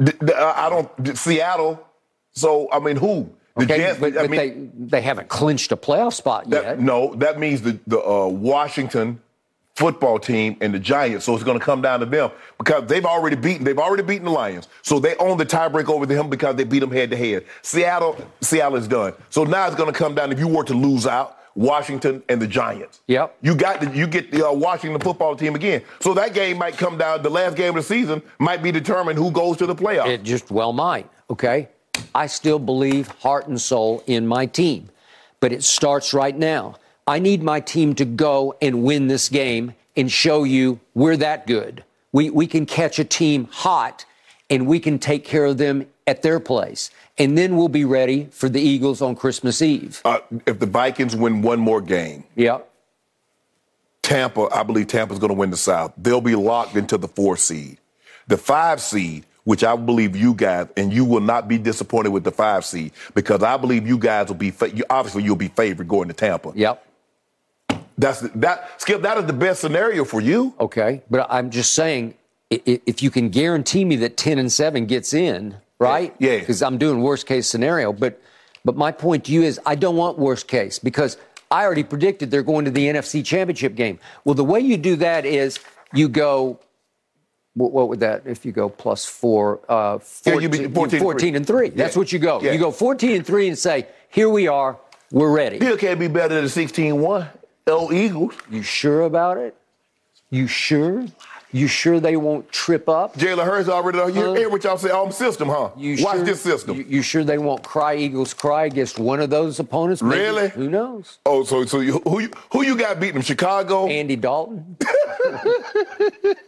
I 0.00 0.68
don't 0.70 1.02
d- 1.02 1.14
Seattle. 1.14 1.82
So 2.32 2.68
I 2.72 2.78
mean, 2.80 2.96
who? 2.96 3.30
The 3.56 3.64
Okay, 3.64 3.78
Jets. 3.78 3.98
but, 4.00 4.18
I 4.18 4.26
mean, 4.26 4.72
they 4.78 4.96
they 4.98 5.00
haven't 5.00 5.28
clinched 5.28 5.72
a 5.72 5.76
playoff 5.76 6.12
spot 6.12 6.50
that, 6.50 6.62
yet. 6.64 6.80
no, 6.80 7.14
that 7.16 7.38
means 7.38 7.62
the 7.62 7.78
the 7.86 7.98
uh, 8.00 8.26
Washington 8.26 9.20
football 9.74 10.18
team 10.18 10.56
and 10.62 10.72
the 10.74 10.78
Giants. 10.78 11.24
So 11.26 11.34
it's 11.34 11.44
going 11.44 11.58
to 11.58 11.64
come 11.64 11.82
down 11.82 12.00
to 12.00 12.06
them 12.06 12.30
because 12.58 12.86
they've 12.86 13.04
already 13.04 13.36
beaten. 13.36 13.64
They've 13.64 13.78
already 13.78 14.02
beaten 14.02 14.24
the 14.26 14.30
Lions. 14.30 14.68
So 14.82 14.98
they 14.98 15.16
own 15.16 15.36
the 15.38 15.46
tiebreak 15.46 15.88
over 15.88 16.06
them 16.06 16.28
because 16.30 16.56
they 16.56 16.64
beat 16.64 16.80
them 16.80 16.90
head 16.90 17.10
to 17.10 17.16
head. 17.16 17.44
Seattle, 17.62 18.16
Seattle 18.40 18.76
is 18.76 18.88
done. 18.88 19.12
So 19.30 19.44
now 19.44 19.66
it's 19.66 19.76
going 19.76 19.92
to 19.92 19.98
come 19.98 20.14
down 20.14 20.32
if 20.32 20.38
you 20.38 20.48
were 20.48 20.64
to 20.64 20.74
lose 20.74 21.06
out. 21.06 21.35
Washington 21.56 22.22
and 22.28 22.40
the 22.40 22.46
Giants. 22.46 23.00
Yep. 23.08 23.38
You 23.40 23.54
got 23.54 23.80
the, 23.80 23.90
you 23.90 24.06
get 24.06 24.30
the 24.30 24.46
uh, 24.46 24.52
Washington 24.52 25.00
football 25.00 25.34
team 25.34 25.54
again. 25.54 25.82
So 26.00 26.14
that 26.14 26.34
game 26.34 26.58
might 26.58 26.76
come 26.76 26.98
down. 26.98 27.22
The 27.22 27.30
last 27.30 27.56
game 27.56 27.70
of 27.70 27.76
the 27.76 27.82
season 27.82 28.22
might 28.38 28.62
be 28.62 28.70
determined 28.70 29.18
who 29.18 29.30
goes 29.30 29.56
to 29.56 29.66
the 29.66 29.74
playoffs. 29.74 30.08
It 30.08 30.22
just 30.22 30.50
well 30.50 30.72
might. 30.72 31.08
Okay, 31.30 31.68
I 32.14 32.26
still 32.26 32.58
believe 32.58 33.08
heart 33.08 33.48
and 33.48 33.60
soul 33.60 34.04
in 34.06 34.26
my 34.26 34.46
team, 34.46 34.90
but 35.40 35.50
it 35.50 35.64
starts 35.64 36.14
right 36.14 36.36
now. 36.36 36.76
I 37.06 37.18
need 37.18 37.42
my 37.42 37.60
team 37.60 37.94
to 37.96 38.04
go 38.04 38.54
and 38.60 38.82
win 38.82 39.06
this 39.08 39.28
game 39.28 39.74
and 39.96 40.12
show 40.12 40.44
you 40.44 40.78
we're 40.94 41.16
that 41.16 41.46
good. 41.46 41.82
We 42.12 42.30
we 42.30 42.46
can 42.46 42.66
catch 42.66 42.98
a 42.98 43.04
team 43.04 43.48
hot, 43.50 44.04
and 44.50 44.66
we 44.66 44.78
can 44.78 44.98
take 44.98 45.24
care 45.24 45.46
of 45.46 45.56
them 45.56 45.86
at 46.06 46.22
their 46.22 46.38
place, 46.38 46.90
and 47.18 47.36
then 47.36 47.56
we'll 47.56 47.68
be 47.68 47.84
ready 47.84 48.28
for 48.30 48.48
the 48.48 48.60
Eagles 48.60 49.00
on 49.02 49.14
Christmas 49.16 49.62
Eve. 49.62 50.00
uh, 50.04 50.18
if 50.46 50.58
the 50.58 50.66
Vikings 50.66 51.14
win 51.16 51.42
one 51.42 51.58
more 51.60 51.80
game, 51.80 52.24
Yep. 52.36 52.68
Tampa, 54.02 54.48
I 54.54 54.62
believe 54.62 54.86
Tampa's 54.86 55.18
going 55.18 55.30
to 55.30 55.34
win 55.34 55.50
the 55.50 55.56
South. 55.56 55.92
They'll 55.96 56.20
be 56.20 56.36
locked 56.36 56.76
into 56.76 56.96
the 56.96 57.08
four 57.08 57.36
seed. 57.36 57.78
The 58.28 58.36
five 58.36 58.80
seed, 58.80 59.24
which 59.44 59.64
I 59.64 59.74
believe 59.76 60.14
you 60.14 60.32
guys, 60.34 60.68
and 60.76 60.92
you 60.92 61.04
will 61.04 61.20
not 61.20 61.48
be 61.48 61.58
disappointed 61.58 62.10
with 62.10 62.22
the 62.24 62.30
five 62.30 62.64
seed 62.64 62.92
because 63.14 63.42
I 63.42 63.56
believe 63.56 63.86
you 63.86 63.98
guys 63.98 64.28
will 64.28 64.36
be, 64.36 64.50
fa- 64.52 64.70
you, 64.70 64.84
obviously 64.90 65.24
you'll 65.24 65.36
be 65.36 65.48
favored 65.48 65.88
going 65.88 66.06
to 66.08 66.14
Tampa. 66.14 66.52
Yep. 66.54 66.84
That's 67.98 68.20
that, 68.20 68.80
Skip, 68.80 69.02
that 69.02 69.16
is 69.18 69.24
the 69.26 69.32
best 69.32 69.60
scenario 69.60 70.04
for 70.04 70.20
you. 70.20 70.54
Okay, 70.60 71.02
but 71.10 71.26
I'm 71.30 71.50
just 71.50 71.74
saying, 71.74 72.14
if 72.50 73.02
you 73.02 73.10
can 73.10 73.30
guarantee 73.30 73.84
me 73.84 73.96
that 73.96 74.16
10 74.16 74.38
and 74.38 74.52
7 74.52 74.84
gets 74.86 75.14
in, 75.14 75.56
right? 75.78 76.14
Yeah. 76.18 76.38
Because 76.38 76.62
I'm 76.62 76.78
doing 76.78 77.02
worst 77.02 77.26
case 77.26 77.48
scenario. 77.48 77.92
But, 77.92 78.20
but 78.64 78.76
my 78.76 78.92
point 78.92 79.24
to 79.26 79.32
you 79.32 79.42
is, 79.42 79.60
I 79.66 79.74
don't 79.74 79.96
want 79.96 80.18
worst 80.18 80.48
case 80.48 80.78
because 80.78 81.16
I 81.50 81.64
already 81.64 81.84
predicted 81.84 82.30
they're 82.30 82.42
going 82.42 82.64
to 82.64 82.70
the 82.70 82.86
NFC 82.86 83.24
Championship 83.24 83.74
game. 83.74 83.98
Well, 84.24 84.34
the 84.34 84.44
way 84.44 84.60
you 84.60 84.76
do 84.76 84.96
that 84.96 85.24
is 85.24 85.60
you 85.92 86.08
go 86.08 86.58
what, 87.54 87.72
what 87.72 87.88
would 87.88 88.00
that 88.00 88.22
if 88.26 88.44
you 88.44 88.52
go 88.52 88.68
plus 88.68 89.06
four? 89.06 89.60
Uh, 89.68 89.98
14, 89.98 90.34
Yeah, 90.34 90.40
you'd 90.42 90.52
be 90.52 90.74
14 90.74 90.96
and 90.98 91.02
14 91.02 91.18
three. 91.30 91.36
and 91.36 91.46
three. 91.46 91.68
That's 91.70 91.94
Yeah. 91.96 91.98
what 92.00 92.12
you 92.12 92.18
go. 92.18 92.40
Yeah. 92.42 92.52
You 92.52 92.58
go 92.58 92.70
14 92.70 93.16
and 93.16 93.26
three 93.26 93.48
and 93.48 93.58
say, 93.58 93.86
here 94.10 94.28
we 94.28 94.46
are, 94.46 94.76
we're 95.10 95.30
ready. 95.30 95.58
Bill 95.58 95.76
can't 95.78 95.98
be 95.98 96.08
better 96.08 96.34
than 96.34 96.44
the 96.44 96.50
16-1. 96.50 97.28
Oh, 97.68 97.90
Eagles. 97.92 98.34
You 98.50 98.62
sure 98.62 99.02
about 99.02 99.38
it? 99.38 99.56
You 100.30 100.46
sure? 100.46 101.06
You 101.52 101.68
sure 101.68 102.00
they 102.00 102.16
won't 102.16 102.50
trip 102.52 102.88
up? 102.88 103.14
Jalen 103.16 103.44
Hurts 103.44 103.68
already. 103.68 103.98
You 103.98 104.04
Uh, 104.30 104.34
hear 104.34 104.48
what 104.50 104.64
y'all 104.64 104.76
say? 104.76 104.90
On 104.90 105.10
system, 105.12 105.48
huh? 105.48 105.70
You 105.76 106.02
Watch 106.04 106.16
sure, 106.16 106.24
this 106.24 106.40
system. 106.40 106.76
You, 106.76 106.84
you 106.88 107.02
sure 107.02 107.24
they 107.24 107.38
won't 107.38 107.62
cry 107.62 107.94
Eagles 107.96 108.34
cry 108.34 108.64
against 108.66 108.98
one 108.98 109.20
of 109.20 109.30
those 109.30 109.58
opponents? 109.60 110.02
Maybe. 110.02 110.20
Really? 110.20 110.48
Who 110.50 110.68
knows? 110.68 111.18
oh, 111.24 111.44
so 111.44 111.64
so 111.64 111.80
you, 111.80 111.98
who 112.00 112.20
you, 112.20 112.30
who 112.52 112.62
you 112.64 112.76
got 112.76 112.98
beating 113.00 113.14
them? 113.14 113.22
Chicago. 113.22 113.86
Andy 113.86 114.16
Dalton? 114.16 114.76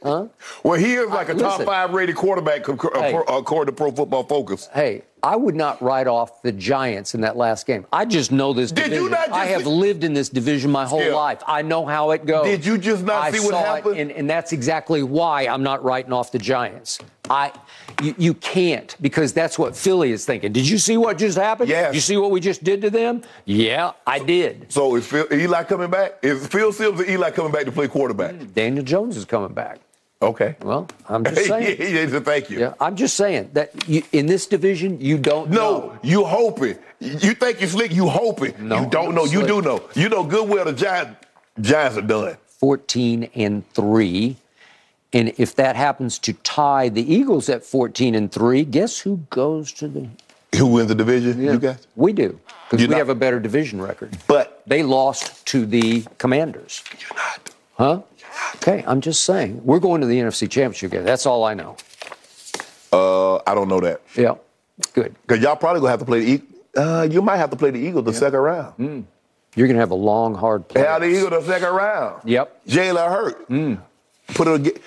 Huh? 0.02 0.28
Well, 0.62 0.78
he 0.78 0.94
is 0.94 1.08
like 1.10 1.28
a 1.28 1.34
top 1.34 1.52
Listen. 1.52 1.66
five 1.66 1.90
rated 1.92 2.16
quarterback 2.16 2.68
ac- 2.68 2.72
ac- 2.94 3.00
Hey. 3.00 3.18
according 3.28 3.74
to 3.74 3.76
Pro 3.76 3.90
Football 3.90 4.24
Focus. 4.24 4.68
Hey, 4.72 5.02
I 5.22 5.36
would 5.36 5.54
not 5.56 5.80
write 5.82 6.06
off 6.06 6.42
the 6.42 6.52
Giants 6.52 7.14
in 7.14 7.20
that 7.22 7.36
last 7.36 7.66
game. 7.66 7.86
I 7.92 8.04
just 8.04 8.30
know 8.32 8.52
this 8.52 8.70
Did 8.72 8.92
you 8.92 9.08
not 9.08 9.30
I 9.30 9.46
have 9.46 9.62
see- 9.62 9.68
lived 9.68 10.04
in 10.04 10.14
this 10.14 10.28
division 10.28 10.70
my 10.70 10.84
whole 10.86 11.02
Yeah. 11.02 11.14
life. 11.14 11.42
I 11.46 11.62
know 11.62 11.84
how 11.86 12.12
it 12.12 12.24
goes. 12.26 12.46
Did 12.46 12.64
you 12.64 12.78
just 12.78 13.04
not 13.04 13.24
I 13.24 13.30
see 13.30 13.44
what 13.44 13.54
happened? 13.54 13.98
And, 13.98 14.10
and 14.12 14.28
that's 14.30 14.52
exactly 14.52 15.02
why 15.02 15.42
I'm 15.46 15.62
not 15.62 15.82
writing 15.84 16.12
off 16.12 16.32
the 16.32 16.38
Giants. 16.38 16.98
I, 17.30 17.52
you, 18.02 18.14
you 18.16 18.34
can't 18.34 18.96
because 19.02 19.32
that's 19.34 19.58
what 19.58 19.76
Philly 19.76 20.12
is 20.12 20.24
thinking. 20.24 20.52
Did 20.52 20.66
you 20.68 20.78
see 20.78 20.96
what 20.96 21.18
just 21.18 21.36
happened? 21.36 21.68
Yes. 21.68 21.88
Did 21.88 21.94
you 21.96 22.00
see 22.00 22.16
what 22.16 22.30
we 22.30 22.40
just 22.40 22.64
did 22.64 22.80
to 22.82 22.90
them? 22.90 23.22
Yeah, 23.44 23.92
I 24.06 24.18
did. 24.20 24.72
So 24.72 24.94
is 24.96 25.06
Phil, 25.06 25.26
Eli 25.30 25.64
coming 25.64 25.90
back? 25.90 26.14
Is 26.22 26.46
Phil 26.46 26.72
Simms 26.72 27.00
or 27.00 27.04
Eli 27.04 27.30
coming 27.30 27.52
back 27.52 27.64
to 27.66 27.72
play 27.72 27.86
quarterback? 27.88 28.34
Daniel 28.54 28.84
Jones 28.84 29.16
is 29.16 29.24
coming 29.26 29.52
back. 29.52 29.78
Okay. 30.20 30.56
Well, 30.62 30.88
I'm 31.08 31.24
just 31.24 31.46
saying. 31.46 31.76
yeah, 32.12 32.20
thank 32.20 32.50
you. 32.50 32.58
Yeah, 32.58 32.74
I'm 32.80 32.96
just 32.96 33.16
saying 33.16 33.50
that 33.52 33.88
you, 33.88 34.02
in 34.12 34.26
this 34.26 34.46
division, 34.46 35.00
you 35.00 35.16
don't 35.18 35.50
No, 35.50 35.56
know. 35.56 35.98
you 36.02 36.24
hoping. 36.24 36.76
You 37.00 37.34
think 37.34 37.60
you're 37.60 37.70
slick. 37.70 37.92
You 37.92 38.08
hoping. 38.08 38.54
No, 38.68 38.80
you 38.82 38.90
don't 38.90 39.14
know. 39.14 39.24
You 39.24 39.46
do 39.46 39.62
know. 39.62 39.82
You 39.94 40.08
know 40.08 40.24
good 40.24 40.48
well 40.48 40.64
the 40.64 40.72
Giants. 40.72 41.24
Giants 41.60 41.96
are 41.98 42.02
done. 42.02 42.36
14 42.58 43.30
and 43.36 43.68
3. 43.74 44.36
And 45.12 45.32
if 45.38 45.54
that 45.54 45.76
happens 45.76 46.18
to 46.20 46.32
tie 46.32 46.88
the 46.88 47.02
Eagles 47.14 47.48
at 47.48 47.64
14 47.64 48.14
and 48.16 48.30
3, 48.30 48.64
guess 48.64 48.98
who 48.98 49.18
goes 49.30 49.72
to 49.74 49.86
the 49.88 50.08
Who 50.56 50.66
wins 50.66 50.88
the 50.88 50.94
division? 50.96 51.40
You 51.40 51.58
guys. 51.58 51.86
We 51.94 52.12
do. 52.12 52.38
Because 52.68 52.82
we 52.84 52.88
not- 52.88 52.98
have 52.98 53.08
a 53.08 53.14
better 53.14 53.38
division 53.38 53.80
record. 53.80 54.18
But 54.26 54.62
They 54.66 54.82
lost 54.82 55.46
to 55.46 55.64
the 55.64 56.04
Commanders. 56.18 56.82
you're 56.98 57.16
not. 57.16 57.50
Huh? 57.78 58.00
Okay, 58.56 58.84
I'm 58.86 59.00
just 59.00 59.24
saying. 59.24 59.60
We're 59.64 59.78
going 59.80 60.00
to 60.00 60.06
the 60.06 60.18
NFC 60.18 60.50
Championship 60.50 60.90
game. 60.92 61.04
That's 61.04 61.26
all 61.26 61.44
I 61.44 61.54
know. 61.54 61.76
Uh, 62.92 63.36
I 63.46 63.54
don't 63.54 63.68
know 63.68 63.80
that 63.80 64.00
Yeah. 64.16 64.34
Good. 64.94 65.14
because 65.26 65.42
y'all 65.42 65.56
probably 65.56 65.80
gonna 65.80 65.90
have 65.90 66.00
to 66.00 66.06
play 66.06 66.20
the. 66.20 66.26
Eagles. 66.32 66.48
Uh, 66.76 67.08
you 67.10 67.20
might 67.22 67.38
have 67.38 67.50
to 67.50 67.56
play 67.56 67.70
the 67.70 67.78
Eagles 67.78 68.04
the 68.04 68.12
second 68.12 68.38
round. 68.38 68.76
Mm. 68.78 69.04
You're 69.56 69.66
going 69.66 69.74
to 69.76 69.80
have 69.80 69.90
a 69.90 69.94
long, 69.96 70.34
hard 70.36 70.68
play. 70.68 70.84
How 70.84 70.98
the 71.00 71.06
Eagles 71.06 71.30
the 71.30 71.42
second 71.42 71.74
round? 71.74 72.22
Yep. 72.24 72.66
Mm. 72.66 72.72
Jalen 72.72 73.08
Hurt. 73.08 74.34
Put 74.34 74.48
it. 74.66 74.82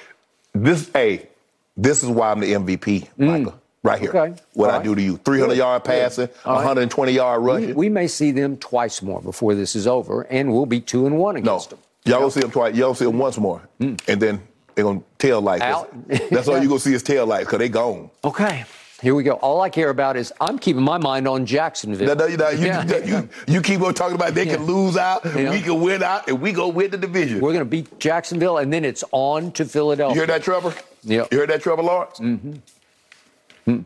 This. 0.53 0.89
Hey, 0.93 1.27
this 1.75 2.03
is 2.03 2.09
why 2.09 2.31
I'm 2.31 2.39
the 2.39 2.53
MVP, 2.53 3.07
Michael. 3.17 3.59
Right 3.83 3.99
here. 3.99 4.11
Mm. 4.13 4.31
Okay. 4.33 4.41
What 4.53 4.69
All 4.69 4.75
I 4.75 4.77
right. 4.77 4.83
do 4.85 4.95
to 4.95 5.01
you: 5.01 5.17
300 5.17 5.47
Good. 5.49 5.57
yard 5.57 5.83
passing, 5.83 6.29
All 6.45 6.53
right. 6.53 6.57
120 6.59 7.11
yard 7.11 7.41
We, 7.41 7.47
rushing. 7.51 7.75
we 7.75 7.89
may 7.89 8.07
see 8.07 8.31
them 8.31 8.55
twice 8.57 9.01
more 9.01 9.21
before 9.21 9.55
this 9.55 9.75
is 9.75 9.87
over, 9.87 10.21
and 10.29 10.53
we'll 10.53 10.67
be 10.67 10.79
two 10.79 11.05
and 11.07 11.17
one 11.17 11.35
no, 11.35 11.39
against 11.41 11.71
them. 11.71 11.79
Y'all 12.05 12.19
gonna 12.19 12.31
see 12.31 12.41
him 12.41 12.51
twice. 12.51 12.75
Y'all 12.75 12.93
see 12.95 13.05
him 13.05 13.17
once 13.17 13.37
more, 13.37 13.61
and 13.79 13.97
then 14.07 14.41
they're 14.75 14.85
gonna 14.85 15.01
tail 15.17 15.41
lights. 15.41 15.63
Out. 15.63 15.93
That's 16.29 16.47
all 16.47 16.61
you 16.61 16.67
gonna 16.67 16.79
see 16.79 16.93
is 16.93 17.03
tail 17.03 17.25
lights 17.25 17.45
because 17.45 17.59
they 17.59 17.69
gone. 17.69 18.09
Okay. 18.23 18.65
Here 19.01 19.15
we 19.15 19.23
go. 19.23 19.33
All 19.33 19.61
I 19.61 19.69
care 19.71 19.89
about 19.89 20.15
is 20.15 20.31
I'm 20.39 20.59
keeping 20.59 20.83
my 20.83 20.99
mind 20.99 21.27
on 21.27 21.43
Jacksonville. 21.47 22.07
No, 22.07 22.13
no, 22.13 22.25
you, 22.27 22.37
no, 22.37 22.49
you, 22.49 22.67
Yeah. 22.67 22.85
you, 22.85 23.03
you, 23.15 23.29
you 23.47 23.61
keep 23.63 23.81
on 23.81 23.95
talking 23.95 24.13
about 24.13 24.35
they 24.35 24.45
can 24.45 24.63
lose 24.65 24.95
out, 24.95 25.25
Yeah. 25.25 25.49
we 25.49 25.59
can 25.59 25.81
win 25.81 26.03
out, 26.03 26.27
and 26.27 26.39
we 26.39 26.51
go 26.51 26.67
win 26.67 26.91
the 26.91 26.99
division. 26.99 27.39
We're 27.41 27.51
going 27.51 27.65
to 27.65 27.69
beat 27.69 27.97
Jacksonville, 27.99 28.59
and 28.59 28.71
then 28.71 28.85
it's 28.85 29.03
on 29.11 29.53
to 29.53 29.65
Philadelphia. 29.65 30.13
You 30.13 30.19
hear 30.21 30.27
that, 30.27 30.43
Trevor? 30.43 30.75
Yeah. 31.01 31.25
You 31.31 31.39
heard 31.39 31.49
that, 31.49 31.63
Trevor 31.63 31.81
Lawrence? 31.81 32.19
Mm-hmm. 32.19 33.79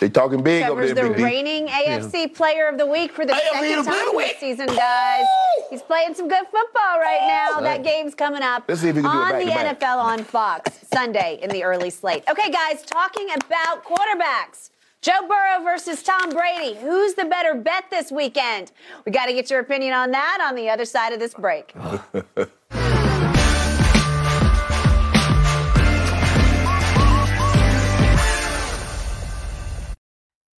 They 0.00 0.08
talking 0.08 0.42
big 0.42 0.64
Trevor's 0.64 0.92
over 0.92 0.94
there, 0.94 1.08
the 1.14 1.22
reigning 1.22 1.66
AFC 1.66 2.32
Player 2.34 2.68
of 2.68 2.78
the 2.78 2.86
Week 2.86 3.12
for 3.12 3.26
the 3.26 3.32
AFC 3.32 3.38
second 3.38 3.58
Player 3.58 3.78
of 3.78 3.84
the 3.84 3.90
time 3.90 4.16
this 4.16 4.38
season, 4.38 4.66
guys. 4.66 5.24
He's 5.70 5.82
playing 5.82 6.14
some 6.14 6.28
good 6.28 6.44
football 6.44 6.98
right 7.00 7.20
now. 7.26 7.60
That 7.60 7.82
game's 7.82 8.14
coming 8.14 8.42
up 8.42 8.64
Let's 8.68 8.82
see 8.82 8.88
if 8.88 8.96
he 8.96 9.02
can 9.02 9.10
do 9.10 9.16
it 9.18 9.20
on 9.20 9.30
back 9.32 9.44
the 9.44 9.50
back. 9.50 9.80
NFL 9.80 9.98
on 9.98 10.24
Fox 10.24 10.78
Sunday 10.92 11.38
in 11.42 11.50
the 11.50 11.64
early 11.64 11.90
slate. 11.90 12.22
Okay, 12.28 12.50
guys, 12.50 12.82
talking 12.82 13.28
about 13.34 13.84
quarterbacks. 13.84 14.70
Joe 15.00 15.28
Burrow 15.28 15.62
versus 15.62 16.02
Tom 16.02 16.30
Brady. 16.30 16.78
Who's 16.78 17.12
the 17.14 17.26
better 17.26 17.54
bet 17.54 17.84
this 17.90 18.10
weekend? 18.10 18.72
We 19.04 19.12
got 19.12 19.26
to 19.26 19.34
get 19.34 19.50
your 19.50 19.60
opinion 19.60 19.92
on 19.92 20.12
that 20.12 20.38
on 20.48 20.54
the 20.54 20.70
other 20.70 20.86
side 20.86 21.12
of 21.12 21.18
this 21.18 21.34
break. 21.34 21.74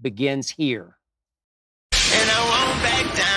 begins 0.00 0.50
here. 0.50 0.96
and 1.92 2.30
I 2.30 2.40
won't 2.50 2.82
back 2.82 3.16
down. 3.16 3.36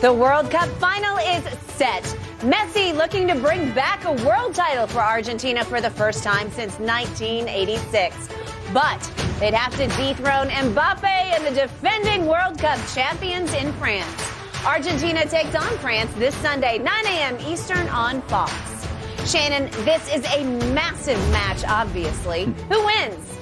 The 0.00 0.12
World 0.12 0.50
Cup 0.50 0.68
final 0.78 1.16
is 1.18 1.42
set. 1.76 2.02
Messi 2.40 2.94
looking 2.94 3.26
to 3.28 3.34
bring 3.34 3.72
back 3.72 4.04
a 4.04 4.12
world 4.24 4.54
title 4.54 4.86
for 4.86 4.98
Argentina 5.00 5.64
for 5.64 5.80
the 5.80 5.88
first 5.88 6.22
time 6.22 6.50
since 6.50 6.78
1986. 6.78 8.28
But 8.72 9.00
they'd 9.40 9.54
have 9.54 9.74
to 9.76 9.86
dethrone 9.96 10.48
Mbappe 10.48 11.04
and 11.04 11.46
the 11.46 11.52
defending 11.52 12.26
World 12.26 12.58
Cup 12.58 12.78
champions 12.94 13.54
in 13.54 13.72
France. 13.74 14.30
Argentina 14.66 15.24
takes 15.26 15.54
on 15.54 15.78
France 15.78 16.12
this 16.14 16.34
Sunday, 16.36 16.78
9 16.78 17.06
a.m. 17.06 17.38
Eastern 17.46 17.88
on 17.88 18.20
Fox. 18.22 18.52
Shannon, 19.30 19.70
this 19.84 20.12
is 20.12 20.24
a 20.26 20.44
massive 20.74 21.18
match, 21.30 21.64
obviously. 21.66 22.44
Who 22.68 22.84
wins? 22.84 23.38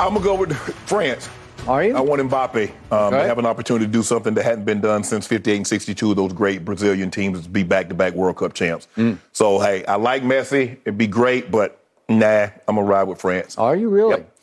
I'm 0.00 0.14
gonna 0.14 0.24
go 0.24 0.34
with 0.34 0.56
France. 0.86 1.28
Are 1.68 1.84
you? 1.84 1.94
I 1.94 2.00
want 2.00 2.22
Mbappe 2.22 2.70
um, 2.90 3.10
to 3.12 3.18
Okay. 3.18 3.26
have 3.28 3.38
an 3.38 3.44
opportunity 3.44 3.84
to 3.84 3.92
do 3.92 4.02
something 4.02 4.32
that 4.32 4.44
hadn't 4.44 4.64
been 4.64 4.80
done 4.80 5.04
since 5.04 5.26
58 5.26 5.56
and 5.56 5.66
62. 5.66 6.14
Those 6.14 6.32
great 6.32 6.64
Brazilian 6.64 7.10
teams 7.10 7.42
to 7.42 7.48
be 7.50 7.62
back-to-back 7.64 8.14
World 8.14 8.36
Cup 8.38 8.54
champs. 8.54 8.88
Mm. 8.96 9.18
So 9.32 9.60
hey, 9.60 9.84
I 9.84 9.96
like 9.96 10.22
Messi. 10.22 10.78
It'd 10.86 10.96
be 10.96 11.06
great, 11.06 11.50
but 11.50 11.76
Nah, 12.08 12.48
I'm 12.66 12.74
gonna 12.74 12.82
ride 12.82 13.04
with 13.04 13.20
France. 13.20 13.56
Are 13.58 13.76
you 13.76 13.88
really? 13.88 14.10
Yep. 14.16 14.36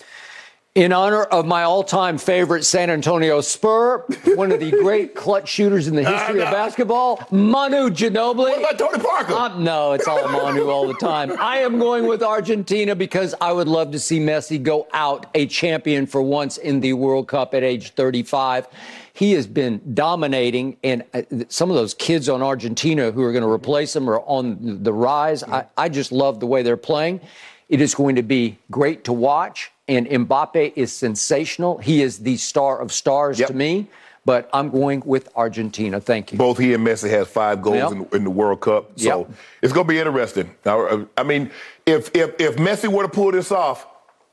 In 0.77 0.93
honor 0.93 1.23
of 1.23 1.47
my 1.47 1.63
all-time 1.63 2.19
favorite 2.19 2.63
San 2.63 2.91
Antonio 2.91 3.41
Spur, 3.41 4.05
one 4.35 4.51
of 4.51 4.59
the 4.59 4.69
great 4.83 5.15
clutch 5.15 5.49
shooters 5.49 5.87
in 5.87 5.95
the 5.95 6.03
history 6.03 6.39
of 6.39 6.51
basketball, 6.51 7.19
Manu 7.31 7.89
Ginobili. 7.89 8.51
What 8.51 8.59
about 8.59 8.77
Tony 8.77 9.03
Parker? 9.03 9.33
Um, 9.33 9.63
no, 9.63 9.93
it's 9.93 10.07
all 10.07 10.27
Manu 10.27 10.69
all 10.69 10.85
the 10.85 10.93
time. 10.93 11.31
I 11.39 11.61
am 11.61 11.79
going 11.79 12.05
with 12.05 12.21
Argentina 12.21 12.93
because 12.93 13.33
I 13.41 13.53
would 13.53 13.67
love 13.67 13.89
to 13.93 13.97
see 13.97 14.19
Messi 14.19 14.61
go 14.61 14.87
out 14.93 15.25
a 15.33 15.47
champion 15.47 16.05
for 16.05 16.21
once 16.21 16.57
in 16.57 16.79
the 16.79 16.93
World 16.93 17.27
Cup 17.27 17.55
at 17.55 17.63
age 17.63 17.93
35. 17.93 18.67
He 19.13 19.31
has 19.31 19.47
been 19.47 19.81
dominating, 19.95 20.77
and 20.83 21.03
uh, 21.11 21.23
some 21.49 21.71
of 21.71 21.75
those 21.75 21.95
kids 21.95 22.29
on 22.29 22.43
Argentina 22.43 23.09
who 23.09 23.23
are 23.23 23.31
going 23.31 23.41
to 23.41 23.49
replace 23.49 23.95
him 23.95 24.07
are 24.07 24.19
on 24.19 24.83
the 24.83 24.93
rise. 24.93 25.41
I, 25.41 25.65
I 25.75 25.89
just 25.89 26.11
love 26.11 26.39
the 26.39 26.45
way 26.45 26.61
they're 26.61 26.77
playing. 26.77 27.21
It 27.67 27.81
is 27.81 27.95
going 27.95 28.15
to 28.17 28.23
be 28.23 28.59
great 28.69 29.05
to 29.05 29.13
watch, 29.13 29.71
and 29.87 30.07
Mbappe 30.07 30.73
is 30.75 30.91
sensational. 30.93 31.77
He 31.77 32.01
is 32.01 32.19
the 32.19 32.37
star 32.37 32.79
of 32.79 32.91
stars 32.91 33.39
Yep. 33.39 33.47
to 33.49 33.53
me, 33.53 33.87
but 34.25 34.49
I'm 34.53 34.69
going 34.69 35.01
with 35.05 35.29
Argentina. 35.35 35.99
Thank 36.01 36.31
you. 36.31 36.37
Both 36.37 36.57
he 36.57 36.73
and 36.73 36.85
Messi 36.85 37.09
has 37.09 37.27
five 37.27 37.61
goals 37.61 37.77
Yep. 37.77 37.91
in, 37.91 38.07
in 38.17 38.23
the 38.23 38.29
World 38.29 38.61
Cup, 38.61 38.91
so 38.99 39.19
Yep. 39.19 39.31
it's 39.61 39.73
going 39.73 39.87
to 39.87 39.93
be 39.93 39.99
interesting. 39.99 40.49
Now, 40.65 40.81
uh, 40.85 41.05
I 41.17 41.23
mean, 41.23 41.49
if 41.85 42.09
if 42.15 42.39
if 42.39 42.57
Messi 42.57 42.87
were 42.91 43.03
to 43.03 43.09
pull 43.09 43.31
this 43.31 43.51
off, 43.51 43.85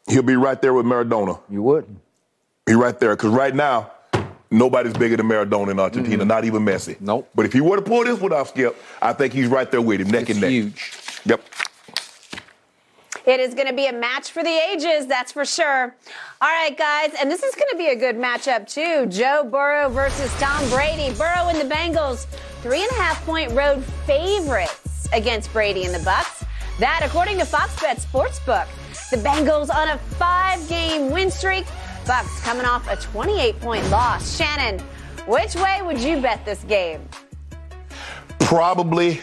he'll 0.09 0.23
be 0.23 0.37
right 0.37 0.61
there 0.61 0.75
with 0.75 0.87
Maradona. 0.87 1.39
You 1.49 1.63
would. 1.63 1.87
Be 2.67 2.75
right 2.75 2.99
there 2.99 3.15
because 3.15 3.31
right 3.31 3.55
now, 3.55 3.91
nobody's 4.51 4.95
bigger 4.95 5.17
than 5.19 5.27
Maradona 5.29 5.71
in 5.73 5.79
Argentina, 5.81 6.25
not 6.25 6.45
even 6.45 6.65
Messi. 6.65 6.95
Mm-hmm. 6.95 7.05
Nope. 7.05 7.29
But 7.35 7.45
if 7.47 7.53
he 7.53 7.61
were 7.61 7.77
to 7.77 7.83
pull 7.83 8.05
this 8.05 8.19
one 8.19 8.33
off, 8.33 8.49
Skip, 8.49 8.75
I 9.03 9.13
think 9.13 9.33
he's 9.35 9.49
right 9.49 9.71
there 9.71 9.83
with 9.83 10.01
him, 10.01 10.09
neck 10.11 10.23
It's 10.23 10.31
and 10.33 10.41
neck. 10.41 10.51
huge. 10.51 10.93
Yep. 11.27 11.43
It 13.27 13.41
is 13.41 13.55
going 13.55 13.69
to 13.69 13.73
be 13.73 13.87
a 13.87 13.93
match 13.93 14.31
for 14.33 14.43
the 14.43 14.51
ages, 14.71 15.07
that's 15.07 15.33
for 15.33 15.47
sure. 15.47 15.97
All 16.43 16.49
right, 16.49 16.77
guys, 16.77 17.15
and 17.19 17.31
this 17.31 17.43
is 17.43 17.55
going 17.55 17.69
to 17.71 17.79
be 17.79 17.89
a 17.89 17.97
good 17.97 18.17
matchup, 18.17 18.69
too. 18.69 19.07
Joe 19.07 19.49
Burrow 19.51 19.89
versus 19.89 20.31
Tom 20.39 20.69
Brady. 20.69 21.15
Burrow 21.15 21.49
and 21.49 21.59
the 21.59 21.75
Bengals, 21.75 22.27
three 22.63 22.83
and 22.83 22.91
a 22.91 22.95
half 22.97 23.25
point 23.25 23.51
road 23.53 23.83
favorites 24.07 25.09
against 25.15 25.53
Brady 25.55 25.85
and 25.85 25.95
the 25.95 26.01
Bucs. 26.01 26.47
That, 26.81 27.03
according 27.03 27.39
to 27.39 27.47
Fox 27.47 27.81
Bet 27.81 27.97
Sportsbook, 27.97 28.67
the 29.11 29.17
Bengals 29.17 29.75
on 29.75 29.89
a 29.89 29.99
five 29.99 30.69
game 30.69 31.11
win 31.11 31.31
streak. 31.31 31.65
Bucs 32.05 32.43
coming 32.43 32.67
off 32.67 32.87
a 32.91 32.97
28 32.97 33.59
point 33.61 33.89
loss. 33.89 34.37
Shannon, 34.37 34.81
which 35.27 35.55
way 35.55 35.81
would 35.83 35.99
you 35.99 36.21
bet 36.21 36.45
this 36.45 36.63
game? 36.65 37.09
Probably, 38.41 39.23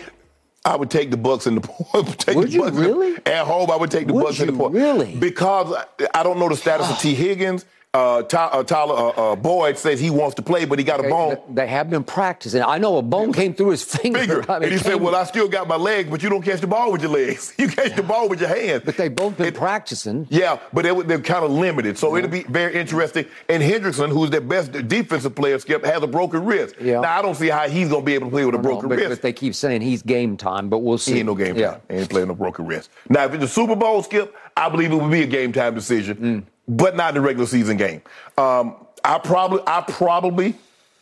I 0.64 0.76
would 0.76 0.92
take 0.92 1.10
the 1.10 1.18
Bucs 1.18 1.48
in 1.48 1.56
the 1.56 1.62
take 2.18 2.36
Would 2.36 2.48
the 2.50 2.52
you 2.52 2.62
Bucs 2.62 2.68
in 2.70 2.76
the- 2.76 2.82
really? 2.82 3.18
at 3.26 3.46
home. 3.46 3.72
I 3.72 3.76
would 3.76 3.90
take 3.92 4.08
the 4.08 4.14
Would 4.14 4.26
Bucs 4.28 4.40
in 4.42 4.48
the 4.48 4.54
point 4.54 4.74
really? 4.76 5.16
because 5.16 5.74
I- 5.74 6.08
I 6.14 6.24
don't 6.24 6.38
know 6.40 6.50
the 6.50 6.56
status 6.56 6.90
of 6.90 7.00
Tee 7.00 7.16
Higgins. 7.16 7.66
Uh, 7.94 8.22
Ty, 8.24 8.46
uh, 8.46 8.64
Tyler 8.64 8.96
uh, 8.96 9.10
uh, 9.34 9.36
Boyd 9.36 9.78
says 9.78 10.00
he 10.00 10.10
wants 10.10 10.36
to 10.36 10.42
play, 10.42 10.64
but 10.64 10.80
he 10.80 10.86
got 10.86 11.04
a 11.06 11.10
bone. 11.10 11.36
They, 11.50 11.64
they 11.64 11.68
have 11.68 11.90
been 11.90 12.06
practicing. 12.06 12.62
I 12.64 12.78
know 12.78 12.96
a 12.96 13.02
bone 13.02 13.34
came 13.34 13.54
through 13.54 13.72
his 13.72 13.84
finger. 13.96 14.20
Finger. 14.20 14.46
I 14.50 14.60
mean, 14.60 14.64
and 14.70 14.72
he 14.72 14.78
said, 14.78 14.96
"Well, 14.96 15.14
I 15.14 15.26
still 15.26 15.50
got 15.50 15.68
my 15.68 15.76
legs, 15.76 16.10
but 16.10 16.24
you 16.24 16.30
don't 16.30 16.42
catch 16.42 16.62
the 16.62 16.68
ball 16.68 16.94
with 16.94 17.02
your 17.02 17.12
legs. 17.12 17.54
You 17.62 17.68
catch 17.68 17.94
the 17.98 18.02
ball 18.04 18.30
with 18.30 18.40
your 18.40 18.48
hands." 18.48 18.84
But 18.86 18.96
they've 18.96 19.14
both 19.14 19.36
been 19.36 19.48
It- 19.48 19.56
practicing. 19.56 20.26
Yeah, 20.30 20.58
but 20.72 20.84
they, 20.84 21.02
they're 21.02 21.20
kind 21.20 21.44
of 21.44 21.52
limited, 21.52 21.98
so 21.98 22.16
it'll 22.16 22.30
be 22.30 22.44
very 22.44 22.76
interesting. 22.76 23.26
And 23.50 23.62
Hendrickson, 23.62 24.08
who's 24.08 24.30
their 24.30 24.40
best 24.40 24.72
defensive 24.88 25.36
player, 25.36 25.60
Skip, 25.60 25.84
has 25.84 26.02
a 26.02 26.08
broken 26.08 26.46
wrist. 26.46 26.76
Yeah. 26.80 27.02
Now 27.02 27.20
I 27.20 27.22
don't 27.22 27.36
see 27.36 27.50
how 27.50 27.68
he's 27.68 27.90
going 27.90 28.04
to 28.04 28.06
be 28.06 28.14
able 28.14 28.28
to 28.28 28.32
play 28.32 28.46
with 28.46 28.56
a 28.56 28.60
broken 28.60 28.88
but, 28.88 29.00
wrist. 29.00 29.10
but 29.10 29.22
they 29.22 29.34
keep 29.34 29.54
saying 29.54 29.82
he's 29.82 30.02
game 30.02 30.38
time, 30.38 30.70
but 30.70 30.78
we'll 30.80 30.98
see. 30.98 31.12
He 31.12 31.18
ain't 31.20 31.28
no 31.28 31.36
game 31.36 31.58
Yeah. 31.58 31.72
time. 31.72 31.82
He 31.90 31.96
ain't 31.98 32.10
playing 32.10 32.30
no 32.30 32.36
broken 32.36 32.66
wrist. 32.68 32.90
Now, 33.10 33.26
if 33.26 33.34
it's 33.34 33.44
a 33.44 33.48
Super 33.50 33.76
Bowl, 33.76 34.02
Skip, 34.02 34.34
I 34.56 34.70
believe 34.70 34.94
it 34.94 34.96
would 34.96 35.12
be 35.12 35.24
a 35.24 35.28
game 35.28 35.52
time 35.52 35.76
decision, 35.76 36.16
Mm. 36.18 36.44
But 36.72 36.96
not 36.96 37.14
the 37.16 37.22
regular 37.22 37.48
season 37.48 37.76
game. 37.76 38.02
Um, 38.38 38.76
I 39.04 39.18
probably, 39.18 39.62
I 39.68 39.82
probably 39.82 40.56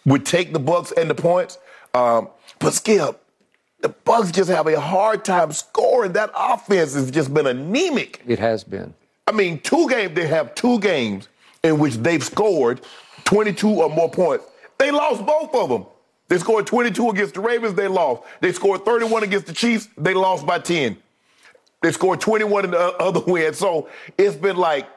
would 0.05 0.25
take 0.25 0.51
the 0.51 0.59
Bucs 0.59 0.91
and 0.97 1.09
the 1.09 1.15
points, 1.15 1.59
um, 1.93 2.29
but 2.57 2.73
Skip, 2.73 3.21
the 3.81 3.89
Bucs 3.89 4.33
just 4.33 4.49
have 4.49 4.65
a 4.65 4.79
hard 4.79 5.23
time 5.23 5.51
scoring. 5.51 6.13
That 6.13 6.31
offense 6.35 6.95
has 6.95 7.11
just 7.11 7.33
been 7.33 7.45
anemic. 7.45 8.23
It 8.25 8.39
has 8.39 8.63
been. 8.63 8.93
I 9.27 9.31
mean, 9.31 9.59
two 9.59 9.87
games, 9.87 10.15
they 10.15 10.25
have 10.25 10.55
two 10.55 10.79
games 10.79 11.27
in 11.63 11.77
which 11.77 11.95
they've 11.97 12.23
scored 12.23 12.81
22 13.25 13.69
or 13.69 13.89
more 13.89 14.09
points. 14.09 14.45
They 14.79 14.89
lost 14.89 15.23
both 15.23 15.53
of 15.53 15.69
them. 15.69 15.85
They 16.29 16.39
scored 16.39 16.65
22 16.67 17.09
against 17.09 17.33
the 17.35 17.41
Ravens, 17.41 17.75
they 17.75 17.87
lost. 17.87 18.23
They 18.41 18.51
scored 18.53 18.85
31 18.85 19.23
against 19.23 19.45
the 19.45 19.53
Chiefs, 19.53 19.87
they 19.97 20.13
lost 20.13 20.45
by 20.45 20.59
10. 20.59 20.97
They 21.81 21.91
scored 21.91 22.21
21 22.21 22.65
in 22.65 22.71
the 22.71 22.79
other 22.97 23.19
win. 23.27 23.53
So 23.53 23.87
it's 24.17 24.35
been 24.35 24.57
like, 24.57 24.87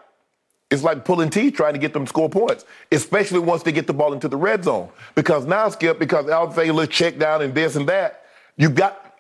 it's 0.73 0.83
like 0.83 1.05
pulling 1.05 1.29
teeth 1.31 1.55
trying 1.55 1.75
to 1.75 1.79
get 1.79 1.93
them 1.93 2.05
to 2.05 2.09
score 2.09 2.31
points, 2.31 2.65
especially 2.91 3.41
once 3.41 3.63
they 3.63 3.73
get 3.73 3.87
the 3.87 3.93
ball 3.93 4.13
into 4.13 4.27
the 4.27 4.37
red 4.37 4.65
zone. 4.65 4.89
Because 5.15 5.45
now, 5.45 5.69
Skip, 5.69 5.99
because 5.99 6.29
I'll 6.31 6.51
say 6.53 6.71
let's 6.71 6.95
check 6.95 7.19
down 7.19 7.43
and 7.43 7.55
this 7.55 7.77
and 7.77 7.87
that, 7.89 8.25
you 8.57 8.71
got 8.71 9.15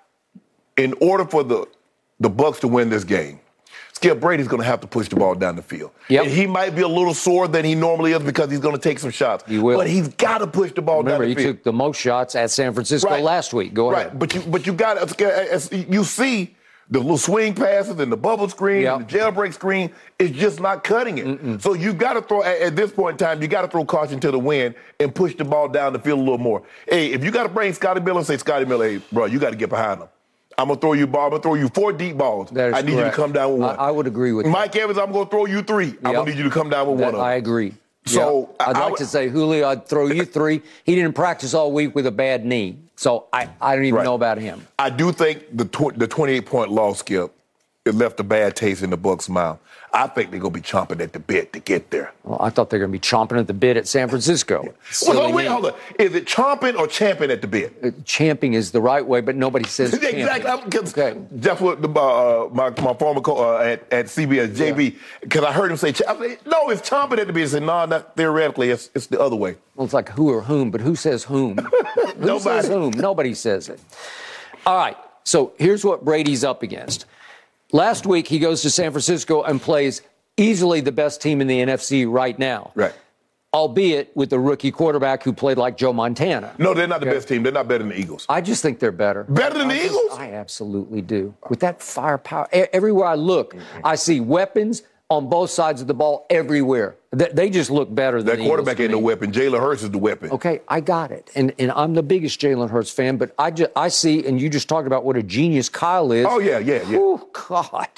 in 0.77 0.95
order 1.01 1.25
for 1.27 1.45
the 1.45 1.67
the 2.21 2.31
Bucs 2.31 2.61
to 2.61 2.69
win 2.69 2.89
this 2.89 3.05
game, 3.05 3.41
Skip 3.93 4.19
Brady's 4.21 4.49
going 4.49 4.63
to 4.63 4.67
have 4.67 4.81
to 4.81 4.87
push 4.87 5.09
the 5.09 5.17
ball 5.17 5.35
down 5.35 5.57
the 5.57 5.63
field. 5.63 5.91
Yep. 6.09 6.25
And 6.25 6.33
he 6.33 6.47
might 6.47 6.75
be 6.75 6.83
a 6.83 6.89
little 6.89 7.15
sore 7.15 7.47
than 7.49 7.65
he 7.65 7.75
normally 7.75 8.13
is 8.13 8.23
because 8.23 8.51
he's 8.51 8.61
going 8.61 8.75
to 8.75 8.81
take 8.81 8.99
some 8.99 9.11
shots. 9.11 9.45
He 9.47 9.59
will. 9.59 9.77
But 9.77 9.89
he's 9.89 10.09
got 10.09 10.39
to 10.39 10.47
push 10.47 10.73
the 10.73 10.83
ball 10.83 10.99
Remember, 10.99 11.25
down 11.25 11.29
he 11.29 11.35
the 11.35 11.43
field. 11.43 11.57
took 11.57 11.65
the 11.65 11.73
most 11.73 12.01
shots 12.01 12.35
at 12.35 12.51
San 12.51 12.73
Francisco 12.73 13.19
last 13.19 13.53
week. 13.53 13.75
Go 13.75 13.91
right. 13.91 14.07
ahead. 14.07 14.19
But 14.19 14.35
you 14.35 14.41
but 14.41 14.67
you 14.67 14.73
got 14.73 15.07
to 15.09 15.87
you 15.89 16.05
see 16.05 16.55
the 16.93 16.99
little 17.01 17.17
swing 17.17 17.55
passes 17.55 17.99
and 17.99 18.13
the 18.13 18.17
bubble 18.17 18.49
screen 18.51 18.83
Yep. 18.83 18.97
and 19.01 19.09
the 19.09 19.19
jailbreak 19.19 19.55
screen 19.55 19.91
is 20.19 20.31
just 20.31 20.61
not 20.61 20.85
cutting 20.85 21.17
it. 21.19 21.63
So 21.63 21.73
you 21.73 21.95
got 21.95 22.13
to 22.13 22.21
throw 22.23 22.43
at, 22.43 22.61
at 22.61 22.77
this 22.77 22.93
point 22.93 23.15
in 23.21 23.27
time, 23.27 23.41
you 23.41 23.49
got 23.49 23.63
to 23.63 23.69
throw 23.69 23.85
caution 23.85 24.21
to 24.21 24.31
the 24.31 24.39
wind 24.39 24.75
and 25.01 25.15
push 25.15 25.35
the 25.35 25.45
ball 25.45 25.69
down 25.69 25.95
the 25.95 25.99
field 25.99 26.19
a 26.19 26.23
little 26.23 26.37
more. 26.37 26.63
Hey, 26.87 27.13
if 27.13 27.25
you 27.25 27.31
got 27.31 27.45
to 27.45 27.49
bring 27.49 27.73
Scotty 27.73 28.01
Miller 28.03 28.23
say, 28.23 28.37
Scotty 28.37 28.67
Miller, 28.67 28.87
hey, 28.89 29.01
bro, 29.11 29.25
you 29.25 29.39
got 29.39 29.51
to 29.51 29.57
get 29.57 29.71
behind 29.71 30.03
him. 30.03 30.09
I'm 30.59 30.69
gonna 30.69 30.79
throw 30.79 30.93
you 30.93 31.07
ball. 31.07 31.25
I'm 31.25 31.31
gonna 31.31 31.43
throw 31.43 31.55
you 31.55 31.69
four 31.71 31.95
deep 31.95 32.19
balls. 32.19 32.51
That 32.51 32.75
I 32.75 32.83
need 32.83 32.93
you 32.93 33.01
to 33.05 33.11
come 33.11 33.33
down 33.33 33.55
with 33.55 33.63
I- 33.63 33.67
one. 33.69 33.77
I 33.79 33.91
would 33.91 34.07
agree 34.07 34.33
with 34.33 34.45
that. 34.45 34.53
Mike 34.53 34.77
Evans. 34.77 34.99
I'm 34.99 35.11
gonna 35.11 35.25
throw 35.31 35.47
you 35.47 35.63
three. 35.63 35.95
I'm 36.05 36.13
gonna 36.13 36.27
need 36.29 36.37
you 36.37 36.45
to 36.45 36.51
come 36.51 36.69
down 36.69 36.89
with 36.89 36.99
That- 36.99 37.05
one 37.07 37.15
of 37.15 37.21
them. 37.21 37.27
I 37.27 37.35
agree. 37.37 37.73
So, 38.05 38.51
Yeah. 38.61 38.67
I'd 38.69 38.77
I- 38.77 38.85
like 38.89 38.97
to 38.97 39.07
say, 39.07 39.29
Julio, 39.29 39.69
I'd 39.69 39.87
throw 39.87 40.07
you 40.07 40.25
three. 40.25 40.63
He 40.85 40.95
didn't 40.95 41.15
practice 41.15 41.55
all 41.55 41.71
week 41.73 41.95
with 41.95 42.07
a 42.07 42.11
bad 42.11 42.45
knee. 42.45 42.79
So 42.97 43.27
I, 43.33 43.49
I 43.61 43.75
don't 43.75 43.85
even 43.85 43.97
Right. 43.99 44.05
know 44.05 44.15
about 44.15 44.39
him. 44.39 44.67
I 44.79 44.91
do 44.91 45.13
think 45.13 45.45
the 45.57 45.65
tw- 45.65 45.97
the 45.97 46.07
28 46.07 46.47
point 46.47 46.71
loss, 46.71 46.99
Skip, 46.99 47.33
it 47.85 47.95
left 47.95 48.21
a 48.21 48.25
bad 48.25 48.55
taste 48.57 48.83
in 48.83 48.91
the 48.91 48.99
Bucs' 48.99 49.29
mouth. 49.29 49.59
I 49.95 50.07
think 50.07 50.31
they're 50.31 50.41
gonna 50.41 50.53
be 50.55 50.61
chomping 50.63 51.01
at 51.01 51.13
the 51.13 51.19
bit 51.19 51.53
to 51.53 51.59
get 51.61 51.91
there. 51.91 52.13
Well, 52.25 52.39
I 52.41 52.49
thought 52.51 52.71
they 52.71 52.79
were 52.79 52.87
going 52.87 52.93
to 52.93 52.99
be 52.99 53.01
chomping 53.01 53.39
at 53.39 53.47
the 53.47 53.53
bit 53.53 53.77
at 53.77 53.87
San 53.87 54.09
Francisco. 54.09 54.63
Well, 55.07 55.21
hold, 55.23 55.35
wait, 55.35 55.47
hold 55.49 55.67
on. 55.67 55.75
Is 55.99 56.15
it 56.15 56.25
chomping 56.27 56.79
or 56.79 56.87
champing 56.87 57.31
at 57.31 57.41
the 57.43 57.47
bit? 57.47 57.75
Uh, 57.83 57.91
Champing 58.05 58.55
is 58.55 58.71
the 58.73 58.81
right 58.81 59.05
way, 59.05 59.21
but 59.21 59.37
nobody 59.37 59.67
says 59.69 59.93
exactly. 59.95 60.23
I'm- 60.49 60.69
Okay. 60.73 61.19
That's 61.33 61.61
what 61.61 61.83
the, 61.83 61.89
uh, 61.89 62.49
my 62.53 62.71
my 62.71 62.95
former 62.95 63.21
co- 63.21 63.57
uh, 63.57 63.63
at, 63.63 63.93
at 63.93 64.07
CBS, 64.07 64.55
JB, 64.55 64.97
because 65.21 65.45
I 65.45 65.53
heard 65.53 65.71
him 65.71 65.77
say, 65.77 65.93
ch- 65.93 65.99
said, 66.07 66.39
"No, 66.47 66.71
it's 66.71 66.89
chomping 66.89 67.19
at 67.19 67.27
the 67.27 67.33
bit." 67.33 67.43
He 67.43 67.47
said, 67.49 67.63
"No, 67.63 67.85
not 67.85 68.17
theoretically. 68.17 68.71
It's 68.71 68.91
it's 68.95 69.07
the 69.09 69.21
other 69.21 69.37
way." 69.37 69.57
Well, 69.75 69.85
it's 69.85 69.95
like 69.95 70.09
who 70.11 70.31
or 70.31 70.41
whom, 70.43 70.71
but 70.71 70.81
who 70.81 70.95
says 70.97 71.25
whom? 71.25 71.57
who 71.95 72.15
Nobody. 72.19 72.41
says 72.41 72.69
whom? 72.69 72.91
Nobody 72.93 73.35
says 73.35 73.69
it. 73.69 73.81
All 74.67 74.77
right. 74.77 74.97
So 75.25 75.53
here's 75.59 75.85
what 75.85 76.05
Brady's 76.05 76.45
up 76.45 76.63
against. 76.63 77.05
Last 77.75 78.05
week, 78.07 78.27
he 78.29 78.39
goes 78.39 78.61
to 78.63 78.71
San 78.71 78.91
Francisco 78.91 79.43
and 79.43 79.61
plays 79.61 80.03
easily 80.37 80.81
the 80.83 80.93
best 80.93 81.23
team 81.23 81.41
in 81.41 81.47
the 81.47 81.61
NFC 81.61 82.07
right 82.11 82.39
now. 82.39 82.71
Right. 82.75 82.93
Albeit 83.55 84.15
with 84.15 84.33
a 84.35 84.39
rookie 84.39 84.71
quarterback 84.71 85.23
who 85.23 85.33
played 85.33 85.57
like 85.59 85.77
Joe 85.79 85.93
Montana. 85.93 86.55
No, 86.59 86.75
they're 86.75 86.87
not 86.87 87.01
the 87.01 87.07
Okay. 87.07 87.17
best 87.17 87.29
team. 87.29 87.43
They're 87.43 87.53
not 87.53 87.69
better 87.69 87.85
than 87.85 87.89
the 87.91 87.99
Eagles. 87.99 88.27
I 88.29 88.43
just 88.43 88.63
think 88.63 88.79
they're 88.79 88.93
better. 88.93 89.25
Better 89.25 89.59
than 89.59 89.69
the 89.69 89.75
just- 89.75 89.87
Eagles? 89.87 90.19
I 90.19 90.33
absolutely 90.33 91.01
do. 91.03 91.35
With 91.49 91.61
that 91.61 91.81
firepower, 91.83 92.49
everywhere 92.53 93.07
I 93.09 93.15
look, 93.15 93.55
mm-hmm. 93.55 93.81
I 93.87 93.95
see 93.95 94.21
weapons 94.21 94.83
on 95.13 95.29
both 95.29 95.51
sides 95.51 95.81
of 95.81 95.87
the 95.87 95.95
ball 95.95 96.27
everywhere. 96.31 96.97
They, 97.11 97.51
just 97.51 97.71
look 97.71 97.95
better 97.95 98.23
than 98.23 98.39
That 98.39 98.45
quarterback 98.45 98.81
ain't 98.81 98.93
no 98.93 98.99
weapon. 98.99 99.31
Jalen 99.33 99.61
Hurts 99.61 99.83
is 99.83 99.91
the 99.91 99.99
weapon. 99.99 100.31
Okay, 100.31 100.63
I 100.67 100.81
got 100.81 101.11
it, 101.11 101.31
and 101.35 101.53
and 101.59 101.71
I'm 101.73 101.93
the 101.93 102.03
biggest 102.03 102.41
Jalen 102.41 102.71
Hurts 102.71 102.91
fan, 102.91 103.19
but 103.19 103.35
I 103.39 103.51
just 103.51 103.71
I 103.77 103.89
see, 103.89 104.27
and 104.27 104.41
you 104.41 104.49
just 104.49 104.69
talked 104.69 104.87
about 104.87 105.05
what 105.05 105.17
a 105.19 105.23
genius 105.23 105.69
Kyle 105.69 106.11
is. 106.13 106.27
Oh, 106.27 106.39
yeah, 106.39 106.59
yeah, 106.59 106.83
yeah. 106.89 106.97
Oh 106.99 107.29
God, 107.33 107.89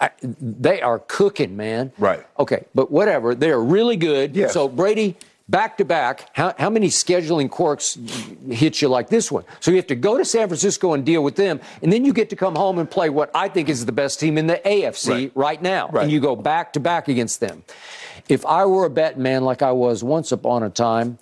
I, 0.00 0.10
they 0.22 0.80
are 0.80 1.00
cooking, 1.00 1.56
man. 1.56 1.92
Right. 1.98 2.24
Okay, 2.38 2.64
but 2.72 2.92
whatever, 2.92 3.34
they 3.34 3.50
are 3.50 3.62
really 3.62 3.96
good. 3.96 4.36
Yes. 4.36 4.52
So 4.54 4.68
Brady. 4.68 5.16
Back 5.48 5.76
to 5.78 5.84
back, 5.84 6.30
how, 6.34 6.54
how 6.58 6.70
many 6.70 6.86
scheduling 6.88 7.50
quirks 7.50 7.98
hit 8.48 8.80
you 8.80 8.88
like 8.88 9.08
this 9.08 9.30
one? 9.30 9.44
So 9.60 9.70
you 9.70 9.76
have 9.76 9.86
to 9.88 9.94
go 9.96 10.16
to 10.16 10.24
San 10.24 10.48
Francisco 10.48 10.94
and 10.94 11.04
deal 11.04 11.22
with 11.22 11.36
them, 11.36 11.60
and 11.82 11.92
then 11.92 12.04
you 12.04 12.12
get 12.12 12.30
to 12.30 12.36
come 12.36 12.54
home 12.54 12.78
and 12.78 12.90
play 12.90 13.10
what 13.10 13.30
I 13.34 13.48
think 13.48 13.68
is 13.68 13.84
the 13.84 13.92
best 13.92 14.20
team 14.20 14.38
in 14.38 14.46
the 14.46 14.60
AFC 14.64 15.08
Right. 15.10 15.32
right, 15.34 15.62
now. 15.62 15.88
Right. 15.88 16.04
And 16.04 16.12
you 16.12 16.20
go 16.20 16.36
back 16.36 16.72
to 16.74 16.80
back 16.80 17.08
against 17.08 17.40
them. 17.40 17.64
If 18.28 18.46
I 18.46 18.64
were 18.66 18.84
a 18.86 18.90
bet 18.90 19.18
man 19.18 19.44
like 19.44 19.62
I 19.62 19.72
was 19.72 20.02
once 20.04 20.32
upon 20.32 20.62
a 20.62 20.70
time, 20.70 21.18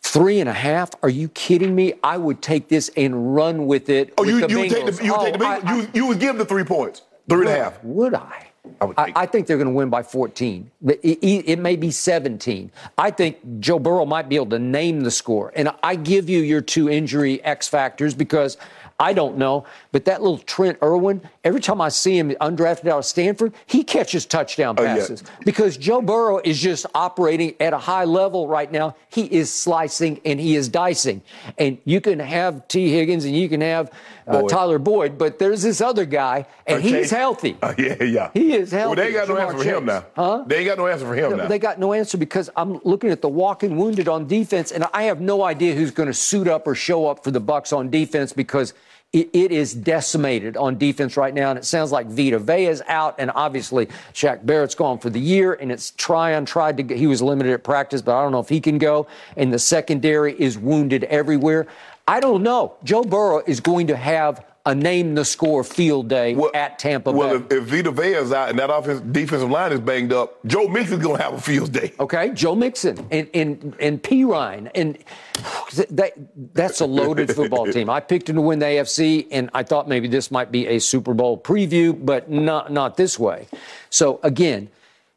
Three 0.00 0.40
and 0.40 0.48
a 0.48 0.54
half? 0.54 0.90
Are 1.02 1.08
you 1.10 1.28
kidding 1.28 1.74
me? 1.74 1.92
I 2.02 2.16
would 2.16 2.40
take 2.40 2.68
this 2.68 2.88
and 2.96 3.34
run 3.34 3.66
with 3.66 3.90
it. 3.90 4.14
Oh, 4.16 4.22
with 4.22 4.30
you, 4.30 4.48
you 4.48 4.58
would 4.60 4.70
take 4.70 4.86
the 4.86 5.04
you 5.04 5.12
would 5.12 5.20
Oh, 5.20 5.24
take 5.24 5.38
the 5.38 5.44
oh, 5.44 5.48
I- 5.48 5.60
Bengals. 5.60 5.82
you, 5.82 5.90
you 5.92 6.06
would 6.06 6.18
give 6.20 6.38
the 6.38 6.46
three 6.46 6.64
points, 6.64 7.02
three 7.28 7.40
and 7.40 7.48
a 7.48 7.64
half. 7.64 7.84
would 7.84 8.14
I? 8.14 8.47
I 8.80 8.86
I, 8.96 9.12
I 9.16 9.26
think 9.26 9.46
they're 9.46 9.56
going 9.56 9.68
to 9.68 9.74
win 9.74 9.90
by 9.90 10.02
14. 10.02 10.70
It, 10.86 11.00
it, 11.02 11.50
it 11.50 11.58
may 11.58 11.76
be 11.76 11.90
17. 11.90 12.70
I 12.96 13.10
think 13.10 13.38
Joe 13.60 13.78
Burrow 13.78 14.04
might 14.04 14.28
be 14.28 14.36
able 14.36 14.46
to 14.50 14.58
name 14.58 15.00
the 15.00 15.10
score. 15.10 15.52
And 15.54 15.70
I 15.82 15.94
give 15.96 16.28
you 16.28 16.40
your 16.40 16.60
two 16.60 16.88
injury 16.88 17.42
X 17.44 17.68
factors 17.68 18.14
because 18.14 18.56
I 19.00 19.12
don't 19.12 19.36
know. 19.38 19.64
But 19.92 20.06
that 20.06 20.22
little 20.22 20.38
Trent 20.38 20.78
Irwin, 20.82 21.20
every 21.44 21.60
time 21.60 21.80
I 21.80 21.88
see 21.88 22.18
him 22.18 22.30
undrafted 22.32 22.88
out 22.88 22.98
of 22.98 23.04
Stanford, 23.04 23.54
he 23.66 23.84
catches 23.84 24.26
touchdown 24.26 24.74
Oh, 24.78 24.82
yeah. 24.82 24.96
passes 24.96 25.22
because 25.44 25.76
Joe 25.76 26.02
Burrow 26.02 26.38
is 26.44 26.60
just 26.60 26.84
operating 26.94 27.54
at 27.60 27.72
a 27.72 27.78
high 27.78 28.04
level 28.04 28.48
right 28.48 28.70
now. 28.70 28.96
He 29.08 29.26
is 29.26 29.54
slicing 29.54 30.20
and 30.24 30.40
he 30.40 30.56
is 30.56 30.68
dicing. 30.68 31.22
And 31.58 31.78
you 31.84 32.00
can 32.00 32.18
have 32.18 32.66
Tee 32.66 32.90
Higgins 32.90 33.24
and 33.24 33.36
you 33.36 33.48
can 33.48 33.60
have 33.60 33.90
uh, 34.26 34.40
Boyd. 34.42 34.50
Tyler 34.50 34.78
Boyd, 34.78 35.16
but 35.16 35.38
there's 35.38 35.62
this 35.62 35.80
other 35.80 36.04
guy, 36.04 36.44
and 36.66 36.78
Okay. 36.84 36.98
he's 36.98 37.10
healthy. 37.10 37.56
Uh, 37.62 37.72
yeah, 37.78 38.02
yeah. 38.02 38.30
He 38.34 38.52
is 38.54 38.72
Well, 38.72 38.94
they 38.94 39.04
ain't 39.06 39.14
got 39.14 39.28
no 39.28 39.38
answer 39.38 39.56
for 39.58 39.64
him 39.64 39.86
now. 39.86 40.04
Huh? 40.14 40.44
They 40.46 40.56
ain't 40.58 40.66
got 40.66 40.76
no 40.76 40.86
answer 40.86 41.06
for 41.06 41.14
him 41.14 41.30
No, 41.30 41.36
now. 41.38 41.46
They 41.48 41.58
got 41.58 41.78
no 41.78 41.94
answer 41.94 42.18
because 42.18 42.50
I'm 42.54 42.78
looking 42.84 43.08
at 43.10 43.22
the 43.22 43.28
walking 43.30 43.76
wounded 43.78 44.06
on 44.06 44.26
defense, 44.26 44.70
and 44.70 44.84
I 44.92 45.04
have 45.04 45.20
no 45.22 45.44
idea 45.44 45.74
who's 45.74 45.92
going 45.92 46.08
to 46.08 46.12
suit 46.14 46.46
up 46.46 46.66
or 46.66 46.74
show 46.74 47.06
up 47.06 47.24
for 47.24 47.30
the 47.30 47.40
Bucs 47.40 47.74
on 47.74 47.88
defense 47.88 48.34
because 48.34 48.74
it, 49.12 49.30
it 49.32 49.52
is 49.52 49.72
decimated 49.72 50.56
on 50.56 50.76
defense 50.76 51.16
right 51.16 51.32
now. 51.32 51.50
And 51.50 51.58
it 51.58 51.64
sounds 51.64 51.92
like 51.92 52.06
Vita 52.08 52.38
Vea 52.38 52.66
is 52.66 52.82
out, 52.88 53.14
and 53.18 53.30
obviously 53.34 53.86
Shaq 54.12 54.44
Barrett's 54.44 54.74
gone 54.74 54.98
for 54.98 55.10
the 55.10 55.20
year. 55.20 55.54
And 55.54 55.72
it's 55.72 55.92
Tryon 55.92 56.44
tried 56.44 56.76
to 56.76 56.96
he 56.96 57.06
was 57.06 57.22
limited 57.22 57.52
at 57.52 57.64
practice, 57.64 58.02
but 58.02 58.18
I 58.18 58.22
don't 58.22 58.32
know 58.32 58.40
if 58.40 58.48
he 58.48 58.60
can 58.60 58.78
go. 58.78 59.06
And 59.36 59.52
the 59.52 59.58
secondary 59.58 60.34
is 60.38 60.58
wounded 60.58 61.04
everywhere. 61.04 61.66
I 62.06 62.20
don't 62.20 62.42
know. 62.42 62.74
Joe 62.84 63.02
Burrow 63.02 63.42
is 63.46 63.60
going 63.60 63.86
to 63.88 63.96
have 63.96 64.44
a 64.68 64.74
name 64.74 65.14
the 65.14 65.24
score 65.24 65.64
field 65.64 66.08
day 66.08 66.36
at 66.52 66.78
Tampa 66.78 67.10
well, 67.10 67.38
Bay. 67.38 67.56
if, 67.56 67.72
if 67.72 67.94
Vita 67.94 68.18
is 68.18 68.32
out 68.32 68.50
and 68.50 68.58
that 68.58 68.68
offense, 68.68 69.00
defensive 69.00 69.50
line 69.50 69.72
is 69.72 69.80
banged 69.80 70.12
up, 70.12 70.44
Joe 70.44 70.68
Mixon's 70.68 71.02
going 71.02 71.16
to 71.16 71.22
have 71.22 71.32
a 71.32 71.40
field 71.40 71.72
day. 71.72 71.94
Okay, 71.98 72.30
Joe 72.34 72.54
Mixon 72.54 73.06
and 73.10 73.30
and 73.32 73.74
and 73.80 74.02
Perine 74.02 74.70
and 74.74 74.98
that 75.88 76.12
that's 76.52 76.80
a 76.82 76.86
loaded 76.86 77.34
football 77.34 77.66
team. 77.72 77.88
I 77.88 78.00
picked 78.00 78.28
him 78.28 78.36
to 78.36 78.42
win 78.42 78.58
the 78.58 78.66
AFC, 78.66 79.26
and 79.30 79.48
I 79.54 79.62
thought 79.62 79.88
maybe 79.88 80.06
this 80.06 80.30
might 80.30 80.52
be 80.52 80.66
a 80.66 80.78
Super 80.80 81.14
Bowl 81.14 81.40
preview, 81.40 81.98
but 82.04 82.30
not 82.30 82.70
not 82.70 82.98
this 82.98 83.18
way. 83.18 83.48
So 83.88 84.20
again. 84.22 84.68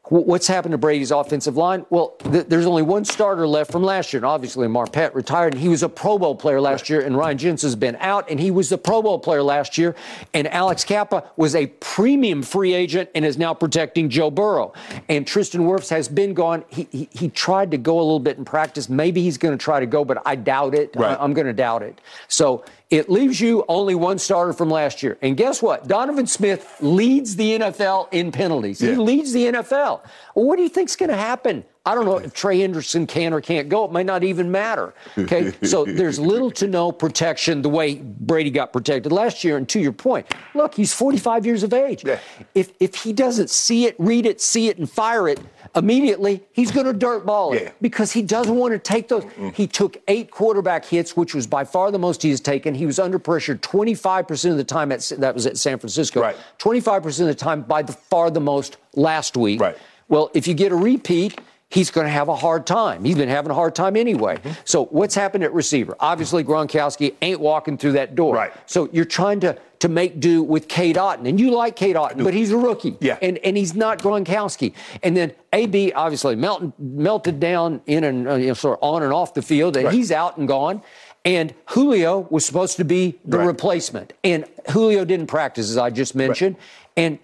Wh- 0.04 0.26
What's 0.26 0.46
happened 0.46 0.72
to 0.72 0.78
Brady's 0.78 1.10
offensive 1.10 1.56
line? 1.56 1.86
Well, 1.90 2.14
th- 2.30 2.46
there's 2.48 2.66
only 2.66 2.82
one 2.82 3.04
starter 3.04 3.46
left 3.46 3.70
from 3.70 3.82
last 3.82 4.12
year, 4.12 4.18
and 4.18 4.26
obviously 4.26 4.66
Marpet 4.66 5.14
retired, 5.14 5.54
and 5.54 5.62
he 5.62 5.68
was 5.68 5.82
a 5.82 5.88
Pro 5.88 6.18
Bowl 6.18 6.34
player 6.34 6.60
last 6.60 6.90
year, 6.90 7.00
and 7.00 7.16
Ryan 7.16 7.38
Jensen's 7.38 7.76
been 7.76 7.96
out, 8.00 8.28
and 8.30 8.40
he 8.40 8.50
was 8.50 8.68
the 8.68 8.78
Pro 8.78 9.02
Bowl 9.02 9.18
player 9.18 9.42
last 9.42 9.78
year, 9.78 9.94
and 10.34 10.48
Alex 10.48 10.84
Cappa 10.84 11.30
was 11.36 11.54
a 11.54 11.66
premium 11.66 12.42
free 12.42 12.74
agent 12.74 13.10
and 13.14 13.24
is 13.24 13.38
now 13.38 13.54
protecting 13.54 14.08
Joe 14.08 14.30
Burrow, 14.30 14.72
and 15.08 15.26
Tristan 15.26 15.62
Wirfs 15.62 15.90
has 15.90 16.08
been 16.08 16.34
gone. 16.34 16.64
He, 16.68 16.88
he 16.90 17.08
he 17.12 17.28
tried 17.28 17.70
to 17.70 17.78
go 17.78 17.98
a 17.98 18.02
little 18.02 18.20
bit 18.20 18.38
in 18.38 18.44
practice. 18.44 18.88
Maybe 18.88 19.22
he's 19.22 19.38
going 19.38 19.56
to 19.56 19.62
try 19.62 19.80
to 19.80 19.86
go, 19.86 20.04
but 20.04 20.20
I 20.26 20.34
doubt 20.34 20.74
it. 20.74 20.90
Right. 20.96 21.18
I, 21.18 21.24
am 21.24 21.32
going 21.32 21.46
to 21.46 21.52
doubt 21.52 21.82
it. 21.82 22.00
So 22.28 22.64
it 22.92 23.08
leaves 23.08 23.40
you 23.40 23.64
only 23.68 23.94
one 23.94 24.18
starter 24.18 24.52
from 24.52 24.68
last 24.68 25.02
year, 25.02 25.16
and 25.22 25.34
guess 25.34 25.62
what? 25.62 25.88
Donovan 25.88 26.26
Smith 26.26 26.76
leads 26.80 27.36
the 27.36 27.58
NFL 27.58 28.08
in 28.12 28.30
penalties. 28.30 28.80
He 28.80 28.94
leads 28.94 29.32
the 29.32 29.46
NFL. 29.46 30.02
Well, 30.34 30.44
what 30.44 30.56
do 30.56 30.62
you 30.62 30.68
think's 30.68 30.94
going 30.94 31.08
to 31.08 31.16
happen? 31.16 31.64
I 31.84 31.96
don't 31.96 32.04
know 32.04 32.18
if 32.18 32.32
Trey 32.32 32.60
Hendrickson 32.60 33.08
can 33.08 33.34
or 33.34 33.40
can't 33.40 33.68
go. 33.68 33.84
It 33.84 33.90
might 33.90 34.06
not 34.06 34.22
even 34.22 34.52
matter. 34.52 34.94
Okay, 35.18 35.52
so 35.64 35.84
there's 35.86 36.16
little 36.16 36.50
to 36.52 36.68
no 36.68 36.92
protection 36.92 37.60
the 37.60 37.68
way 37.68 37.96
Brady 37.96 38.50
got 38.50 38.72
protected 38.72 39.10
last 39.10 39.42
year. 39.42 39.56
And 39.56 39.68
to 39.70 39.80
your 39.80 39.90
point, 39.90 40.26
look, 40.54 40.74
he's 40.74 40.94
45 40.94 41.44
years 41.44 41.64
of 41.64 41.72
age. 41.74 42.04
Yeah. 42.04 42.20
If 42.54 42.72
if 42.78 42.94
he 42.94 43.12
doesn't 43.12 43.50
see 43.50 43.86
it, 43.86 43.96
read 43.98 44.26
it, 44.26 44.40
see 44.40 44.68
it, 44.68 44.78
and 44.78 44.88
fire 44.88 45.28
it 45.28 45.40
immediately, 45.74 46.44
he's 46.52 46.70
going 46.70 46.86
to 46.86 46.92
dirt 46.92 47.26
ball 47.26 47.52
it 47.52 47.62
Yeah. 47.62 47.70
because 47.80 48.12
he 48.12 48.22
doesn't 48.22 48.54
want 48.54 48.72
to 48.74 48.78
take 48.78 49.08
those. 49.08 49.24
He 49.54 49.66
took 49.66 49.96
eight 50.06 50.30
quarterback 50.30 50.84
hits, 50.84 51.16
which 51.16 51.34
was 51.34 51.48
by 51.48 51.64
far 51.64 51.90
the 51.90 51.98
most 51.98 52.22
he 52.22 52.30
has 52.30 52.40
taken. 52.40 52.76
He 52.76 52.86
was 52.86 53.00
under 53.00 53.18
pressure 53.18 53.56
25% 53.56 54.50
of 54.52 54.56
the 54.56 54.62
time 54.64 54.92
at 54.92 55.00
that 55.18 55.34
was 55.34 55.46
at 55.46 55.56
San 55.56 55.80
Francisco. 55.80 56.20
Right. 56.20 56.36
25% 56.60 57.06
of 57.22 57.26
the 57.26 57.34
time 57.34 57.62
by 57.62 57.82
the 57.82 57.92
far 57.92 58.30
the 58.30 58.40
most 58.40 58.76
last 58.94 59.36
week. 59.36 59.60
Right. 59.60 59.76
Well, 60.08 60.30
if 60.34 60.46
you 60.46 60.54
get 60.54 60.70
a 60.72 60.76
repeat, 60.76 61.40
he's 61.72 61.90
going 61.90 62.06
to 62.06 62.10
have 62.12 62.28
a 62.28 62.36
hard 62.36 62.66
time. 62.66 63.02
He's 63.02 63.16
been 63.16 63.30
having 63.30 63.50
a 63.50 63.54
hard 63.54 63.74
time 63.74 63.96
anyway. 63.96 64.36
Mm-hmm. 64.36 64.50
So 64.64 64.84
what's 64.86 65.14
happened 65.14 65.42
at 65.42 65.54
receiver? 65.54 65.96
Obviously, 66.00 66.44
Gronkowski 66.44 67.14
ain't 67.22 67.40
walking 67.40 67.78
through 67.78 67.92
that 67.92 68.14
door. 68.14 68.34
Right. 68.34 68.52
So 68.66 68.88
you're 68.92 69.04
trying 69.06 69.40
to 69.40 69.58
to 69.80 69.88
make 69.88 70.20
do 70.20 70.44
with 70.44 70.68
Cade 70.68 70.94
Otton, 70.94 71.26
and 71.28 71.40
you 71.40 71.50
like 71.50 71.74
Cade 71.74 71.96
Otton, 71.96 72.22
but 72.22 72.32
he's 72.34 72.52
a 72.52 72.56
rookie. 72.56 72.96
Yeah. 73.00 73.18
And 73.20 73.38
and 73.38 73.56
he's 73.56 73.74
not 73.74 73.98
Gronkowski. 73.98 74.74
And 75.02 75.16
then 75.16 75.32
AB 75.52 75.92
obviously 75.94 76.36
melted 76.36 76.72
melted 76.78 77.40
down 77.40 77.80
in 77.86 78.04
and 78.04 78.28
uh, 78.28 78.34
you 78.34 78.48
know, 78.48 78.54
sort 78.54 78.78
of 78.78 78.84
on 78.84 79.02
and 79.02 79.12
off 79.12 79.34
the 79.34 79.42
field, 79.42 79.76
and 79.76 79.86
Right. 79.86 79.94
he's 79.94 80.12
out 80.12 80.36
and 80.36 80.46
gone. 80.46 80.82
And 81.24 81.54
Julio 81.66 82.26
was 82.30 82.44
supposed 82.44 82.76
to 82.78 82.84
be 82.84 83.18
the 83.24 83.38
Right. 83.38 83.46
replacement, 83.46 84.12
and 84.22 84.44
Julio 84.70 85.04
didn't 85.04 85.28
practice, 85.28 85.70
as 85.70 85.78
I 85.78 85.90
just 85.90 86.14
mentioned, 86.14 86.56
and 86.96 87.18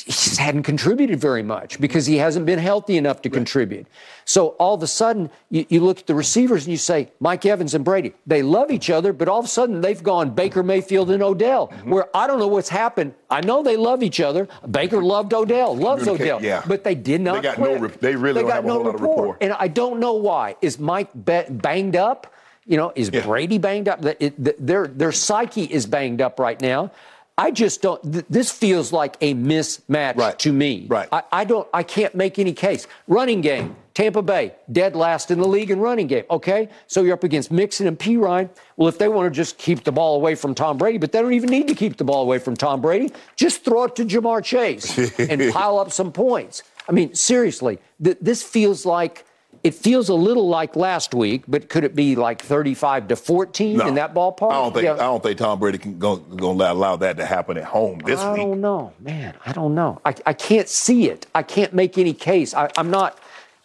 he 0.00 0.10
just 0.12 0.38
hadn't 0.38 0.62
contributed 0.64 1.20
very 1.20 1.42
much 1.42 1.80
because 1.80 2.06
he 2.06 2.16
hasn't 2.16 2.46
been 2.46 2.58
healthy 2.58 2.96
enough 2.96 3.22
to 3.22 3.30
contribute. 3.30 3.86
So 4.24 4.48
all 4.58 4.74
of 4.74 4.82
a 4.82 4.86
sudden, 4.86 5.30
you, 5.50 5.66
you 5.68 5.80
look 5.80 6.00
at 6.00 6.06
the 6.06 6.14
receivers 6.14 6.64
and 6.64 6.72
you 6.72 6.76
say, 6.78 7.10
Mike 7.20 7.44
Evans 7.46 7.74
and 7.74 7.84
Brady, 7.84 8.14
they 8.26 8.42
love 8.42 8.70
each 8.70 8.90
other, 8.90 9.12
but 9.12 9.28
all 9.28 9.38
of 9.38 9.44
a 9.44 9.48
sudden 9.48 9.80
they've 9.82 10.02
gone 10.02 10.30
Baker 10.30 10.62
Mayfield 10.62 11.10
and 11.10 11.22
Odell, 11.22 11.68
Mm-hmm. 11.68 11.90
where 11.90 12.08
I 12.16 12.26
don't 12.26 12.38
know 12.38 12.48
what's 12.48 12.68
happened. 12.68 13.14
I 13.30 13.40
know 13.42 13.62
they 13.62 13.76
love 13.76 14.02
each 14.02 14.20
other. 14.20 14.48
Baker 14.70 15.02
loved 15.02 15.32
Odell, 15.34 15.76
loves 15.76 16.08
Odell, 16.08 16.42
yeah. 16.42 16.62
but 16.66 16.84
they 16.84 16.94
did 16.94 17.20
not. 17.20 17.36
They 17.36 17.42
got 17.42 17.58
no 17.58 17.86
they 17.88 18.16
really 18.16 18.40
don't 18.40 18.48
got 18.48 18.54
have 18.56 18.64
a 18.64 18.68
no 18.68 18.74
whole 18.74 18.84
lot 18.84 18.94
of 18.94 19.00
rapport. 19.00 19.36
And 19.40 19.52
I 19.52 19.68
don't 19.68 20.00
know 20.00 20.14
why. 20.14 20.56
Is 20.62 20.78
Mike 20.78 21.10
ba- 21.14 21.46
banged 21.50 21.96
up? 21.96 22.32
You 22.66 22.78
know, 22.78 22.92
is 22.94 23.10
Yeah. 23.12 23.20
Brady 23.26 23.58
banged 23.58 23.88
up? 23.88 24.02
It- 24.04 24.42
the- 24.42 24.56
their 24.58 24.86
their 24.86 25.12
psyche 25.12 25.64
is 25.64 25.84
banged 25.86 26.20
up 26.22 26.38
right 26.40 26.58
now. 26.60 26.90
I 27.36 27.50
just 27.50 27.82
don't. 27.82 28.00
Th- 28.12 28.24
this 28.30 28.52
feels 28.52 28.92
like 28.92 29.16
a 29.20 29.34
mismatch 29.34 30.16
Right. 30.16 30.38
to 30.38 30.52
me. 30.52 30.86
Right. 30.88 31.08
I, 31.10 31.22
I 31.32 31.44
don't. 31.44 31.66
I 31.74 31.82
can't 31.82 32.14
make 32.14 32.38
any 32.38 32.52
case. 32.52 32.86
Running 33.08 33.40
game. 33.40 33.76
Tampa 33.92 34.22
Bay 34.22 34.52
dead 34.72 34.96
last 34.96 35.30
in 35.30 35.38
the 35.38 35.46
league 35.46 35.70
in 35.70 35.78
running 35.78 36.08
game. 36.08 36.24
Okay, 36.28 36.68
so 36.88 37.02
you're 37.02 37.14
up 37.14 37.22
against 37.22 37.52
Mixon 37.52 37.86
and 37.86 37.96
Perine. 37.96 38.50
Well, 38.76 38.88
if 38.88 38.98
they 38.98 39.06
want 39.08 39.32
to 39.32 39.36
just 39.36 39.56
keep 39.56 39.84
the 39.84 39.92
ball 39.92 40.16
away 40.16 40.34
from 40.34 40.52
Tom 40.54 40.78
Brady, 40.78 40.98
but 40.98 41.12
they 41.12 41.20
don't 41.22 41.32
even 41.32 41.48
need 41.48 41.68
to 41.68 41.74
keep 41.76 41.96
the 41.96 42.02
ball 42.04 42.22
away 42.22 42.38
from 42.40 42.56
Tom 42.56 42.80
Brady, 42.80 43.12
just 43.36 43.64
throw 43.64 43.84
it 43.84 43.94
to 43.96 44.04
Ja'Marr 44.04 44.42
Chase 44.42 44.98
and 45.18 45.52
pile 45.52 45.78
up 45.78 45.92
some 45.92 46.10
points. 46.10 46.64
I 46.88 46.92
mean, 46.92 47.14
seriously, 47.14 47.78
th- 48.02 48.18
this 48.20 48.42
feels 48.42 48.84
like. 48.84 49.24
It 49.64 49.74
feels 49.74 50.10
a 50.10 50.14
little 50.14 50.46
like 50.46 50.76
last 50.76 51.14
week, 51.14 51.44
but 51.48 51.70
could 51.70 51.84
it 51.84 51.94
be 51.94 52.16
like 52.16 52.42
35 52.42 53.08
to 53.08 53.16
14 53.16 53.78
No. 53.78 53.88
in 53.88 53.94
that 53.94 54.12
ballpark? 54.14 54.50
I 54.52 54.54
don't 54.56 54.74
think 54.74 54.84
Yeah. 54.84 54.92
I 54.92 54.98
don't 54.98 55.22
think 55.22 55.38
Tom 55.38 55.58
Brady 55.58 55.78
can 55.78 55.98
go, 55.98 56.16
going 56.16 56.58
to 56.58 56.70
allow 56.70 56.96
that 56.96 57.16
to 57.16 57.24
happen 57.24 57.56
at 57.56 57.64
home 57.64 58.00
this 58.00 58.20
I 58.20 58.32
week. 58.34 58.40
I 58.42 58.44
don't 58.44 58.60
know, 58.60 58.92
man. 59.00 59.34
I 59.46 59.52
don't 59.52 59.74
know. 59.74 60.02
I, 60.04 60.14
I 60.26 60.34
can't 60.34 60.68
see 60.68 61.08
it. 61.08 61.26
I 61.34 61.42
can't 61.42 61.72
make 61.72 61.96
any 61.96 62.12
case. 62.12 62.52
I, 62.52 62.70
I'm 62.76 62.90
not. 62.90 63.18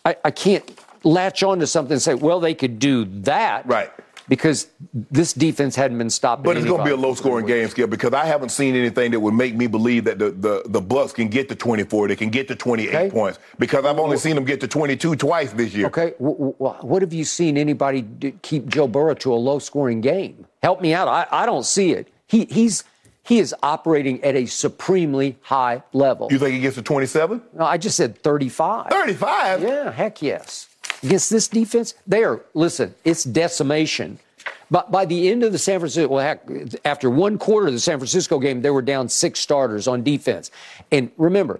I, 0.05 0.15
I 0.23 0.31
can't 0.31 0.63
latch 1.03 1.43
on 1.43 1.59
to 1.59 1.67
something 1.67 1.93
and 1.93 2.01
say, 2.01 2.13
well, 2.13 2.39
they 2.39 2.53
could 2.53 2.79
do 2.79 3.03
that, 3.23 3.65
Right. 3.67 3.91
Because 4.29 4.67
this 4.93 5.33
defense 5.33 5.75
hadn't 5.75 5.97
been 5.97 6.09
stopped. 6.11 6.43
But 6.43 6.55
it's 6.55 6.65
going 6.65 6.77
to 6.79 6.85
be 6.85 6.91
a 6.91 6.95
low 6.95 7.15
scoring 7.15 7.45
game, 7.47 7.67
Skip, 7.67 7.89
because 7.89 8.13
I 8.13 8.25
haven't 8.25 8.49
seen 8.49 8.75
anything 8.75 9.11
that 9.11 9.19
would 9.19 9.33
make 9.33 9.55
me 9.55 9.65
believe 9.67 10.05
that 10.05 10.19
the, 10.19 10.29
the, 10.29 10.63
the 10.67 10.81
Bucs 10.81 11.13
can 11.13 11.27
get 11.29 11.49
to 11.49 11.55
24, 11.55 12.07
they 12.07 12.15
can 12.15 12.29
get 12.29 12.47
to 12.47 12.55
28 12.55 12.89
Okay. 12.95 13.09
points, 13.09 13.39
because 13.57 13.85
I've 13.85 13.97
only 13.99 14.17
seen 14.17 14.35
them 14.35 14.45
get 14.45 14.61
to 14.61 14.67
22 14.67 15.15
twice 15.15 15.51
this 15.51 15.73
year. 15.73 15.87
Okay, 15.87 16.13
w- 16.19 16.53
w- 16.59 16.73
what 16.87 17.01
have 17.01 17.11
you 17.11 17.25
seen 17.25 17.57
anybody 17.57 18.05
keep 18.43 18.67
Joe 18.67 18.87
Burrow 18.87 19.15
to 19.15 19.33
a 19.33 19.35
low 19.35 19.57
scoring 19.59 19.99
game? 19.99 20.45
Help 20.61 20.79
me 20.79 20.93
out. 20.93 21.07
I, 21.07 21.25
I 21.31 21.45
don't 21.45 21.65
see 21.65 21.91
it. 21.91 22.07
He, 22.27 22.45
he's 22.45 22.83
he 23.23 23.39
is 23.39 23.53
operating 23.61 24.23
at 24.23 24.35
a 24.35 24.45
supremely 24.47 25.37
high 25.41 25.83
level. 25.93 26.29
You 26.31 26.39
think 26.39 26.53
he 26.55 26.59
gets 26.61 26.75
to 26.77 26.81
27? 26.81 27.41
No, 27.53 27.65
I 27.65 27.77
just 27.77 27.95
said 27.97 28.17
35. 28.23 28.89
35? 28.89 29.61
Yeah, 29.61 29.91
heck 29.91 30.21
yes. 30.21 30.67
Against 31.03 31.29
this 31.29 31.47
defense, 31.47 31.93
they 32.05 32.23
are, 32.23 32.41
listen, 32.53 32.93
it's 33.05 33.23
decimation. 33.23 34.19
But 34.71 34.91
by 34.91 35.05
the 35.05 35.29
end 35.29 35.43
of 35.43 35.51
the 35.51 35.57
San 35.57 35.79
Francisco, 35.79 36.07
well, 36.09 36.23
heck, 36.23 36.47
after 36.85 37.09
one 37.09 37.37
quarter 37.37 37.67
of 37.67 37.73
the 37.73 37.79
San 37.79 37.97
Francisco 37.97 38.39
game, 38.39 38.61
they 38.61 38.69
were 38.69 38.81
down 38.81 39.09
six 39.09 39.39
starters 39.39 39.87
on 39.87 40.03
defense. 40.03 40.51
And 40.91 41.11
remember, 41.17 41.59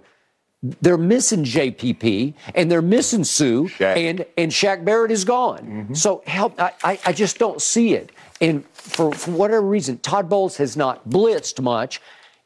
they're 0.62 0.98
missing 0.98 1.44
JPP 1.44 2.34
and 2.54 2.70
they're 2.70 2.82
missing 2.82 3.24
Sue 3.24 3.68
Shaq. 3.68 3.96
and 3.96 4.26
and 4.36 4.52
Shaq 4.52 4.84
Barrett 4.84 5.10
is 5.10 5.24
gone. 5.24 5.58
Mm-hmm. 5.60 5.94
So 5.94 6.22
help, 6.26 6.60
I, 6.60 6.72
I, 6.84 7.00
I 7.06 7.12
just 7.12 7.38
don't 7.38 7.62
see 7.62 7.94
it. 7.94 8.12
And 8.40 8.64
for, 8.72 9.12
for 9.12 9.30
whatever 9.30 9.62
reason, 9.62 9.98
Todd 9.98 10.28
Bowles 10.28 10.56
has 10.58 10.76
not 10.76 11.08
blitzed 11.08 11.60
much. 11.62 12.00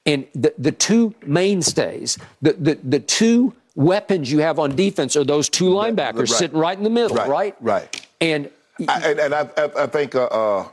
And 0.06 0.26
the, 0.34 0.54
the 0.58 0.72
two 0.72 1.14
mainstays, 1.24 2.18
the, 2.42 2.52
the, 2.52 2.78
the 2.84 3.00
two 3.00 3.54
weapons 3.74 4.30
you 4.30 4.38
have 4.40 4.58
on 4.58 4.74
defense 4.76 5.16
are 5.16 5.24
those 5.24 5.48
two 5.48 5.64
linebackers 5.70 6.18
right. 6.18 6.28
sitting 6.28 6.58
right 6.58 6.76
in 6.76 6.84
the 6.84 6.90
middle, 6.90 7.16
Right, 7.16 7.28
right? 7.28 7.56
right. 7.60 8.06
And 8.20 8.50
I, 8.88 9.10
and, 9.10 9.20
and 9.20 9.34
I, 9.34 9.48
I, 9.56 9.86
think 9.86 10.14
uh, 10.14 10.24
uh, 10.24 10.68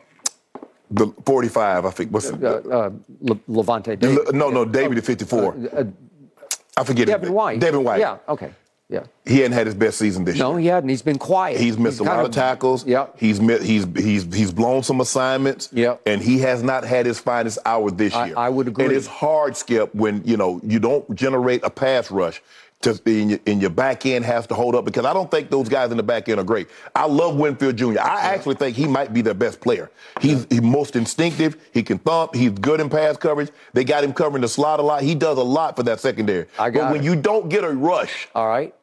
the 0.90 1.08
45. 1.26 1.86
I 1.86 1.90
think 1.92 2.12
what's 2.12 2.30
it? 2.30 2.44
Uh, 2.44 2.48
uh, 2.48 2.90
Le- 3.22 3.36
Lavonte 3.48 4.00
David. 4.00 4.28
Le- 4.28 4.32
no, 4.34 4.50
no, 4.50 4.66
David 4.66 4.98
at 4.98 5.06
54. 5.06 5.88
I 6.78 6.84
forget. 6.84 7.08
Devin 7.08 7.28
name. 7.30 7.36
White. 7.36 7.60
Devin 7.60 7.84
White. 7.84 8.00
Yeah. 8.00 8.18
Okay. 8.28 8.52
Yeah. 8.90 9.04
He 9.26 9.38
hadn't 9.38 9.54
had 9.54 9.68
his 9.68 9.76
best 9.76 9.98
season 9.98 10.26
this 10.26 10.38
No, 10.38 10.50
year. 10.50 10.54
No, 10.54 10.58
he 10.58 10.68
hadn't. 10.68 10.90
He's 10.90 11.02
been 11.02 11.18
quiet. 11.18 11.62
He's 11.62 11.78
missed 11.78 12.02
a 12.02 12.04
lot 12.04 12.26
of 12.26 12.32
tackles. 12.32 12.86
Yep. 12.86 13.16
He's 13.18 13.38
he's 13.38 13.86
he's 13.96 14.24
he's 14.34 14.52
blown 14.52 14.84
some 14.84 15.00
assignments. 15.00 15.70
Yep. 15.72 16.02
And 16.06 16.22
he 16.22 16.40
has 16.40 16.62
not 16.62 16.84
had 16.84 17.06
his 17.06 17.18
finest 17.18 17.58
hour 17.66 17.90
this 17.90 18.14
I- 18.14 18.28
year. 18.28 18.36
I 18.38 18.50
would 18.50 18.68
agree. 18.68 18.86
And 18.86 18.94
it's 18.94 19.08
hard, 19.08 19.56
Skip, 19.56 19.96
when 19.96 20.22
you 20.26 20.36
know 20.36 20.60
you 20.64 20.80
don't 20.80 21.14
generate 21.16 21.64
a 21.64 21.70
pass 21.70 22.12
rush. 22.12 22.42
To, 22.82 23.00
in, 23.06 23.30
your, 23.30 23.40
in 23.46 23.62
your 23.62 23.70
back 23.70 24.08
end 24.08 24.26
has 24.26 24.48
to 24.48 24.56
hold 24.56 24.74
up 24.74 24.86
because 24.86 25.06
I 25.06 25.14
don't 25.14 25.30
think 25.30 25.52
those 25.52 25.70
guys 25.70 25.92
in 25.92 25.98
the 25.98 26.04
back 26.04 26.28
end 26.30 26.40
are 26.40 26.44
great. 26.44 26.68
I 26.96 27.06
love 27.06 27.36
Winfield 27.36 27.76
Jr. 27.78 28.00
I 28.00 28.22
actually 28.22 28.56
think 28.56 28.76
he 28.76 28.88
might 28.88 29.14
be 29.14 29.22
their 29.22 29.36
best 29.36 29.62
player. 29.62 29.92
He's, 30.20 30.48
he's 30.50 30.64
most 30.64 30.96
instinctive. 30.96 31.58
He 31.74 31.84
can 31.84 32.00
thump. 32.00 32.34
He's 32.34 32.52
good 32.52 32.80
in 32.80 32.90
pass 32.90 33.18
coverage. 33.18 33.52
They 33.74 33.84
got 33.84 34.04
him 34.04 34.14
covering 34.14 34.42
the 34.42 34.48
slot 34.48 34.80
a 34.80 34.84
lot. 34.84 35.04
He 35.04 35.14
does 35.14 35.38
a 35.38 35.44
lot 35.44 35.76
for 35.76 35.84
that 35.84 36.00
secondary. 36.00 36.48
I 36.58 36.72
got 36.72 36.86
but 36.86 36.92
when 36.94 37.02
it. 37.02 37.06
you 37.06 37.16
don't 37.16 37.50
get 37.50 37.64
a 37.64 37.70
rush, 37.70 38.28
All 38.34 38.48
right. 38.48 38.74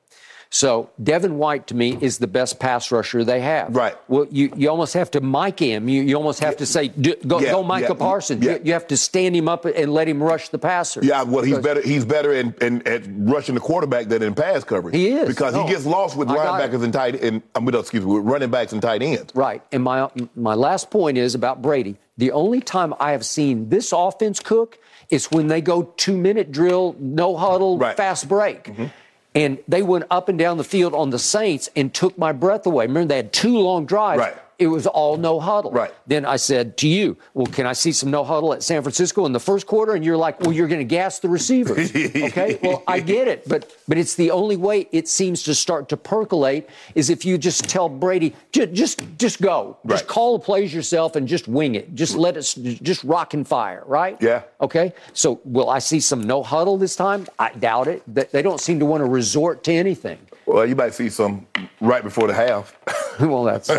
So 0.51 0.89
Devin 1.03 1.37
White 1.37 1.67
to 1.67 1.75
me 1.75 1.99
is 2.01 2.19
the 2.19 2.27
best 2.27 2.59
pass 2.59 2.91
rusher 2.91 3.23
they 3.23 3.41
have. 3.43 3.77
Right. 3.77 3.95
Well, 4.09 4.27
you, 4.31 4.51
you 4.57 4.71
almost 4.71 4.95
have 4.95 5.11
to 5.11 5.21
mic 5.21 5.59
him. 5.59 5.91
You, 5.91 6.03
you 6.03 6.17
almost 6.17 6.41
have 6.41 6.57
to 6.57 6.67
say 6.67 6.89
go 6.89 7.39
Yeah, 7.39 7.51
go 7.51 7.63
Micah 7.63 7.89
yeah, 7.91 7.95
Parsons. 7.95 8.43
yeah. 8.43 8.53
You, 8.53 8.61
you 8.65 8.73
have 8.73 8.87
to 8.89 8.97
stand 8.97 9.37
him 9.37 9.47
up 9.47 9.67
and 9.67 9.93
let 9.93 10.09
him 10.09 10.23
rush 10.23 10.49
the 10.49 10.59
passer. 10.59 11.01
Yeah, 11.05 11.23
well, 11.25 11.45
he's 11.45 11.59
better. 11.59 11.83
He's 11.83 12.07
better 12.07 12.33
in, 12.33 12.55
in 12.63 12.87
at 12.89 13.03
rushing 13.09 13.57
the 13.57 13.61
quarterback 13.61 14.09
than 14.09 14.23
in 14.23 14.35
pass 14.35 14.65
coverage. 14.65 14.95
He 14.95 15.09
is. 15.09 15.29
because 15.29 15.53
No. 15.53 15.65
he 15.67 15.73
gets 15.73 15.85
lost 15.85 16.17
with 16.17 16.31
I 16.31 16.37
linebackers 16.37 16.83
and 16.83 16.93
tight 16.95 17.17
and 17.23 17.43
I 17.55 17.61
mean, 17.61 17.75
excuse 17.75 18.05
me, 18.05 18.11
with 18.15 18.25
running 18.25 18.51
backs 18.51 18.73
and 18.73 18.81
tight 18.81 19.03
ends. 19.03 19.33
Right. 19.35 19.63
And 19.71 19.83
my 19.85 20.11
my 20.35 20.55
last 20.55 20.91
point 20.91 21.19
is 21.19 21.35
about 21.35 21.61
Brady. 21.61 21.97
The 22.17 22.33
only 22.33 22.61
time 22.63 22.95
I 22.99 23.13
have 23.13 23.25
seen 23.25 23.69
this 23.69 23.93
offense 23.93 24.41
cook 24.41 24.79
is 25.11 25.31
when 25.31 25.47
they 25.49 25.61
go 25.61 25.83
two 25.97 26.17
minute 26.17 26.51
drill, 26.53 26.97
no 26.99 27.37
huddle, 27.37 27.79
Right. 27.79 27.97
fast 27.97 28.29
break. 28.29 28.65
Mm-hmm. 28.65 28.87
And 29.35 29.59
they 29.69 29.83
went 29.83 30.05
up 30.11 30.29
and 30.29 30.39
down 30.39 30.57
the 30.57 30.65
field 30.65 30.95
on 30.95 31.11
the 31.11 31.19
Saints 31.19 31.69
and 31.77 31.93
took 31.93 32.17
my 32.19 32.33
breath 32.33 32.67
away. 32.67 32.87
Remember, 32.87 33.09
they 33.09 33.17
had 33.17 33.33
two 33.33 33.59
long 33.59 33.87
drives. 33.87 34.21
Right. 34.21 34.37
It 34.59 34.67
was 34.67 34.89
all 34.89 35.17
no 35.17 35.39
huddle. 35.39 35.71
Right. 35.71 35.95
Then 36.07 36.25
I 36.25 36.37
said 36.37 36.77
to 36.79 36.89
you, 36.89 37.17
Well, 37.33 37.47
can 37.47 37.65
I 37.65 37.73
see 37.73 37.93
some 37.93 38.11
no 38.11 38.25
huddle 38.25 38.53
at 38.53 38.63
San 38.65 38.83
Francisco 38.83 39.25
in 39.25 39.33
the 39.33 39.41
first 39.41 39.67
quarter? 39.67 39.95
And 39.95 40.05
you're 40.05 40.17
like, 40.17 40.41
Well, 40.41 40.53
you're 40.53 40.67
going 40.67 40.81
to 40.81 40.85
gas 40.85 41.21
the 41.21 41.29
receivers. 41.29 41.91
okay. 41.97 42.59
Well, 42.61 42.83
I 42.87 42.99
get 42.99 43.29
it. 43.29 43.49
But 43.49 43.73
but 43.87 43.99
it's 43.99 44.17
the 44.17 44.33
only 44.33 44.57
way 44.57 44.89
it 44.91 45.07
seems 45.07 45.45
to 45.45 45.55
start 45.55 45.89
to 45.91 45.97
percolate 45.97 46.69
is 46.97 47.09
if 47.09 47.25
you 47.25 47.39
just 47.39 47.69
tell 47.69 47.89
Brady, 47.89 48.35
just 48.51 48.73
just, 48.73 49.19
just 49.19 49.41
go. 49.41 49.79
Just 49.87 50.09
call 50.09 50.39
the 50.39 50.45
plays 50.45 50.75
yourself 50.75 51.15
and 51.15 51.29
just 51.29 51.47
wing 51.47 51.77
it. 51.77 51.95
Just 51.95 52.17
let 52.17 52.37
it, 52.37 52.83
just 52.83 53.05
rock 53.05 53.35
and 53.35 53.47
fire, 53.47 53.85
right? 53.87 54.21
Yeah. 54.21 54.43
Okay. 54.61 54.93
So 55.13 55.41
will 55.45 55.71
I 55.71 55.79
see 55.79 56.01
some 56.01 56.23
no 56.23 56.43
huddle 56.43 56.79
this 56.79 56.97
time? 56.97 57.27
I 57.39 57.53
doubt 57.53 57.87
it. 57.87 58.03
They 58.07 58.43
don't 58.43 58.61
seem 58.61 58.81
to 58.81 58.87
want 58.87 59.03
to 59.03 59.09
resort 59.09 59.63
to 59.65 59.73
anything. 59.73 60.19
Well, 60.49 60.67
you 60.67 60.75
might 60.75 60.95
see 60.95 61.11
some 61.11 61.47
right 61.81 62.03
before 62.03 62.27
the 62.27 62.33
half. 62.35 62.75
well, 63.21 63.45
that's. 63.45 63.69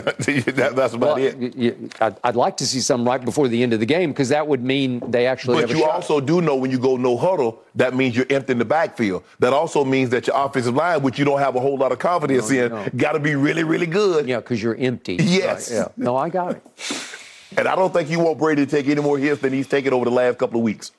That- 0.59 0.73
that's 0.75 0.93
about 0.93 1.17
Well, 1.17 1.17
it. 1.17 1.95
I'd, 2.01 2.15
I'd 2.23 2.35
like 2.35 2.57
to 2.57 2.67
see 2.67 2.79
some 2.79 3.05
right 3.07 3.23
before 3.23 3.47
the 3.47 3.63
end 3.63 3.73
of 3.73 3.79
the 3.79 3.85
game 3.85 4.11
because 4.11 4.29
that 4.29 4.47
would 4.47 4.63
mean 4.63 4.99
they 5.09 5.25
actually 5.25 5.55
But 5.55 5.61
have 5.61 5.71
a 5.71 5.73
you 5.73 5.79
shot. 5.79 5.91
also 5.95 6.19
do 6.21 6.41
know 6.41 6.55
when 6.55 6.69
you 6.69 6.77
go 6.79 6.95
no 6.97 7.17
huddle, 7.17 7.61
that 7.75 7.95
means 7.95 8.15
you're 8.15 8.27
emptying 8.29 8.59
the 8.59 8.65
backfield. 8.65 9.23
That 9.39 9.51
also 9.53 9.83
means 9.83 10.11
that 10.11 10.27
your 10.27 10.35
offensive 10.37 10.75
line, 10.75 11.01
which 11.01 11.17
you 11.17 11.25
don't 11.25 11.39
have 11.39 11.55
a 11.55 11.59
whole 11.59 11.77
lot 11.77 11.91
of 11.91 11.97
confidence 11.99 12.51
in, 12.51 12.69
no. 12.71 12.87
got 12.95 13.13
to 13.13 13.19
be 13.19 13.33
really, 13.35 13.63
really 13.63 13.87
good. 13.87 14.27
yeah, 14.27 14.37
because 14.37 14.61
you're 14.61 14.75
empty. 14.75 15.15
Yes. 15.19 15.71
Right, 15.71 15.77
yeah. 15.79 15.87
No, 15.97 16.15
I 16.15 16.29
got 16.29 16.55
it. 16.57 16.63
And 17.57 17.67
I 17.67 17.75
don't 17.75 17.91
think 17.91 18.11
you 18.11 18.19
want 18.19 18.37
Brady 18.37 18.63
to 18.63 18.69
take 18.71 18.87
any 18.87 19.01
more 19.01 19.17
hits 19.17 19.41
than 19.41 19.51
he's 19.51 19.65
taken 19.67 19.91
over 19.91 20.05
the 20.05 20.11
last 20.11 20.37
couple 20.37 20.59
of 20.59 20.63
weeks. 20.63 20.91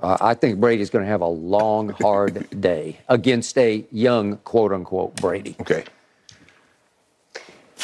Uh, 0.00 0.16
I 0.20 0.34
think 0.34 0.60
Brady's 0.60 0.90
going 0.90 1.04
to 1.04 1.10
have 1.10 1.22
a 1.22 1.26
long, 1.26 1.88
hard 1.88 2.46
day 2.60 2.98
against 3.08 3.58
a 3.58 3.84
young, 3.90 4.36
quote 4.38 4.72
unquote, 4.72 5.16
Brady. 5.16 5.56
Okay. 5.60 5.84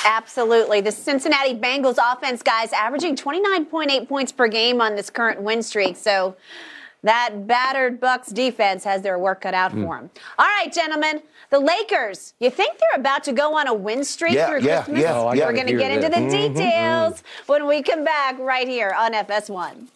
Absolutely. 0.04 0.80
The 0.80 0.92
Cincinnati 0.92 1.54
Bengals 1.54 1.98
offense, 2.00 2.42
guys, 2.42 2.72
averaging 2.72 3.16
29.8 3.16 4.08
points 4.08 4.32
per 4.32 4.46
game 4.48 4.80
on 4.80 4.96
this 4.96 5.08
current 5.10 5.40
win 5.42 5.62
streak. 5.62 5.96
So 5.96 6.36
that 7.02 7.46
battered 7.46 8.00
Bucs 8.00 8.32
defense 8.32 8.84
has 8.84 9.02
their 9.02 9.18
work 9.18 9.40
cut 9.42 9.54
out 9.54 9.72
Hmm. 9.72 9.84
for 9.84 9.96
them. 9.96 10.10
All 10.38 10.46
right, 10.46 10.72
gentlemen. 10.72 11.22
The 11.50 11.58
Lakers, 11.60 12.34
you 12.40 12.50
think 12.50 12.78
they're 12.78 13.00
about 13.00 13.22
to 13.24 13.32
go 13.32 13.54
on 13.56 13.66
a 13.68 13.74
win 13.74 14.02
streak 14.02 14.34
Yeah, 14.34 14.48
through 14.48 14.60
yeah, 14.62 14.82
Christmas? 14.82 15.02
yeah, 15.02 15.14
Oh, 15.18 15.26
I 15.28 15.36
We're 15.36 15.52
going 15.52 15.66
to 15.66 15.72
hear 15.72 15.78
get 15.78 15.90
into 15.92 16.08
the 16.08 16.16
Mm-hmm, 16.16 16.54
details 16.54 17.22
when 17.46 17.66
we 17.68 17.82
come 17.82 18.04
back 18.04 18.38
right 18.38 18.66
here 18.66 18.94
on 18.96 19.12
FS1. 19.12 19.86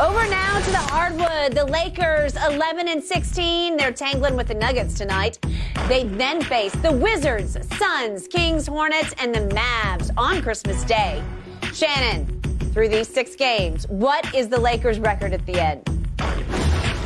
Over 0.00 0.26
now 0.26 0.58
to 0.58 0.70
the 0.70 0.78
hardwood. 0.78 1.52
The 1.52 1.66
Lakers 1.66 2.34
11 2.34 2.88
and 2.88 3.04
16. 3.04 3.76
They're 3.76 3.92
tangling 3.92 4.36
with 4.36 4.48
the 4.48 4.54
Nuggets 4.54 4.94
tonight. 4.94 5.38
They 5.86 6.04
then 6.04 6.40
face 6.40 6.72
the 6.76 6.90
Wizards, 6.90 7.58
Suns, 7.76 8.26
Kings, 8.26 8.66
Hornets, 8.66 9.14
and 9.18 9.34
the 9.34 9.54
Mavs 9.54 10.10
on 10.16 10.40
Christmas 10.40 10.82
Day. 10.84 11.22
Shannon, 11.74 12.24
through 12.72 12.88
these 12.88 13.06
six 13.06 13.36
games, 13.36 13.86
what 13.88 14.34
is 14.34 14.48
the 14.48 14.58
Lakers' 14.58 14.98
record 14.98 15.34
at 15.34 15.44
the 15.44 15.60
end? 15.60 15.84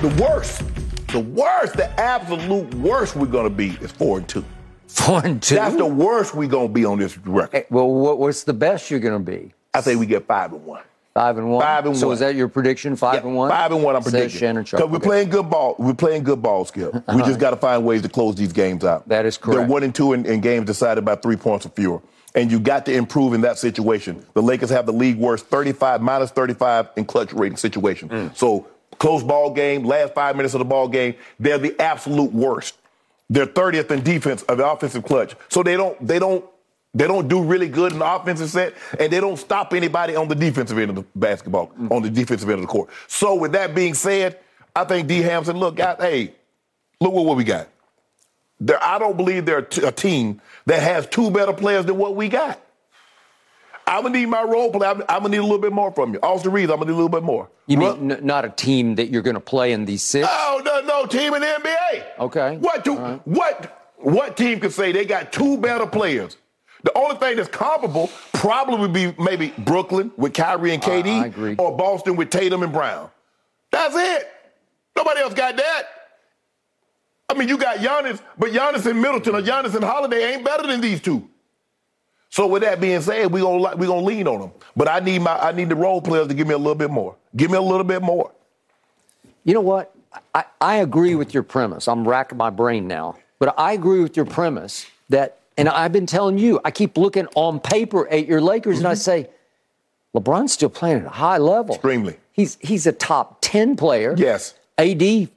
The 0.01 0.17
worst, 0.23 0.63
the 1.09 1.19
worst, 1.19 1.77
the 1.77 1.91
absolute 2.01 2.73
worst 2.77 3.17
we're 3.17 3.27
going 3.27 3.51
to 3.51 3.51
be 3.51 3.71
is 3.85 3.91
four 3.91 4.19
and 4.19 4.29
two. 4.29 4.45
Four 4.87 5.27
and 5.27 5.43
two. 5.43 5.57
That's 5.57 5.75
the 5.75 5.85
worst 5.85 6.37
we're 6.37 6.47
going 6.47 6.69
to 6.69 6.73
be 6.73 6.85
on 6.85 7.01
this 7.01 7.19
record. 7.19 7.67
well, 7.69 7.91
what, 7.91 8.21
what's 8.21 8.45
the 8.45 8.55
best 8.55 8.93
you're 8.93 9.01
going 9.01 9.25
to 9.25 9.31
be? 9.31 9.53
I 9.75 9.81
think 9.81 9.99
we 9.99 10.07
get 10.07 10.25
five 10.25 10.53
and 10.53 10.65
one. 10.65 10.85
Five 11.17 11.39
and 11.39 11.51
one. 11.51 11.63
Five 11.63 11.87
and 11.87 11.97
so 11.97 12.09
one. 12.09 12.13
is 12.15 12.21
that 12.21 12.35
your 12.35 12.47
prediction? 12.47 12.95
Five 12.95 13.15
Yeah, 13.15 13.29
and 13.29 13.35
one. 13.37 13.49
Five 13.49 13.73
and 13.73 13.83
one. 13.83 13.97
I'm 13.97 14.03
predicting. 14.03 14.39
Shannon 14.39 14.67
Sharpe. 14.67 14.83
Because 14.83 14.91
we're 14.91 14.99
Okay. 14.99 15.07
playing 15.07 15.31
good 15.31 15.49
ball. 15.49 15.75
We're 15.79 15.95
playing 15.95 16.25
good 16.25 16.43
ball, 16.43 16.67
Skip. 16.67 16.93
We 17.15 17.23
just 17.23 17.41
got 17.41 17.51
to 17.53 17.57
find 17.57 17.87
ways 17.87 18.03
to 18.03 18.11
close 18.11 18.35
these 18.35 18.53
games 18.53 18.85
out. 18.85 19.09
That 19.09 19.25
is 19.25 19.39
correct. 19.39 19.61
They're 19.61 19.67
one 19.67 19.83
and 19.83 19.95
two 19.95 20.13
in, 20.13 20.27
in 20.27 20.43
games 20.43 20.67
decided 20.67 21.07
by 21.07 21.15
three 21.15 21.37
points 21.37 21.65
or 21.65 21.71
fewer. 21.71 22.03
And 22.35 22.53
you 22.53 22.61
got 22.61 22.85
to 22.85 22.93
improve 22.93 23.33
in 23.33 23.41
that 23.41 23.59
situation. 23.59 24.27
The 24.35 24.43
Lakers 24.43 24.69
have 24.69 24.85
the 24.85 24.93
league 24.93 25.17
worst 25.17 25.47
35, 25.47 26.03
minus 26.03 26.31
35 26.33 26.91
in 26.97 27.07
clutch 27.07 27.33
rating 27.33 27.57
situation. 27.57 28.11
Mm. 28.11 28.37
So 28.37 28.67
close 28.99 29.23
ball 29.23 29.55
game, 29.55 29.85
last 29.85 30.13
five 30.13 30.37
minutes 30.37 30.53
of 30.53 30.59
the 30.59 30.67
ball 30.67 30.87
game, 30.87 31.15
they're 31.41 31.57
the 31.57 31.75
absolute 31.81 32.31
worst. 32.35 32.75
They're 33.31 33.47
30th 33.47 33.91
in 33.91 34.03
defense 34.03 34.43
of 34.43 34.59
the 34.59 34.71
offensive 34.71 35.03
clutch. 35.03 35.35
So 35.49 35.63
they 35.63 35.79
don't 35.79 36.07
they 36.07 36.19
don't 36.19 36.45
they 36.97 37.07
don't 37.07 37.29
do 37.29 37.43
really 37.43 37.69
good 37.69 37.93
in 37.93 37.99
the 37.99 38.15
offensive 38.15 38.49
set, 38.49 38.73
and 38.99 39.13
they 39.13 39.21
don't 39.21 39.37
stop 39.37 39.75
anybody 39.75 40.17
on 40.17 40.29
the 40.29 40.35
defensive 40.35 40.79
end 40.79 40.89
of 40.89 40.97
the 40.97 41.05
basketball, 41.15 41.71
mm. 41.79 41.91
on 41.91 42.01
the 42.01 42.09
defensive 42.09 42.49
end 42.49 42.61
of 42.61 42.63
the 42.63 42.73
court. 42.73 42.89
So 43.07 43.35
with 43.35 43.53
that 43.53 43.75
being 43.75 43.93
said, 43.93 44.39
I 44.75 44.85
think 44.85 45.07
D. 45.07 45.21
Hampton, 45.21 45.59
look, 45.59 45.77
guys, 45.77 45.99
hey, 46.01 46.35
look 46.99 47.13
what, 47.13 47.27
what 47.27 47.37
we 47.37 47.45
got. 47.45 47.69
There, 48.59 48.83
I 48.83 48.99
don't 48.99 49.19
believe 49.19 49.45
they're 49.45 49.59
a 49.59 49.63
t- 49.63 49.85
a 49.85 49.93
team 49.93 50.41
that 50.65 50.83
has 50.83 51.07
two 51.07 51.31
better 51.31 51.53
players 51.53 51.85
than 51.85 51.99
what 51.99 52.17
we 52.17 52.31
got. 52.31 52.59
I'm 53.87 54.03
gonna 54.03 54.19
need 54.19 54.27
my 54.27 54.43
role 54.43 54.73
play. 54.73 54.89
I'm, 54.89 55.03
I'm 55.03 55.21
gonna 55.21 55.29
need 55.29 55.37
a 55.37 55.43
little 55.43 55.59
bit 55.59 55.75
more 55.75 55.93
from 55.93 56.15
you. 56.15 56.21
Austin 56.23 56.51
Reaves, 56.51 56.71
I'm 56.71 56.79
gonna 56.79 56.91
need 56.91 56.95
a 56.95 56.97
little 56.97 57.11
bit 57.11 57.23
more. 57.23 57.51
You 57.67 57.77
mean 57.77 58.11
n- 58.11 58.25
not 58.25 58.47
a 58.47 58.49
team 58.49 58.95
that 58.95 59.11
you're 59.11 59.23
going 59.23 59.35
to 59.35 59.41
play 59.41 59.73
in 59.73 59.85
these 59.85 60.03
six? 60.03 60.27
Oh 60.31 60.63
no, 60.65 60.81
no 60.81 61.05
team 61.07 61.35
in 61.35 61.43
the 61.43 61.47
NBA. 61.47 62.19
Okay. 62.21 62.57
What 62.57 62.85
do, 62.85 62.95
what 63.25 63.93
what 63.97 64.37
team 64.37 64.61
could 64.61 64.73
say 64.73 64.93
they 64.93 65.05
got 65.05 65.33
two 65.33 65.59
better 65.59 65.87
players? 65.87 66.37
The 66.83 66.97
only 66.97 67.17
thing 67.17 67.37
that's 67.37 67.49
comparable 67.49 68.11
probably 68.33 68.79
would 68.79 68.93
be 68.93 69.15
maybe 69.23 69.53
Brooklyn 69.59 70.13
with 70.17 70.35
Kyrie 70.35 70.75
and 70.75 70.83
KD, 70.83 71.59
or 71.59 71.77
Boston 71.77 72.17
with 72.17 72.31
Tatum 72.31 72.63
and 72.63 72.73
Brown. 72.73 73.11
That's 73.71 73.95
it. 73.97 74.29
Nobody 74.97 75.21
else 75.21 75.35
got 75.35 75.57
that. 75.57 75.83
I 77.29 77.35
mean, 77.35 77.49
you 77.49 77.59
got 77.59 77.79
Giannis, 77.79 78.21
but 78.39 78.51
Giannis 78.51 78.87
and 78.87 79.01
Middleton 79.01 79.35
or 79.35 79.43
Giannis 79.43 79.75
and 79.75 79.83
Holiday 79.83 80.35
ain't 80.35 80.45
better 80.45 80.67
than 80.67 80.81
these 80.81 81.01
two. 81.01 81.29
So 82.31 82.47
with 82.47 82.63
that 82.63 82.81
being 82.81 83.01
said, 83.01 83.33
we 83.33 83.41
gonna 83.41 83.77
we 83.77 83.87
gonna 83.87 84.07
lean 84.07 84.29
on 84.29 84.41
them. 84.41 84.51
But 84.77 84.89
I 84.89 85.01
need 85.01 85.23
my 85.23 85.37
I 85.37 85.53
need 85.53 85.69
the 85.69 85.77
role 85.77 86.01
players 86.01 86.29
to 86.29 86.35
give 86.35 86.47
me 86.47 86.55
a 86.55 86.59
little 86.59 86.75
bit 86.75 86.91
more. 86.91 87.17
Give 87.35 87.51
me 87.51 87.57
a 87.57 87.63
little 87.63 87.85
bit 87.85 88.03
more. 88.03 88.31
You 89.45 89.55
know 89.55 89.61
what? 89.61 89.95
I, 90.35 90.45
I 90.61 90.77
agree 90.77 91.15
with 91.15 91.35
your 91.35 91.43
premise. 91.43 91.89
I'm 91.89 92.07
racking 92.07 92.39
my 92.39 92.51
brain 92.51 92.89
now. 92.89 93.17
But 93.39 93.55
I 93.59 93.73
agree 93.73 94.03
with 94.03 94.17
your 94.17 94.27
premise 94.27 94.87
that, 95.11 95.36
and 95.57 95.69
I've 95.69 95.93
been 95.93 96.07
telling 96.07 96.39
you, 96.39 96.61
I 96.65 96.71
keep 96.71 96.97
looking 96.99 97.27
on 97.35 97.61
paper 97.61 98.09
at 98.09 98.27
your 98.27 98.41
Lakers 98.41 98.79
and 98.79 98.87
I 98.87 98.95
say, 98.95 99.29
LeBron's 100.15 100.53
still 100.53 100.71
playing 100.71 100.99
at 100.99 101.07
a 101.07 101.11
high 101.11 101.39
level. 101.39 101.75
Extremely. 101.75 102.17
He's, 102.33 102.59
he's 102.61 102.87
a 102.87 102.93
top 102.93 103.39
10 103.41 103.77
player. 103.77 104.15
Yes. 104.17 104.55
AD 104.79 105.31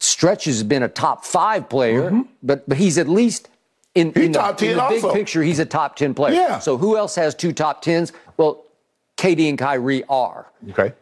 stretches 0.00 0.56
has 0.56 0.62
been 0.64 0.82
a 0.82 0.88
top 0.88 1.24
five 1.24 1.68
player, 1.68 2.22
but, 2.42 2.68
but 2.68 2.78
he's 2.78 2.98
at 2.98 3.08
least 3.08 3.48
in, 3.94 4.12
in 4.12 4.32
the, 4.32 4.38
top 4.38 4.58
10 4.58 4.70
in 4.70 4.76
the 4.76 4.86
big 4.88 5.12
picture, 5.12 5.42
he's 5.42 5.58
a 5.58 5.66
top 5.66 5.96
10 5.96 6.14
player. 6.14 6.34
Yeah. 6.34 6.58
So 6.58 6.76
who 6.76 6.96
else 6.96 7.14
has 7.16 7.34
two 7.34 7.52
top 7.52 7.84
10s? 7.84 8.12
Well, 8.36 8.64
KD 9.16 9.48
and 9.48 9.58
Kyrie 9.58 10.04
are. 10.08 10.46
Okay. 10.70 10.92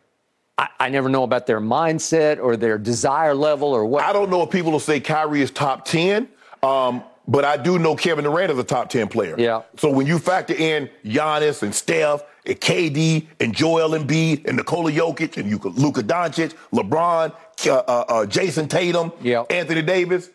I, 0.57 0.69
I 0.81 0.89
never 0.89 1.09
know 1.09 1.23
about 1.23 1.47
their 1.47 1.61
mindset 1.61 2.43
or 2.43 2.57
their 2.57 2.79
desire 2.79 3.35
level 3.35 3.69
or 3.69 3.85
what. 3.85 4.05
I 4.05 4.13
don't 4.13 4.31
know 4.31 4.43
if 4.43 4.51
people 4.51 4.73
will 4.73 4.81
say 4.81 5.01
Kyrie 5.01 5.43
is 5.43 5.51
top 5.51 5.85
10, 5.85 6.29
um, 6.63 7.03
but 7.29 7.45
I 7.45 7.57
do 7.59 7.79
know 7.79 7.95
Kevin 7.95 8.25
Durant 8.25 8.51
is 8.51 8.59
a 8.59 8.65
top 8.65 8.89
10 8.89 9.07
player. 9.09 9.37
Yeah. 9.39 9.63
So 9.77 9.91
when 9.91 10.07
you 10.07 10.19
factor 10.19 10.55
in 10.55 10.89
Giannis 11.05 11.63
and 11.63 11.75
Steph 11.75 12.23
and 12.47 12.59
KD 12.61 13.27
and 13.39 13.55
Joel 13.55 13.91
Embiid 13.91 14.47
and 14.47 14.57
Nikola 14.57 14.91
Jokic 14.91 15.37
and 15.37 15.51
Luka 15.79 16.03
Doncic, 16.03 16.55
LeBron, 16.73 17.33
uh, 17.67 17.71
uh, 17.77 18.05
uh, 18.09 18.27
Jayson 18.27 18.67
Tatum, 18.69 19.13
Yeah. 19.21 19.45
Anthony 19.51 19.83
Davis, 19.83 20.31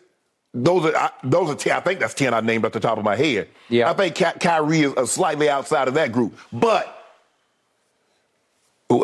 those 0.54 0.84
are 0.86 0.96
I, 0.96 1.10
those 1.24 1.50
are 1.50 1.56
10. 1.56 1.76
I 1.76 1.80
think 1.80 1.98
that's 1.98 2.14
10 2.14 2.32
I 2.32 2.40
named 2.40 2.64
off 2.64 2.70
the 2.72 2.78
top 2.80 2.96
of 2.96 3.04
my 3.04 3.16
head. 3.16 3.48
Yeah. 3.68 3.90
I 3.90 3.94
think 3.94 4.14
Ky- 4.14 4.38
Kyrie 4.38 4.82
is 4.82 4.94
uh, 4.94 5.04
slightly 5.04 5.48
outside 5.50 5.88
of 5.88 5.94
that 5.94 6.12
group. 6.12 6.38
But 6.52 7.03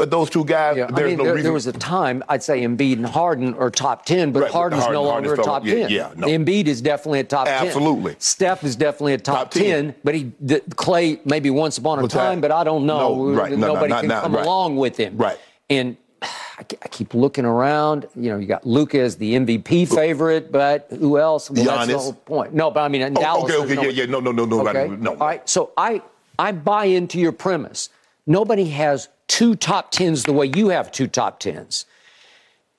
those 0.04 0.30
two 0.30 0.44
guys, 0.44 0.76
Yeah, 0.76 0.86
I 0.94 1.02
mean, 1.02 1.18
no 1.18 1.24
there, 1.24 1.34
reason. 1.34 1.42
there 1.44 1.52
was 1.52 1.66
a 1.66 1.72
time 1.72 2.22
I'd 2.28 2.42
say 2.42 2.62
Embiid 2.62 2.94
and 2.94 3.06
Harden 3.06 3.54
are 3.54 3.70
top 3.70 4.04
ten, 4.06 4.32
but 4.32 4.42
Right, 4.44 4.50
Harden's 4.50 4.82
Harden- 4.82 4.94
no 5.02 5.08
longer 5.08 5.34
a 5.34 5.36
top 5.36 5.64
fell- 5.64 5.74
ten. 5.74 5.90
yeah, 5.90 6.10
no. 6.16 6.26
Embiid 6.26 6.66
is 6.66 6.80
definitely 6.80 7.20
a 7.20 7.24
top 7.24 7.46
ten. 7.46 7.66
Absolutely. 7.66 8.16
Steph 8.18 8.64
is 8.64 8.76
definitely 8.76 9.14
a 9.14 9.18
top, 9.18 9.36
Top 9.36 9.50
10. 9.52 9.62
10, 9.64 9.94
but 10.04 10.14
he 10.14 10.32
the, 10.40 10.60
Clay 10.76 11.20
maybe 11.24 11.50
once 11.50 11.78
upon 11.78 12.04
a 12.04 12.08
time, 12.08 12.40
but 12.40 12.50
I 12.50 12.64
don't 12.64 12.86
know. 12.86 13.14
No, 13.26 13.32
right, 13.32 13.50
no, 13.52 13.56
no, 13.56 13.66
Nobody 13.74 13.90
not 13.90 14.00
can 14.00 14.08
now, 14.08 14.20
come 14.22 14.34
right. 14.36 14.44
along 14.44 14.76
with 14.76 14.96
him. 14.96 15.16
Right. 15.16 15.38
And 15.68 15.96
I 16.22 16.88
keep 16.90 17.14
looking 17.14 17.46
around. 17.46 18.06
You 18.14 18.30
know, 18.32 18.36
you 18.38 18.46
got 18.46 18.66
Luka 18.66 19.00
as 19.00 19.16
the 19.16 19.34
MVP 19.34 19.86
favorite, 19.88 20.52
but 20.52 20.86
who 20.90 21.18
else? 21.18 21.50
Well, 21.50 21.64
that's 21.64 21.86
the 21.86 21.92
Giannis. 21.94 21.96
whole 21.96 22.12
point. 22.12 22.52
No, 22.52 22.70
but 22.70 22.80
I 22.80 22.88
mean, 22.88 23.00
in 23.00 23.16
Oh, 23.16 23.20
Dallas. 23.20 23.44
okay, 23.44 23.52
there's 23.52 23.64
okay, 23.64 23.74
no- 23.76 23.82
yeah, 23.82 23.88
yeah, 23.90 24.04
no, 24.06 24.20
no, 24.20 24.30
no, 24.32 24.44
nobody, 24.44 24.78
Okay. 24.80 24.96
no. 25.00 25.12
All 25.12 25.16
right. 25.16 25.48
So 25.48 25.70
I 25.78 26.02
I 26.38 26.52
buy 26.52 26.84
into 26.86 27.18
your 27.18 27.32
premise. 27.32 27.88
Nobody 28.26 28.66
has 28.70 29.08
two 29.30 29.54
top 29.54 29.92
tens 29.92 30.24
the 30.24 30.32
way 30.32 30.50
you 30.56 30.70
have 30.70 30.90
two 30.90 31.06
top 31.06 31.38
tens. 31.38 31.86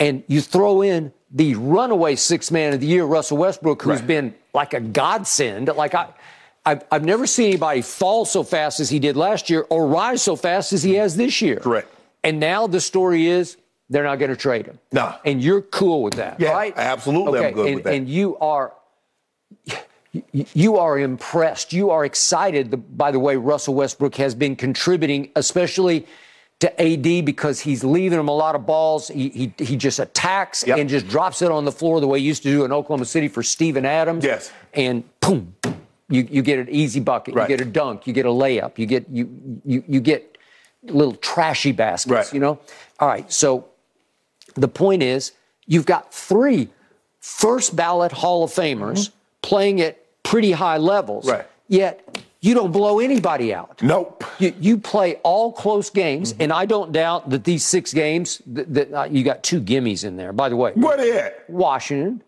And 0.01 0.23
you 0.27 0.41
throw 0.41 0.81
in 0.81 1.13
the 1.31 1.55
runaway 1.55 2.15
six 2.17 2.51
man 2.51 2.73
of 2.73 2.81
the 2.81 2.87
year, 2.87 3.05
Russell 3.05 3.37
Westbrook, 3.37 3.81
who's 3.81 3.99
Right. 3.99 4.07
been 4.07 4.35
like 4.53 4.73
a 4.73 4.81
godsend. 4.81 5.67
Like 5.69 5.95
I 5.95 6.09
I've, 6.65 6.83
I've 6.91 7.05
never 7.05 7.25
seen 7.25 7.47
anybody 7.47 7.81
fall 7.81 8.25
so 8.25 8.43
fast 8.43 8.79
as 8.81 8.89
he 8.89 8.99
did 8.99 9.15
last 9.15 9.49
year 9.49 9.65
or 9.69 9.87
rise 9.87 10.21
so 10.21 10.35
fast 10.35 10.73
as 10.73 10.83
he 10.83 10.95
has 10.95 11.15
this 11.15 11.41
year. 11.41 11.55
Correct. 11.55 11.87
And 12.23 12.39
now 12.39 12.67
the 12.67 12.81
story 12.81 13.27
is 13.27 13.55
they're 13.89 14.03
not 14.03 14.19
going 14.19 14.29
to 14.29 14.37
trade 14.37 14.65
him. 14.67 14.77
Nah. 14.91 15.15
And 15.25 15.41
you're 15.41 15.61
cool 15.61 16.03
with 16.03 16.15
that, 16.15 16.39
Yeah, 16.39 16.51
right? 16.51 16.73
absolutely 16.75 17.39
I'm 17.39 17.45
Okay. 17.45 17.53
good 17.53 17.65
and, 17.67 17.75
with 17.75 17.83
that. 17.85 17.93
And 17.93 18.09
you 18.09 18.37
are 18.39 18.73
you 20.33 20.75
are 20.77 20.99
impressed. 20.99 21.71
You 21.71 21.89
are 21.91 22.03
excited 22.03 22.97
by 22.97 23.11
the 23.11 23.19
way 23.19 23.37
Russell 23.37 23.73
Westbrook 23.75 24.15
has 24.15 24.35
been 24.35 24.57
contributing, 24.57 25.29
especially 25.37 26.05
to 26.61 26.81
AD 26.81 27.25
because 27.25 27.59
he's 27.59 27.83
leaving 27.83 28.19
him 28.19 28.27
a 28.27 28.35
lot 28.35 28.55
of 28.55 28.65
balls. 28.65 29.09
He 29.09 29.29
he, 29.29 29.53
he 29.63 29.75
just 29.75 29.99
attacks 29.99 30.65
Yep. 30.65 30.77
and 30.79 30.89
just 30.89 31.07
drops 31.07 31.41
it 31.41 31.51
on 31.51 31.65
the 31.65 31.71
floor 31.71 31.99
the 31.99 32.07
way 32.07 32.19
he 32.19 32.25
used 32.25 32.43
to 32.43 32.49
do 32.49 32.63
in 32.65 32.71
Oklahoma 32.71 33.05
City 33.05 33.27
for 33.27 33.43
Steven 33.43 33.85
Adams. 33.85 34.23
Yes. 34.23 34.51
And 34.73 35.03
boom, 35.19 35.53
you, 36.09 36.27
you 36.29 36.41
get 36.41 36.59
an 36.59 36.69
easy 36.69 36.99
bucket. 36.99 37.35
Right. 37.35 37.49
You 37.49 37.57
get 37.57 37.67
a 37.67 37.69
dunk. 37.69 38.07
You 38.07 38.13
get 38.13 38.25
a 38.25 38.29
layup. 38.29 38.77
You 38.77 38.85
get 38.85 39.09
you 39.09 39.29
you 39.65 39.83
you 39.87 39.99
get 39.99 40.37
little 40.83 41.15
trashy 41.15 41.71
baskets. 41.71 42.11
Right. 42.11 42.33
You 42.33 42.39
know. 42.39 42.59
All 42.99 43.07
right. 43.07 43.31
So 43.31 43.65
the 44.55 44.67
point 44.67 45.01
is, 45.03 45.31
you've 45.65 45.85
got 45.85 46.13
three 46.13 46.69
first 47.19 47.75
ballot 47.75 48.11
Hall 48.11 48.43
of 48.43 48.51
Famers 48.51 49.09
playing 49.41 49.81
at 49.81 49.97
pretty 50.23 50.51
high 50.51 50.77
levels. 50.77 51.25
Mm-hmm. 51.25 51.37
Right. 51.37 51.47
Yet 51.67 52.00
you 52.41 52.55
don't 52.55 52.71
blow 52.71 52.99
anybody 52.99 53.53
out. 53.53 53.81
Nope. 53.83 54.23
You, 54.39 54.53
you 54.59 54.77
play 54.77 55.15
all 55.23 55.51
close 55.51 55.89
games, 55.91 56.33
and 56.39 56.51
I 56.51 56.65
don't 56.65 56.91
doubt 56.91 57.29
that 57.29 57.43
these 57.43 57.63
six 57.63 57.93
games, 57.93 58.41
that, 58.47 58.73
that 58.73 58.93
uh, 58.93 59.03
you 59.03 59.23
got 59.23 59.43
two 59.43 59.61
gimmies 59.61 60.03
in 60.03 60.17
there. 60.17 60.33
By 60.33 60.49
the 60.49 60.55
way, 60.55 60.71
what 60.73 60.99
is 60.99 61.15
at? 61.15 61.49
Washington. 61.49 62.23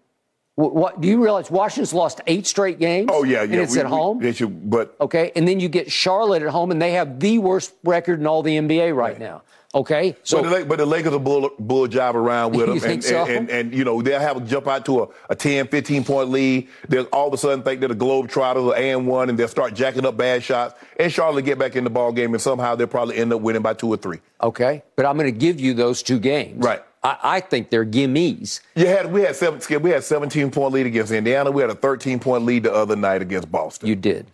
What, 0.56 0.76
what 0.76 1.02
do 1.02 1.08
you 1.08 1.22
realize? 1.24 1.50
Washington's 1.50 1.94
lost 1.94 2.22
eight 2.28 2.46
straight 2.46 2.78
games. 2.78 3.10
Oh 3.12 3.24
yeah, 3.24 3.38
yeah. 3.38 3.42
and 3.44 3.56
it's 3.56 3.74
we- 3.74 3.80
at 3.80 3.88
home. 3.88 4.20
They 4.20 4.34
should, 4.34 4.70
but 4.70 4.96
Okay, 5.02 5.32
and 5.36 5.48
then 5.48 5.60
you 5.60 5.68
get 5.68 5.92
Charlotte 5.92 6.44
at 6.44 6.50
home, 6.50 6.70
and 6.70 6.80
they 6.80 6.92
have 6.92 7.20
the 7.20 7.40
worst 7.40 7.74
record 7.84 8.20
in 8.20 8.28
all 8.28 8.44
the 8.44 8.56
NBA 8.58 8.96
right, 8.96 9.18
now. 9.18 9.42
Okay, 9.76 10.16
so 10.24 10.44
but, 10.44 10.60
the, 10.60 10.66
but 10.66 10.78
the 10.78 10.86
Lakers 10.86 11.12
will 11.12 11.20
bull, 11.20 11.50
bull 11.58 11.88
job 11.88 12.16
around 12.16 12.54
with 12.56 12.68
them. 12.68 12.92
and, 12.92 13.04
so? 13.04 13.24
and, 13.24 13.32
and, 13.32 13.50
and, 13.50 13.74
you 13.74 13.84
know, 13.84 14.02
they'll 14.02 14.20
have 14.20 14.38
a 14.38 14.42
jump 14.42 14.68
out 14.68 14.86
to 14.86 15.04
a, 15.04 15.08
a 15.30 15.36
10, 15.36 15.68
15 15.68 16.04
point 16.04 16.30
lead. 16.30 16.68
They'll 16.88 17.06
all 17.06 17.28
of 17.28 17.34
a 17.34 17.38
sudden 17.38 17.64
think 17.64 17.80
they're 17.80 17.90
the 17.90 17.96
Globetrotters 17.96 18.64
or 18.64 18.76
and 18.76 19.08
one, 19.08 19.30
and 19.30 19.38
they'll 19.38 19.48
start 19.48 19.74
jacking 19.74 20.06
up 20.06 20.16
bad 20.16 20.44
shots. 20.44 20.76
And 21.00 21.12
Charlotte 21.12 21.46
get 21.46 21.58
back 21.58 21.76
in 21.76 21.84
the 21.84 21.90
ball 21.90 22.12
game, 22.12 22.34
and 22.34 22.42
somehow 22.42 22.76
they'll 22.76 22.88
probably 22.88 23.18
end 23.18 23.34
up 23.34 23.42
winning 23.42 23.64
by 23.64 23.74
two 23.74 23.88
or 23.90 23.98
three. 23.98 24.20
Okay, 24.42 24.84
but 24.96 25.06
I'm 25.06 25.18
going 25.18 25.32
to 25.32 25.38
give 25.38 25.60
you 25.60 25.74
those 25.74 26.04
two 26.04 26.20
games. 26.20 26.64
Right. 26.64 26.84
I, 27.04 27.18
I 27.24 27.40
think 27.42 27.70
they're 27.70 27.86
gimmies. 27.86 28.62
You 28.76 28.88
had 28.88 29.12
we 29.12 29.22
had 29.22 29.36
seven, 29.36 29.82
we 29.82 29.90
had 29.90 30.04
17 30.04 30.52
point 30.52 30.74
lead 30.74 30.86
against 30.86 31.12
Indiana. 31.12 31.52
We 31.52 31.62
had 31.62 31.72
a 31.72 31.76
13 31.76 32.20
point 32.20 32.46
lead 32.46 32.64
the 32.64 32.74
other 32.74 32.96
night 32.96 33.22
against 33.22 33.52
Boston. 33.52 33.90
You 33.90 33.96
did. 33.96 34.28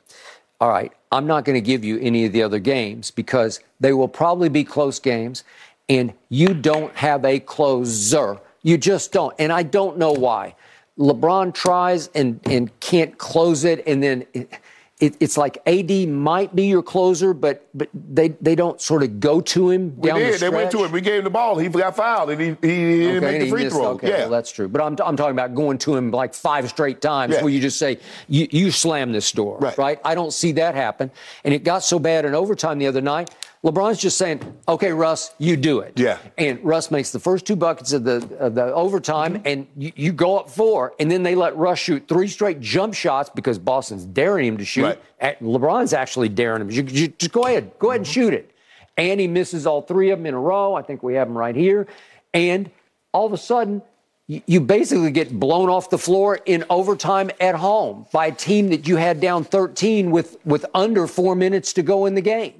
All 0.62 0.70
right. 0.70 0.92
I'm 1.12 1.26
not 1.26 1.44
going 1.44 1.56
to 1.56 1.62
give 1.62 1.84
you 1.84 2.00
any 2.00 2.26
of 2.26 2.34
the 2.34 2.44
other 2.44 2.60
games 2.60 3.12
because 3.12 3.60
they 3.80 3.94
will 3.94 4.08
probably 4.08 4.50
be 4.50 4.64
close 4.64 5.00
games, 5.00 5.44
and 5.88 6.14
you 6.30 6.54
don't 6.54 6.96
have 6.96 7.26
a 7.26 7.40
closer. 7.40 8.40
You 8.62 8.78
just 8.78 9.12
don't. 9.12 9.34
And 9.40 9.52
I 9.52 9.64
don't 9.64 9.98
know 9.98 10.12
why. 10.12 10.56
LeBron 11.00 11.54
tries 11.54 12.10
and, 12.10 12.40
and 12.46 12.78
can't 12.80 13.18
close 13.18 13.64
it, 13.64 13.84
and 13.88 14.04
then 14.04 14.26
it, 15.00 15.06
it, 15.14 15.18
it's 15.20 15.38
like 15.38 15.58
AD 15.66 15.92
might 16.10 16.56
be 16.56 16.68
your 16.68 16.84
closer, 16.84 17.34
but 17.34 17.66
but 17.74 17.90
they, 17.94 18.30
they 18.42 18.56
don't 18.56 18.80
sort 18.82 19.04
of 19.04 19.20
go 19.20 19.42
to 19.42 19.70
him 19.70 19.96
we 19.98 20.10
down 20.10 20.20
the 20.20 20.26
did. 20.26 20.36
stretch. 20.36 20.52
They 20.52 20.56
went 20.56 20.72
to 20.72 20.84
him. 20.84 20.92
We 20.92 21.02
gave 21.02 21.20
him 21.20 21.24
the 21.24 21.30
ball. 21.30 21.58
He 21.58 21.70
got 21.70 21.96
fouled, 21.96 22.32
and 22.32 22.42
he, 22.42 22.48
he, 22.48 22.56
he 22.68 22.98
didn't 23.00 23.18
Okay, 23.18 23.26
make 23.32 23.40
the 23.40 23.46
he 23.46 23.52
free 23.52 23.64
missed- 23.66 23.76
throw. 23.76 23.86
Okay, 23.92 24.10
yeah. 24.10 24.18
well, 24.20 24.30
that's 24.32 24.52
true. 24.52 24.68
But 24.68 24.82
I'm, 24.82 24.98
I'm 25.06 25.16
talking 25.16 25.32
about 25.32 25.56
going 25.56 25.78
to 25.80 25.96
him 25.96 26.12
like 26.12 26.34
five 26.34 26.68
straight 26.70 27.02
times 27.02 27.36
Yeah. 27.36 27.44
where 27.44 27.52
you 27.52 27.60
just 27.62 27.78
say, 27.80 28.00
you, 28.28 28.48
you 28.52 28.72
slam 28.72 29.12
this 29.12 29.32
door, 29.32 29.58
Right. 29.78 30.00
I 30.04 30.16
don't 30.16 30.34
see 30.34 30.52
that 30.54 30.76
happen. 30.76 31.12
And 31.44 31.54
it 31.54 31.64
got 31.64 31.84
so 31.84 32.00
bad 32.00 32.26
in 32.26 32.34
overtime 32.36 32.78
the 32.80 32.88
other 32.88 33.02
night. 33.02 33.30
LeBron's 33.64 34.00
just 34.00 34.18
saying, 34.18 34.42
okay, 34.70 34.94
Russ, 34.94 35.32
you 35.38 35.58
do 35.58 35.80
it. 35.82 35.94
Yeah. 36.00 36.18
And 36.38 36.64
Russ 36.64 36.92
makes 36.92 37.12
the 37.12 37.20
first 37.20 37.46
two 37.46 37.58
buckets 37.58 37.92
of 37.92 38.06
the, 38.06 38.26
of 38.40 38.56
the 38.56 38.74
overtime, 38.74 39.34
Mm-hmm. 39.36 39.48
and 39.48 39.68
you, 39.76 39.92
you 39.96 40.12
go 40.14 40.38
up 40.40 40.50
four, 40.50 40.94
and 41.00 41.12
then 41.12 41.24
they 41.24 41.36
let 41.36 41.58
Russ 41.58 41.78
shoot 41.80 42.08
three 42.08 42.30
straight 42.30 42.62
jump 42.62 42.94
shots 42.94 43.30
because 43.36 43.60
Boston's 43.60 44.06
daring 44.06 44.48
him 44.48 44.58
to 44.60 44.66
shoot. 44.66 44.84
Right. 44.84 45.02
And 45.20 45.36
LeBron's 45.42 45.92
actually 45.92 46.30
daring 46.30 46.62
him. 46.62 46.72
You, 46.72 46.84
you- 46.84 47.08
just 47.10 47.34
go 47.34 47.44
ahead, 47.48 47.72
go 47.80 47.90
ahead 47.90 48.00
and 48.02 48.08
shoot 48.08 48.34
it. 48.34 48.50
And 48.96 49.20
he 49.20 49.28
misses 49.28 49.66
all 49.68 49.82
three 49.82 50.10
of 50.12 50.20
them 50.20 50.26
in 50.26 50.34
a 50.34 50.40
row. 50.40 50.74
I 50.76 50.82
think 50.82 51.04
we 51.04 51.16
have 51.16 51.28
them 51.28 51.38
right 51.38 51.56
here. 51.56 51.88
And 52.34 52.70
all 53.14 53.26
of 53.26 53.34
a 53.34 53.38
sudden, 53.38 53.82
you 54.28 54.42
you 54.46 54.60
basically 54.62 55.10
get 55.12 55.38
blown 55.40 55.70
off 55.70 55.90
the 55.90 55.98
floor 55.98 56.38
in 56.46 56.64
overtime 56.70 57.32
at 57.40 57.56
home 57.56 58.06
by 58.14 58.28
a 58.28 58.32
team 58.32 58.70
that 58.70 58.88
you 58.88 58.96
had 58.98 59.20
down 59.20 59.44
13 59.44 60.12
with, 60.12 60.38
with 60.46 60.66
under 60.74 61.08
four 61.08 61.34
minutes 61.36 61.74
to 61.74 61.82
go 61.82 62.06
in 62.06 62.14
the 62.14 62.22
game. 62.22 62.59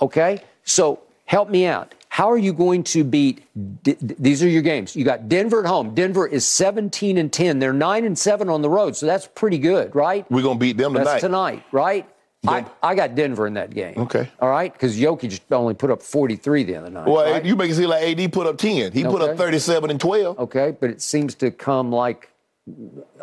Okay? 0.00 0.42
So 0.64 1.00
help 1.24 1.48
me 1.50 1.66
out. 1.66 1.94
How 2.08 2.30
are 2.30 2.38
you 2.38 2.52
going 2.52 2.82
to 2.84 3.04
beat 3.04 3.42
D- 3.82 3.96
these 4.00 4.42
are 4.42 4.48
your 4.48 4.62
games. 4.62 4.96
You 4.96 5.04
got 5.04 5.28
Denver 5.28 5.60
at 5.60 5.66
home. 5.66 5.94
Denver 5.94 6.26
is 6.26 6.46
17 6.46 7.18
and 7.18 7.32
10. 7.32 7.58
They're 7.58 7.72
9 7.72 8.04
and 8.04 8.18
7 8.18 8.48
on 8.48 8.62
the 8.62 8.70
road. 8.70 8.96
So 8.96 9.06
that's 9.06 9.26
pretty 9.26 9.58
good, 9.58 9.94
right? 9.94 10.30
We're 10.30 10.42
gonna 10.42 10.58
beat 10.58 10.76
them 10.76 10.92
tonight. 10.92 11.04
That's 11.04 11.22
tonight, 11.22 11.62
right? 11.72 12.06
I, 12.48 12.64
I 12.82 12.94
got 12.94 13.14
Denver 13.14 13.46
in 13.46 13.54
that 13.54 13.74
game. 13.74 13.94
Okay. 13.96 14.30
All 14.40 14.48
right? 14.48 14.72
Because 14.72 14.96
Jokic 14.96 15.30
just 15.30 15.52
only 15.52 15.74
put 15.74 15.90
up 15.90 16.00
43 16.00 16.64
the 16.64 16.76
other 16.76 16.90
night. 16.90 17.08
Well, 17.08 17.32
right? 17.32 17.44
you 17.44 17.56
make 17.56 17.70
it 17.70 17.74
seem 17.74 17.88
like 17.88 18.18
AD 18.18 18.32
put 18.32 18.46
up 18.46 18.56
10. 18.58 18.92
He 18.92 19.02
put 19.02 19.20
up 19.22 19.36
37 19.36 19.90
and 19.90 20.00
12. 20.00 20.38
Okay, 20.38 20.76
but 20.78 20.90
it 20.90 21.02
seems 21.02 21.34
to 21.36 21.50
come 21.50 21.90
like 21.90 22.30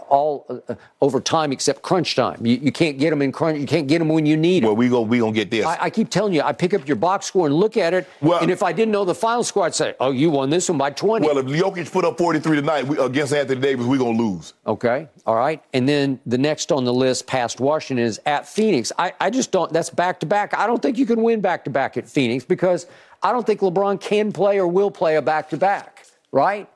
all 0.07 0.45
uh, 0.69 0.75
over 1.01 1.19
time 1.19 1.51
except 1.51 1.81
crunch 1.81 2.15
time. 2.15 2.45
You, 2.45 2.57
you 2.57 2.71
can't 2.71 2.97
get 2.97 3.09
them 3.09 3.21
in 3.21 3.31
crunch. 3.31 3.59
You 3.59 3.65
can't 3.65 3.87
get 3.87 3.99
them 3.99 4.07
when 4.07 4.25
you 4.25 4.37
need 4.37 4.63
them. 4.63 4.69
Well, 4.69 4.75
we 4.77 4.87
gonna 4.87 5.01
we 5.01 5.19
gonna 5.19 5.33
get 5.33 5.51
this. 5.51 5.65
I, 5.65 5.77
I 5.81 5.89
keep 5.89 6.09
telling 6.09 6.33
you, 6.33 6.41
I 6.41 6.53
pick 6.53 6.73
up 6.73 6.87
your 6.87 6.95
box 6.95 7.25
score 7.25 7.45
and 7.47 7.55
look 7.55 7.75
at 7.75 7.93
it, 7.93 8.07
Well- 8.21 8.39
and 8.39 8.49
if 8.49 8.63
I 8.63 8.71
didn't 8.71 8.93
know 8.93 9.03
the 9.03 9.15
final 9.15 9.43
score, 9.43 9.65
I'd 9.65 9.75
say, 9.75 9.95
"Oh, 9.99 10.11
you 10.11 10.29
won 10.29 10.49
this 10.49 10.69
one 10.69 10.77
by 10.77 10.91
20." 10.91 11.25
well, 11.25 11.37
if 11.37 11.45
Jokic 11.45 11.91
put 11.91 12.05
up 12.05 12.17
43 12.17 12.57
tonight 12.57 12.87
we, 12.87 12.97
against 12.97 13.33
Anthony 13.33 13.59
Davis, 13.59 13.85
we 13.85 13.97
gonna 13.97 14.17
lose. 14.17 14.53
Okay. 14.65 15.09
All 15.25 15.35
right. 15.35 15.61
And 15.73 15.87
then 15.87 16.19
the 16.25 16.37
next 16.37 16.71
on 16.71 16.85
the 16.85 16.93
list 16.93 17.27
past 17.27 17.59
Washington 17.59 18.05
is 18.05 18.19
at 18.25 18.47
Phoenix. 18.47 18.91
I, 18.97 19.13
I 19.19 19.29
just 19.29 19.51
don't, 19.51 19.71
that's 19.71 19.89
back 19.89 20.19
to 20.21 20.25
back. 20.25 20.53
I 20.53 20.67
don't 20.67 20.81
think 20.81 20.97
you 20.97 21.05
can 21.05 21.21
win 21.21 21.41
back 21.41 21.63
to 21.65 21.69
back 21.69 21.97
at 21.97 22.07
Phoenix 22.07 22.43
because 22.43 22.87
I 23.21 23.31
don't 23.31 23.45
think 23.45 23.61
LeBron 23.61 23.99
can 24.01 24.31
play 24.31 24.57
or 24.59 24.67
will 24.67 24.91
play 24.91 25.15
a 25.15 25.21
back 25.21 25.49
to 25.49 25.57
back, 25.57 26.05
right? 26.31 26.69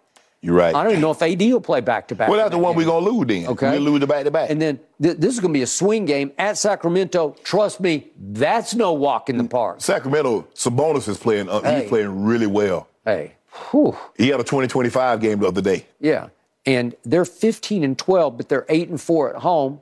You're 0.48 0.56
right. 0.56 0.74
I 0.74 0.82
don't 0.82 0.94
even 0.94 1.02
know 1.02 1.11
if 1.11 1.22
AD 1.22 1.41
will 1.41 1.60
play 1.60 1.82
back 1.82 2.07
to 2.07 2.15
back. 2.15 2.30
well, 2.30 2.38
that's 2.38 2.52
the 2.52 2.57
one 2.57 2.74
we're 2.74 2.86
gonna 2.86 3.06
lose 3.06 3.28
then. 3.28 3.48
Okay. 3.48 3.72
We 3.74 3.80
lose 3.80 3.99
the 3.99 4.07
back 4.07 4.24
to 4.24 4.32
back. 4.32 4.49
And 4.49 4.61
then 4.61 4.80
th- 5.02 5.18
this 5.18 5.34
is 5.34 5.41
going 5.41 5.53
to 5.53 5.57
be 5.57 5.61
a 5.64 5.68
swing 5.68 6.06
game 6.06 6.32
at 6.38 6.57
Sacramento. 6.57 7.36
Trust 7.44 7.82
me, 7.82 8.07
that's 8.18 8.74
no 8.74 8.94
walk 8.94 9.30
in 9.30 9.38
the 9.38 9.44
park. 9.44 9.82
Sacramento, 9.82 10.48
Sabonis 10.56 11.10
is 11.10 11.18
playing. 11.18 11.49
Uh, 11.49 11.60
Hey. 11.61 11.82
He's 11.82 11.90
playing 11.90 12.24
really 12.24 12.48
well. 12.48 12.88
Hey, 13.03 13.34
whew. 13.72 13.98
He 14.18 14.30
had 14.30 14.40
a 14.40 14.44
20-25 14.45 15.19
game 15.19 15.40
the 15.40 15.48
other 15.48 15.61
day. 15.61 15.86
Yeah. 15.99 16.30
And 16.65 16.95
they're 17.03 17.26
15 17.26 17.84
and 17.84 17.98
12, 17.98 18.38
but 18.38 18.48
they're 18.48 18.65
8 18.69 18.88
and 18.90 19.02
4 19.02 19.36
at 19.36 19.41
home. 19.41 19.82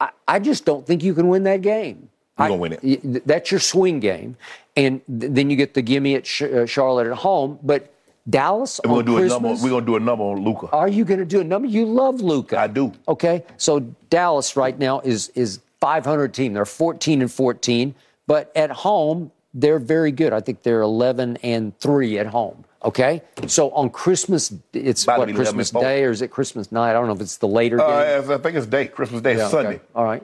I, 0.00 0.08
I 0.26 0.38
just 0.38 0.64
don't 0.64 0.86
think 0.86 1.02
you 1.04 1.12
can 1.12 1.28
win 1.28 1.42
that 1.42 1.60
game. 1.60 2.08
You 2.38 2.44
I- 2.44 2.48
gonna 2.48 2.60
win 2.60 2.78
it. 2.82 3.26
That's 3.26 3.50
your 3.50 3.60
swing 3.60 4.00
game. 4.00 4.38
And 4.76 5.02
th- 5.20 5.32
then 5.32 5.50
you 5.50 5.56
get 5.56 5.74
the 5.74 5.82
gimme 5.82 6.14
at 6.14 6.26
Sh- 6.26 6.42
uh, 6.42 6.64
Charlotte 6.66 7.06
at 7.06 7.18
home. 7.18 7.58
But 7.62 7.92
Dallas 8.28 8.80
And 8.80 8.92
we're 8.92 8.98
on 8.98 9.04
gonna 9.04 9.18
do 9.18 9.18
a 9.18 9.20
Christmas. 9.28 9.42
number. 9.42 9.62
We're 9.64 9.70
gonna 9.80 9.86
do 9.86 9.96
a 9.96 10.00
number 10.00 10.24
on 10.24 10.44
Luka. 10.44 10.68
Are 10.72 10.88
you 10.88 11.04
going 11.04 11.20
to 11.20 11.24
do 11.26 11.40
a 11.40 11.44
number? 11.44 11.68
You 11.68 11.86
love 11.86 12.20
Luka. 12.20 12.58
I 12.58 12.66
do. 12.66 12.92
Okay, 13.08 13.44
so 13.56 13.80
Dallas 14.10 14.56
right 14.56 14.76
now 14.78 15.00
is 15.00 15.28
is 15.34 15.60
500 15.80 16.34
team. 16.34 16.52
They're 16.54 16.64
14 16.64 17.20
and 17.22 17.30
14, 17.30 17.94
but 18.26 18.50
at 18.56 18.70
home 18.70 19.30
they're 19.54 19.78
very 19.78 20.10
good. 20.12 20.32
I 20.32 20.40
think 20.40 20.62
they're 20.62 20.82
11 20.82 21.38
and 21.42 21.78
three 21.78 22.18
at 22.18 22.26
home. 22.26 22.64
Okay, 22.84 23.22
so 23.46 23.70
on 23.70 23.90
Christmas, 23.90 24.52
it's 24.72 25.04
About 25.04 25.18
what 25.20 25.26
be 25.26 25.32
11 25.32 25.48
and 25.48 25.56
Christmas. 25.56 25.70
Day 25.82 26.04
or 26.04 26.10
is 26.10 26.20
it 26.22 26.28
Christmas 26.30 26.70
night? 26.70 26.90
I 26.90 26.92
don't 26.94 27.06
know 27.06 27.14
if 27.14 27.20
it's 27.20 27.38
the 27.38 27.48
later 27.48 27.80
Uh. 27.80 28.22
I 28.28 28.38
think 28.38 28.56
it's 28.56 28.66
day. 28.66 28.86
Christmas 28.86 29.22
Day, 29.22 29.36
Yeah, 29.36 29.48
Sunday. 29.48 29.76
okay. 29.76 29.80
All 29.94 30.04
right. 30.04 30.22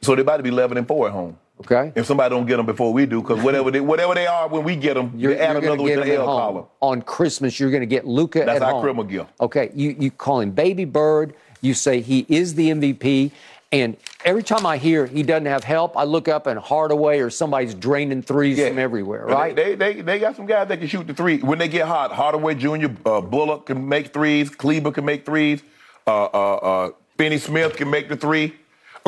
So 0.00 0.14
they're 0.14 0.22
about 0.22 0.38
to 0.38 0.42
be 0.42 0.48
11 0.48 0.78
and 0.78 0.88
four 0.88 1.06
at 1.06 1.12
home. 1.12 1.36
Okay. 1.60 1.92
If 1.94 2.06
somebody 2.06 2.34
don't 2.34 2.46
get 2.46 2.56
them 2.56 2.66
before 2.66 2.92
we 2.92 3.06
do, 3.06 3.20
because 3.22 3.42
whatever 3.42 3.70
they 3.70 3.80
whatever 3.80 4.14
they 4.14 4.26
are 4.26 4.48
when 4.48 4.64
we 4.64 4.74
get 4.74 4.94
them, 4.94 5.12
You're, 5.16 5.32
you 5.32 5.38
add 5.38 5.62
you're 5.62 5.72
another 5.72 5.88
get 5.88 6.04
the 6.04 6.14
L 6.14 6.24
column. 6.24 6.64
On 6.80 7.02
Christmas, 7.02 7.60
you're 7.60 7.70
going 7.70 7.82
to 7.82 7.86
get 7.86 8.06
Luka 8.06 8.40
That's 8.44 8.56
at 8.56 8.62
our 8.62 8.72
home. 8.72 8.82
Christmas 8.82 9.06
gift. 9.06 9.30
Okay, 9.40 9.70
you, 9.74 9.94
you 9.98 10.10
call 10.10 10.40
him 10.40 10.50
Baby 10.50 10.84
Bird. 10.84 11.34
You 11.60 11.74
say 11.74 12.00
he 12.00 12.26
is 12.28 12.54
the 12.54 12.70
MVP. 12.70 13.30
And 13.70 13.96
every 14.24 14.42
time 14.42 14.66
I 14.66 14.76
hear 14.76 15.06
he 15.06 15.22
doesn't 15.22 15.46
have 15.46 15.64
help, 15.64 15.96
I 15.96 16.04
look 16.04 16.28
up 16.28 16.46
and 16.46 16.58
Hardaway 16.58 17.20
or 17.20 17.30
somebody's 17.30 17.72
draining 17.74 18.20
threes 18.22 18.58
from 18.62 18.78
everywhere, 18.78 19.24
They- 19.26 19.32
right? 19.32 19.56
They, 19.56 19.74
they 19.76 20.00
they 20.02 20.18
got 20.18 20.36
some 20.36 20.44
guys 20.46 20.68
that 20.68 20.78
can 20.78 20.88
shoot 20.88 21.06
the 21.06 21.14
three 21.14 21.38
when 21.38 21.58
they 21.58 21.68
get 21.68 21.86
hot. 21.86 22.12
Hardaway 22.12 22.54
Jr., 22.56 22.88
uh, 23.06 23.20
Bullock 23.22 23.66
can 23.66 23.88
make 23.88 24.12
threes. 24.12 24.50
Kleber 24.50 24.90
can 24.90 25.04
make 25.06 25.24
threes. 25.24 25.62
Uh, 26.06 26.24
uh, 26.24 26.54
uh, 26.56 26.90
Finney 27.16 27.38
Smith 27.38 27.76
can 27.76 27.88
make 27.88 28.08
the 28.08 28.16
three. 28.16 28.54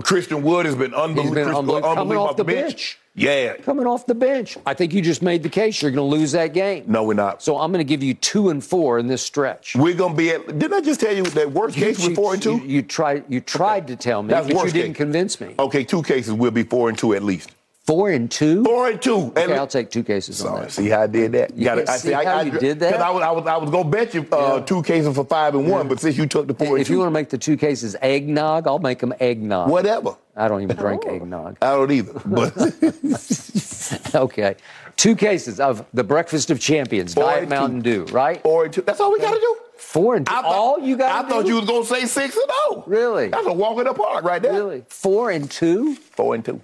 Christian 0.03 0.43
Wood 0.43 0.67
has 0.67 0.75
been 0.75 0.95
unbelievable. 0.95 1.35
been 1.35 1.49
unbelievable. 1.55 1.95
Coming 1.95 2.19
off 2.19 2.31
off 2.31 2.37
the 2.37 2.45
bench. 2.45 2.99
Yeah. 3.15 3.55
Coming 3.59 3.87
off 3.87 4.07
the 4.07 4.15
bench. 4.15 4.59
I 4.67 4.75
think 4.75 4.93
you 4.93 5.01
just 5.01 5.23
made 5.23 5.43
the 5.43 5.49
case 5.49 5.81
you're 5.81 5.91
going 5.93 6.11
to 6.11 6.17
lose 6.17 6.33
that 6.33 6.53
game. 6.53 6.85
No, 6.89 7.05
we're 7.05 7.15
not. 7.15 7.43
So 7.43 7.59
I'm 7.59 7.71
going 7.71 7.79
to 7.79 7.89
give 7.89 8.03
you 8.03 8.15
two 8.15 8.51
and 8.51 8.63
four 8.63 8.99
in 8.99 9.07
this 9.07 9.23
stretch. 9.23 9.77
We're 9.77 9.95
gonna 9.95 10.15
be 10.15 10.31
at. 10.31 10.47
Didn't 10.59 10.75
I 10.75 10.81
just 10.81 11.01
tell 11.01 11.15
you 11.15 11.23
that 11.23 11.53
worst 11.53 11.77
case 11.77 12.03
you, 12.03 12.11
we're 12.11 12.15
four 12.17 12.35
and 12.35 12.43
two? 12.43 12.57
You, 12.57 12.65
you 12.65 12.83
tried. 12.83 13.25
You 13.29 13.41
tried 13.41 13.87
to 13.87 13.97
tell 13.97 14.23
me, 14.23 14.31
That's 14.31 14.47
but 14.49 14.67
you 14.67 14.73
didn't 14.73 14.93
case. 14.95 14.97
convince 14.97 15.41
me. 15.41 15.55
Okay, 15.59 15.85
two 15.85 16.03
cases 16.03 16.33
we'll 16.33 16.51
be 16.51 16.65
four 16.65 16.89
and 16.89 16.99
two 16.99 17.15
at 17.15 17.23
least. 17.23 17.53
Four 17.87 18.11
and 18.11 18.31
two. 18.31 18.65
Four 18.65 18.89
and 18.89 19.03
two. 19.03 19.31
at 19.37 19.45
Okay, 19.45 19.47
le- 19.49 19.57
I'll 19.57 19.67
take 19.67 19.91
two 19.91 20.03
cases 20.03 20.41
on 20.41 20.47
Sorry, 20.47 20.61
that. 20.63 20.73
see 20.73 20.89
how 20.89 21.03
I 21.03 21.07
did 21.07 21.33
that? 21.33 21.55
You 21.55 21.65
Gotta- 21.67 21.85
can 21.85 21.99
see 21.99 22.13
how 22.13 22.41
you 22.41 22.51
did 22.59 22.81
that? 22.81 22.93
Because 22.93 23.03
I 23.03 23.11
was, 23.11 23.23
I 23.23 23.31
was, 23.31 23.47
I 23.47 23.57
was 23.59 23.71
gonna 23.71 23.89
bet 23.91 24.15
you 24.15 24.27
uh, 24.33 24.57
Yeah. 24.57 24.65
two 24.65 24.83
cases 24.83 25.15
for 25.15 25.25
five 25.27 25.55
and 25.55 25.69
one, 25.71 25.87
but 25.89 26.01
since 26.01 26.17
you 26.17 26.27
took 26.27 26.47
the 26.47 26.55
four 26.55 26.69
and 26.69 26.81
If 26.81 26.89
you 26.89 26.99
want 26.99 27.09
to 27.09 27.13
make 27.13 27.29
the 27.29 27.37
two 27.37 27.59
cases 27.59 27.95
eggnog, 28.01 28.67
I'll 28.67 28.79
make 28.79 29.01
them 29.01 29.13
eggnog. 29.21 29.69
whatever. 29.69 30.17
I 30.35 30.49
don't 30.49 30.63
even 30.63 30.79
Oh. 30.79 30.81
drink 30.81 31.05
eggnog. 31.07 31.59
I 31.61 31.71
don't 31.73 31.91
either. 31.93 32.21
But 32.25 32.57
Okay. 34.15 34.57
Two 34.97 35.15
cases 35.15 35.61
of 35.61 35.85
the 35.93 36.05
breakfast 36.05 36.51
of 36.51 36.61
champions, 36.61 37.13
Four 37.15 37.25
Diet 37.25 37.49
Mountain 37.51 37.83
two. 37.83 38.07
Dew, 38.07 38.13
right? 38.15 38.41
four 38.43 38.65
and 38.65 38.73
two. 38.73 38.81
That's 38.83 39.01
all 39.01 39.13
we 39.13 39.19
gotta 39.21 39.39
do. 39.41 39.57
Four 39.77 40.15
and 40.17 40.27
two. 40.27 40.33
I 40.33 40.41
thought- 40.41 40.55
All 40.55 40.79
you 40.81 40.97
got 40.97 41.25
I 41.25 41.29
thought 41.29 41.47
you 41.47 41.57
was 41.57 41.67
gonna 41.67 41.85
say 41.85 42.07
six 42.07 42.35
and 42.35 42.47
oh. 42.49 42.85
Really? 42.87 43.29
That's 43.29 43.47
a 43.47 43.53
walk 43.53 43.77
in 43.79 43.85
the 43.85 43.93
park 43.93 44.25
right 44.25 44.41
there. 44.41 44.53
Really? 44.55 44.85
Four 44.89 45.31
and 45.33 45.51
two? 45.51 45.97
Four 45.97 46.35
and 46.35 46.45
two. 46.45 46.61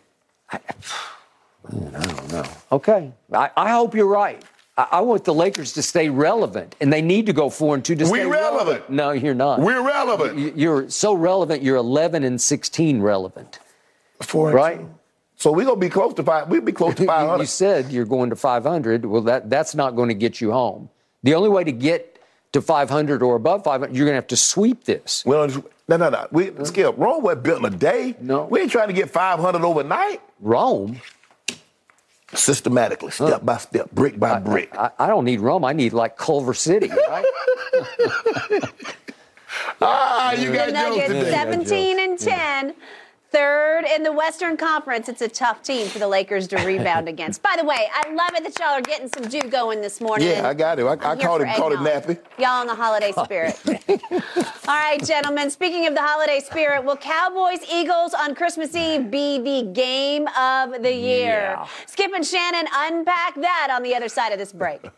Okay. 0.55 0.64
I, 1.68 1.70
don't 2.06 2.32
know. 2.32 2.44
Okay. 2.72 3.12
I 3.32 3.70
hope 3.70 3.94
you're 3.94 4.06
right. 4.06 4.43
I, 4.77 4.86
I 4.93 5.01
want 5.02 5.24
the 5.24 5.35
Lakers 5.35 5.72
to 5.74 5.82
stay 5.82 6.09
relevant, 6.09 6.74
and 6.81 6.93
they 6.93 7.02
need 7.02 7.27
to 7.27 7.32
go 7.32 7.51
four 7.51 7.74
and 7.74 7.85
two 7.85 7.94
to 7.97 8.05
We 8.05 8.20
stay 8.20 8.27
relevant. 8.27 8.89
No, 8.90 9.10
you're 9.10 9.35
not. 9.35 9.60
We're 9.60 9.86
relevant. 9.86 10.39
You- 10.39 10.52
You're 10.56 10.90
so 10.90 11.12
relevant. 11.14 11.62
You're 11.62 11.77
11 11.77 12.24
and 12.24 12.40
16 12.40 13.01
relevant. 13.02 13.59
Four 14.22 14.48
and 14.48 14.55
Right. 14.56 14.78
two. 14.81 14.94
So 15.36 15.52
we're 15.52 15.64
gonna 15.64 15.77
be 15.81 15.89
close 15.89 16.12
to 16.14 16.22
five. 16.22 16.48
We'll 16.48 16.60
be 16.60 16.72
close 16.72 16.94
to 16.97 17.06
five 17.06 17.28
You, 17.36 17.39
you 17.40 17.47
said 17.47 17.90
you're 17.90 18.05
going 18.05 18.31
to 18.31 18.36
500. 18.36 19.06
Well, 19.06 19.22
that 19.22 19.48
that's 19.48 19.74
not 19.74 19.97
going 19.97 20.09
to 20.09 20.14
get 20.14 20.40
you 20.40 20.52
home. 20.52 20.90
The 21.22 21.35
only 21.35 21.48
way 21.48 21.64
to 21.64 21.72
get 21.72 22.18
to 22.52 22.60
500 22.60 23.22
or 23.22 23.36
above 23.36 23.64
500, 23.64 23.94
you're 23.97 24.05
going 24.06 24.12
to 24.14 24.16
have 24.16 24.27
to 24.28 24.36
sweep 24.36 24.85
this. 24.85 25.22
We 25.24 25.32
don't, 25.36 25.64
no, 25.91 25.97
no, 25.97 26.09
no. 26.09 26.27
We 26.31 26.53
Skip. 26.65 26.95
Rome 26.97 27.23
wasn't 27.25 27.43
built 27.43 27.59
in 27.59 27.65
a 27.67 27.77
day. 27.77 28.15
No. 28.21 28.45
We 28.45 28.61
ain't 28.61 28.71
trying 28.71 28.87
to 28.89 28.95
get 28.95 29.11
five 29.11 29.41
hundred 29.41 29.62
overnight. 29.65 30.21
Rome. 30.41 31.01
Systematically, 32.33 33.11
step 33.11 33.45
by 33.45 33.57
step, 33.57 33.91
brick 33.91 34.17
by 34.21 34.39
brick. 34.39 34.73
I, 34.79 34.93
I 35.01 35.07
don't 35.09 35.25
need 35.25 35.41
Rome. 35.41 35.65
I 35.65 35.73
need 35.73 35.93
like 35.93 36.17
Culver 36.17 36.55
City, 36.55 36.89
right? 36.89 37.25
ah, 39.83 40.33
you 40.35 40.49
The 40.51 40.55
got 40.55 40.69
jokes 40.69 40.73
Nuggets 40.75 41.09
today. 41.09 41.31
17 41.33 41.99
and 41.99 42.17
10. 42.19 42.75
Third 43.31 43.85
in 43.85 44.02
the 44.02 44.11
Western 44.11 44.57
Conference. 44.57 45.09
It's 45.09 45.23
a 45.23 45.28
tough 45.28 45.62
team 45.62 45.86
for 45.86 46.01
the 46.01 46.09
Lakers 46.09 46.48
to 46.48 46.57
rebound 46.66 47.09
against. 47.15 47.43
By 47.43 47.55
the 47.57 47.65
way, 47.65 47.89
I 47.94 48.12
love 48.12 48.31
it 48.35 48.43
that 48.43 48.59
y'all 48.59 48.77
are 48.77 48.81
getting 48.81 49.09
some 49.09 49.28
dew 49.28 49.48
going 49.48 49.81
this 49.81 50.01
morning. 50.01 50.27
Yeah, 50.27 50.48
I 50.48 50.55
got 50.55 50.81
it. 50.81 50.85
I, 50.85 50.93
I 50.94 51.16
called 51.16 51.43
it, 51.43 51.57
called 51.57 51.73
it 51.73 51.78
nappy. 51.78 52.19
Y'all 52.39 52.62
in 52.62 52.66
the 52.66 52.74
holiday 52.74 53.12
spirit. 53.12 53.57
All 54.69 54.74
right, 54.74 54.98
gentlemen. 55.05 55.48
Speaking 55.51 55.86
of 55.86 55.94
the 55.94 56.02
holiday 56.02 56.40
spirit, 56.40 56.85
will 56.85 56.97
Cowboys 56.97 57.61
Eagles 57.73 58.15
on 58.15 58.35
Christmas 58.35 58.74
Eve 58.74 59.12
be 59.12 59.39
the 59.39 59.70
game 59.70 60.27
of 60.36 60.82
the 60.82 60.93
year? 60.93 61.55
Yeah. 61.57 61.69
Skip 61.86 62.12
and 62.12 62.27
Shannon 62.27 62.66
unpack 62.74 63.36
that 63.36 63.69
on 63.70 63.85
the 63.85 63.94
other 63.94 64.09
side 64.09 64.32
of 64.32 64.40
this 64.40 64.52
break. 64.52 64.90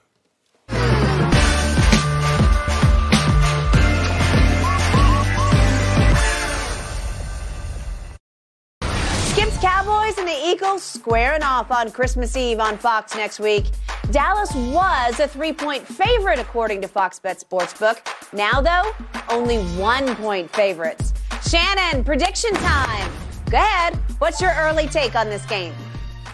Cowboys 9.62 10.18
and 10.18 10.26
the 10.26 10.36
Eagles 10.44 10.82
squaring 10.82 11.44
off 11.44 11.70
on 11.70 11.92
Christmas 11.92 12.36
Eve 12.36 12.58
on 12.58 12.76
Fox 12.76 13.14
next 13.14 13.38
week. 13.38 13.66
Dallas 14.10 14.52
was 14.56 15.20
a 15.20 15.28
three 15.28 15.52
point 15.52 15.86
favorite 15.86 16.40
according 16.40 16.80
to 16.80 16.88
Fox 16.88 17.20
Bet 17.20 17.38
Sportsbook. 17.38 18.00
Now, 18.32 18.60
though, 18.60 18.90
only 19.32 19.58
one 19.76 20.16
point 20.16 20.50
favorites. 20.50 21.14
Shannon, 21.48 22.02
prediction 22.02 22.52
time. 22.54 23.12
Go 23.50 23.58
ahead. 23.58 23.94
What's 24.18 24.40
your 24.40 24.50
early 24.58 24.88
take 24.88 25.14
on 25.14 25.28
this 25.30 25.46
game? 25.46 25.72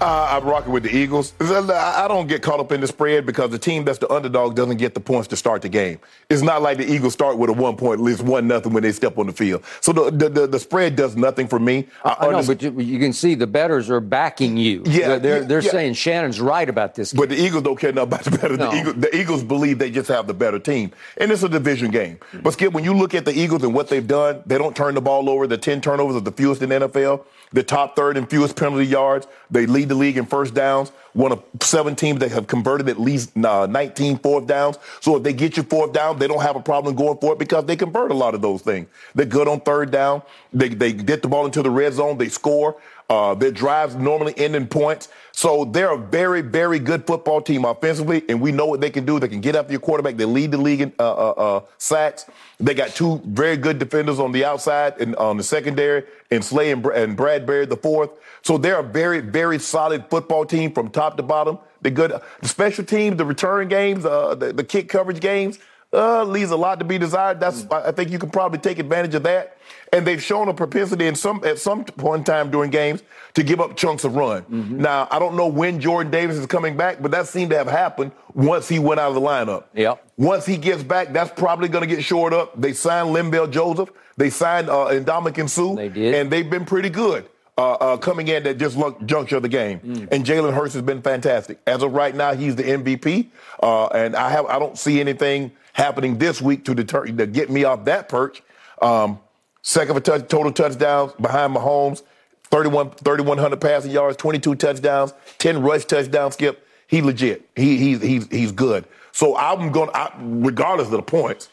Uh, 0.01 0.29
I'm 0.31 0.45
rocking 0.45 0.73
with 0.73 0.85
the 0.85 0.95
Eagles. 0.95 1.33
I 1.41 2.05
I 2.05 2.09
don't 2.09 2.29
get 2.29 2.41
caught 2.43 2.61
up 2.61 2.71
in 2.71 2.81
the 2.81 2.87
spread 2.87 3.27
because 3.27 3.51
the 3.51 3.59
team 3.59 3.85
that's 3.85 3.99
the 3.99 4.11
underdog 4.13 4.55
doesn't 4.55 4.77
get 4.77 4.95
the 4.95 5.01
points 5.01 5.29
to 5.29 5.37
start 5.37 5.63
the 5.63 5.69
game. 5.69 5.99
It's 6.31 6.43
not 6.43 6.63
like 6.63 6.79
the 6.79 6.91
Eagles 6.91 7.15
start 7.15 7.37
with 7.37 7.51
a 7.51 7.53
one 7.53 7.77
point, 7.77 8.01
least 8.01 8.23
one 8.23 8.47
nothing 8.47 8.73
when 8.73 8.85
they 8.85 8.93
step 8.93 9.19
on 9.19 9.27
the 9.27 9.33
field. 9.33 9.65
So 9.81 9.93
the 9.93 10.11
the, 10.11 10.29
the, 10.29 10.47
the 10.47 10.59
spread 10.59 10.95
does 10.95 11.17
nothing 11.17 11.49
for 11.49 11.59
me. 11.59 11.89
I 12.05 12.29
know, 12.29 12.45
but 12.47 12.63
you, 12.63 12.79
you 12.81 12.99
can 13.01 13.13
see 13.13 13.35
the 13.35 13.47
bettors 13.47 13.91
are 13.91 14.01
backing 14.01 14.57
you. 14.57 14.83
Yeah, 14.87 15.19
they're 15.19 15.45
they're, 15.45 15.61
yeah, 15.61 15.71
saying 15.71 15.95
Shannon's 15.95 16.41
right 16.41 16.69
about 16.69 16.95
this. 16.95 17.13
But 17.13 17.31
the 17.31 17.41
Eagles 17.41 17.65
don't 17.65 17.79
care 17.79 17.93
nothing 17.93 18.09
about 18.09 18.25
the 18.25 18.39
better. 18.39 18.57
No. 18.57 18.71
The, 18.71 18.77
Eagles, 18.79 18.95
the 18.97 19.17
Eagles 19.17 19.43
believe 19.43 19.79
they 19.79 19.91
just 19.91 20.09
have 20.09 20.27
the 20.27 20.35
better 20.35 20.59
team. 20.59 20.93
And 21.17 21.33
it's 21.33 21.43
a 21.43 21.49
division 21.49 21.91
game. 21.91 22.19
But 22.43 22.53
Skip, 22.53 22.73
when 22.73 22.85
you 22.85 22.95
look 22.95 23.15
at 23.15 23.25
the 23.25 23.37
Eagles 23.37 23.65
and 23.65 23.75
what 23.75 23.89
they've 23.89 24.07
done, 24.07 24.43
they 24.47 24.59
don't 24.59 24.77
turn 24.77 24.95
the 24.95 25.01
ball 25.01 25.29
over. 25.29 25.47
The 25.47 25.59
10 25.59 25.81
turnovers 25.81 26.17
are 26.17 26.21
the 26.21 26.33
fewest 26.33 26.63
in 26.63 26.69
the 26.69 26.89
NFL. 26.89 27.25
The 27.53 27.63
top 27.63 27.97
third 27.97 28.17
and 28.17 28.29
fewest 28.29 28.57
penalty 28.57 28.87
yards. 28.87 29.27
They 29.51 29.67
lead 29.67 29.88
the 29.89 29.95
league 29.95 30.17
in 30.17 30.27
first 30.27 30.55
downs. 30.55 30.91
One 31.13 31.33
of 31.33 31.43
seven 31.61 31.97
teams 31.97 32.21
that 32.21 32.31
have 32.33 32.47
converted 32.47 32.89
at 32.89 33.01
least 33.01 33.37
uh, 33.37 33.67
19 33.67 34.19
fourth 34.19 34.47
downs. 34.47 34.79
So 35.01 35.17
if 35.17 35.23
they 35.23 35.33
get 35.33 35.57
you 35.57 35.63
fourth 35.63 35.93
down, 35.93 36.19
they 36.19 36.29
don't 36.29 36.43
have 36.43 36.57
a 36.57 36.61
problem 36.61 36.95
going 36.95 37.19
for 37.19 37.33
it 37.33 37.39
because 37.39 37.65
they 37.65 37.77
convert 37.77 38.11
a 38.11 38.15
lot 38.15 38.35
of 38.35 38.43
those 38.43 38.63
things. 38.63 38.89
They're 39.15 39.27
good 39.27 39.49
on 39.49 39.61
third 39.61 39.91
down. 39.91 40.23
They, 40.53 40.69
they 40.69 40.93
get 40.93 41.23
the 41.23 41.29
ball 41.29 41.47
into 41.47 41.63
the 41.63 41.71
red 41.71 41.95
zone. 41.95 42.19
They 42.19 42.29
score. 42.29 42.81
Uh, 43.09 43.35
their 43.35 43.51
drives 43.51 43.95
normally 43.95 44.35
end 44.37 44.55
in 44.55 44.67
points. 44.67 45.09
So 45.33 45.65
they're 45.65 45.93
a 45.93 45.99
very, 45.99 46.43
very 46.43 46.79
good 46.79 47.07
football 47.07 47.41
team 47.41 47.65
offensively, 47.65 48.23
and 48.29 48.39
we 48.41 48.53
know 48.53 48.67
what 48.67 48.83
they 48.83 48.91
can 48.91 49.07
do. 49.07 49.19
They 49.19 49.29
can 49.29 49.41
get 49.41 49.57
after 49.57 49.73
your 49.73 49.81
quarterback. 49.81 50.17
They 50.17 50.27
lead 50.27 50.51
the 50.51 50.59
league 50.59 50.83
in 50.83 50.93
uh, 50.99 51.13
uh, 51.13 51.31
uh, 51.31 51.61
sacks. 51.79 52.27
They 52.61 52.75
got 52.75 52.91
two 52.91 53.23
very 53.25 53.57
good 53.57 53.79
defenders 53.79 54.19
on 54.19 54.33
the 54.33 54.45
outside 54.45 55.01
and 55.01 55.17
on 55.17 55.39
the 55.39 55.43
secondary, 55.43 56.05
and 56.31 56.45
Slay 56.45 56.71
and, 56.71 56.85
and 56.87 57.17
Bradberry 57.17 57.69
the 57.69 57.77
fourth. 57.77 58.11
So 58.43 58.59
they're 58.59 58.81
a 58.81 58.83
very, 58.83 59.21
very 59.21 59.59
solid 59.59 60.05
football 60.11 60.45
team 60.45 60.73
from 60.73 60.91
top 60.91 61.17
to 61.17 61.23
bottom. 61.23 61.59
They're 61.81 61.93
good. 61.93 62.13
The 62.43 62.49
special 62.49 62.85
teams, 62.85 63.17
the 63.17 63.25
return 63.25 63.69
games, 63.69 64.05
uh, 64.05 64.35
the, 64.35 64.53
the 64.53 64.65
kick 64.65 64.89
coverage 64.89 65.21
games, 65.21 65.59
uh, 65.93 66.25
leaves 66.25 66.51
a 66.51 66.57
lot 66.57 66.79
to 66.79 66.85
be 66.85 66.99
desired. 66.99 67.41
That's 67.41 67.67
I 67.71 67.89
I 67.89 67.93
think 67.93 68.11
you 68.11 68.19
can 68.19 68.31
probably 68.31 68.59
take 68.59 68.79
advantage 68.79 69.15
of 69.15 69.23
that. 69.25 69.57
And 69.93 70.07
they've 70.07 70.23
shown 70.23 70.49
a 70.49 70.55
propensity 70.55 71.07
in 71.07 71.15
some 71.15 71.43
at 71.45 71.59
some 71.59 71.85
point 71.85 72.21
in 72.21 72.25
time 72.25 72.51
during 72.51 72.71
games 72.71 73.03
to 73.35 73.43
give 73.43 73.61
up 73.61 73.77
chunks 73.77 74.05
of 74.05 74.15
run. 74.17 74.45
Now 74.49 75.09
I 75.11 75.19
don't 75.19 75.37
know 75.37 75.47
when 75.47 75.81
Jordan 75.81 76.11
Davis 76.11 76.37
is 76.37 76.47
coming 76.47 76.77
back, 76.77 77.01
but 77.01 77.11
that 77.13 77.27
seemed 77.27 77.51
to 77.53 77.57
have 77.59 77.69
happened 77.69 78.13
once 78.35 78.69
he 78.69 78.79
went 78.79 79.01
out 79.01 79.09
of 79.09 79.15
the 79.15 79.21
lineup. 79.21 79.65
Yep. 79.75 80.05
Once 80.19 80.45
he 80.45 80.57
gets 80.59 80.83
back, 80.83 81.13
that's 81.13 81.31
probably 81.39 81.69
going 81.69 81.89
to 81.89 81.95
get 81.95 82.05
shored 82.05 82.35
up. 82.35 82.61
They 82.61 82.73
signed 82.73 83.15
Linval 83.15 83.51
Joseph. 83.51 83.91
They 84.17 84.31
signed 84.31 84.69
uh, 84.69 84.89
Ndamukong 84.91 85.49
Suh. 85.49 85.75
They 85.75 85.89
did. 85.89 86.15
And 86.15 86.31
they've 86.31 86.49
been 86.49 86.65
pretty 86.65 86.91
good 86.91 87.29
uh, 87.57 87.73
uh, 87.73 87.97
coming 87.97 88.29
in 88.29 88.47
at 88.47 88.59
just 88.59 88.79
juncture 89.07 89.37
of 89.37 89.43
the 89.43 89.49
game. 89.49 90.09
And 90.11 90.25
Jalen 90.25 90.55
Hurts 90.55 90.75
has 90.75 90.83
been 90.83 91.03
fantastic. 91.03 91.61
As 91.67 91.83
of 91.83 91.93
right 91.93 92.15
now, 92.15 92.35
he's 92.35 92.57
the 92.57 92.63
MVP. 92.63 93.29
Uh, 93.63 93.87
and 93.87 94.17
I 94.17 94.31
have 94.31 94.47
I 94.47 94.59
don't 94.59 94.77
see 94.79 95.01
anything 95.01 95.53
happening 95.79 96.19
this 96.19 96.43
week 96.43 96.65
to 96.67 96.75
deter 96.75 97.07
to 97.07 97.27
get 97.27 97.49
me 97.49 97.65
off 97.65 97.85
that 97.87 98.09
perch. 98.09 98.43
Um, 98.83 99.21
second 99.63 99.95
for 99.95 100.01
touch, 100.01 100.29
total 100.29 100.53
touchdowns 100.53 101.13
behind 101.13 101.55
Mahomes, 101.55 102.03
31, 102.51 102.91
3,100 102.91 103.61
passing 103.61 103.93
yards, 103.93 104.17
22 104.17 104.57
touchdowns, 104.57 105.15
10 105.39 105.63
rush 105.63 105.85
touchdowns. 105.85 106.35
Skip. 106.35 106.67
he 106.89 107.01
legit. 107.01 107.49
He 107.57 107.79
he's 107.79 108.03
he's 108.03 108.27
he's 108.29 108.53
good. 108.53 108.85
So 109.13 109.37
I'm 109.37 109.71
going. 109.73 109.91
to 109.93 110.13
Regardless 110.21 110.87
of 110.89 110.93
the 110.93 111.03
points, 111.03 111.49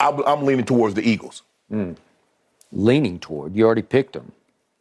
I'm, 0.00 0.20
I'm 0.26 0.44
leaning 0.44 0.64
towards 0.64 0.94
the 0.94 1.02
Eagles. 1.02 1.42
Leaning 2.72 3.18
toward. 3.18 3.54
You 3.54 3.66
already 3.66 3.82
picked 3.82 4.14
them, 4.14 4.32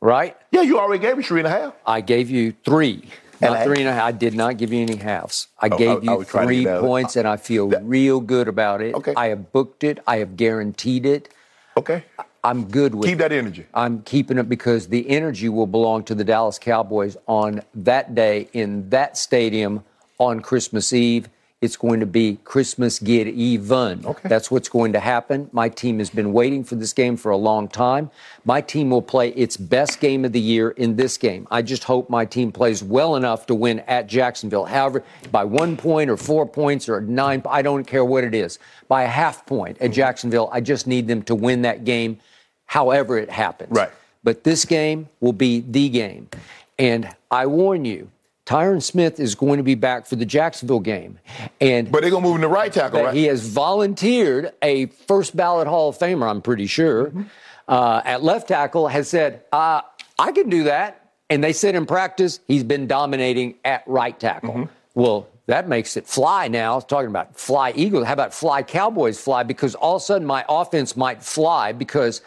right? 0.01 0.35
Yeah, 0.51 0.61
you 0.61 0.79
already 0.79 1.01
gave 1.01 1.17
me 1.17 1.23
three 1.23 1.39
and 1.41 1.47
a 1.47 1.49
half. 1.49 1.73
I 1.85 2.01
gave 2.01 2.29
you 2.29 2.53
three. 2.65 3.09
And 3.41 3.51
Not 3.53 3.61
I- 3.61 3.63
three 3.65 3.79
and 3.79 3.87
a 3.89 3.93
half. 3.93 4.03
I 4.03 4.11
did 4.11 4.33
not 4.33 4.57
give 4.57 4.73
you 4.73 4.81
any 4.81 4.95
halves. 4.95 5.47
I 5.59 5.67
Oh, 5.71 5.77
gave 5.77 5.89
I- 5.89 5.93
I 5.93 6.15
you 6.17 6.23
to 6.23 6.23
three 6.25 6.65
points, 6.65 7.15
and 7.15 7.27
I 7.27 7.37
feel 7.37 7.67
that- 7.69 7.83
real 7.85 8.19
good 8.19 8.47
about 8.47 8.81
it. 8.81 8.95
Okay. 8.95 9.13
I 9.15 9.27
have 9.27 9.51
booked 9.51 9.83
it. 9.83 9.99
I 10.07 10.17
have 10.17 10.35
guaranteed 10.37 11.05
it. 11.05 11.29
Okay, 11.77 12.03
I'm 12.43 12.63
good 12.65 12.95
with 12.95 13.07
keep 13.07 13.17
it. 13.17 13.19
that 13.19 13.31
energy. 13.31 13.65
I'm 13.75 14.01
keeping 14.01 14.39
it 14.39 14.49
because 14.49 14.87
the 14.87 15.07
energy 15.09 15.49
will 15.49 15.67
belong 15.67 16.03
to 16.05 16.15
the 16.15 16.23
Dallas 16.23 16.57
Cowboys 16.57 17.15
on 17.27 17.61
that 17.75 18.15
day 18.15 18.47
in 18.53 18.89
that 18.89 19.17
stadium 19.17 19.83
on 20.17 20.39
Christmas 20.39 20.91
Eve. 20.91 21.29
It's 21.59 21.75
going 21.75 22.01
to 22.01 22.05
be 22.05 22.37
Christmas 22.43 22.99
get 22.99 23.25
even. 23.27 24.05
Okay. 24.05 24.29
That's 24.29 24.51
what's 24.51 24.69
going 24.69 24.93
to 24.93 24.99
happen. 24.99 25.49
My 25.51 25.69
team 25.69 25.97
has 25.97 26.11
been 26.11 26.31
waiting 26.31 26.63
for 26.63 26.75
this 26.75 26.93
game 26.93 27.17
for 27.17 27.31
a 27.31 27.37
long 27.37 27.67
time. 27.67 28.11
My 28.45 28.61
team 28.61 28.91
will 28.91 29.01
play 29.01 29.29
its 29.29 29.57
best 29.57 29.99
game 29.99 30.23
of 30.23 30.33
the 30.33 30.39
year 30.39 30.69
in 30.69 30.97
this 30.97 31.17
game. 31.17 31.47
I 31.49 31.63
just 31.63 31.83
hope 31.83 32.11
my 32.11 32.25
team 32.25 32.51
plays 32.51 32.83
well 32.83 33.15
enough 33.15 33.47
to 33.47 33.55
win 33.55 33.79
at 33.87 34.05
Jacksonville. 34.05 34.65
However, 34.65 35.03
by 35.31 35.45
one 35.45 35.75
point 35.77 36.11
or 36.11 36.17
four 36.17 36.45
points 36.45 36.87
or 36.87 37.01
nine, 37.01 37.41
I 37.49 37.63
don't 37.63 37.85
care 37.85 38.05
what 38.05 38.23
it 38.23 38.35
is. 38.35 38.59
By 38.87 39.01
a 39.03 39.07
half 39.07 39.43
point 39.47 39.77
at 39.79 39.85
mm-hmm. 39.85 39.93
Jacksonville, 39.93 40.51
I 40.53 40.61
just 40.61 40.85
need 40.85 41.07
them 41.07 41.23
to 41.23 41.33
win 41.33 41.63
that 41.63 41.85
game 41.85 42.19
however 42.67 43.17
it 43.17 43.31
happens. 43.31 43.71
Right. 43.71 43.89
But 44.23 44.43
this 44.43 44.63
game 44.63 45.09
will 45.21 45.33
be 45.33 45.61
the 45.61 45.89
game. 45.89 46.29
And 46.77 47.09
I 47.31 47.47
warn 47.47 47.83
you, 47.83 48.11
Tyron 48.47 48.81
Smith 48.81 49.19
is 49.19 49.35
going 49.35 49.57
to 49.57 49.63
be 49.63 49.75
back 49.75 50.05
for 50.07 50.15
the 50.15 50.25
Jacksonville 50.25 50.79
game. 50.79 51.19
And 51.61 51.91
But 51.91 52.01
they're 52.01 52.09
gonna 52.09 52.25
move 52.25 52.35
him 52.37 52.41
to 52.43 52.47
right 52.47 52.71
tackle, 52.71 53.03
right? 53.03 53.13
he 53.13 53.25
has 53.25 53.45
volunteered 53.45 54.53
a 54.61 54.85
first 54.85 55.35
ballot 55.35 55.67
Hall 55.67 55.89
of 55.89 55.97
Famer, 55.99 56.29
I'm 56.29 56.41
pretty 56.41 56.65
sure, 56.65 57.07
Mm-hmm. 57.07 57.23
uh, 57.67 58.01
at 58.05 58.23
left 58.23 58.47
tackle, 58.47 58.87
has 58.87 59.09
said, 59.09 59.43
uh, 59.51 59.81
I 60.17 60.31
can 60.31 60.49
do 60.49 60.63
that. 60.63 61.03
And 61.29 61.43
they 61.43 61.51
said 61.51 61.75
in 61.75 61.85
practice, 61.85 62.39
he's 62.47 62.63
been 62.63 62.87
dominating 62.87 63.55
at 63.65 63.83
right 63.85 64.17
tackle. 64.17 64.53
Mm-hmm. 64.53 64.71
Well, 64.95 65.27
that 65.47 65.67
makes 65.67 65.97
it 65.97 66.07
fly 66.07 66.47
now. 66.47 66.79
Talking 66.79 67.09
about 67.09 67.37
fly 67.37 67.73
Eagles. 67.75 68.05
How 68.05 68.13
about 68.13 68.33
fly 68.33 68.63
Cowboys 68.63 69.19
fly? 69.19 69.43
Because 69.43 69.75
all 69.75 69.97
of 69.97 70.01
a 70.01 70.05
sudden 70.05 70.25
my 70.25 70.45
offense 70.47 70.95
might 70.95 71.21
fly 71.21 71.73
because 71.73 72.21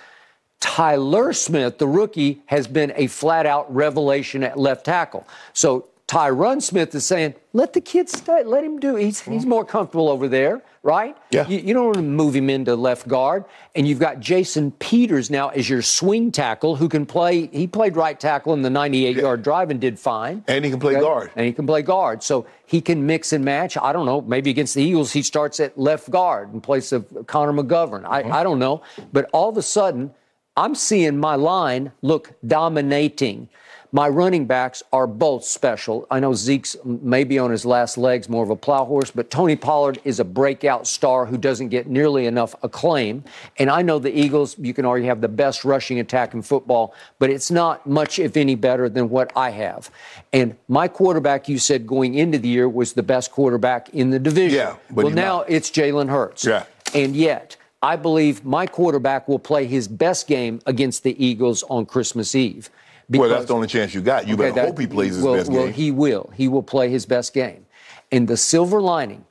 Tyler 0.61 1.33
Smith, 1.33 1.79
the 1.79 1.89
rookie, 1.89 2.43
has 2.47 2.67
been 2.67 2.93
a 2.95 3.07
flat 3.07 3.47
out 3.47 3.75
revelation 3.75 4.43
at 4.45 4.59
left 4.59 4.85
tackle. 4.85 5.27
So 5.55 5.87
Tyron 6.11 6.61
Smith 6.61 6.93
is 6.97 7.07
saying, 7.07 7.37
let 7.53 7.73
the 7.73 7.81
kid 7.81 8.09
stay, 8.09 8.43
let 8.43 8.65
him 8.65 8.81
do. 8.81 8.97
He's, 8.97 9.21
he's 9.21 9.43
mm-hmm. 9.43 9.49
more 9.49 9.65
comfortable 9.65 10.09
over 10.09 10.27
there, 10.27 10.61
right? 10.83 11.17
Yeah. 11.31 11.47
You, 11.47 11.61
you 11.61 11.73
don't 11.73 11.85
want 11.85 11.97
to 11.99 12.03
move 12.03 12.35
him 12.35 12.51
into 12.51 12.75
left 12.75 13.07
guard. 13.07 13.45
And 13.77 13.87
you've 13.87 14.01
got 14.01 14.19
Jason 14.19 14.73
Peters 14.73 15.31
now 15.31 15.51
as 15.51 15.71
your 15.71 15.83
swing 15.83 16.33
tackle 16.33 16.75
who 16.75 16.89
can 16.89 17.07
play. 17.07 17.47
He 17.47 17.69
played 17.69 17.95
right 17.95 18.19
tackle 18.19 18.55
in 18.55 18.63
the 18.63 18.71
98 18.71 19.19
yard 19.19 19.45
drive 19.45 19.71
and 19.71 19.81
did 19.81 20.01
fine. 20.01 20.43
And 20.49 20.65
he 20.65 20.73
can 20.73 20.81
play 20.81 20.95
guard. 20.95 21.31
And 21.37 21.47
he 21.47 21.53
can 21.53 21.65
play 21.65 21.83
guard. 21.83 22.25
So 22.25 22.45
he 22.67 22.81
can 22.81 23.07
mix 23.07 23.33
and 23.33 23.45
match. 23.45 23.77
I 23.77 23.93
don't 23.93 24.05
know. 24.05 24.21
Maybe 24.21 24.51
against 24.51 24.75
the 24.75 24.83
Eagles, 24.83 25.13
he 25.13 25.23
starts 25.23 25.61
at 25.61 25.79
left 25.79 26.11
guard 26.11 26.53
in 26.53 26.61
place 26.61 26.91
of 26.91 27.07
Connor 27.29 27.53
McGovern. 27.53 28.05
I, 28.05 28.25
mm-hmm. 28.25 28.33
I 28.33 28.43
don't 28.43 28.59
know. 28.59 28.83
But 29.13 29.31
all 29.33 29.49
of 29.49 29.57
a 29.57 29.63
sudden, 29.63 30.13
I'm 30.57 30.75
seeing 30.75 31.19
my 31.19 31.37
line 31.37 31.93
look 32.03 32.33
dominating. 32.45 33.49
My 33.93 34.09
running 34.09 34.47
backs 34.47 34.85
are 34.93 35.09
both 35.09 35.45
special. 35.45 36.07
I 36.11 36.21
know 36.21 36.33
Zeke's 36.33 36.77
maybe 36.85 37.41
on 37.41 37.51
his 37.51 37.65
last 37.65 37.99
legs, 37.99 38.29
more 38.29 38.45
of 38.45 38.51
a 38.51 38.57
plow 38.57 38.85
horse, 38.85 39.11
but 39.11 39.31
Tony 39.31 39.57
Pollard 39.57 40.01
is 40.05 40.21
a 40.21 40.25
breakout 40.25 40.87
star 40.87 41.27
who 41.27 41.37
doesn't 41.37 41.71
get 41.71 41.89
nearly 41.89 42.27
enough 42.27 42.55
acclaim. 42.63 43.25
And 43.59 43.69
I 43.69 43.83
know 43.83 43.99
the 43.99 44.17
Eagles, 44.17 44.57
you 44.59 44.73
can 44.73 44.85
already 44.85 45.07
have 45.07 45.21
the 45.21 45.29
best 45.29 45.65
rushing 45.65 45.99
attack 45.99 46.35
in 46.35 46.43
football, 46.43 46.95
but 47.19 47.31
it's 47.31 47.51
not 47.51 47.85
much, 47.85 48.21
if 48.21 48.37
any, 48.37 48.55
better 48.55 48.89
than 48.89 49.11
what 49.11 49.33
I 49.35 49.51
have. 49.51 49.91
And 50.33 50.57
my 50.69 50.87
quarterback, 50.87 51.49
you 51.49 51.59
said 51.59 51.85
going 51.85 52.15
into 52.15 52.39
the 52.39 52.49
year, 52.49 52.69
was 52.69 52.93
the 52.93 53.03
best 53.03 53.33
quarterback 53.33 53.89
in 53.89 54.11
the 54.11 54.21
division. 54.21 54.57
Yeah, 54.57 54.77
but 54.91 55.07
well, 55.07 55.15
now 55.15 55.39
not. 55.39 55.51
it's 55.51 55.69
Jalen 55.69 56.09
Hurts. 56.09 56.47
Yeah. 56.47 56.65
And 56.95 57.17
yet, 57.17 57.57
I 57.83 57.97
believe 57.97 58.45
my 58.45 58.67
quarterback 58.67 59.27
will 59.27 59.39
play 59.39 59.67
his 59.67 59.89
best 59.89 60.29
game 60.29 60.61
against 60.67 61.03
the 61.03 61.25
Eagles 61.25 61.65
on 61.65 61.87
Christmas 61.87 62.37
Eve. 62.37 62.71
Well, 63.19 63.29
that's 63.29 63.47
the 63.47 63.55
only 63.55 63.67
chance 63.69 63.95
you 63.95 64.01
got. 64.01 64.27
You 64.29 64.35
Okay, 64.35 64.43
better 64.45 64.55
that- 64.55 64.67
hope 64.69 64.79
he 64.79 64.87
plays 64.87 65.15
his 65.17 65.25
well, 65.25 65.35
best 65.35 65.51
well, 65.51 65.65
game. 65.65 65.73
he 65.75 65.91
will. 65.91 66.31
He 66.35 66.49
will 66.49 66.63
play 66.63 66.89
his 66.91 67.07
best 67.07 67.33
game. 67.35 67.67
And 68.13 68.29
the 68.29 68.37
silver 68.37 68.81
lining 68.81 69.25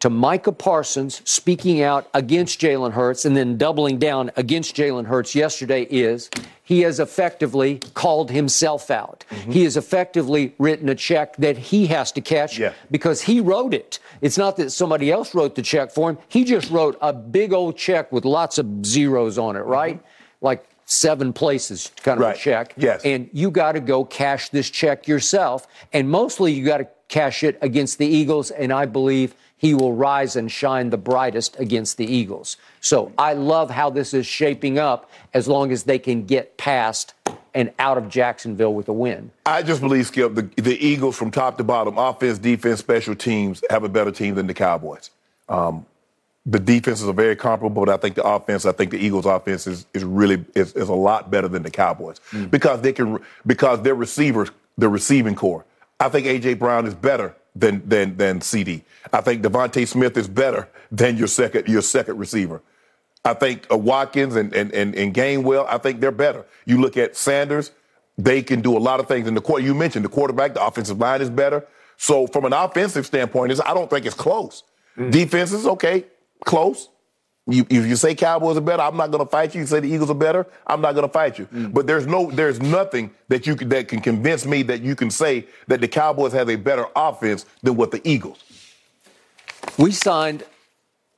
to 0.00 0.10
Micah 0.10 0.52
Parsons 0.52 1.22
speaking 1.24 1.80
out 1.80 2.08
against 2.12 2.60
Jalen 2.60 2.92
Hurts 2.92 3.24
and 3.24 3.34
then 3.36 3.56
doubling 3.56 3.98
down 3.98 4.30
against 4.36 4.76
Jalen 4.76 5.06
Hurts 5.06 5.34
yesterday 5.34 5.84
is 5.84 6.28
he 6.62 6.80
has 6.80 7.00
effectively 7.00 7.78
called 7.94 8.30
himself 8.30 8.90
out. 8.90 9.24
Mm-hmm. 9.30 9.52
He 9.52 9.64
has 9.64 9.76
effectively 9.78 10.54
written 10.58 10.88
a 10.90 10.94
check 10.94 11.36
that 11.36 11.56
he 11.56 11.86
has 11.86 12.12
to 12.12 12.20
catch 12.20 12.58
Yeah. 12.58 12.72
because 12.90 13.22
he 13.22 13.40
wrote 13.40 13.72
it. 13.72 13.98
It's 14.20 14.36
not 14.36 14.56
that 14.58 14.70
somebody 14.70 15.10
else 15.10 15.34
wrote 15.34 15.54
the 15.54 15.62
check 15.62 15.90
for 15.90 16.10
him. 16.10 16.18
He 16.28 16.44
just 16.44 16.70
wrote 16.70 16.98
a 17.00 17.12
big 17.12 17.52
old 17.54 17.76
check 17.78 18.12
with 18.12 18.24
lots 18.26 18.58
of 18.58 18.84
zeros 18.84 19.38
on 19.38 19.56
it, 19.56 19.60
right? 19.60 20.02
Like 20.42 20.66
seven 20.86 21.32
places 21.32 21.90
kind 22.02 22.18
of. 22.18 22.26
Right. 22.26 22.36
a 22.36 22.38
check. 22.38 22.74
Yes. 22.76 23.02
And 23.04 23.28
you 23.32 23.50
got 23.50 23.72
to 23.72 23.80
go 23.80 24.04
cash 24.04 24.48
this 24.50 24.70
check 24.70 25.08
yourself. 25.08 25.66
And 25.92 26.10
mostly 26.10 26.52
you 26.52 26.64
got 26.64 26.78
to 26.78 26.88
cash 27.08 27.42
it 27.42 27.58
against 27.62 27.98
the 27.98 28.06
Eagles. 28.06 28.50
And 28.50 28.72
I 28.72 28.86
believe 28.86 29.34
he 29.56 29.74
will 29.74 29.94
rise 29.94 30.36
and 30.36 30.50
shine 30.50 30.90
the 30.90 30.98
brightest 30.98 31.58
against 31.58 31.96
the 31.96 32.04
Eagles. 32.04 32.56
So 32.80 33.12
I 33.16 33.32
love 33.32 33.70
how 33.70 33.90
this 33.90 34.12
is 34.12 34.26
shaping 34.26 34.78
up 34.78 35.10
as 35.32 35.48
long 35.48 35.72
as 35.72 35.84
they 35.84 35.98
can 35.98 36.26
get 36.26 36.58
past 36.58 37.14
and 37.54 37.72
out 37.78 37.96
of 37.96 38.08
Jacksonville 38.08 38.74
with 38.74 38.88
a 38.88 38.92
win. 38.92 39.30
I 39.46 39.62
just 39.62 39.80
believe, 39.80 40.06
Skip, 40.06 40.34
the, 40.34 40.42
the 40.56 40.76
Eagles 40.84 41.16
from 41.16 41.30
top 41.30 41.56
to 41.58 41.64
bottom, 41.64 41.96
offense, 41.96 42.38
defense, 42.38 42.80
special 42.80 43.14
teams, 43.14 43.62
have 43.70 43.84
a 43.84 43.88
better 43.88 44.10
team 44.10 44.34
than 44.34 44.48
the 44.48 44.54
Cowboys. 44.54 45.10
Um, 45.48 45.86
the 46.46 46.58
defenses 46.58 47.08
are 47.08 47.14
very 47.14 47.36
comparable, 47.36 47.84
but 47.84 47.92
I 47.92 47.96
think 47.96 48.16
the 48.16 48.24
offense, 48.24 48.66
I 48.66 48.72
think 48.72 48.90
the 48.90 48.98
Eagles' 48.98 49.24
offense 49.24 49.66
is, 49.66 49.86
is 49.94 50.04
really 50.04 50.44
is, 50.54 50.74
is 50.74 50.88
a 50.88 50.94
lot 50.94 51.30
better 51.30 51.48
than 51.48 51.62
the 51.62 51.70
Cowboys 51.70 52.20
because 52.50 52.82
they 52.82 52.92
can 52.92 53.18
because 53.46 53.82
their 53.82 53.94
receivers, 53.94 54.50
the 54.76 54.88
receiving 54.88 55.34
corps. 55.34 55.64
I 56.00 56.08
think 56.08 56.26
AJ 56.26 56.58
Brown 56.58 56.86
is 56.86 56.94
better 56.94 57.34
than 57.56 57.88
than 57.88 58.16
than 58.16 58.40
CeeDee. 58.40 58.82
I 59.12 59.20
think 59.22 59.42
DeVonta 59.42 59.86
Smith 59.88 60.16
is 60.16 60.28
better 60.28 60.68
than 60.92 61.16
your 61.16 61.28
second 61.28 61.66
your 61.66 61.82
second 61.82 62.18
receiver. 62.18 62.60
I 63.24 63.32
think 63.32 63.66
uh, 63.72 63.78
Watkins 63.78 64.36
and, 64.36 64.52
and, 64.52 64.70
and, 64.72 64.94
and 64.94 65.14
Gainwell, 65.14 65.66
I 65.66 65.78
think 65.78 66.00
they're 66.00 66.12
better. 66.12 66.44
You 66.66 66.78
look 66.78 66.98
at 66.98 67.16
Sanders, 67.16 67.70
they 68.18 68.42
can 68.42 68.60
do 68.60 68.76
a 68.76 68.78
lot 68.78 69.00
of 69.00 69.08
things. 69.08 69.26
in 69.26 69.34
the 69.34 69.40
court, 69.40 69.62
you 69.62 69.74
mentioned 69.74 70.04
the 70.04 70.10
quarterback, 70.10 70.52
the 70.52 70.64
offensive 70.64 70.98
line 70.98 71.22
is 71.22 71.30
better. 71.30 71.66
So 71.96 72.26
from 72.26 72.44
an 72.44 72.52
offensive 72.52 73.06
standpoint, 73.06 73.52
it's, 73.52 73.62
I 73.62 73.72
don't 73.72 73.88
think 73.88 74.04
it's 74.04 74.14
close. 74.14 74.62
Defense 75.10 75.52
is 75.52 75.66
okay, 75.66 76.04
close. 76.44 76.88
You, 77.46 77.66
if 77.68 77.86
you 77.86 77.96
say 77.96 78.14
Cowboys 78.14 78.56
are 78.56 78.62
better, 78.62 78.82
I'm 78.82 78.96
not 78.96 79.10
going 79.10 79.22
to 79.22 79.30
fight 79.30 79.54
you. 79.54 79.60
You 79.60 79.66
say 79.66 79.80
the 79.80 79.88
Eagles 79.88 80.10
are 80.10 80.14
better, 80.14 80.46
I'm 80.66 80.80
not 80.80 80.94
going 80.94 81.06
to 81.06 81.12
fight 81.12 81.38
you. 81.38 81.44
Mm. 81.46 81.74
But 81.74 81.86
there's 81.86 82.06
no, 82.06 82.30
there's 82.30 82.58
nothing 82.60 83.10
that 83.28 83.46
you 83.46 83.54
can, 83.54 83.68
that 83.68 83.86
can 83.88 84.00
convince 84.00 84.46
me 84.46 84.62
that 84.62 84.80
you 84.80 84.96
can 84.96 85.10
say 85.10 85.46
that 85.68 85.82
the 85.82 85.88
Cowboys 85.88 86.32
have 86.32 86.48
a 86.48 86.56
better 86.56 86.86
offense 86.96 87.44
than 87.62 87.76
what 87.76 87.90
the 87.90 88.00
Eagles. 88.08 88.42
We 89.78 89.92
signed 89.92 90.44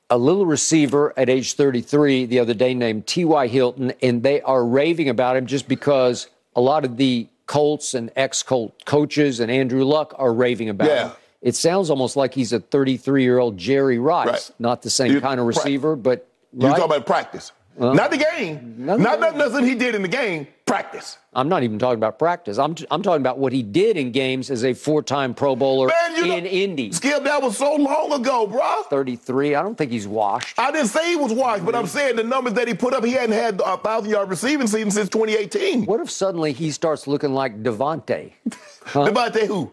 a 0.09 0.17
little 0.17 0.45
receiver 0.45 1.13
at 1.17 1.29
age 1.29 1.53
33 1.53 2.25
the 2.25 2.39
other 2.39 2.53
day 2.53 2.73
named 2.73 3.07
T.Y. 3.07 3.47
Hilton, 3.47 3.93
and 4.01 4.21
they 4.23 4.41
are 4.41 4.65
raving 4.65 5.07
about 5.09 5.37
him 5.37 5.45
just 5.45 5.67
because 5.67 6.27
a 6.55 6.61
lot 6.61 6.83
of 6.83 6.97
the 6.97 7.27
Colts 7.45 7.93
and 7.93 8.11
ex 8.17 8.43
Colt 8.43 8.83
coaches 8.85 9.39
and 9.39 9.49
Andrew 9.49 9.85
Luck 9.85 10.13
are 10.17 10.33
raving 10.33 10.67
about 10.67 10.89
Yeah. 10.89 11.07
him. 11.09 11.15
It 11.47 11.55
sounds 11.55 11.89
almost 11.89 12.17
like 12.17 12.33
he's 12.33 12.51
a 12.51 12.59
33 12.59 13.23
year 13.23 13.39
old 13.39 13.55
Jerry 13.57 13.99
Rice, 13.99 14.27
Right. 14.27 14.51
not 14.59 14.81
the 14.81 14.89
same 14.89 15.13
You- 15.13 15.21
kind 15.21 15.39
of 15.39 15.45
right. 15.45 15.55
receiver, 15.55 15.95
but 15.95 16.27
You 16.51 16.67
right? 16.67 16.75
talk 16.75 16.85
about 16.85 17.05
practice, 17.05 17.53
not 17.79 18.11
the 18.11 18.17
game, 18.17 18.75
not, 18.79 18.99
not 18.99 19.37
nothing 19.37 19.63
he 19.65 19.73
did 19.75 19.95
in 19.95 20.01
the 20.01 20.09
game. 20.09 20.47
Practice. 20.67 21.17
I'm 21.33 21.47
not 21.47 21.63
even 21.63 21.79
talking 21.79 21.97
about 21.97 22.19
practice. 22.19 22.57
I'm, 22.57 22.75
I'm 22.91 23.01
talking 23.01 23.21
about 23.21 23.37
what 23.39 23.53
he 23.53 23.63
did 23.63 23.95
in 23.95 24.11
games 24.11 24.51
as 24.51 24.65
a 24.65 24.73
four 24.73 25.01
time 25.01 25.33
Pro 25.33 25.55
Bowler 25.55 25.87
Man, 25.87 26.15
you 26.17 26.25
know- 26.27 26.35
in 26.35 26.45
Indy. 26.45 26.91
Skip, 26.91 27.23
that 27.23 27.41
was 27.41 27.57
so 27.57 27.75
long 27.75 28.11
ago, 28.11 28.45
bro. 28.47 28.83
33. 28.89 29.55
I 29.55 29.63
don't 29.63 29.77
think 29.77 29.91
he's 29.91 30.07
washed. 30.07 30.59
I 30.59 30.71
didn't 30.73 30.87
say 30.89 31.09
he 31.09 31.15
was 31.15 31.31
washed, 31.31 31.63
but 31.65 31.73
I'm 31.73 31.87
saying 31.87 32.17
the 32.17 32.23
numbers 32.23 32.53
that 32.53 32.67
he 32.67 32.73
put 32.73 32.93
up, 32.93 33.05
he 33.05 33.13
hadn't 33.13 33.31
had 33.35 33.61
a 33.65 33.77
thousand 33.77 34.09
yard 34.09 34.29
receiving 34.29 34.67
season 34.67 34.91
since 34.91 35.07
2018. 35.09 35.85
What 35.85 36.01
if 36.01 36.11
suddenly 36.11 36.51
he 36.51 36.71
starts 36.71 37.07
looking 37.07 37.33
like 37.33 37.63
Devontae? 37.63 38.33
Devontae 38.87 39.47
who? 39.47 39.71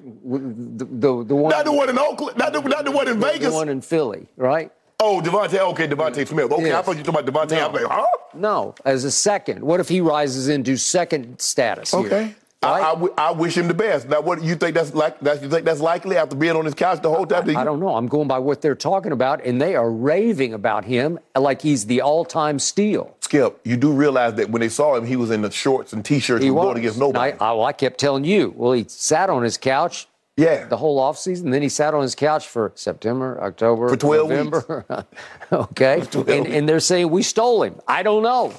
The, 0.77 0.85
the, 0.85 1.25
the 1.25 1.35
one, 1.35 1.51
Not 1.51 1.65
the 1.65 1.73
one 1.73 1.89
in 1.89 1.99
Oakland, 1.99 2.39
not 2.39 2.53
the, 2.53 2.61
not 2.61 2.85
the 2.85 2.93
one 2.93 3.09
in 3.09 3.19
the 3.19 3.27
Vegas. 3.27 3.53
one 3.53 3.69
in 3.69 3.81
Philly, 3.81 4.29
right? 4.37 4.71
Oh, 5.07 5.21
Devontae, 5.23 5.59
okay, 5.73 5.87
DeVonta 5.87 6.27
Smith. 6.27 6.51
Okay, 6.51 6.73
I 6.73 6.81
thought 6.81 6.93
you 6.93 6.99
were 6.99 7.05
talking 7.13 7.29
about 7.29 7.49
Devontae. 7.49 7.57
No. 7.59 7.67
I'm 7.67 7.73
like, 7.75 7.85
huh? 7.85 8.07
No, 8.33 8.75
as 8.87 9.05
a 9.05 9.11
second. 9.11 9.63
What 9.63 9.79
if 9.81 9.89
he 9.89 10.01
rises 10.01 10.49
into 10.49 10.79
second 10.79 11.39
status? 11.41 11.91
here? 11.91 12.01
Okay. 12.01 12.35
I, 12.63 12.67
Right? 12.71 12.83
I 12.83 12.89
w- 12.95 13.15
I 13.19 13.31
wish 13.33 13.59
him 13.59 13.69
the 13.69 13.75
best. 13.75 14.09
Now, 14.09 14.23
what 14.23 14.43
you 14.43 14.55
think 14.55 14.75
that's 14.75 14.95
like? 14.95 15.21
That 15.21 15.43
you 15.43 15.51
think 15.51 15.67
that's 15.67 15.81
likely 15.83 16.17
after 16.17 16.35
being 16.35 16.57
on 16.57 16.65
his 16.65 16.73
couch 16.73 17.03
the 17.03 17.11
whole 17.11 17.27
time? 17.27 17.47
You- 17.51 17.59
I 17.59 17.65
don't 17.65 17.79
know. 17.79 17.95
I'm 17.95 18.07
going 18.07 18.27
by 18.27 18.39
what 18.39 18.63
they're 18.63 18.75
talking 18.75 19.13
about, 19.13 19.45
and 19.45 19.61
they 19.61 19.77
are 19.77 19.91
raving 19.91 20.55
about 20.55 20.87
him 20.87 21.19
like 21.37 21.61
he's 21.61 21.85
the 21.85 22.01
all-time 22.01 22.59
steal. 22.59 23.15
Skip, 23.21 23.61
you 23.65 23.77
do 23.77 23.93
realize 23.93 24.33
that 24.37 24.49
when 24.49 24.61
they 24.61 24.71
saw 24.71 24.97
him, 24.97 25.05
he 25.05 25.17
was 25.17 25.31
in 25.31 25.43
the 25.43 25.51
shorts 25.51 25.93
and 25.93 26.03
t-shirts 26.03 26.43
He 26.43 26.51
was. 26.51 26.65
going 26.65 26.79
against 26.79 26.99
nobody. 26.99 27.33
I, 27.39 27.53
I, 27.53 27.65
I 27.67 27.73
kept 27.75 28.01
telling 28.01 28.25
you. 28.25 28.55
Well, 28.57 28.73
he 28.73 28.87
sat 28.89 29.29
on 29.29 29.43
his 29.43 29.59
couch 29.59 30.09
yeah, 30.37 30.65
the 30.65 30.77
whole 30.77 31.01
offseason. 31.01 31.53
Then 31.53 31.63
he 31.63 31.69
sat 31.69 31.95
on 31.95 32.03
his 32.03 32.15
couch 32.15 32.49
for 32.49 32.73
September, 32.75 33.41
October, 33.41 33.89
For 33.89 33.97
12 33.97 34.29
November. 34.29 35.07
okay. 35.53 36.03
12 36.11 36.29
And, 36.29 36.47
and 36.47 36.69
they're 36.69 36.81
saying 36.81 37.11
we 37.11 37.23
stole 37.23 37.63
him. 37.63 37.81
I 37.87 38.03
don't 38.03 38.23
know. 38.25 38.53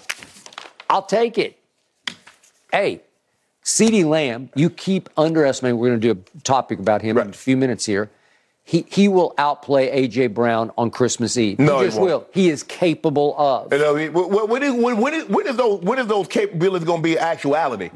I'll 0.90 1.02
take 1.02 1.38
it. 1.38 1.58
Hey, 2.72 3.02
CeeDee 3.64 4.06
Lamb, 4.06 4.50
you 4.56 4.70
keep 4.70 5.10
underestimating. 5.18 5.78
We're 5.78 5.90
going 5.90 6.02
to 6.02 6.14
do 6.14 6.22
a 6.38 6.42
topic 6.42 6.80
about 6.80 7.02
him 7.02 7.18
in 7.18 7.30
a 7.30 7.34
few 7.34 7.58
minutes 7.58 7.86
here. 7.86 8.10
He, 8.64 8.86
he 8.90 9.08
will 9.08 9.34
outplay 9.38 9.90
A.J. 9.90 10.28
Brown 10.28 10.72
on 10.78 10.90
Christmas 10.90 11.38
Eve. 11.38 11.60
No, 11.60 11.82
he 11.82 11.92
he 11.92 12.00
will. 12.00 12.28
He 12.34 12.50
is 12.50 12.64
capable 12.64 13.36
of. 13.38 13.72
You 13.72 13.80
know, 13.80 13.94
when, 13.94 14.50
when, 14.50 14.64
is, 14.64 14.74
when, 14.74 14.98
when, 14.98 15.14
is, 15.14 15.26
when 15.26 15.46
is 15.46 15.56
those 15.56 15.82
when 15.82 16.00
is 16.00 16.08
those 16.08 16.28
capabilities 16.28 16.86
going 16.86 17.02
to 17.02 17.04
be 17.04 17.20
actuality? 17.20 17.92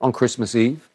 on 0.00 0.12
Christmas 0.12 0.54
Eve. 0.56 0.89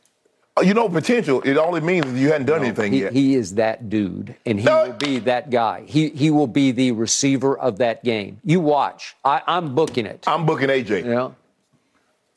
You 0.63 0.73
know, 0.73 0.87
potential. 0.87 1.41
It 1.41 1.57
only 1.57 1.81
means 1.81 2.17
you 2.17 2.31
hadn't 2.31 2.47
done 2.47 2.61
anything 2.63 2.93
He, 2.93 3.01
yet. 3.01 3.11
he 3.11 3.35
is 3.35 3.55
that 3.55 3.89
dude, 3.89 4.35
and 4.45 4.57
he 4.57 4.65
No. 4.65 4.85
will 4.85 4.93
be 4.93 5.19
that 5.19 5.49
guy. 5.49 5.83
He 5.85 6.07
he 6.09 6.31
will 6.31 6.47
be 6.47 6.71
the 6.71 6.93
receiver 6.93 7.57
of 7.57 7.79
that 7.79 8.05
game. 8.05 8.39
You 8.45 8.61
watch. 8.61 9.17
I, 9.25 9.41
I'm 9.47 9.75
booking 9.75 10.05
it. 10.05 10.23
I'm 10.25 10.45
booking 10.45 10.69
AJ. 10.69 11.03
Yeah. 11.05 11.31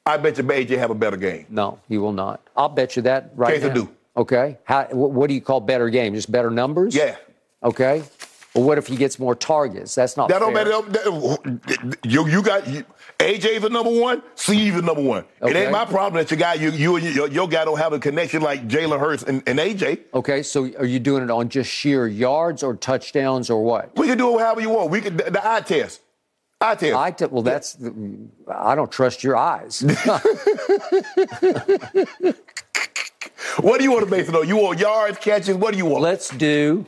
I 0.04 0.16
bet 0.16 0.36
you 0.36 0.42
AJ 0.42 0.78
have 0.78 0.90
a 0.90 0.96
better 0.96 1.16
game. 1.16 1.46
No, 1.48 1.78
he 1.88 1.96
will 1.96 2.12
not. 2.12 2.40
I'll 2.56 2.68
bet 2.68 2.96
you 2.96 3.02
that 3.02 3.30
right 3.36 3.54
Case 3.54 3.62
now. 3.62 3.74
do. 3.74 3.88
Okay. 4.16 4.58
How, 4.64 4.84
what 4.86 5.28
do 5.28 5.34
you 5.34 5.40
call 5.40 5.60
better 5.60 5.88
game? 5.88 6.14
Just 6.14 6.32
better 6.32 6.50
numbers? 6.50 6.96
Yeah. 6.96 7.14
Okay. 7.62 8.02
Well, 8.58 8.66
what 8.66 8.76
if 8.76 8.88
he 8.88 8.96
gets 8.96 9.20
more 9.20 9.36
targets? 9.36 9.94
That's 9.94 10.16
not 10.16 10.28
That 10.30 10.40
don't 10.40 10.52
matter. 10.52 10.70
That- 10.70 11.96
You 12.04 12.26
you 12.26 12.42
got 12.42 12.66
you, 12.66 12.84
AJ's 13.20 13.62
the 13.62 13.70
number 13.70 13.90
one. 13.90 14.20
Steve 14.34 14.74
the 14.74 14.82
number 14.82 15.00
one. 15.02 15.24
It 15.42 15.54
ain't 15.54 15.70
my 15.70 15.84
problem 15.84 16.20
that 16.20 16.28
your 16.32 16.38
guy 16.40 16.54
you 16.54 16.70
you 16.72 16.96
and 16.96 17.14
your, 17.14 17.28
your 17.28 17.46
guy 17.46 17.64
don't 17.64 17.78
have 17.78 17.92
a 17.92 18.00
connection 18.00 18.42
like 18.42 18.66
Jalen 18.66 18.98
Hurts 18.98 19.22
and, 19.22 19.44
and 19.46 19.60
AJ. 19.60 20.00
Okay, 20.12 20.42
so 20.42 20.64
are 20.76 20.84
you 20.84 20.98
doing 20.98 21.22
it 21.22 21.30
on 21.30 21.48
just 21.50 21.70
sheer 21.70 22.08
yards 22.08 22.64
or 22.64 22.74
touchdowns 22.74 23.48
or 23.48 23.62
what? 23.62 23.96
We 23.96 24.08
can 24.08 24.18
do 24.18 24.36
it 24.36 24.42
however 24.42 24.60
you 24.60 24.70
want. 24.70 24.90
We 24.90 25.02
can 25.02 25.16
the, 25.16 25.30
the 25.30 25.48
eye 25.48 25.60
test. 25.60 26.00
Eye 26.60 26.74
test. 26.74 26.96
I 26.96 27.12
t- 27.12 27.26
well, 27.26 27.42
that's 27.42 27.76
I 28.52 28.74
don't 28.74 28.90
trust 28.90 29.22
your 29.22 29.36
eyes. 29.36 29.82
what 33.60 33.78
do 33.78 33.84
you 33.84 33.92
want 33.92 34.04
to 34.04 34.10
base 34.10 34.28
it 34.28 34.34
on? 34.34 34.48
You 34.48 34.56
want 34.56 34.80
yards, 34.80 35.18
catches? 35.18 35.54
What 35.54 35.70
do 35.70 35.78
you 35.78 35.86
want? 35.86 36.02
let's 36.02 36.30
do 36.30 36.84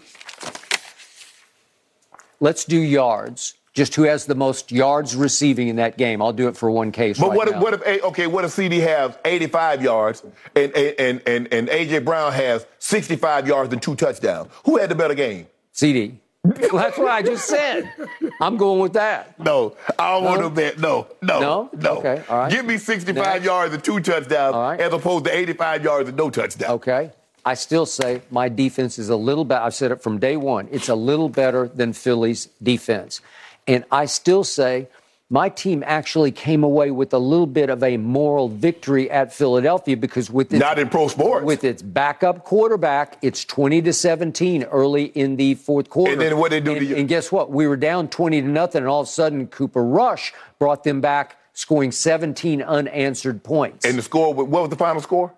let's 2.41 2.65
do 2.65 2.79
yards. 2.79 3.55
Just 3.73 3.95
who 3.95 4.03
has 4.03 4.27
the 4.27 4.35
most 4.35 4.73
yards 4.73 5.15
receiving 5.15 5.69
in 5.69 5.77
that 5.77 5.97
game? 5.97 6.21
I'll 6.21 6.33
do 6.33 6.49
it 6.49 6.57
for 6.57 6.69
one 6.73 6.91
case. 6.91 7.21
But 7.21 7.29
right 7.29 7.37
what 7.37 7.49
if 7.49 7.57
what 7.57 7.75
if 7.75 8.05
okay? 8.05 8.27
What 8.27 8.45
if 8.45 8.51
CeeDee 8.51 8.81
has 8.81 9.17
85 9.25 9.83
yards 9.83 10.25
and 10.57 10.75
and 10.77 11.23
and 11.25 11.53
and 11.55 11.69
AJ 11.69 12.05
Brown 12.05 12.33
has 12.33 12.67
65 12.81 13.47
yards 13.47 13.73
and 13.73 13.81
two 13.81 13.95
touchdowns? 13.95 14.51
Who 14.65 14.79
had 14.79 14.91
the 14.91 14.97
better 14.97 15.15
game? 15.15 15.47
CeeDee? 15.73 16.17
Well, 16.43 16.57
that's 16.73 16.99
what 16.99 17.09
I 17.09 17.23
just 17.23 17.47
said. 17.47 17.93
I'm 18.41 18.57
going 18.57 18.81
with 18.81 18.95
that. 18.95 19.39
No, 19.39 19.77
I 19.99 20.15
don't 20.15 20.25
want 20.25 20.41
to 20.43 20.51
bet. 20.51 20.79
No, 20.79 21.07
no, 21.23 21.41
No? 21.41 21.71
no. 21.75 21.99
Okay, 21.99 22.25
all 22.29 22.39
right. 22.39 22.51
Give 22.51 22.65
me 22.65 22.77
65 22.77 23.15
Next. 23.25 23.45
yards 23.45 23.75
and 23.75 23.85
two 23.85 24.01
touchdowns 24.01 24.57
right. 24.57 24.81
as 24.81 24.93
opposed 24.93 25.27
to 25.27 25.37
85 25.37 25.85
yards 25.85 26.09
and 26.09 26.19
no 26.19 26.29
touchdowns. 26.31 26.73
Okay. 26.73 27.13
I 27.45 27.55
still 27.55 27.87
say 27.87 28.23
my 28.31 28.49
defense 28.49 28.99
is 28.99 29.09
a 29.09 29.17
little 29.17 29.45
better. 29.45 29.65
I've 29.65 29.75
said 29.75 29.93
it 29.93 30.03
from 30.03 30.19
day 30.19 30.37
one. 30.37 30.69
It's 30.71 30.89
a 30.89 30.95
little 30.95 31.29
better 31.29 31.69
than 31.69 31.93
Philly's 31.93 32.49
defense. 32.63 33.21
And 33.67 33.85
I 33.91 34.07
still 34.07 34.45
say 34.45 34.89
my 35.33 35.49
team 35.49 35.85
actually 35.87 36.33
came 36.33 36.65
away 36.65 36.91
with 36.91 37.15
a 37.15 37.19
little 37.19 37.47
bit 37.47 37.71
of 37.71 37.83
a 37.85 37.97
moral 37.97 38.49
victory 38.49 39.09
at 39.11 39.33
Philadelphia 39.33 39.97
because 39.97 40.29
with 40.29 40.53
its, 40.53 40.61
Not 40.61 40.79
in 40.79 40.89
pro 40.89 41.07
sports. 41.09 41.45
with 41.47 41.63
its 41.63 41.83
backup 41.83 42.45
quarterback, 42.45 43.17
it's 43.23 43.45
20 43.45 43.81
to 43.83 43.93
17 43.93 44.65
early 44.65 45.05
in 45.05 45.37
the 45.37 45.55
fourth 45.55 45.89
quarter. 45.89 46.13
And 46.13 46.21
then 46.21 46.37
what 46.37 46.51
they 46.51 46.61
do 46.61 46.75
to 46.79 46.85
you- 46.85 46.97
and 46.97 47.09
guess 47.09 47.31
what? 47.31 47.49
We 47.51 47.69
were 47.69 47.77
down 47.77 48.09
20 48.09 48.43
to 48.43 48.49
nothing, 48.49 48.81
and 48.81 48.89
all 48.89 49.03
of 49.03 49.07
a 49.07 49.11
sudden 49.11 49.47
Cooper 49.47 49.85
Rush 49.85 50.35
brought 50.59 50.83
them 50.83 51.01
back, 51.01 51.37
scoring 51.53 51.93
17 51.93 52.61
unanswered 52.61 53.45
points. 53.45 53.85
and 53.87 53.97
the 53.97 54.03
score, 54.03 54.35
what 54.35 54.49
was 54.49 54.69
the 54.71 54.77
final 54.77 55.01
score? 55.01 55.33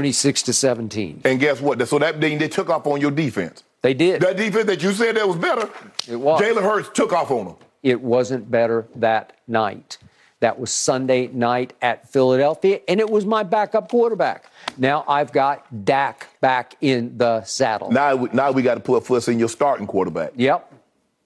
26 0.00 0.42
to 0.42 0.52
17. 0.52 1.22
And 1.24 1.40
guess 1.40 1.60
what? 1.60 1.86
So 1.88 1.98
that 1.98 2.18
means 2.18 2.40
they 2.40 2.48
took 2.48 2.70
off 2.70 2.86
on 2.86 3.00
your 3.00 3.10
defense. 3.10 3.64
They 3.82 3.94
did. 3.94 4.22
That 4.22 4.36
defense 4.36 4.66
that 4.66 4.82
you 4.82 4.92
said 4.92 5.16
that 5.16 5.26
was 5.26 5.36
better, 5.36 5.68
It 6.08 6.16
was. 6.16 6.40
Jalen 6.40 6.62
Hurts 6.62 6.90
took 6.94 7.12
off 7.12 7.30
on 7.30 7.46
them. 7.46 7.56
It 7.82 8.00
wasn't 8.00 8.50
better 8.50 8.86
that 8.96 9.32
night. 9.48 9.98
That 10.40 10.58
was 10.58 10.70
Sunday 10.70 11.26
night 11.28 11.72
at 11.82 12.08
Philadelphia, 12.10 12.80
and 12.88 12.98
it 13.00 13.10
was 13.10 13.26
my 13.26 13.42
backup 13.42 13.90
quarterback. 13.90 14.50
Now 14.78 15.04
I've 15.08 15.32
got 15.32 15.84
Dak 15.84 16.28
back 16.40 16.76
in 16.80 17.18
the 17.18 17.42
saddle. 17.44 17.90
Now, 17.90 18.14
we- 18.16 18.30
now 18.32 18.50
we 18.50 18.62
got 18.62 18.74
to 18.74 18.80
put 18.80 19.06
Fuss 19.06 19.28
in 19.28 19.38
your 19.38 19.48
starting 19.50 19.86
quarterback. 19.86 20.32
Yep. 20.36 20.72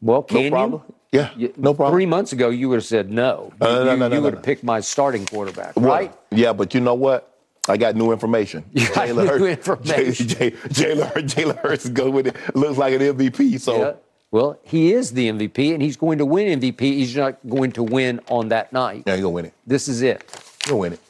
Well, 0.03 0.23
can 0.23 0.51
problem. 0.51 0.82
you? 0.89 0.95
Yeah, 1.20 1.31
You- 1.36 1.53
no 1.57 1.74
problem. 1.74 1.95
Three 1.95 2.07
months 2.07 2.32
ago, 2.32 2.49
you 2.51 2.69
would 2.70 2.77
have 2.77 2.85
said 2.85 3.09
no. 3.11 3.53
Uh, 3.61 3.66
no, 3.66 3.78
you 3.78 3.85
no, 3.85 3.97
no, 3.97 4.09
no, 4.09 4.16
you 4.16 4.23
would 4.23 4.32
no. 4.32 4.36
have 4.39 4.45
picked 4.45 4.65
my 4.65 4.81
starting 4.81 5.27
quarterback, 5.27 5.77
Well, 5.77 5.86
right? 5.86 6.12
Yeah, 6.32 6.53
but 6.53 6.74
you 6.74 6.81
know 6.81 6.95
what? 6.95 7.34
I 7.69 7.77
got 7.77 7.95
new 7.97 8.12
information. 8.12 8.65
You 8.73 8.89
got 8.95 9.09
new 9.09 9.47
information. 9.47 10.28
J- 10.28 10.51
J- 10.51 10.51
Jalen 10.51 11.12
Hurts, 11.12 11.35
Jalen 11.35 11.59
Hurts 11.59 11.85
is 11.86 11.91
going 11.91 12.12
with 12.12 12.27
it. 12.27 12.36
Looks 12.55 12.77
like 12.78 12.93
an 12.95 13.01
MVP. 13.01 13.59
So 13.61 13.78
Yeah. 13.78 13.93
Well, 14.31 14.59
he 14.65 14.93
is 14.93 15.12
the 15.12 15.28
MVP, 15.31 15.73
and 15.73 15.81
he's 15.81 15.97
going 15.97 16.19
to 16.19 16.27
win 16.27 16.59
MVP. 16.61 16.81
He's 16.81 17.16
not 17.16 17.39
going 17.49 17.70
to 17.73 17.85
win 17.85 18.19
on 18.28 18.49
that 18.49 18.73
night. 18.73 19.05
yeah, 19.07 19.15
you 19.15 19.23
gonna 19.23 19.31
win 19.31 19.45
it. 19.45 19.55
This 19.65 19.86
is 19.86 20.03
it. 20.03 20.24
You 20.66 20.70
gonna 20.70 20.81
win 20.81 20.93
it. 20.95 21.01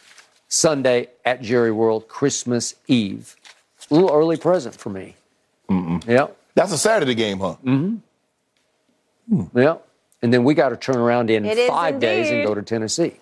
Sunday 0.49 1.09
at 1.25 1.41
Jerry 1.41 1.73
World, 1.73 2.07
Christmas 2.07 2.75
Eve. 2.87 3.35
A 3.91 3.95
little 3.95 4.13
early 4.13 4.37
present 4.37 4.75
for 4.75 4.91
me. 4.91 5.17
Mm-mm. 5.71 6.07
Yep. 6.07 6.37
That's 6.55 6.73
a 6.73 6.79
Saturday 6.79 7.15
game, 7.15 7.41
huh? 7.41 7.57
Mm. 7.65 8.01
Yep. 9.55 9.87
And 10.23 10.33
then 10.33 10.45
we 10.45 10.55
got 10.55 10.71
to 10.71 10.77
turn 10.77 10.97
around 10.97 11.31
in 11.31 11.45
It 11.45 11.59
is 11.59 11.69
five 11.69 11.99
days 12.01 12.31
and 12.31 12.47
go 12.47 12.55
to 12.55 12.63
Tennessee. 12.63 13.15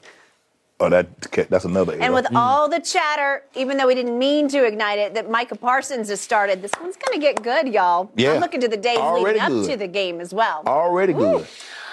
Oh, 0.83 0.91
that 0.91 1.49
that's 1.49 1.65
another. 1.65 1.93
And 1.93 2.03
era. 2.03 2.15
with 2.15 2.25
mm. 2.27 2.37
all 2.37 2.69
the 2.69 2.81
chatter, 2.81 3.45
even 3.55 3.77
though 3.77 3.87
we 3.87 3.95
didn't 3.95 4.19
mean 4.19 4.49
to 4.49 4.65
ignite 4.65 4.99
it, 4.99 5.15
that 5.15 5.31
Micah 5.31 5.57
Parsons 5.57 6.09
has 6.09 6.21
started, 6.21 6.61
this 6.61 6.73
one's 6.81 6.97
going 6.97 7.21
to 7.21 7.25
get 7.25 7.43
good, 7.43 7.73
y'all. 7.73 8.11
Yeah. 8.17 8.33
I'm 8.33 8.41
looking 8.41 8.61
to 8.61 8.69
the 8.69 8.77
days 8.77 8.99
Already 8.99 9.39
leading 9.39 9.61
up 9.61 9.71
to 9.71 9.77
the 9.77 9.87
game 9.87 10.21
as 10.21 10.35
well. 10.35 10.63
already 10.67 11.15
Woo. 11.15 11.39
good. 11.39 11.47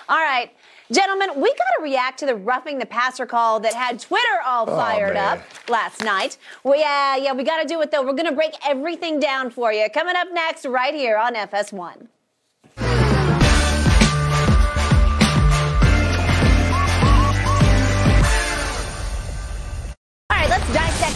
All 0.07 0.17
right. 0.17 0.51
Gentlemen, 0.91 1.29
we 1.35 1.49
got 1.49 1.77
to 1.77 1.83
react 1.83 2.17
to 2.19 2.25
the 2.25 2.35
roughing 2.35 2.79
the 2.79 2.85
passer 2.85 3.27
call 3.27 3.59
that 3.59 3.75
had 3.75 3.99
Twitter 3.99 4.41
all 4.43 4.67
oh, 4.67 4.75
fired 4.75 5.15
Oh, 5.15 5.19
up 5.19 5.69
last 5.69 6.03
night. 6.03 6.39
Well, 6.63 6.79
yeah, 6.79 7.15
yeah, 7.15 7.31
we 7.33 7.43
got 7.43 7.61
to 7.61 7.67
do 7.67 7.79
it 7.81 7.91
though. 7.91 8.01
We're 8.01 8.13
going 8.13 8.25
to 8.25 8.31
break 8.31 8.53
everything 8.65 9.19
down 9.19 9.51
for 9.51 9.71
you. 9.71 9.87
Coming 9.93 10.15
up 10.15 10.29
next, 10.33 10.65
right 10.65 10.95
here 10.95 11.15
on 11.15 11.35
FS1. 11.35 12.07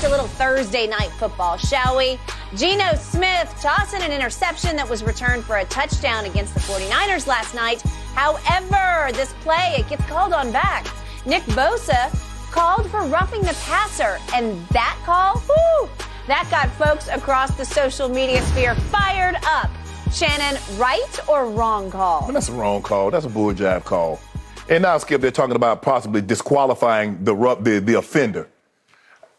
A 0.04 0.10
little 0.10 0.28
Thursday 0.28 0.86
night 0.86 1.10
football, 1.12 1.56
shall 1.56 1.96
we? 1.96 2.20
Geno 2.56 2.94
Smith 2.96 3.54
tossing 3.62 4.02
an 4.02 4.12
interception 4.12 4.76
that 4.76 4.90
was 4.90 5.02
returned 5.02 5.46
for 5.46 5.58
a 5.58 5.66
touchdown 5.66 6.26
against 6.26 6.54
the 6.54 6.60
49ers 6.60 7.26
last 7.26 7.56
night. 7.56 7.82
However, 8.14 9.14
this 9.14 9.34
play, 9.42 9.76
it 9.78 9.88
gets 9.88 10.06
called 10.06 10.34
on 10.34 10.52
back. 10.52 10.86
Nick 11.26 11.44
Bosa 11.44 12.12
called 12.52 12.90
for 12.92 13.04
roughing 13.06 13.42
the 13.42 13.58
passer, 13.66 14.20
and 14.34 14.68
that 14.70 15.00
call, 15.06 15.42
whoo, 15.48 15.90
that 16.28 16.48
got 16.52 16.70
folks 16.72 17.08
across 17.08 17.56
the 17.56 17.64
social 17.64 18.10
media 18.10 18.42
sphere 18.42 18.76
fired 18.76 19.38
up. 19.46 19.70
Shannon, 20.12 20.62
right 20.78 21.20
or 21.30 21.50
wrong 21.50 21.90
call? 21.90 22.30
That's 22.32 22.50
a 22.50 22.54
wrong 22.54 22.82
call. 22.82 23.10
That's 23.10 23.26
a 23.26 23.30
bull 23.30 23.54
jive 23.54 23.86
call. 23.86 24.20
And 24.70 24.84
now, 24.84 24.98
Skip, 24.98 25.22
they're 25.22 25.32
talking 25.32 25.56
about 25.56 25.82
possibly 25.82 26.22
disqualifying 26.22 27.24
the 27.24 27.34
the, 27.62 27.80
the 27.80 27.94
offender. 27.96 28.50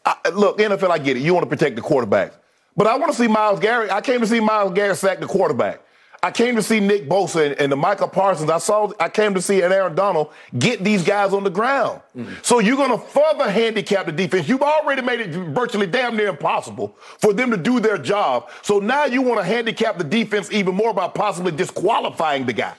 I, 0.04 0.16
look, 0.30 0.58
NFL, 0.58 0.90
I 0.90 0.98
get 0.98 1.16
it. 1.16 1.20
You 1.20 1.34
want 1.34 1.44
to 1.44 1.50
protect 1.50 1.76
the 1.76 1.82
quarterback. 1.82 2.32
But 2.76 2.86
I 2.86 2.96
want 2.96 3.12
to 3.12 3.18
see 3.18 3.28
Myles 3.28 3.60
Garrett. 3.60 3.90
I 3.90 4.00
came 4.00 4.20
to 4.20 4.26
see 4.26 4.40
Myles 4.40 4.72
Garrett 4.72 4.98
sack 4.98 5.20
the 5.20 5.26
quarterback. 5.26 5.80
I 6.24 6.30
came 6.30 6.56
to 6.56 6.62
see 6.62 6.80
Nick 6.80 7.06
Bosa 7.06 7.44
and, 7.44 7.60
and 7.60 7.70
the 7.70 7.76
Michael 7.76 8.08
Parsons. 8.08 8.48
I 8.48 8.56
saw. 8.56 8.90
I 8.98 9.10
came 9.10 9.34
to 9.34 9.42
see 9.42 9.60
an 9.60 9.72
Aaron 9.72 9.94
Donald 9.94 10.32
get 10.58 10.82
these 10.82 11.04
guys 11.04 11.34
on 11.34 11.44
the 11.44 11.50
ground. 11.50 12.00
Mm-hmm. 12.16 12.32
So 12.40 12.60
you're 12.60 12.78
going 12.78 12.92
to 12.92 12.98
further 12.98 13.50
handicap 13.50 14.06
the 14.06 14.12
defense. 14.12 14.48
You've 14.48 14.62
already 14.62 15.02
made 15.02 15.20
it 15.20 15.28
virtually 15.28 15.86
damn 15.86 16.16
near 16.16 16.28
impossible 16.28 16.96
for 17.18 17.34
them 17.34 17.50
to 17.50 17.58
do 17.58 17.78
their 17.78 17.98
job. 17.98 18.48
So 18.62 18.78
now 18.78 19.04
you 19.04 19.20
want 19.20 19.40
to 19.40 19.44
handicap 19.44 19.98
the 19.98 20.04
defense 20.04 20.50
even 20.50 20.74
more 20.74 20.94
by 20.94 21.08
possibly 21.08 21.52
disqualifying 21.52 22.46
the 22.46 22.54
guy. 22.54 22.74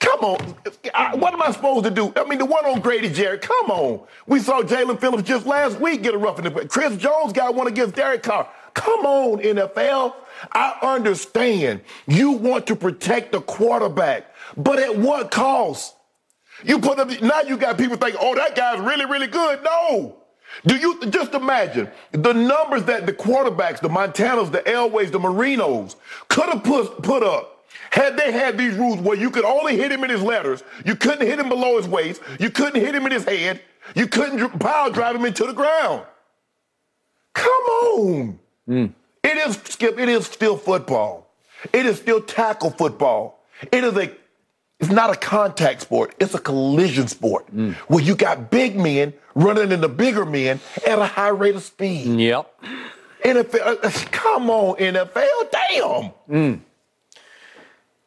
Come 0.00 0.20
on. 0.20 0.54
I, 0.94 1.14
what 1.16 1.32
am 1.32 1.42
I 1.42 1.50
supposed 1.52 1.84
to 1.84 1.90
do? 1.90 2.12
I 2.16 2.24
mean, 2.24 2.38
the 2.38 2.44
one 2.44 2.64
on 2.66 2.80
Grady 2.80 3.08
Jarrett, 3.08 3.42
come 3.42 3.70
on. 3.70 4.06
We 4.26 4.40
saw 4.40 4.62
Jaelan 4.62 5.00
Phillips 5.00 5.28
just 5.28 5.46
last 5.46 5.80
week 5.80 6.02
get 6.02 6.14
a 6.14 6.18
rough 6.18 6.38
in 6.38 6.44
the 6.44 6.66
Chris 6.68 6.96
Jones 6.96 7.32
got 7.32 7.54
one 7.54 7.66
against 7.66 7.94
Derek 7.94 8.22
Carr. 8.22 8.48
Come 8.74 9.06
on, 9.06 9.38
NFL. 9.40 10.14
I 10.52 10.78
understand 10.82 11.80
you 12.06 12.32
want 12.32 12.66
to 12.66 12.76
protect 12.76 13.32
the 13.32 13.40
quarterback, 13.40 14.34
but 14.56 14.78
at 14.78 14.96
what 14.96 15.30
cost? 15.30 15.94
You 16.64 16.78
put 16.78 16.98
up, 16.98 17.08
now 17.22 17.40
you 17.42 17.56
got 17.56 17.78
people 17.78 17.96
thinking, 17.96 18.20
oh, 18.22 18.34
that 18.34 18.54
guy's 18.54 18.80
really, 18.80 19.06
really 19.06 19.26
good. 19.26 19.62
No. 19.62 20.22
Do 20.64 20.76
you 20.76 21.00
just 21.10 21.34
imagine 21.34 21.90
the 22.12 22.32
numbers 22.32 22.84
that 22.84 23.06
the 23.06 23.12
quarterbacks, 23.12 23.80
the 23.80 23.88
Montanas, 23.88 24.52
the 24.52 24.60
Elways, 24.60 25.10
the 25.10 25.18
Marinos 25.18 25.96
could 26.28 26.48
have 26.48 26.62
put, 26.62 27.02
put 27.02 27.22
up 27.22 27.55
had 27.96 28.18
they 28.18 28.30
had 28.30 28.58
these 28.58 28.74
rules 28.74 28.98
where 29.00 29.16
you 29.16 29.30
could 29.30 29.46
only 29.46 29.74
hit 29.76 29.90
him 29.90 30.04
in 30.04 30.10
his 30.10 30.22
letters, 30.22 30.62
you 30.84 30.94
couldn't 30.94 31.26
hit 31.26 31.38
him 31.38 31.48
below 31.48 31.78
his 31.78 31.88
waist, 31.88 32.20
you 32.38 32.50
couldn't 32.50 32.80
hit 32.80 32.94
him 32.94 33.06
in 33.06 33.12
his 33.12 33.24
head, 33.24 33.62
you 33.94 34.06
couldn't 34.06 34.58
power 34.58 34.90
drive 34.90 35.16
him 35.16 35.24
into 35.24 35.46
the 35.46 35.54
ground. 35.54 36.04
Come 37.32 37.52
on. 37.52 38.38
Mm. 38.68 38.92
It 39.24 39.36
is, 39.48 39.58
Skip, 39.64 39.98
it 39.98 40.10
is 40.10 40.26
still 40.26 40.58
football. 40.58 41.30
It 41.72 41.86
is 41.86 41.96
still 41.96 42.20
tackle 42.20 42.70
football. 42.70 43.42
It 43.72 43.82
is 43.82 43.96
a, 43.96 44.12
it's 44.78 44.90
not 44.90 45.08
a 45.08 45.16
contact 45.16 45.80
sport. 45.80 46.14
It's 46.20 46.34
a 46.34 46.38
collision 46.38 47.08
sport 47.08 47.46
mm. 47.54 47.74
where 47.88 48.04
you 48.04 48.14
got 48.14 48.50
big 48.50 48.76
men 48.76 49.14
running 49.34 49.72
into 49.72 49.88
bigger 49.88 50.26
men 50.26 50.60
at 50.86 50.98
a 50.98 51.06
high 51.06 51.28
rate 51.28 51.56
of 51.56 51.62
speed. 51.62 52.20
Yep. 52.20 52.62
NFL, 53.24 53.84
uh, 53.84 53.90
come 54.10 54.50
on, 54.50 54.76
NFL, 54.76 55.50
damn. 55.50 56.12
Mm. 56.28 56.60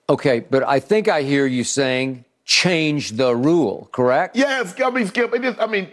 Okay, 0.09 0.39
but 0.39 0.67
I 0.67 0.79
think 0.79 1.07
I 1.07 1.21
hear 1.21 1.45
you 1.45 1.63
saying 1.63 2.25
change 2.43 3.11
the 3.11 3.35
rule, 3.35 3.89
correct? 3.91 4.35
Yes, 4.35 4.73
I 4.83 4.89
mean, 4.89 5.05
Skip, 5.05 5.33
it 5.35 5.45
is, 5.45 5.55
I 5.59 5.67
mean, 5.67 5.87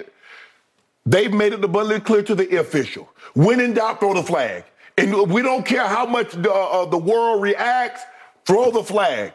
they've 1.05 1.33
made 1.33 1.53
it 1.53 1.63
abundantly 1.63 2.01
clear 2.01 2.23
to 2.23 2.35
the 2.35 2.57
official. 2.57 3.11
When 3.35 3.61
in 3.61 3.75
doubt, 3.75 4.01
throw 4.01 4.15
the 4.15 4.23
flag. 4.23 4.65
And 4.97 5.31
we 5.31 5.43
don't 5.43 5.67
care 5.67 5.87
how 5.87 6.07
much 6.07 6.33
the, 6.33 6.51
uh, 6.51 6.87
the 6.87 6.97
world 6.97 7.43
reacts, 7.43 8.01
throw 8.47 8.71
the 8.71 8.83
flag. 8.83 9.35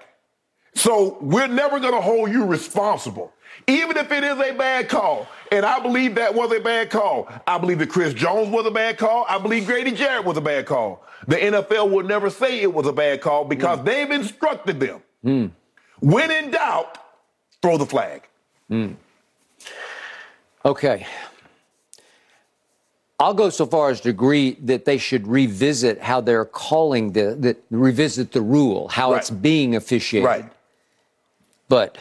So 0.74 1.20
we're 1.22 1.48
never 1.48 1.80
going 1.80 1.94
to 1.94 2.02
hold 2.02 2.32
you 2.32 2.46
responsible, 2.46 3.32
even 3.68 3.98
if 3.98 4.12
it 4.12 4.24
is 4.24 4.40
a 4.40 4.54
bad 4.54 4.90
call. 4.90 5.28
And 5.52 5.66
I 5.66 5.80
believe 5.80 6.16
that 6.16 6.34
was 6.34 6.52
a 6.54 6.62
bad 6.62 6.90
call. 6.90 7.30
I 7.46 7.58
believe 7.58 7.80
that 7.80 7.90
Chris 7.90 8.14
Jones 8.14 8.50
was 8.50 8.66
a 8.66 8.72
bad 8.72 8.98
call. 8.98 9.26
I 9.28 9.38
believe 9.38 9.66
Grady 9.66 9.92
Jarrett 9.92 10.24
was 10.24 10.38
a 10.38 10.42
bad 10.42 10.66
call. 10.66 11.04
The 11.28 11.36
NFL 11.36 11.92
will 11.92 12.06
never 12.06 12.30
say 12.30 12.62
it 12.62 12.74
was 12.74 12.88
a 12.88 12.94
bad 12.94 13.20
call 13.20 13.44
because 13.44 13.80
mm. 13.80 13.86
they've 13.86 14.10
instructed 14.10 14.80
them. 14.80 15.02
Mm. 15.26 15.52
When 16.00 16.32
in 16.32 16.52
doubt, 16.52 16.98
throw 17.62 17.78
the 17.78 17.86
flag. 17.86 18.28
Mm. 18.70 18.96
Okay. 20.64 21.06
I'll 23.20 23.34
go 23.34 23.50
so 23.50 23.66
far 23.66 23.92
as 23.92 24.02
to 24.02 24.10
agree 24.10 24.54
that 24.62 24.86
they 24.86 24.98
should 24.98 25.28
revisit 25.28 26.02
how 26.02 26.22
they're 26.22 26.46
calling 26.46 27.12
the, 27.12 27.36
the 27.36 27.58
revisit 27.70 28.32
the 28.32 28.42
rule, 28.42 28.88
how 28.88 29.12
right. 29.12 29.20
it's 29.20 29.30
being 29.30 29.76
officiated. 29.76 30.26
Right. 30.26 30.46
But 31.68 31.98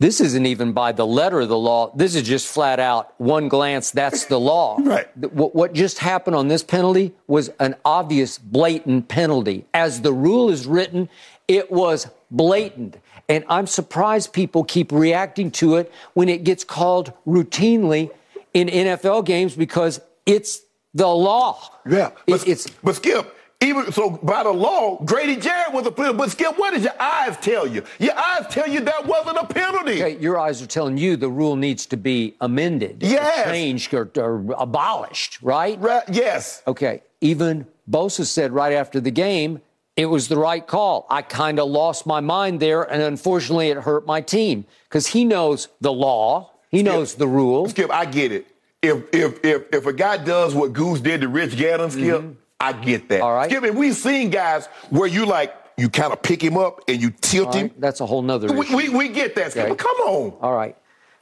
this 0.00 0.20
isn't 0.20 0.46
even 0.46 0.72
by 0.72 0.92
the 0.92 1.06
letter 1.06 1.40
of 1.40 1.48
the 1.48 1.58
law. 1.58 1.92
This 1.96 2.14
is 2.14 2.22
just 2.22 2.46
flat 2.46 2.78
out 2.78 3.12
one 3.18 3.48
glance. 3.48 3.90
That's 3.90 4.26
the 4.26 4.38
law. 4.38 4.78
right. 4.82 5.08
What, 5.32 5.56
what 5.56 5.72
just 5.72 5.98
happened 5.98 6.36
on 6.36 6.46
this 6.46 6.62
penalty 6.62 7.14
was 7.26 7.50
an 7.58 7.74
obvious, 7.84 8.38
blatant 8.38 9.08
penalty. 9.08 9.66
As 9.74 10.02
the 10.02 10.12
rule 10.12 10.50
is 10.50 10.66
written, 10.66 11.08
it 11.48 11.72
was 11.72 12.08
blatant. 12.30 12.98
And 13.28 13.44
I'm 13.48 13.66
surprised 13.66 14.32
people 14.32 14.62
keep 14.62 14.92
reacting 14.92 15.50
to 15.52 15.76
it 15.76 15.92
when 16.14 16.28
it 16.28 16.44
gets 16.44 16.62
called 16.62 17.12
routinely 17.26 18.10
in 18.54 18.68
NFL 18.68 19.24
games 19.24 19.56
because 19.56 20.00
it's 20.24 20.62
the 20.94 21.08
law. 21.08 21.60
Yeah. 21.88 22.12
But, 22.26 22.46
it, 22.46 22.48
it's, 22.48 22.70
but 22.82 22.96
Skip, 22.96 23.34
even 23.60 23.90
so, 23.90 24.10
by 24.10 24.44
the 24.44 24.52
law, 24.52 25.02
Grady 25.04 25.34
Jarrett 25.34 25.72
was 25.72 25.84
a 25.84 25.90
penalty. 25.90 26.16
But 26.16 26.30
Skip, 26.30 26.56
what 26.56 26.74
does 26.74 26.84
your 26.84 27.00
eyes 27.00 27.36
tell 27.38 27.66
you? 27.66 27.82
Your 27.98 28.16
eyes 28.16 28.46
tell 28.50 28.68
you 28.68 28.80
that 28.80 29.04
wasn't 29.04 29.36
a 29.36 29.46
penalty. 29.46 30.00
Okay, 30.00 30.16
your 30.18 30.38
eyes 30.38 30.62
are 30.62 30.66
telling 30.66 30.96
you 30.96 31.16
the 31.16 31.28
rule 31.28 31.56
needs 31.56 31.84
to 31.86 31.96
be 31.96 32.36
amended, 32.40 32.98
yes. 33.00 33.46
or 33.48 33.50
changed, 33.50 33.92
or, 33.94 34.10
or 34.16 34.54
abolished, 34.56 35.42
right? 35.42 35.78
Right. 35.80 36.04
Yes. 36.08 36.62
Okay. 36.68 37.02
Even 37.20 37.66
Bosa 37.90 38.24
said 38.24 38.52
right 38.52 38.72
after 38.72 39.00
the 39.00 39.10
game, 39.10 39.60
it 39.96 40.06
was 40.06 40.28
the 40.28 40.38
right 40.38 40.64
call. 40.64 41.04
I 41.10 41.22
kind 41.22 41.58
of 41.58 41.68
lost 41.68 42.06
my 42.06 42.20
mind 42.20 42.60
there, 42.60 42.84
and 42.84 43.02
unfortunately, 43.02 43.70
it 43.70 43.78
hurt 43.78 44.06
my 44.06 44.20
team 44.20 44.66
because 44.88 45.08
he 45.08 45.24
knows 45.24 45.66
the 45.80 45.92
law, 45.92 46.52
he 46.70 46.78
Skip, 46.78 46.92
knows 46.92 47.14
the 47.16 47.26
rule. 47.26 47.68
Skip, 47.68 47.90
I 47.90 48.04
get 48.04 48.30
it. 48.30 48.46
If 48.82 49.12
if 49.12 49.44
if 49.44 49.62
if 49.74 49.86
a 49.86 49.92
guy 49.92 50.18
does 50.18 50.54
what 50.54 50.72
Goose 50.72 51.00
did 51.00 51.22
to 51.22 51.28
Rich 51.28 51.56
Gannon, 51.56 51.90
Skip. 51.90 52.20
Mm-hmm 52.20 52.37
I 52.60 52.72
get 52.72 53.08
that. 53.10 53.20
All 53.20 53.34
right. 53.34 53.50
Skip, 53.50 53.74
we've 53.74 53.94
seen 53.94 54.30
guys 54.30 54.66
where 54.90 55.06
you 55.06 55.26
like 55.26 55.54
you 55.76 55.88
kind 55.88 56.12
of 56.12 56.22
pick 56.22 56.42
him 56.42 56.56
up 56.56 56.80
and 56.88 57.00
you 57.00 57.10
tilt 57.10 57.54
right. 57.54 57.66
him. 57.66 57.70
That's 57.78 58.00
a 58.00 58.06
whole 58.06 58.22
nother 58.22 58.52
we, 58.52 58.74
we, 58.74 58.88
we, 58.88 59.08
get 59.08 59.36
that, 59.36 59.52
Skip. 59.52 59.66
Okay. 59.66 59.76
Come 59.76 59.96
on. 60.00 60.36
All 60.40 60.54
right. 60.54 60.76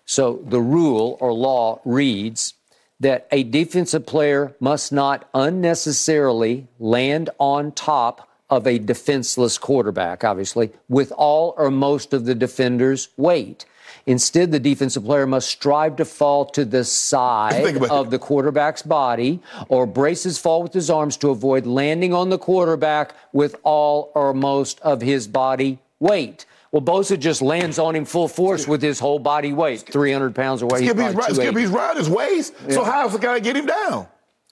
So 0.07 0.41
the 0.45 0.61
rule 0.61 1.19
or 1.21 1.33
law 1.33 1.81
reads 1.85 2.55
that 3.01 3.29
a 3.31 3.43
defensive 3.43 4.07
player 4.07 4.57
must 4.61 4.93
not 4.93 5.29
unnecessarily 5.35 6.67
land 6.79 7.29
on 7.39 7.73
top 7.73 8.29
of 8.49 8.67
a 8.67 8.79
defenseless 8.79 9.59
quarterback, 9.59 10.25
obviously, 10.25 10.71
with 10.89 11.13
all 11.17 11.55
or 11.59 11.71
most 11.71 12.15
of 12.15 12.25
the 12.25 12.35
defender's 12.35 13.09
weight. 13.17 13.67
Instead, 14.07 14.53
the 14.53 14.61
defensive 14.61 15.05
player 15.05 15.27
must 15.27 15.49
strive 15.49 15.97
to 15.97 16.05
fall 16.05 16.45
to 16.47 16.65
the 16.65 16.85
side 17.07 17.77
of 17.91 18.11
the 18.11 18.19
quarterback's 18.19 18.83
body 18.83 19.41
or 19.69 19.87
brace 19.87 20.23
his 20.23 20.39
fall 20.39 20.63
with 20.63 20.73
his 20.73 20.89
arms 20.89 21.17
to 21.17 21.31
avoid 21.31 21.67
landing 21.67 22.15
on 22.15 22.31
the 22.31 22.39
quarterback 22.39 23.15
with 23.33 23.57
all 23.65 24.13
or 24.15 24.33
most 24.33 24.81
of 24.81 25.01
his 25.01 25.27
body 25.27 25.79
weight. 25.99 26.47
Well, 26.73 26.83
Bosa 26.83 27.19
just 27.19 27.43
lands 27.43 27.79
on 27.79 27.97
him 27.97 28.05
full 28.05 28.29
force 28.29 28.69
with 28.69 28.83
his 28.83 29.01
whole 29.01 29.19
body 29.19 29.53
weight, 29.53 29.81
300 29.81 30.35
pounds 30.35 30.63
or 30.63 30.67
weight. 30.67 30.85
Skip, 30.85 30.99
he's, 30.99 31.15
right, 31.15 31.35
Skip, 31.35 31.57
he's 31.57 31.69
right 31.71 31.97
his 31.97 32.11
waist. 32.11 32.55
Yeah. 32.67 32.75
So 32.75 32.85
how's 32.85 33.13
the 33.13 33.19
guy 33.19 33.39
get 33.39 33.57
him 33.57 33.67
down? 33.67 34.07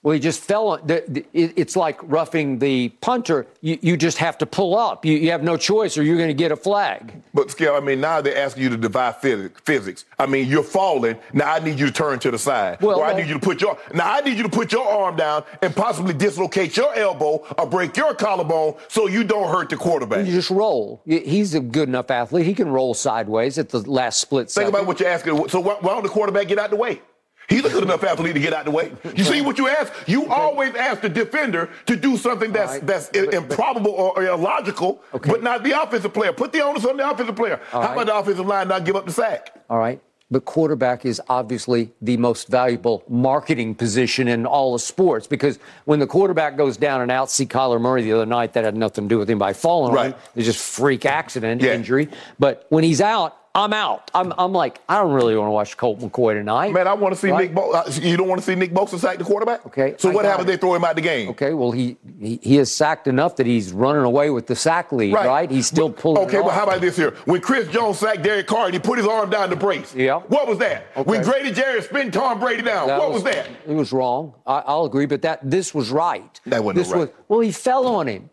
Well, 0.05 0.13
he 0.13 0.19
just 0.19 0.39
fell 0.39 0.67
on. 0.67 0.85
The, 0.85 1.03
the, 1.07 1.25
it's 1.33 1.75
like 1.75 1.99
roughing 2.03 2.59
the 2.59 2.89
punter. 3.01 3.47
You, 3.61 3.79
you 3.81 3.97
just 3.97 4.19
have 4.19 4.37
to 4.37 4.45
pull 4.45 4.77
up. 4.77 5.03
You, 5.03 5.17
you 5.17 5.31
have 5.31 5.41
no 5.41 5.57
choice, 5.57 5.97
or 5.97 6.03
you're 6.03 6.15
going 6.15 6.27
to 6.27 6.35
get 6.35 6.51
a 6.51 6.55
flag. 6.55 7.11
But 7.33 7.49
Skip, 7.49 7.73
I 7.73 7.79
mean, 7.79 8.01
now 8.01 8.21
they're 8.21 8.37
asking 8.37 8.61
you 8.61 8.69
to 8.69 8.77
defy 8.77 9.13
physics. 9.13 10.05
I 10.19 10.27
mean, 10.27 10.47
you're 10.47 10.61
falling. 10.61 11.17
Now 11.33 11.55
I 11.55 11.59
need 11.59 11.79
you 11.79 11.87
to 11.87 11.91
turn 11.91 12.19
to 12.19 12.29
the 12.29 12.37
side, 12.37 12.81
well, 12.81 12.99
or 12.99 13.05
I 13.05 13.15
need 13.15 13.27
you 13.27 13.33
to 13.33 13.39
put 13.39 13.61
your. 13.61 13.79
Now 13.95 14.13
I 14.13 14.21
need 14.21 14.37
you 14.37 14.43
to 14.43 14.49
put 14.49 14.71
your 14.71 14.87
arm 14.87 15.15
down 15.15 15.43
and 15.63 15.75
possibly 15.75 16.13
dislocate 16.13 16.77
your 16.77 16.93
elbow 16.93 17.43
or 17.57 17.65
break 17.65 17.97
your 17.97 18.13
collarbone 18.13 18.75
so 18.89 19.07
you 19.07 19.23
don't 19.23 19.49
hurt 19.49 19.71
the 19.71 19.75
quarterback. 19.75 20.27
You 20.27 20.33
just 20.33 20.51
roll. 20.51 21.01
He's 21.05 21.55
a 21.55 21.59
good 21.59 21.89
enough 21.89 22.11
athlete. 22.11 22.45
He 22.45 22.53
can 22.53 22.67
roll 22.67 22.93
sideways 22.93 23.57
at 23.57 23.69
the 23.69 23.79
last 23.89 24.21
split 24.21 24.51
second. 24.51 24.67
Think 24.67 24.77
about 24.77 24.87
what 24.87 24.99
you're 24.99 25.09
asking. 25.09 25.49
So 25.49 25.59
why, 25.61 25.77
why 25.81 25.93
don't 25.93 26.03
the 26.03 26.09
quarterback 26.09 26.47
get 26.47 26.59
out 26.59 26.69
the 26.69 26.75
way? 26.75 27.01
He's 27.47 27.63
a 27.63 27.69
good 27.69 27.83
enough 27.83 28.03
athlete 28.03 28.33
to 28.33 28.39
get 28.39 28.53
out 28.53 28.65
the 28.65 28.71
way. 28.71 28.91
You 29.15 29.23
see 29.23 29.41
what 29.41 29.57
you 29.57 29.67
ask? 29.67 29.93
You 30.07 30.23
okay. 30.23 30.33
always 30.33 30.75
ask 30.75 31.01
the 31.01 31.09
defender 31.09 31.69
to 31.85 31.95
do 31.95 32.17
something 32.17 32.51
that's 32.51 32.73
right. 32.73 32.87
that's 32.87 33.09
but, 33.09 33.33
improbable 33.33 33.91
or, 33.91 34.23
illogical, 34.23 35.03
okay. 35.13 35.29
but 35.29 35.43
not 35.43 35.63
the 35.63 35.79
offensive 35.79 36.13
player. 36.13 36.33
Put 36.33 36.51
the 36.51 36.61
onus 36.61 36.85
on 36.85 36.97
the 36.97 37.09
offensive 37.09 37.35
player. 37.35 37.59
All 37.73 37.81
How 37.81 37.87
right. 37.87 37.93
about 37.93 38.05
the 38.07 38.15
offensive 38.17 38.45
line 38.45 38.67
not 38.67 38.85
give 38.85 38.95
up 38.95 39.05
the 39.05 39.11
sack? 39.11 39.63
All 39.69 39.77
right. 39.77 40.01
The 40.31 40.41
quarterback 40.41 41.05
is 41.05 41.21
obviously 41.29 41.93
the 42.01 42.17
most 42.17 42.47
valuable 42.47 43.03
marketing 43.07 43.75
position 43.75 44.27
in 44.27 44.47
all 44.47 44.73
of 44.73 44.81
sports 44.81 45.27
because 45.27 45.59
when 45.85 45.99
the 45.99 46.07
quarterback 46.07 46.57
goes 46.57 46.77
down 46.77 47.01
and 47.01 47.11
out, 47.11 47.29
see 47.29 47.45
Kyler 47.45 47.79
Murray 47.79 48.01
the 48.01 48.13
other 48.13 48.25
night, 48.25 48.53
that 48.53 48.63
had 48.63 48.75
nothing 48.75 49.05
to 49.05 49.09
do 49.09 49.19
with 49.19 49.29
him 49.29 49.37
by 49.37 49.53
falling 49.53 49.93
right. 49.93 50.05
on 50.07 50.11
him. 50.13 50.19
It's 50.35 50.47
just 50.47 50.59
freak 50.59 51.05
accident, 51.05 51.61
yeah. 51.61 51.73
injury. 51.73 52.09
But 52.39 52.65
when 52.69 52.83
he's 52.83 53.01
out, 53.01 53.37
I'm 53.55 53.71
out. 53.71 54.11
I'm, 54.13 54.33
I'm 54.37 54.51
like, 54.51 54.81
I 54.89 54.97
don't 54.97 55.13
really 55.13 55.35
want 55.37 55.47
to 55.47 55.51
watch 55.51 55.77
Colt 55.77 55.99
McCoy 55.99 56.33
tonight. 56.33 56.73
Man, 56.73 56.89
I 56.89 56.93
want 56.93 57.15
to 57.15 57.19
see 57.19 57.31
right? 57.31 57.53
Nick. 57.53 57.57
Uh, 57.57 57.83
you 58.01 58.17
don't 58.17 58.27
want 58.27 58.41
to 58.41 58.45
see 58.45 58.53
Nick 58.53 58.71
Bosa 58.71 58.99
sack 58.99 59.17
the 59.17 59.23
quarterback? 59.23 59.65
Okay. 59.65 59.95
So 59.97 60.11
I 60.11 60.13
what 60.13 60.25
happens? 60.25 60.47
They 60.47 60.57
throw 60.57 60.75
him 60.75 60.83
out 60.83 60.95
the 60.95 61.01
game. 61.01 61.29
Okay. 61.29 61.53
Well, 61.53 61.71
he, 61.71 61.95
he 62.19 62.37
he 62.43 62.57
is 62.57 62.69
sacked 62.69 63.07
enough 63.07 63.37
that 63.37 63.45
he's 63.45 63.71
running 63.71 64.03
away 64.03 64.29
with 64.29 64.47
the 64.47 64.57
sack 64.57 64.91
lead, 64.91 65.13
right? 65.13 65.25
right? 65.25 65.51
He's 65.51 65.67
still 65.67 65.89
pulling. 65.89 66.25
Okay, 66.27 66.41
but 66.41 66.51
how 66.51 66.63
about 66.63 66.81
this 66.81 66.97
here? 66.97 67.11
When 67.23 67.39
Chris 67.39 67.69
Jones 67.69 67.99
sacked 67.99 68.23
Derek 68.23 68.45
Carr 68.45 68.65
and 68.65 68.73
he 68.73 68.79
put 68.79 68.97
his 68.97 69.07
arm 69.07 69.29
down 69.29 69.49
the 69.49 69.55
brace. 69.55 69.95
Yeah. 69.95 70.19
What 70.19 70.49
was 70.49 70.57
that? 70.57 70.87
Okay. 70.97 71.09
When 71.09 71.23
Grady 71.23 71.51
Jarrett 71.51 71.85
spin 71.85 72.11
Tom 72.11 72.41
Brady 72.41 72.61
down. 72.61 72.87
That 72.87 72.99
what 72.99 73.13
was, 73.13 73.23
was, 73.23 73.33
that? 73.33 73.47
It 73.65 73.73
was 73.73 73.93
wrong. 73.93 74.33
I, 74.45 74.73
will 74.73 74.85
agree, 74.85 75.05
but 75.05 75.21
that 75.21 75.39
this 75.49 75.73
was 75.73 75.91
right. 75.91 76.41
That 76.45 76.61
wasn't 76.63 76.83
this 76.83 76.91
right. 76.91 76.99
Was, 76.99 77.09
well, 77.29 77.39
he 77.39 77.51
fell 77.53 77.87
on 77.87 78.07
him. 78.07 78.29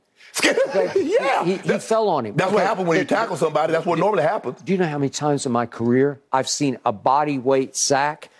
Yeah. 0.96 1.44
He, 1.44 1.56
he 1.56 1.78
fell 1.78 2.08
on 2.08 2.26
him. 2.26 2.36
That's 2.36 2.48
okay. 2.48 2.56
what 2.56 2.66
happens 2.66 2.88
when 2.88 2.98
you 2.98 3.04
tackle 3.04 3.36
somebody. 3.36 3.72
That's 3.72 3.86
what 3.86 3.98
normally 3.98 4.22
happens. 4.22 4.62
Do 4.62 4.72
you 4.72 4.78
know 4.78 4.86
how 4.86 4.98
many 4.98 5.10
times 5.10 5.46
in 5.46 5.52
my 5.52 5.66
career 5.66 6.20
I've 6.32 6.48
seen 6.48 6.78
a 6.84 6.92
body 6.92 7.38
weight 7.38 7.76
sack 7.76 8.30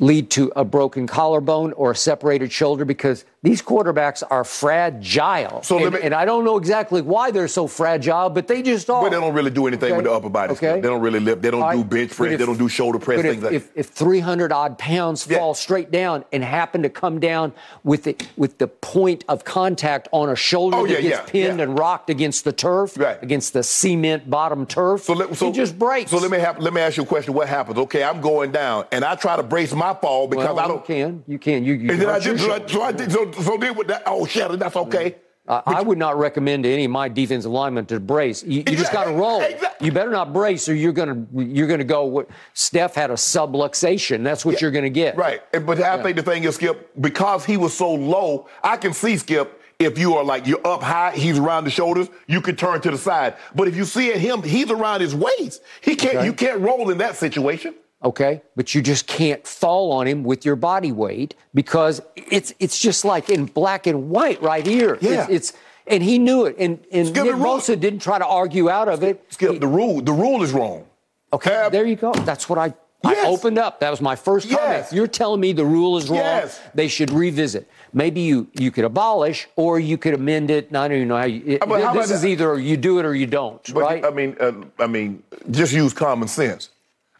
lead 0.00 0.30
to 0.30 0.52
a 0.56 0.64
broken 0.64 1.06
collarbone 1.06 1.72
or 1.74 1.92
a 1.92 1.96
separated 1.96 2.50
shoulder 2.50 2.84
because 2.84 3.24
These 3.44 3.60
quarterbacks 3.60 4.22
are 4.30 4.42
fragile. 4.42 5.62
So 5.62 5.76
and, 5.84 5.94
me- 5.94 6.00
and 6.02 6.14
I 6.14 6.24
don't 6.24 6.44
know 6.44 6.56
exactly 6.56 7.02
why 7.02 7.30
they're 7.30 7.46
so 7.46 7.66
fragile, 7.66 8.30
but 8.30 8.48
they 8.48 8.62
just 8.62 8.88
are. 8.88 9.02
But 9.02 9.10
they 9.10 9.20
don't 9.20 9.34
really 9.34 9.50
do 9.50 9.66
anything 9.66 9.88
Okay. 9.92 9.96
with 9.98 10.06
the 10.06 10.12
upper 10.12 10.30
body. 10.30 10.54
Okay. 10.54 10.80
They 10.80 10.88
don't 10.88 11.02
really 11.02 11.20
lift. 11.20 11.42
They 11.42 11.50
don't 11.50 11.62
All 11.62 11.72
do 11.76 11.84
bench 11.84 12.12
press. 12.12 12.32
if- 12.32 12.38
they 12.38 12.46
don't 12.46 12.56
do 12.58 12.70
shoulder 12.70 12.98
press. 12.98 13.20
Things 13.20 13.36
if, 13.36 13.42
like 13.44 13.52
if, 13.52 13.68
if 13.74 13.86
300 13.88 14.50
odd 14.50 14.78
pounds 14.78 15.26
Yeah. 15.28 15.36
fall 15.38 15.52
straight 15.52 15.90
down 15.90 16.24
and 16.32 16.42
happen 16.42 16.82
to 16.84 16.88
come 16.88 17.20
down 17.20 17.52
with 17.84 18.04
the, 18.04 18.16
with 18.38 18.56
the 18.56 18.66
point 18.66 19.24
of 19.28 19.44
contact 19.44 20.08
on 20.12 20.30
a 20.30 20.36
shoulder 20.36 20.78
Oh, 20.78 20.86
that 20.86 20.94
yeah, 21.02 21.10
gets 21.10 21.18
yeah, 21.18 21.24
pinned 21.48 21.60
and 21.60 21.78
rocked 21.78 22.08
against 22.08 22.44
the 22.44 22.52
turf, 22.52 22.96
Right. 22.96 23.22
against 23.22 23.52
the 23.52 23.62
cement 23.62 24.30
bottom 24.30 24.64
turf, 24.64 25.02
So 25.02 25.12
let, 25.12 25.36
so, 25.36 25.48
it 25.48 25.52
just 25.54 25.78
breaks. 25.78 26.10
So 26.10 26.16
let 26.16 26.30
me 26.30 26.38
have, 26.38 26.58
let 26.60 26.72
me 26.72 26.80
ask 26.80 26.96
you 26.96 27.02
a 27.02 27.06
question. 27.06 27.34
What 27.34 27.48
happens? 27.48 27.76
Okay, 27.78 28.02
I'm 28.02 28.22
going 28.22 28.52
down, 28.52 28.86
and 28.90 29.04
I 29.04 29.16
try 29.16 29.36
to 29.36 29.42
brace 29.42 29.74
my 29.74 29.92
fall 29.92 30.28
because 30.28 30.46
well, 30.46 30.60
I 30.60 30.66
don't. 30.68 30.82
can. 30.84 31.22
You 31.26 31.38
can. 31.38 31.62
You, 31.62 31.74
you 31.74 31.90
And 31.90 32.00
then 32.00 32.08
I 32.08 32.14
hurt 32.14 32.24
your 32.24 32.38
so, 32.38 32.52
I- 32.54 32.66
so 32.66 32.82
I 32.82 32.92
did 32.92 33.12
so, 33.12 33.30
so 33.42 33.56
then 33.56 33.74
with 33.74 33.88
that. 33.88 34.02
Oh 34.06 34.26
shit, 34.26 34.58
that's 34.58 34.76
okay. 34.76 35.16
I 35.46 35.62
I 35.66 35.82
would 35.82 35.98
not 35.98 36.18
recommend 36.18 36.64
to 36.64 36.72
any 36.72 36.86
of 36.86 36.90
my 36.90 37.08
defensive 37.08 37.50
linemen 37.50 37.86
to 37.86 38.00
brace. 38.00 38.42
You, 38.42 38.58
you 38.66 38.76
just 38.76 38.92
got 38.92 39.04
to 39.04 39.12
roll. 39.12 39.42
Exactly. 39.42 39.86
You 39.86 39.92
better 39.92 40.10
not 40.10 40.32
brace, 40.32 40.68
or 40.68 40.74
you're 40.74 40.92
gonna 40.92 41.26
you're 41.34 41.66
gonna 41.66 41.84
go. 41.84 42.04
What 42.04 42.28
Steph 42.54 42.94
had 42.94 43.10
a 43.10 43.14
subluxation. 43.14 44.24
That's 44.24 44.44
what 44.44 44.60
you're 44.60 44.70
gonna 44.70 44.88
get. 44.88 45.16
Right. 45.16 45.42
But 45.52 45.80
I 45.80 46.02
think 46.02 46.16
the 46.16 46.22
thing 46.22 46.44
is, 46.44 46.54
Skip, 46.54 46.90
because 47.00 47.44
he 47.44 47.56
was 47.56 47.76
so 47.76 47.92
low, 47.92 48.48
I 48.62 48.76
can 48.76 48.92
see 48.92 49.16
Skip. 49.16 49.60
If 49.78 49.98
you 49.98 50.14
are 50.14 50.24
like 50.24 50.46
you're 50.46 50.64
up 50.64 50.82
high, 50.82 51.10
he's 51.10 51.36
around 51.36 51.64
the 51.64 51.70
shoulders, 51.70 52.08
you 52.28 52.40
can 52.40 52.54
turn 52.54 52.80
to 52.82 52.92
the 52.92 52.96
side. 52.96 53.34
But 53.56 53.66
if 53.66 53.76
you 53.76 53.84
see 53.84 54.12
at 54.12 54.18
him, 54.18 54.42
he's 54.42 54.70
around 54.70 55.00
his 55.00 55.14
waist. 55.14 55.62
He 55.80 55.96
can't. 55.96 56.16
Okay. 56.16 56.26
You 56.26 56.32
can't 56.32 56.60
roll 56.60 56.90
in 56.90 56.98
that 56.98 57.16
situation. 57.16 57.74
Okay, 58.04 58.42
but 58.54 58.74
you 58.74 58.82
just 58.82 59.06
can't 59.06 59.46
fall 59.46 59.90
on 59.92 60.06
him 60.06 60.24
with 60.24 60.44
your 60.44 60.56
body 60.56 60.92
weight 60.92 61.34
because 61.54 62.02
it's 62.16 62.52
it's 62.58 62.78
just 62.78 63.04
like 63.04 63.30
in 63.30 63.46
black 63.46 63.86
and 63.86 64.10
white 64.10 64.42
right 64.42 64.66
here. 64.66 64.98
Yeah. 65.00 65.22
It's, 65.22 65.30
it's 65.30 65.52
and 65.86 66.02
he 66.02 66.18
knew 66.18 66.44
it, 66.44 66.56
and 66.58 66.84
and 66.92 67.08
Skip, 67.08 67.24
Nick 67.24 67.34
Bosa 67.36 67.78
didn't 67.80 68.00
try 68.00 68.18
to 68.18 68.26
argue 68.26 68.68
out 68.68 68.88
of 68.88 69.02
it. 69.02 69.24
Skip, 69.30 69.58
the 69.58 69.66
rule. 69.66 70.02
The 70.02 70.12
rule 70.12 70.42
is 70.42 70.52
wrong. 70.52 70.84
Okay, 71.32 71.68
there 71.72 71.86
you 71.86 71.96
go. 71.96 72.12
That's 72.12 72.48
what 72.48 72.58
I. 72.58 72.74
Yes. 73.04 73.26
I 73.26 73.28
opened 73.28 73.58
up. 73.58 73.80
That 73.80 73.90
was 73.90 74.00
my 74.00 74.16
first 74.16 74.48
comment. 74.48 74.66
Yes. 74.66 74.92
You're 74.92 75.06
telling 75.06 75.38
me 75.38 75.52
the 75.52 75.64
rule 75.64 75.98
is 75.98 76.08
wrong. 76.08 76.20
Yes. 76.20 76.58
They 76.74 76.88
should 76.88 77.10
revisit. 77.10 77.68
Maybe 77.92 78.22
you, 78.22 78.48
you 78.58 78.70
could 78.70 78.84
abolish 78.86 79.46
or 79.56 79.78
you 79.78 79.98
could 79.98 80.14
amend 80.14 80.50
it. 80.50 80.68
And 80.68 80.78
I 80.78 80.88
don't 80.88 80.96
even 80.96 81.08
know 81.08 81.18
how 81.18 81.26
you. 81.26 81.42
It, 81.44 81.60
But 81.68 81.82
how 81.82 81.92
this 81.92 82.10
is 82.10 82.22
that? 82.22 82.28
either 82.28 82.58
you 82.58 82.78
do 82.78 82.98
it 83.00 83.04
or 83.04 83.14
you 83.14 83.26
don't, 83.26 83.62
But 83.74 83.80
right? 83.82 84.04
I 84.06 84.08
mean, 84.10 84.36
uh, 84.40 84.52
I 84.78 84.86
mean, 84.86 85.22
just 85.50 85.74
use 85.74 85.92
common 85.92 86.28
sense. 86.28 86.70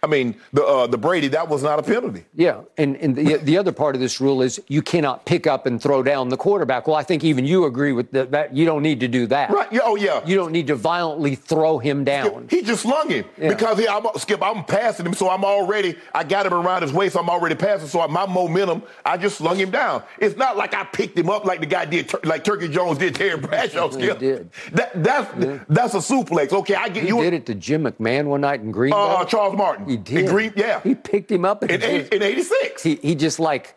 I 0.04 0.06
mean, 0.06 0.36
the 0.52 0.62
uh, 0.62 0.86
the 0.86 0.98
Brady 0.98 1.28
that 1.28 1.48
was 1.48 1.62
not 1.62 1.78
a 1.78 1.82
penalty. 1.82 2.24
Yeah, 2.34 2.60
and, 2.76 2.94
and 2.96 3.16
the, 3.16 3.38
the 3.38 3.56
other 3.56 3.72
part 3.72 3.94
of 3.94 4.02
this 4.02 4.20
rule 4.20 4.42
is 4.42 4.60
you 4.68 4.82
cannot 4.82 5.24
pick 5.24 5.46
up 5.46 5.64
and 5.64 5.80
throw 5.80 6.02
down 6.02 6.28
the 6.28 6.36
quarterback. 6.36 6.86
Well, 6.86 6.96
I 6.96 7.02
think 7.02 7.24
even 7.24 7.46
you 7.46 7.64
agree 7.64 7.92
with 7.92 8.10
that. 8.12 8.30
that 8.32 8.54
you 8.54 8.66
don't 8.66 8.82
need 8.82 9.00
to 9.00 9.08
do 9.08 9.26
that. 9.28 9.48
Right? 9.50 9.68
Oh 9.82 9.96
yeah. 9.96 10.20
You 10.26 10.36
don't 10.36 10.52
need 10.52 10.66
to 10.66 10.74
violently 10.74 11.34
throw 11.36 11.78
him 11.78 12.04
down. 12.04 12.48
He 12.50 12.60
just 12.60 12.82
slung 12.82 13.08
him 13.08 13.24
because 13.38 13.78
he, 13.78 13.88
I'm, 13.88 14.04
Skip, 14.16 14.42
I'm 14.42 14.64
passing 14.64 15.06
him, 15.06 15.14
so 15.14 15.30
I'm 15.30 15.44
already, 15.44 15.96
I 16.14 16.22
got 16.24 16.44
him 16.44 16.52
around 16.52 16.82
his 16.82 16.92
waist, 16.92 17.16
I'm 17.16 17.30
already 17.30 17.54
passing, 17.54 17.88
so 17.88 18.06
my 18.08 18.26
momentum, 18.26 18.82
I 19.04 19.16
just 19.16 19.38
slung 19.38 19.56
him 19.56 19.70
down. 19.70 20.02
It's 20.18 20.36
not 20.36 20.56
like 20.58 20.74
I 20.74 20.84
picked 20.84 21.16
him 21.18 21.30
up 21.30 21.44
like 21.46 21.60
the 21.60 21.66
guy 21.66 21.86
did, 21.86 22.12
like 22.24 22.44
Turkey 22.44 22.68
Jones 22.68 22.98
did 22.98 23.14
Terry 23.14 23.38
Bradshaw, 23.38 23.88
He 23.88 24.12
did. 24.14 24.50
That, 24.72 25.02
that's, 25.02 25.64
that's 25.68 25.94
a 25.94 25.98
suplex. 25.98 26.52
Okay, 26.52 26.74
I 26.74 26.88
get 26.90 27.04
He 27.04 27.08
you. 27.08 27.22
did 27.22 27.32
it 27.32 27.46
to 27.46 27.54
Jim 27.54 27.84
McMahon 27.84 28.26
one 28.26 28.42
night 28.42 28.60
in 28.60 28.70
Green 28.70 28.92
Uh, 28.92 29.24
Charles 29.24 29.56
Martin. 29.56 29.93
He 29.94 30.16
In 30.16 30.24
did. 30.24 30.28
Green, 30.28 30.52
yeah. 30.56 30.80
He 30.82 30.94
picked 30.94 31.30
him 31.30 31.44
up 31.44 31.62
In, 31.64 31.82
eight- 31.82 32.12
in 32.12 32.22
86. 32.22 32.82
he, 32.82 32.96
he 32.96 33.14
just 33.14 33.38
like 33.40 33.76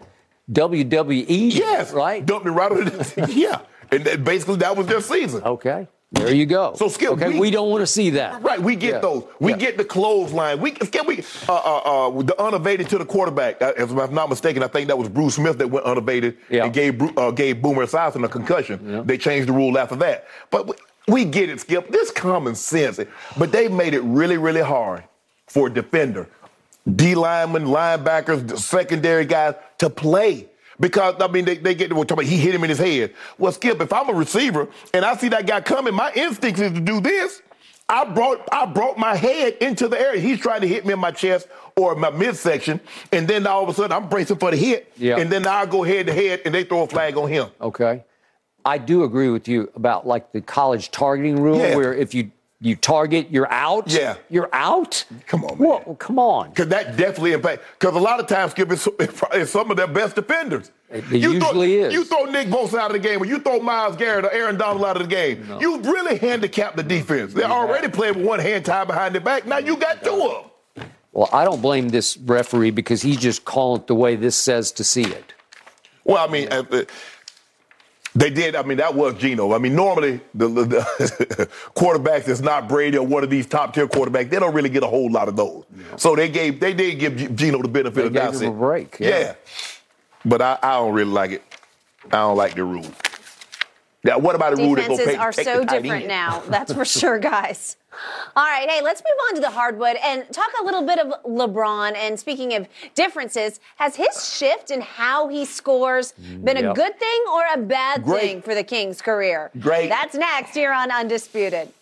WWE. 0.52 1.26
yes. 1.54 1.92
Right? 1.94 2.26
Dumped 2.26 2.46
me 2.46 2.52
right 2.52 2.72
under 2.72 2.90
the, 2.90 3.32
yeah. 3.36 3.62
And 3.92 4.04
that, 4.06 4.24
basically 4.24 4.58
that 4.58 4.76
was 4.76 4.88
their 4.88 5.02
season. 5.02 5.44
Okay. 5.44 5.88
There 6.14 6.34
you 6.34 6.46
go. 6.46 6.74
So, 6.76 6.88
Skip, 6.88 7.10
okay, 7.12 7.30
we- 7.34 7.40
we, 7.40 7.52
don't 7.52 7.70
want 7.70 7.82
to 7.82 7.88
see 7.88 8.12
that. 8.12 8.42
Right, 8.42 8.62
we 8.62 8.78
get 8.78 8.94
Yeah. 8.94 9.00
those. 9.00 9.26
We 9.42 9.52
Yeah. 9.52 9.58
get 9.58 9.78
the 9.78 9.84
clothesline. 9.84 10.62
We 10.62 10.72
can 10.72 11.06
we 11.06 11.22
uh, 11.50 11.54
uh, 11.54 12.08
uh, 12.08 12.22
the 12.22 12.42
unevaded 12.42 12.88
to 12.92 12.98
the 12.98 13.04
quarterback. 13.06 13.62
Uh, 13.62 13.74
if 13.78 13.92
I'm 13.92 14.14
not 14.16 14.30
mistaken, 14.30 14.64
I 14.64 14.68
think 14.68 14.88
that 14.88 14.98
was 14.98 15.10
Bruce 15.10 15.36
Smith 15.36 15.58
that 15.58 15.70
went 15.70 15.86
unevaded 15.86 16.38
Yeah. 16.50 16.64
and 16.64 16.74
gave 16.74 17.02
uh, 17.18 17.32
gave 17.32 17.62
Boomer 17.62 17.86
Esiason 17.86 18.24
a 18.24 18.30
concussion. 18.30 19.06
They 19.06 19.18
changed 19.18 19.50
the 19.50 19.54
rule 19.54 19.78
after 19.78 19.98
that. 19.98 20.28
But 20.50 20.68
we, 20.68 20.76
we 21.10 21.26
get 21.26 21.50
it, 21.50 21.60
Skip. 21.60 21.92
This 21.92 22.10
common 22.12 22.56
sense. 22.56 23.02
But 23.38 23.52
they 23.52 23.68
made 23.68 23.94
it 23.94 24.02
really, 24.02 24.38
really 24.38 24.62
hard 24.62 25.04
for 25.48 25.68
a 25.68 25.74
defender, 25.74 26.28
D 26.96 27.16
linemen, 27.16 27.66
linebackers, 27.66 28.48
the 28.48 28.58
secondary 28.58 29.26
guys 29.26 29.56
to 29.80 29.90
play. 29.90 30.48
Because 30.80 31.16
I 31.20 31.28
mean, 31.28 31.46
they, 31.46 31.58
they 31.58 31.74
get 31.74 31.92
we're 31.92 32.04
talking 32.04 32.24
about 32.26 32.30
he 32.32 32.38
hit 32.38 32.54
him 32.54 32.64
in 32.64 32.70
his 32.70 32.78
head. 32.80 33.14
Well, 33.40 33.52
Skip, 33.52 33.82
if 33.82 33.92
I'm 33.92 34.10
a 34.10 34.14
receiver 34.14 34.68
and 34.94 35.04
I 35.04 35.16
see 35.16 35.30
that 35.30 35.48
guy 35.48 35.60
coming, 35.62 35.96
my 35.96 36.12
instinct 36.14 36.60
is 36.60 36.72
to 36.74 36.80
do 36.80 37.02
this. 37.02 37.42
I 37.90 38.04
brought 38.06 38.48
I 38.52 38.66
brought 38.66 38.98
my 38.98 39.16
head 39.16 39.58
into 39.60 39.88
the 39.88 40.00
area. 40.00 40.22
He's 40.22 40.40
trying 40.40 40.62
to 40.62 40.68
hit 40.68 40.86
me 40.86 40.94
in 40.94 41.00
my 41.00 41.12
chest 41.12 41.48
or 41.76 41.96
my 41.96 42.10
midsection, 42.12 42.80
and 43.12 43.28
then 43.28 43.48
all 43.48 43.64
of 43.64 43.70
a 43.70 43.74
sudden 43.74 43.92
I'm 43.92 44.08
bracing 44.10 44.38
for 44.38 44.52
the 44.52 44.58
hit, 44.58 44.92
Yeah. 44.98 45.18
and 45.18 45.32
then 45.32 45.48
I 45.48 45.66
go 45.66 45.84
head 45.84 46.08
to 46.08 46.14
head, 46.14 46.42
and 46.46 46.54
they 46.54 46.64
throw 46.64 46.84
a 46.84 46.88
flag 46.88 47.18
on 47.18 47.30
him. 47.30 47.48
Okay. 47.62 48.04
I 48.66 48.78
do 48.78 49.04
agree 49.04 49.30
with 49.30 49.48
you 49.48 49.72
about 49.76 50.06
like 50.06 50.32
the 50.34 50.42
college 50.42 50.92
targeting 50.92 51.42
rule 51.42 51.58
Yeah. 51.60 51.76
where 51.76 51.94
if 51.94 52.14
you 52.14 52.32
you 52.60 52.76
target, 52.76 53.28
you're 53.30 53.52
out. 53.52 53.92
Yeah. 53.92 54.16
You're 54.30 54.50
out? 54.52 55.06
Come 55.28 55.46
on, 55.46 55.60
man. 55.60 55.68
Well, 55.68 55.96
come 56.00 56.18
on. 56.18 56.50
Because 56.50 56.70
that 56.70 56.98
definitely 56.98 57.34
impact. 57.34 57.62
Because 57.80 57.96
a 57.96 58.00
lot 58.00 58.20
of 58.20 58.26
times, 58.26 58.52
Skip, 58.52 58.72
it's 58.72 59.52
some 59.52 59.70
of 59.70 59.78
their 59.78 59.88
best 59.88 60.16
defenders. 60.16 60.72
It 60.90 61.04
you 61.12 61.40
throw, 61.40 61.50
usually 61.50 61.76
is. 61.76 61.94
You 61.94 62.04
throw 62.04 62.26
Nick 62.26 62.48
Bosa 62.48 62.80
out 62.80 62.90
of 62.90 62.94
the 62.94 63.00
game, 63.00 63.22
or 63.22 63.26
you 63.26 63.40
throw 63.40 63.60
Myles 63.60 63.96
Garrett 63.96 64.26
or 64.26 64.32
Aaron 64.32 64.58
Donald 64.58 64.86
out 64.86 64.96
of 64.96 65.04
the 65.04 65.14
game. 65.14 65.46
You 65.60 65.80
really 65.82 66.18
handicap 66.18 66.76
the 66.76 66.84
defense. 66.84 67.34
They're 67.34 67.46
already 67.46 67.90
playing 67.90 68.16
with 68.16 68.26
one 68.26 68.40
hand 68.40 68.66
tied 68.66 68.88
behind 68.88 69.14
their 69.14 69.22
back. 69.22 69.46
Now 69.46 69.58
you 69.58 69.78
got 69.78 70.04
two 70.04 70.10
of 70.10 70.44
them. 70.76 70.88
Well, 71.12 71.30
I 71.34 71.46
don't 71.46 71.62
blame 71.62 71.90
this 71.90 72.16
referee 72.18 72.72
because 72.72 73.02
he's 73.02 73.18
just 73.18 73.44
calling 73.44 73.82
it 73.82 73.88
the 73.88 73.96
way 73.96 74.16
this 74.16 74.36
says 74.36 74.72
to 74.74 74.84
see 74.84 75.04
it. 75.04 75.34
Well, 76.04 76.26
I 76.26 76.32
mean, 76.32 76.48
uh, 76.52 76.64
uh, 76.72 76.84
they 78.18 78.32
did. 78.32 78.56
I 78.56 78.64
mean, 78.64 78.80
that 78.80 78.96
was 78.96 79.14
Geno. 79.16 79.54
I 79.54 79.60
mean, 79.60 79.76
normally 79.76 80.20
the, 80.34 80.48
the, 80.48 81.50
quarterbacks 81.76 82.26
that's 82.26 82.42
not 82.42 82.68
Brady 82.68 82.98
or 82.98 83.06
one 83.06 83.24
of 83.24 83.30
these 83.30 83.46
top 83.46 83.74
tier 83.74 83.88
quarterbacks, 83.88 84.30
they 84.32 84.40
don't 84.40 84.54
really 84.56 84.70
get 84.70 84.82
a 84.84 84.88
whole 84.88 85.12
lot 85.12 85.28
of 85.28 85.36
those. 85.36 85.66
So 85.98 86.16
they 86.16 86.28
gave, 86.28 86.60
they 86.60 86.74
did 86.74 87.00
give 87.00 87.36
Geno 87.36 87.62
the 87.62 87.68
benefit 87.68 87.96
They 87.96 88.08
of 88.08 88.14
the 88.14 88.20
gave 88.20 88.32
doubt. 88.34 88.42
him 88.42 88.54
a 88.54 88.58
break, 88.58 88.98
yeah. 89.00 89.36
But 90.26 90.42
I, 90.42 90.58
I 90.64 90.72
don't 90.80 90.94
really 90.94 91.12
like 91.12 91.32
it. 91.32 91.44
I 92.06 92.18
don't 92.18 92.38
like 92.38 92.56
the 92.56 92.64
rule. 92.64 92.86
Now, 94.04 94.20
what 94.20 94.36
about 94.36 94.56
the 94.56 94.64
rule 94.64 94.76
that 94.76 94.88
go 94.88 94.98
Defenses 94.98 95.20
are 95.20 95.34
so 95.34 95.66
different 95.66 96.04
end? 96.04 96.08
now. 96.08 96.42
That's 96.50 96.72
for 96.72 96.86
sure, 96.86 97.18
guys. 97.20 97.78
All 98.36 98.44
right, 98.44 98.70
hey, 98.70 98.82
let's 98.84 99.02
move 99.02 99.18
on 99.30 99.36
to 99.36 99.42
the 99.42 99.50
hardwood 99.50 99.98
and 100.04 100.24
talk 100.32 100.50
a 100.62 100.64
little 100.64 100.86
bit 100.86 101.00
of 101.00 101.24
LeBron. 101.24 101.96
And 101.96 102.20
speaking 102.20 102.54
of 102.54 102.68
differences, 102.94 103.60
has 103.78 103.96
his 103.96 104.36
shift 104.38 104.70
in 104.70 104.82
how 104.82 105.28
he 105.28 105.46
scores 105.46 106.12
been 106.12 106.58
a 106.58 106.74
good 106.74 107.00
thing 107.00 107.24
or 107.32 107.42
a 107.54 107.58
bad 107.58 108.04
Great. 108.04 108.22
thing 108.22 108.42
for 108.44 108.54
the 108.54 108.64
Kings' 108.64 109.02
career? 109.02 109.50
Great. 109.60 109.90
That's 109.90 110.14
next 110.14 110.54
here 110.54 110.72
on 110.72 110.92
Undisputed. 110.92 111.74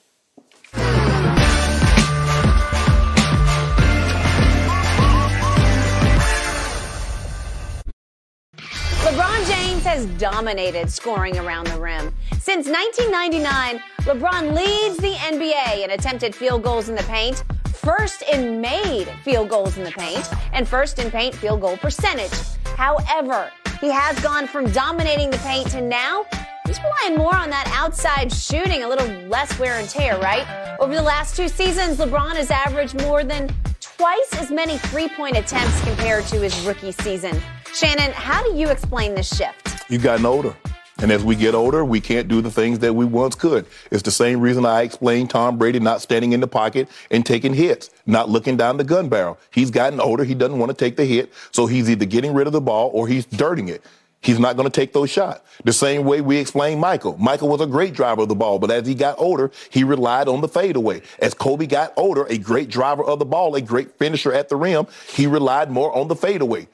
LeBron 9.06 9.48
James 9.48 9.84
has 9.84 10.07
dominated 10.18 10.90
scoring 10.90 11.38
around 11.38 11.68
the 11.68 11.80
rim. 11.80 12.11
Since 12.40 12.68
1999, 12.68 13.80
LeBron 13.99 14.56
leads 14.56 14.98
the 14.98 15.14
NBA 15.14 15.84
in 15.84 15.91
attempted 15.91 16.34
field 16.34 16.64
goals 16.64 16.90
in 16.90 16.95
the 16.95 17.03
paint, 17.03 17.44
first 17.68 18.23
in 18.23 18.60
made 18.60 19.07
field 19.23 19.49
goals 19.49 19.77
in 19.77 19.84
the 19.84 19.91
paint, 19.91 20.27
and 20.53 20.68
first 20.68 20.98
in 20.98 21.11
paint 21.11 21.36
field 21.36 21.61
goal 21.61 21.77
percentage. 21.77 22.34
However, 22.77 23.52
he 23.80 23.91
has 23.91 24.19
gone 24.22 24.48
from 24.48 24.72
dominating 24.72 25.30
the 25.30 25.38
paint 25.38 25.69
to 25.69 25.82
now 25.82 26.26
he's 26.65 26.80
relying 26.80 27.15
more 27.15 27.36
on 27.36 27.52
that 27.52 27.72
outside 27.77 28.34
shooting, 28.34 28.82
a 28.82 28.90
little 28.90 29.07
less 29.27 29.60
wear 29.60 29.77
and 29.77 29.88
tear, 29.88 30.18
right? 30.19 30.77
Over 30.80 30.95
the 30.95 31.03
last 31.03 31.36
two 31.36 31.48
seasons, 31.48 31.98
LeBron 31.98 32.38
has 32.38 32.49
averaged 32.49 32.99
more 33.03 33.23
than 33.23 33.53
twice 33.80 34.34
as 34.40 34.49
many 34.49 34.80
three 34.80 35.10
point 35.10 35.38
attempts 35.38 35.80
compared 35.84 36.26
to 36.26 36.40
his 36.40 36.60
rookie 36.65 36.91
season. 36.91 37.40
Shannon, 37.76 38.14
how 38.14 38.41
do 38.41 38.56
you 38.56 38.69
explain 38.69 39.15
this 39.15 39.35
shift? 39.35 39.84
You've 39.89 40.02
gotten 40.02 40.26
older. 40.26 40.56
And 40.99 41.11
as 41.11 41.26
we 41.26 41.35
get 41.35 41.53
older, 41.53 41.84
we 41.84 41.99
can't 41.99 42.30
do 42.30 42.39
the 42.39 42.49
things 42.49 42.80
that 42.80 42.93
we 42.93 43.03
once 43.03 43.35
could. 43.35 43.65
It's 43.91 44.03
the 44.03 44.11
same 44.11 44.39
reason 44.39 44.65
I 44.65 44.84
explained 44.84 45.30
Tom 45.30 45.57
Brady 45.57 45.81
not 45.81 46.02
standing 46.02 46.31
in 46.31 46.39
the 46.39 46.47
pocket 46.47 46.88
and 47.11 47.26
taking 47.26 47.53
hits, 47.53 47.89
not 48.06 48.30
looking 48.30 48.56
down 48.56 48.77
the 48.77 48.85
gun 48.85 49.10
barrel. 49.10 49.38
He's 49.52 49.72
gotten 49.72 49.99
older. 49.99 50.23
He 50.23 50.34
doesn't 50.34 50.57
want 50.57 50.69
to 50.69 50.73
take 50.73 50.95
the 50.95 51.03
hit. 51.03 51.34
So 51.52 51.68
he's 51.68 51.89
either 51.89 52.06
getting 52.06 52.34
rid 52.34 52.47
of 52.47 52.53
the 52.53 52.61
ball 52.61 52.91
or 52.93 53.10
he's 53.10 53.26
dirting 53.26 53.68
it. 53.68 53.84
He's 54.22 54.39
not 54.39 54.56
going 54.56 54.72
to 54.72 54.73
take 54.73 54.93
those 54.93 55.10
shots. 55.10 55.41
The 55.65 55.73
same 55.73 56.06
way 56.06 56.22
we 56.22 56.38
explained 56.38 56.80
Michael. 56.80 57.18
Michael 57.18 57.49
was 57.49 57.60
a 57.60 57.68
great 57.68 57.93
driver 57.93 58.22
of 58.22 58.30
the 58.30 58.35
ball, 58.35 58.57
but 58.57 58.72
as 58.72 58.88
he 58.88 58.95
got 58.95 59.19
older, 59.19 59.52
he 59.69 59.84
relied 59.84 60.30
on 60.30 60.39
the 60.39 60.47
fadeaway. 60.47 61.02
As 61.19 61.34
Kobe 61.34 61.65
got 61.65 61.91
older, 61.97 62.26
a 62.27 62.38
great 62.38 62.69
driver 62.69 63.03
of 63.03 63.19
the 63.19 63.26
ball, 63.26 63.53
a 63.53 63.61
great 63.61 63.99
finisher 63.99 64.31
at 64.31 64.47
the 64.47 64.56
rim, 64.56 64.88
he 65.10 65.27
relied 65.27 65.69
more 65.69 65.93
on 65.93 66.07
the 66.07 66.15
fadeaway. 66.15 66.69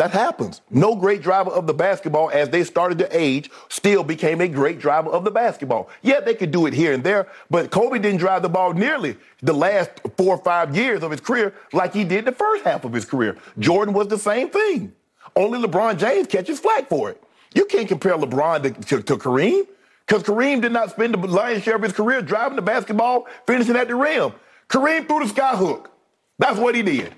That 0.00 0.12
happens. 0.12 0.62
No 0.70 0.96
great 0.96 1.20
driver 1.20 1.50
of 1.50 1.66
the 1.66 1.74
basketball, 1.74 2.30
as 2.30 2.48
they 2.48 2.64
started 2.64 2.96
to 3.00 3.08
age, 3.14 3.50
still 3.68 4.02
became 4.02 4.40
a 4.40 4.48
great 4.48 4.78
driver 4.78 5.10
of 5.10 5.24
the 5.24 5.30
basketball. 5.30 5.90
Yeah, 6.00 6.20
they 6.20 6.32
could 6.32 6.50
do 6.50 6.64
it 6.64 6.72
here 6.72 6.94
and 6.94 7.04
there, 7.04 7.28
but 7.50 7.70
Kobe 7.70 7.98
didn't 7.98 8.16
drive 8.16 8.40
the 8.40 8.48
ball 8.48 8.72
nearly 8.72 9.18
the 9.42 9.52
last 9.52 9.90
four 10.16 10.36
or 10.36 10.42
five 10.42 10.74
years 10.74 11.02
of 11.02 11.10
his 11.10 11.20
career 11.20 11.52
like 11.74 11.92
he 11.92 12.04
did 12.04 12.24
the 12.24 12.32
first 12.32 12.64
half 12.64 12.86
of 12.86 12.94
his 12.94 13.04
career. 13.04 13.36
Jordan 13.58 13.92
was 13.92 14.08
the 14.08 14.18
same 14.18 14.48
thing. 14.48 14.94
Only 15.36 15.58
LeBron 15.58 15.98
James 15.98 16.28
catches 16.28 16.58
flack 16.58 16.88
for 16.88 17.10
it. 17.10 17.22
You 17.54 17.66
can't 17.66 17.86
compare 17.86 18.16
LeBron 18.16 18.62
to, 18.62 18.70
to, 18.70 19.02
to 19.02 19.16
Kareem 19.18 19.66
because 20.06 20.22
Kareem 20.22 20.62
did 20.62 20.72
not 20.72 20.92
spend 20.92 21.12
the 21.12 21.18
lion's 21.18 21.62
share 21.62 21.76
of 21.76 21.82
his 21.82 21.92
career 21.92 22.22
driving 22.22 22.56
the 22.56 22.62
basketball, 22.62 23.26
finishing 23.46 23.76
at 23.76 23.88
the 23.88 23.96
rim. 23.96 24.32
Kareem 24.66 25.06
threw 25.06 25.20
the 25.20 25.28
sky 25.28 25.56
hook. 25.56 25.90
That's 26.38 26.58
what 26.58 26.74
he 26.74 26.80
did. 26.80 27.14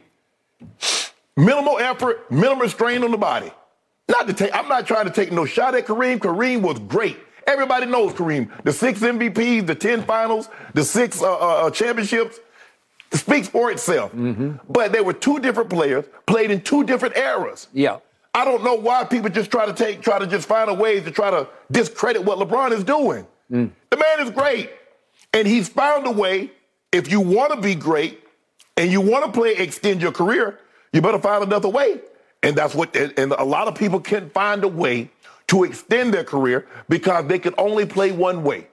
Minimal 1.36 1.78
effort, 1.78 2.30
minimal 2.30 2.68
strain 2.68 3.02
on 3.04 3.10
the 3.10 3.18
body. 3.18 3.50
Not 4.08 4.26
to 4.26 4.32
take, 4.34 4.54
I'm 4.54 4.68
not 4.68 4.86
trying 4.86 5.06
to 5.06 5.10
take 5.10 5.32
no 5.32 5.44
shot 5.44 5.74
at 5.74 5.86
Kareem. 5.86 6.18
Kareem 6.18 6.60
was 6.60 6.78
great. 6.80 7.16
Everybody 7.46 7.86
knows 7.86 8.12
Kareem. 8.12 8.50
The 8.64 8.72
six 8.72 9.00
MVPs, 9.00 9.66
the 9.66 9.74
10 9.74 10.02
finals, 10.02 10.48
the 10.74 10.84
six 10.84 11.22
uh, 11.22 11.36
uh, 11.36 11.70
championships 11.70 12.38
speaks 13.12 13.48
for 13.48 13.70
itself. 13.70 14.12
Mm-hmm. 14.12 14.52
But 14.68 14.92
they 14.92 15.00
were 15.00 15.12
two 15.12 15.38
different 15.38 15.70
players, 15.70 16.04
played 16.26 16.50
in 16.50 16.60
two 16.60 16.84
different 16.84 17.16
eras. 17.16 17.68
Yeah. 17.72 17.98
I 18.34 18.44
don't 18.44 18.64
know 18.64 18.74
why 18.74 19.04
people 19.04 19.30
just 19.30 19.50
try 19.50 19.66
to 19.66 19.72
take, 19.72 20.00
try 20.02 20.18
to 20.18 20.26
just 20.26 20.46
find 20.48 20.70
a 20.70 20.74
way 20.74 21.00
to 21.00 21.10
try 21.10 21.30
to 21.30 21.48
discredit 21.70 22.24
what 22.24 22.38
LeBron 22.38 22.72
is 22.72 22.84
doing. 22.84 23.26
Mm. 23.50 23.70
The 23.90 23.96
man 23.96 24.26
is 24.26 24.30
great. 24.30 24.70
And 25.34 25.46
he's 25.46 25.68
found 25.68 26.06
a 26.06 26.10
way, 26.10 26.50
if 26.92 27.10
you 27.10 27.20
want 27.20 27.52
to 27.52 27.60
be 27.60 27.74
great 27.74 28.22
and 28.76 28.90
you 28.90 29.00
want 29.00 29.24
to 29.26 29.32
play, 29.32 29.54
extend 29.56 30.00
your 30.00 30.12
career, 30.12 30.58
you 30.92 31.00
better 31.00 31.18
find 31.18 31.42
another 31.42 31.68
way. 31.68 32.00
And 32.42 32.56
that's 32.56 32.74
what, 32.74 32.94
and 32.96 33.12
and 33.18 33.32
a 33.32 33.44
lot 33.44 33.68
of 33.68 33.74
people 33.74 34.00
can't 34.00 34.32
find 34.32 34.64
a 34.64 34.68
way 34.68 35.10
to 35.48 35.64
extend 35.64 36.12
their 36.14 36.24
career 36.24 36.66
because 36.88 37.26
they 37.26 37.38
can 37.38 37.54
only 37.58 37.86
play 37.86 38.10
one 38.12 38.42
way. 38.42 38.66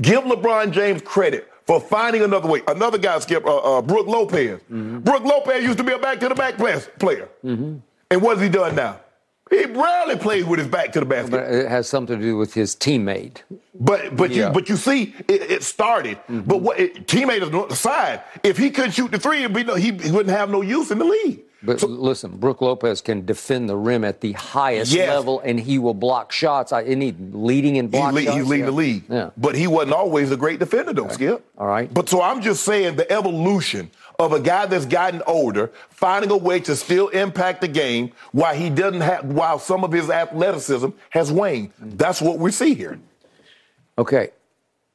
Give 0.00 0.22
LeBron 0.22 0.70
James 0.70 1.02
credit 1.02 1.50
for 1.66 1.80
finding 1.80 2.22
another 2.22 2.48
way. 2.48 2.62
Another 2.68 2.98
guy, 2.98 3.18
Skip, 3.18 3.44
uh, 3.44 3.78
uh, 3.78 3.82
Brooke 3.82 4.06
Lopez. 4.06 4.60
Brooke 4.68 5.24
Lopez 5.24 5.64
used 5.64 5.78
to 5.78 5.84
be 5.84 5.92
a 5.92 5.98
back 5.98 6.20
to 6.20 6.28
the 6.28 6.34
back 6.34 6.56
player. 6.98 7.28
And 7.42 8.22
what 8.22 8.36
has 8.36 8.42
he 8.42 8.48
done 8.48 8.76
now? 8.76 9.00
He 9.50 9.64
rarely 9.64 10.16
plays 10.16 10.44
with 10.44 10.58
his 10.58 10.68
back 10.68 10.92
to 10.92 11.00
the 11.00 11.06
basket. 11.06 11.30
But 11.32 11.50
it 11.50 11.68
has 11.68 11.88
something 11.88 12.18
to 12.18 12.22
do 12.22 12.36
with 12.36 12.52
his 12.54 12.76
teammate. 12.76 13.38
But 13.74 14.14
but 14.14 14.30
Yeah. 14.30 14.48
you 14.48 14.52
but 14.52 14.68
you 14.68 14.76
see, 14.76 15.14
it, 15.26 15.50
it 15.50 15.62
started. 15.64 16.18
But 16.28 16.58
what 16.58 16.78
it, 16.78 17.06
teammate 17.06 17.42
is 17.42 17.48
on 17.52 17.68
the 17.68 17.74
side. 17.74 18.22
If 18.44 18.58
he 18.58 18.70
couldn't 18.70 18.92
shoot 18.92 19.10
the 19.10 19.18
three, 19.18 19.38
it'd 19.38 19.54
be 19.54 19.64
no, 19.64 19.74
he, 19.74 19.90
he 19.92 20.10
wouldn't 20.12 20.36
have 20.36 20.50
no 20.50 20.60
use 20.62 20.90
in 20.90 20.98
the 20.98 21.04
league. 21.06 21.40
But 21.60 21.82
listen, 21.82 22.36
Brooke 22.36 22.60
Lopez 22.60 23.00
can 23.00 23.26
defend 23.26 23.68
the 23.68 23.76
rim 23.76 24.04
at 24.04 24.20
the 24.20 24.32
highest 24.32 24.92
Yes. 24.92 25.08
level, 25.08 25.40
and 25.40 25.58
he 25.58 25.78
will 25.80 25.94
block 25.94 26.30
shots. 26.30 26.72
I, 26.72 26.82
isn't 26.82 27.00
he 27.00 27.14
leading 27.32 27.74
in 27.76 27.88
block 27.88 28.12
lead, 28.14 28.26
shots? 28.26 28.36
he's 28.36 28.46
leading 28.46 28.66
Yeah. 28.66 28.70
the 28.70 28.76
league. 28.76 29.02
Yeah. 29.08 29.30
But 29.36 29.56
he 29.56 29.66
wasn't 29.66 29.94
always 29.94 30.30
a 30.30 30.36
great 30.36 30.60
defender, 30.60 30.92
though, 30.92 31.08
Skip. 31.08 31.44
All 31.58 31.66
right. 31.66 31.92
But 31.92 32.08
so 32.08 32.22
I'm 32.22 32.42
just 32.42 32.62
saying 32.64 32.94
the 32.94 33.10
evolution 33.10 33.90
of 34.20 34.32
a 34.32 34.38
guy 34.40 34.66
that's 34.66 34.86
gotten 34.86 35.20
older, 35.26 35.72
finding 35.90 36.30
a 36.30 36.36
way 36.36 36.60
to 36.60 36.76
still 36.76 37.08
impact 37.08 37.60
the 37.60 37.68
game 37.68 38.12
while 38.32 38.54
he 38.54 38.70
doesn't 38.70 39.00
have, 39.00 39.24
while 39.24 39.58
some 39.58 39.82
of 39.82 39.90
his 39.92 40.10
athleticism 40.10 40.88
has 41.10 41.32
waned. 41.32 41.70
Mm. 41.82 41.98
That's 41.98 42.20
what 42.22 42.38
we 42.38 42.52
see 42.52 42.74
here. 42.74 42.98
Okay. 43.96 44.30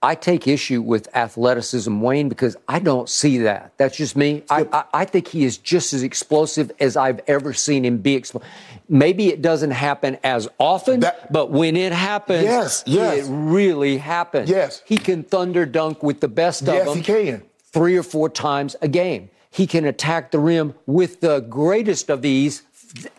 I 0.04 0.16
take 0.16 0.48
issue 0.50 0.82
with 0.82 1.08
athleticism, 1.16 2.02
Wayne, 2.02 2.28
because 2.28 2.58
I 2.68 2.80
don't 2.80 3.08
see 3.08 3.38
that. 3.40 3.72
That's 3.78 3.96
just 3.96 4.18
me. 4.18 4.44
I, 4.50 4.68
I, 4.74 4.84
I 4.94 5.06
think 5.06 5.30
he 5.30 5.46
is 5.46 5.58
just 5.58 5.94
as 5.94 6.04
explosive 6.04 6.72
as 6.82 6.98
I've 6.98 7.22
ever 7.26 7.54
seen 7.54 7.86
him 7.86 8.00
be 8.00 8.14
explosive. 8.16 8.48
Maybe 8.90 9.30
it 9.30 9.42
doesn't 9.42 9.72
happen 9.72 10.18
as 10.24 10.50
often, 10.60 11.00
That- 11.00 11.32
but 11.32 11.52
when 11.52 11.78
it 11.78 11.94
happens, 11.94 12.44
Yes, 12.44 12.84
yes. 12.86 13.26
it 13.28 13.32
really 13.32 13.98
happens. 13.98 14.50
Yes. 14.50 14.82
He 14.86 14.98
can 14.98 15.24
thunder 15.24 15.66
dunk 15.66 16.04
with 16.04 16.20
the 16.20 16.28
best 16.28 16.64
of 16.64 16.68
Yes, 16.74 16.86
them 16.86 16.98
he 16.98 17.02
can. 17.04 17.44
three 17.72 17.96
or 17.98 18.04
four 18.04 18.28
times 18.30 18.76
a 18.82 18.90
game. 18.90 19.30
He 19.52 19.66
can 19.68 19.86
attack 19.86 20.32
the 20.32 20.40
rim 20.40 20.74
with 20.86 21.22
the 21.22 21.40
greatest 21.40 22.10
of 22.10 22.26
ease 22.26 22.64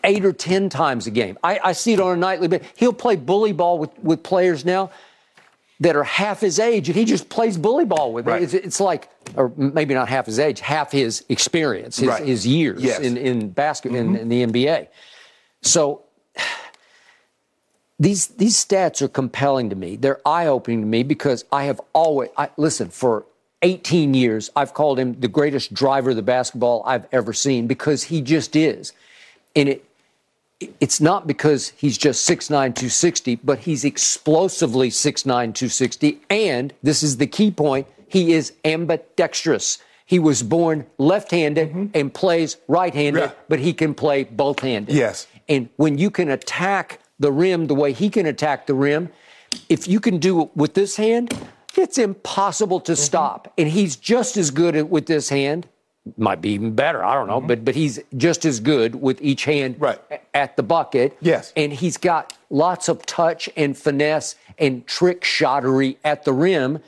eight 0.03 0.23
or 0.23 0.33
ten 0.33 0.69
times 0.69 1.07
a 1.07 1.11
game. 1.11 1.37
I, 1.43 1.59
I 1.63 1.71
see 1.73 1.93
it 1.93 1.99
on 1.99 2.13
a 2.13 2.15
nightly 2.15 2.47
basis. 2.47 2.67
He'll 2.77 2.93
play 2.93 3.15
bully 3.15 3.53
ball 3.53 3.79
with, 3.79 3.89
with 3.99 4.21
players 4.21 4.63
now 4.63 4.91
that 5.79 5.95
are 5.95 6.03
half 6.03 6.39
his 6.39 6.59
age, 6.59 6.87
and 6.87 6.95
he 6.95 7.05
just 7.05 7.27
plays 7.29 7.57
bully 7.57 7.85
ball 7.85 8.13
with. 8.13 8.25
Right. 8.25 8.41
It's, 8.41 8.53
it's 8.53 8.79
like, 8.79 9.09
or 9.35 9.51
maybe 9.57 9.93
not 9.93 10.07
half 10.07 10.25
his 10.25 10.39
age, 10.39 10.61
half 10.61 10.91
his 10.91 11.25
experience, 11.29 11.97
his, 11.97 12.07
Right. 12.09 12.23
his 12.23 12.47
years 12.47 12.81
Yes. 12.81 12.99
in, 12.99 13.17
in 13.17 13.49
basketball, 13.49 13.99
in, 13.99 14.07
mm-hmm. 14.13 14.31
in 14.31 14.51
the 14.51 14.67
NBA. 14.67 14.87
So 15.61 16.03
these 17.99 18.27
these 18.27 18.55
stats 18.63 19.01
are 19.01 19.07
compelling 19.07 19.69
to 19.69 19.75
me. 19.75 19.95
They're 19.95 20.19
eye 20.25 20.47
opening 20.47 20.81
to 20.81 20.87
me 20.87 21.03
because 21.03 21.45
I 21.51 21.65
have 21.65 21.79
always 21.93 22.29
I, 22.37 22.49
listen 22.57 22.89
for 22.89 23.25
18 23.61 24.13
years. 24.13 24.49
I've 24.55 24.73
called 24.73 24.99
him 24.99 25.19
the 25.19 25.27
greatest 25.27 25.73
driver 25.73 26.11
of 26.11 26.15
the 26.15 26.21
basketball 26.21 26.83
I've 26.85 27.05
ever 27.11 27.33
seen 27.33 27.67
because 27.67 28.03
he 28.03 28.21
just 28.21 28.55
is, 28.55 28.93
and 29.55 29.69
it. 29.69 29.85
It's 30.79 31.01
not 31.01 31.27
because 31.27 31.69
he's 31.75 31.97
just 31.97 32.27
6'9, 32.29 32.47
260, 32.49 33.35
but 33.43 33.59
he's 33.59 33.83
explosively 33.83 34.89
6'9, 34.89 35.25
260. 35.25 36.21
And 36.29 36.73
this 36.81 37.03
is 37.03 37.17
the 37.17 37.27
key 37.27 37.51
point 37.51 37.87
he 38.07 38.31
is 38.31 38.53
ambidextrous. 38.63 39.79
He 40.05 40.17
was 40.19 40.43
born 40.43 40.85
left 40.97 41.31
handed 41.31 41.91
and 41.93 42.13
plays 42.13 42.57
right 42.67 42.93
handed, 42.93 43.19
Yeah. 43.21 43.31
but 43.49 43.59
he 43.59 43.73
can 43.73 43.93
play 43.93 44.23
both 44.23 44.59
handed. 44.61 44.95
Yes. 44.95 45.27
And 45.49 45.67
when 45.75 45.97
you 45.97 46.09
can 46.09 46.29
attack 46.29 46.99
the 47.19 47.31
rim 47.31 47.67
the 47.67 47.75
way 47.75 47.91
he 47.91 48.09
can 48.09 48.25
attack 48.25 48.67
the 48.67 48.75
rim, 48.75 49.09
if 49.67 49.87
you 49.87 49.99
can 49.99 50.19
do 50.19 50.41
it 50.43 50.49
with 50.55 50.73
this 50.73 50.95
hand, 50.95 51.33
it's 51.75 51.97
impossible 51.97 52.79
Mm-hmm. 52.79 52.85
to 52.93 52.95
stop. 52.95 53.53
And 53.57 53.67
he's 53.69 53.95
just 53.97 54.37
as 54.37 54.51
good 54.51 54.75
at, 54.77 54.89
with 54.89 55.07
this 55.07 55.29
hand. 55.29 55.67
Might 56.17 56.39
be 56.39 56.49
even 56.51 56.75
better. 56.75 57.03
I 57.03 57.15
don't 57.15 57.27
know, 57.27 57.41
but 57.41 57.65
but 57.65 57.73
he's 57.75 57.99
just 58.15 58.45
as 58.45 58.59
good 58.59 58.93
with 58.95 59.19
each 59.21 59.45
hand 59.45 59.75
Mm-hmm. 59.75 59.83
Right. 59.83 60.21
at 60.33 60.55
the 60.55 60.63
bucket. 60.63 61.17
Yes. 61.19 61.51
and 61.55 61.73
he's 61.73 61.97
got 61.97 62.33
lots 62.49 62.87
of 62.89 63.05
touch 63.07 63.49
and 63.57 63.75
finesse 63.77 64.35
and 64.59 64.85
trick 64.85 65.23
shottery 65.23 65.97
at 66.03 66.23
the 66.23 66.31
rim 66.31 66.79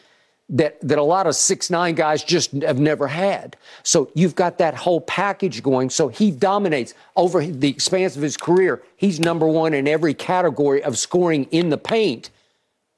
that 0.50 0.80
that 0.88 0.98
a 1.00 1.04
lot 1.04 1.26
of 1.28 1.36
six 1.36 1.70
nine 1.72 1.96
guys 1.96 2.24
just 2.24 2.52
have 2.62 2.80
never 2.80 3.08
had. 3.08 3.58
So 3.84 4.12
you've 4.14 4.36
got 4.36 4.60
that 4.60 4.76
whole 4.76 5.02
package 5.02 5.64
going. 5.64 5.90
So 5.90 6.08
he 6.10 6.30
dominates 6.32 6.94
over 7.16 7.44
the 7.44 7.70
expanse 7.70 8.16
of 8.16 8.22
his 8.22 8.38
career. 8.38 8.82
He's 8.98 9.20
number 9.20 9.48
one 9.48 9.74
in 9.74 9.88
every 9.88 10.14
category 10.14 10.84
of 10.84 10.98
scoring 10.98 11.46
in 11.52 11.70
the 11.70 11.78
paint 11.78 12.30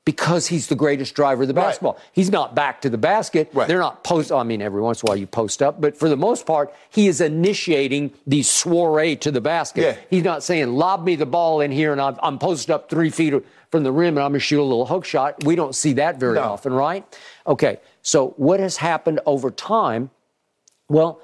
because 0.06 0.48
he's 0.48 0.68
the 0.68 0.76
greatest 0.76 1.14
driver 1.14 1.44
of 1.44 1.48
the 1.48 1.54
Right. 1.54 1.66
basketball. 1.68 1.98
He's 2.14 2.32
not 2.32 2.56
back 2.56 2.82
to 2.82 2.90
the 2.90 2.98
basket. 2.98 3.50
Right. 3.54 3.68
They're 3.68 3.80
not 3.80 4.04
post. 4.04 4.32
I 4.32 4.42
mean, 4.44 4.62
every 4.62 4.82
once 4.82 5.02
in 5.04 5.08
a 5.08 5.12
while 5.12 5.18
you 5.18 5.28
post 5.28 5.62
up, 5.62 5.80
but 5.80 5.96
for 5.98 6.10
the 6.10 6.18
most 6.18 6.46
part, 6.46 6.74
he 6.90 7.08
is 7.08 7.22
initiating 7.22 8.12
the 8.26 8.42
soiree 8.42 9.16
to 9.18 9.30
the 9.32 9.42
basket. 9.42 9.82
Yeah. 9.82 9.96
He's 10.10 10.24
not 10.24 10.42
saying, 10.42 10.74
lob 10.74 11.04
me 11.06 11.16
the 11.16 11.26
ball 11.28 11.62
in 11.62 11.72
here 11.72 11.92
and 11.92 12.02
I'm, 12.02 12.18
I'm 12.24 12.40
posted 12.40 12.72
up 12.72 12.90
three 12.90 13.10
feet 13.12 13.34
from 13.72 13.84
the 13.84 13.92
rim 13.92 14.18
and 14.18 14.24
I'm 14.24 14.32
going 14.32 14.40
to 14.40 14.46
shoot 14.46 14.60
a 14.62 14.64
little 14.64 14.88
hook 14.88 15.06
shot. 15.06 15.44
We 15.44 15.56
don't 15.56 15.76
see 15.76 15.94
that 15.94 16.20
very 16.20 16.36
No. 16.36 16.42
often, 16.44 16.74
right? 16.74 17.06
Okay. 17.46 17.78
So 18.02 18.30
what 18.38 18.60
has 18.60 18.78
happened 18.78 19.20
over 19.28 19.52
time? 19.52 20.10
Well, 20.88 21.22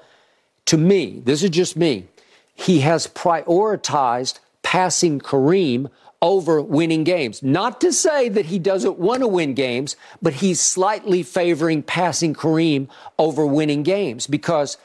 to 0.66 0.76
me, 0.76 1.22
this 1.24 1.42
is 1.42 1.50
just 1.50 1.76
me, 1.76 2.06
he 2.54 2.80
has 2.80 3.08
prioritized 3.08 4.38
passing 4.62 5.18
Kareem 5.20 5.90
over 6.22 6.60
winning 6.60 7.04
games. 7.04 7.42
Not 7.42 7.80
to 7.82 7.92
say 7.92 8.28
that 8.28 8.46
he 8.46 8.58
doesn't 8.58 8.98
want 8.98 9.20
to 9.20 9.28
win 9.28 9.54
games, 9.54 9.96
but 10.22 10.34
he's 10.34 10.60
slightly 10.60 11.22
favoring 11.22 11.82
passing 11.82 12.34
Kareem 12.34 12.88
over 13.18 13.46
winning 13.46 13.82
games 13.82 14.26
because 14.26 14.76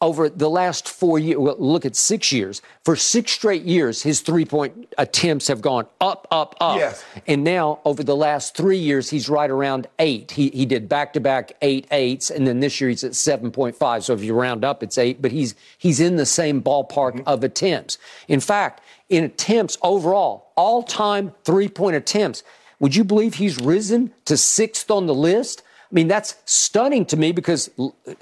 over 0.00 0.28
the 0.28 0.48
last 0.48 0.88
four 0.88 1.18
years, 1.18 1.38
well, 1.38 1.56
look 1.58 1.84
at 1.84 1.96
six 1.96 2.30
years. 2.30 2.62
For 2.84 2.94
six 2.94 3.32
straight 3.32 3.64
years, 3.64 4.00
his 4.02 4.20
three 4.20 4.44
point 4.44 4.94
attempts 4.96 5.48
have 5.48 5.60
gone 5.60 5.86
up, 6.00 6.28
up, 6.30 6.54
up. 6.60 6.78
Yes. 6.78 7.04
And 7.26 7.42
now, 7.42 7.80
over 7.84 8.04
the 8.04 8.14
last 8.14 8.56
three 8.56 8.78
years, 8.78 9.10
he's 9.10 9.28
right 9.28 9.50
around 9.50 9.88
eight. 9.98 10.30
He, 10.30 10.50
he 10.50 10.66
did 10.66 10.88
back 10.88 11.14
to 11.14 11.20
back 11.20 11.52
eight 11.62 11.88
eights, 11.90 12.30
and 12.30 12.46
then 12.46 12.60
this 12.60 12.80
year 12.80 12.90
he's 12.90 13.02
at 13.02 13.12
7.5. 13.12 14.02
So 14.04 14.14
if 14.14 14.22
you 14.22 14.34
round 14.34 14.64
up, 14.64 14.84
it's 14.84 14.98
eight, 14.98 15.20
but 15.20 15.32
he's, 15.32 15.56
he's 15.78 15.98
in 15.98 16.14
the 16.14 16.26
same 16.26 16.62
ballpark 16.62 17.24
of 17.26 17.42
attempts. 17.42 17.98
In 18.28 18.38
fact, 18.38 18.80
in 19.08 19.24
attempts 19.24 19.78
overall, 19.82 20.52
all 20.56 20.82
time 20.82 21.32
three 21.44 21.68
point 21.68 21.96
attempts, 21.96 22.42
would 22.80 22.94
you 22.94 23.04
believe 23.04 23.34
he's 23.34 23.58
risen 23.58 24.12
to 24.26 24.36
sixth 24.36 24.90
on 24.90 25.06
the 25.06 25.14
list? 25.14 25.62
I 25.90 25.94
mean, 25.94 26.06
that's 26.06 26.36
stunning 26.44 27.06
to 27.06 27.16
me 27.16 27.32
because 27.32 27.70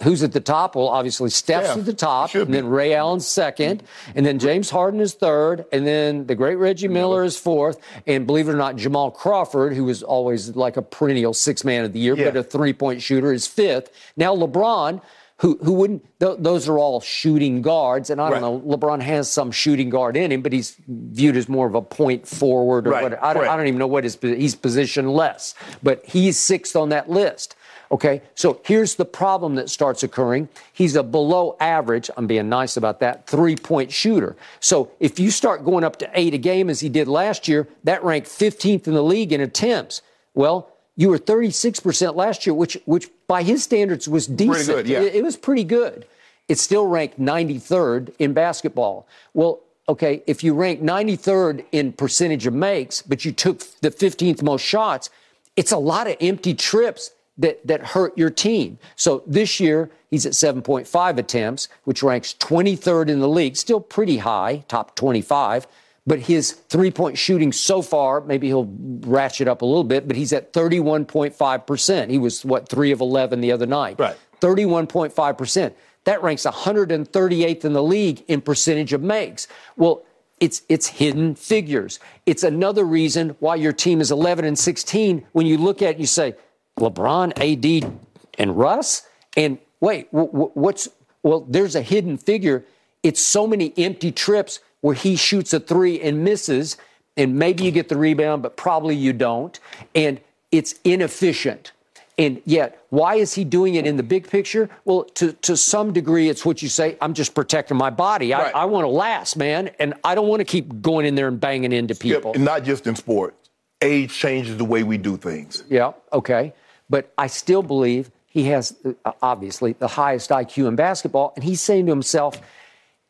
who's 0.04 0.22
at 0.22 0.30
the 0.30 0.40
top? 0.40 0.76
Well, 0.76 0.86
obviously, 0.86 1.30
Steph's 1.30 1.66
Steph. 1.66 1.78
at 1.78 1.84
the 1.84 1.92
top, 1.92 2.32
and 2.36 2.54
then 2.54 2.68
Ray 2.68 2.94
Allen's 2.94 3.26
second, 3.26 3.82
and 4.14 4.24
then 4.24 4.38
James 4.38 4.70
Harden 4.70 5.00
is 5.00 5.14
third, 5.14 5.64
and 5.72 5.84
then 5.84 6.28
the 6.28 6.36
great 6.36 6.54
Reggie 6.54 6.86
Miller 6.86 7.24
is 7.24 7.36
fourth, 7.36 7.80
and 8.06 8.24
believe 8.24 8.48
it 8.48 8.52
or 8.52 8.56
not, 8.56 8.76
Jamal 8.76 9.10
Crawford, 9.10 9.72
who 9.74 9.82
was 9.82 10.04
always 10.04 10.54
like 10.54 10.76
a 10.76 10.82
perennial 10.82 11.34
six 11.34 11.64
man 11.64 11.84
of 11.84 11.92
the 11.92 11.98
year, 11.98 12.14
Yeah. 12.16 12.26
but 12.26 12.36
a 12.36 12.44
three 12.44 12.72
point 12.72 13.02
shooter, 13.02 13.32
is 13.32 13.48
fifth. 13.48 13.90
Now 14.16 14.32
LeBron, 14.36 15.02
who 15.38 15.58
who 15.62 15.72
wouldn't. 15.72 16.02
Th- 16.18 16.36
those 16.38 16.68
are 16.68 16.78
all 16.78 17.00
shooting 17.00 17.60
guards, 17.62 18.08
and 18.10 18.20
I 18.20 18.30
don't 18.30 18.42
Right. 18.42 18.64
know. 18.66 18.76
LeBron 18.76 19.02
has 19.02 19.28
some 19.30 19.50
shooting 19.50 19.90
guard 19.90 20.16
in 20.16 20.32
him, 20.32 20.40
but 20.42 20.52
he's 20.52 20.76
viewed 20.88 21.36
as 21.36 21.48
more 21.48 21.66
of 21.66 21.74
a 21.74 21.82
point 21.82 22.26
forward 22.26 22.86
or 22.86 22.90
Right, 22.92 23.02
whatever. 23.02 23.24
I 23.24 23.34
don't, 23.34 23.46
I 23.48 23.56
don't 23.56 23.66
even 23.66 23.78
know 23.78 23.86
what 23.86 24.04
his 24.04 24.16
he's 24.20 24.54
positioned 24.54 25.12
less, 25.12 25.54
but 25.82 26.04
he's 26.06 26.38
sixth 26.38 26.74
on 26.74 26.88
that 26.90 27.10
list. 27.10 27.54
Okay, 27.92 28.22
so 28.34 28.60
here's 28.64 28.96
the 28.96 29.04
problem 29.04 29.54
that 29.54 29.70
starts 29.70 30.02
occurring. 30.02 30.48
He's 30.72 30.96
a 30.96 31.04
below 31.04 31.56
average, 31.60 32.10
I'm 32.16 32.26
being 32.26 32.48
nice 32.48 32.76
about 32.76 32.98
that, 33.00 33.28
three 33.28 33.54
point 33.56 33.92
shooter. 33.92 34.34
So 34.58 34.90
if 34.98 35.20
you 35.20 35.30
start 35.30 35.64
going 35.64 35.84
up 35.84 35.96
to 35.98 36.10
eight 36.14 36.34
a 36.34 36.38
game 36.38 36.68
as 36.68 36.80
he 36.80 36.88
did 36.88 37.06
last 37.06 37.46
year, 37.46 37.68
that 37.84 38.02
ranked 38.02 38.26
15th 38.28 38.88
in 38.88 38.94
the 38.94 39.04
league 39.04 39.32
in 39.32 39.40
attempts. 39.40 40.02
Well, 40.34 40.68
you 40.96 41.10
were 41.10 41.18
36% 41.18 42.14
last 42.16 42.46
year, 42.46 42.54
which, 42.54 42.78
which 42.86 43.08
by 43.28 43.42
his 43.42 43.62
standards 43.62 44.08
was 44.08 44.26
decent. 44.26 44.66
good, 44.66 44.88
yeah. 44.88 45.02
It- 45.02 45.16
it 45.16 45.24
was 45.24 45.36
pretty 45.36 45.64
good. 45.64 46.06
It's 46.48 46.62
still 46.62 46.86
ranked 46.86 47.18
93rd 47.20 48.14
in 48.18 48.32
basketball. 48.32 49.06
Well, 49.34 49.60
okay, 49.88 50.22
if 50.26 50.42
you 50.44 50.54
rank 50.54 50.80
93rd 50.80 51.64
in 51.72 51.92
percentage 51.92 52.46
of 52.46 52.54
makes, 52.54 53.02
but 53.02 53.24
you 53.24 53.32
took 53.32 53.58
the 53.80 53.90
15th 53.90 54.42
most 54.42 54.62
shots, 54.62 55.10
it's 55.56 55.72
a 55.72 55.78
lot 55.78 56.06
of 56.06 56.16
empty 56.20 56.54
trips 56.54 57.10
that, 57.38 57.66
that 57.66 57.82
hurt 57.88 58.16
your 58.16 58.30
team. 58.30 58.78
So 58.94 59.22
this 59.26 59.60
year, 59.60 59.90
he's 60.10 60.24
at 60.24 60.32
7.5 60.32 61.18
attempts, 61.18 61.68
which 61.84 62.02
ranks 62.02 62.34
23rd 62.38 63.08
in 63.08 63.20
the 63.20 63.28
league, 63.28 63.56
still 63.56 63.80
pretty 63.80 64.18
high, 64.18 64.64
top 64.68 64.94
25. 64.96 65.66
But 66.06 66.20
his 66.20 66.52
three 66.52 66.90
point 66.90 67.18
shooting 67.18 67.52
so 67.52 67.82
far, 67.82 68.20
maybe 68.20 68.46
he'll 68.46 68.72
ratchet 68.78 69.48
up 69.48 69.62
a 69.62 69.66
little 69.66 69.84
bit, 69.84 70.06
but 70.06 70.16
he's 70.16 70.32
at 70.32 70.52
31.5%. 70.52 72.10
He 72.10 72.18
was, 72.18 72.44
what, 72.44 72.68
three 72.68 72.92
of 72.92 73.00
11 73.00 73.40
the 73.40 73.50
other 73.50 73.66
night. 73.66 73.98
Right. 73.98 74.16
31.5%. 74.40 75.74
That 76.04 76.22
ranks 76.22 76.44
138th 76.44 77.64
in 77.64 77.72
the 77.72 77.82
league 77.82 78.22
in 78.28 78.40
percentage 78.40 78.92
of 78.92 79.02
makes. 79.02 79.48
Well, 79.76 80.04
it's 80.38 80.62
it's 80.68 80.86
hidden 80.86 81.34
figures. 81.34 81.98
It's 82.26 82.42
another 82.42 82.84
reason 82.84 83.36
why 83.40 83.56
your 83.56 83.72
team 83.72 84.00
is 84.00 84.10
11 84.10 84.44
and 84.44 84.58
16 84.58 85.26
when 85.32 85.46
you 85.46 85.56
look 85.56 85.80
at 85.80 85.94
it 85.94 85.98
you 85.98 86.06
say 86.06 86.34
LeBron, 86.78 87.32
AD 87.38 87.90
and 88.38 88.56
Russ 88.56 89.06
and 89.36 89.58
wait, 89.80 90.08
wh- 90.08 90.28
wh- 90.30 90.56
what's 90.56 90.88
well 91.22 91.40
there's 91.40 91.74
a 91.74 91.82
hidden 91.82 92.18
figure. 92.18 92.64
It's 93.02 93.20
so 93.20 93.46
many 93.46 93.72
empty 93.78 94.12
trips 94.12 94.60
where 94.80 94.94
he 94.94 95.16
shoots 95.16 95.52
a 95.52 95.60
3 95.60 96.00
and 96.00 96.24
misses 96.24 96.76
and 97.16 97.36
maybe 97.36 97.64
you 97.64 97.70
get 97.70 97.88
the 97.88 97.96
rebound 97.96 98.42
but 98.42 98.56
probably 98.56 98.94
you 98.94 99.12
don't 99.12 99.58
and 99.94 100.20
it's 100.52 100.74
inefficient. 100.84 101.72
And 102.18 102.40
yet, 102.46 102.82
why 102.88 103.16
is 103.16 103.34
he 103.34 103.44
doing 103.44 103.74
it 103.74 103.86
in 103.86 103.98
the 103.98 104.02
big 104.02 104.28
picture? 104.28 104.70
Well, 104.86 105.04
to, 105.16 105.32
to 105.34 105.56
some 105.56 105.92
degree, 105.92 106.30
it's 106.30 106.46
what 106.46 106.62
you 106.62 106.68
say, 106.68 106.96
I'm 107.02 107.12
just 107.12 107.34
protecting 107.34 107.76
my 107.76 107.90
body. 107.90 108.32
I, 108.32 108.44
Right. 108.44 108.54
I 108.54 108.64
want 108.64 108.84
to 108.84 108.88
last, 108.88 109.36
man. 109.36 109.70
And 109.78 109.92
I 110.02 110.14
don't 110.14 110.28
want 110.28 110.40
to 110.40 110.44
keep 110.44 110.80
going 110.80 111.04
in 111.04 111.14
there 111.14 111.28
and 111.28 111.38
banging 111.38 111.72
into 111.72 111.94
people. 111.94 112.32
And 112.32 112.44
not 112.44 112.64
just 112.64 112.86
in 112.86 112.96
sports. 112.96 113.50
Age 113.82 114.14
changes 114.14 114.56
the 114.56 114.64
way 114.64 114.82
we 114.82 114.96
do 114.96 115.18
things. 115.18 115.62
Yeah, 115.68 115.92
okay. 116.10 116.54
But 116.88 117.12
I 117.18 117.26
still 117.26 117.62
believe 117.62 118.10
he 118.26 118.44
has, 118.44 118.74
uh, 119.04 119.12
obviously, 119.20 119.74
the 119.74 119.88
highest 119.88 120.30
IQ 120.30 120.68
in 120.68 120.76
basketball. 120.76 121.34
And 121.36 121.44
he's 121.44 121.60
saying 121.60 121.84
to 121.86 121.92
himself, 121.92 122.40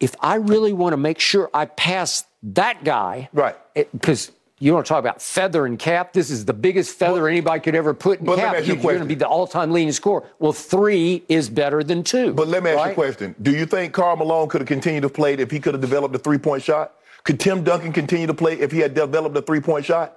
if 0.00 0.14
I 0.20 0.36
really 0.36 0.72
want 0.72 0.92
to 0.92 0.96
make 0.96 1.18
sure 1.18 1.50
I 1.54 1.66
pass 1.66 2.24
that 2.42 2.84
guy, 2.84 3.28
Right. 3.32 3.56
Because 3.74 4.30
you 4.58 4.72
want 4.72 4.86
to 4.86 4.88
talk 4.88 5.00
about 5.00 5.20
feather 5.20 5.66
and 5.66 5.78
cap. 5.78 6.12
This 6.14 6.30
is 6.30 6.44
the 6.46 6.52
biggest 6.54 6.96
feather 6.98 7.28
anybody 7.28 7.60
could 7.60 7.74
ever 7.74 7.92
put 7.92 8.20
in 8.20 8.24
but 8.24 8.38
let 8.38 8.38
me 8.38 8.42
cap. 8.44 8.54
ask 8.56 8.66
you 8.66 8.72
a 8.72 8.76
You're 8.76 8.82
going 8.84 8.98
to 9.00 9.04
be 9.04 9.14
the 9.14 9.28
all-time 9.28 9.70
leading 9.70 9.92
scorer. 9.92 10.24
Well, 10.38 10.52
three 10.52 11.22
is 11.28 11.50
better 11.50 11.82
than 11.82 12.02
two. 12.04 12.32
But 12.32 12.48
let 12.48 12.62
me 12.62 12.70
ask 12.70 12.86
you 12.86 12.92
a 12.92 12.94
question. 12.94 13.34
Do 13.42 13.50
you 13.50 13.66
think 13.66 13.92
Karl 13.92 14.16
Malone 14.16 14.48
could 14.48 14.60
have 14.62 14.68
continued 14.68 15.02
to 15.02 15.08
play 15.10 15.34
if 15.34 15.50
he 15.50 15.60
could 15.60 15.74
have 15.74 15.80
developed 15.82 16.14
a 16.14 16.18
three 16.18 16.38
point 16.38 16.62
shot? 16.62 16.94
Could 17.24 17.40
Tim 17.40 17.64
Duncan 17.64 17.92
continue 17.92 18.26
to 18.28 18.34
play 18.34 18.54
if 18.54 18.70
he 18.72 18.78
had 18.78 18.94
developed 18.94 19.36
a 19.36 19.42
three 19.42 19.60
point 19.60 19.84
shot? 19.84 20.16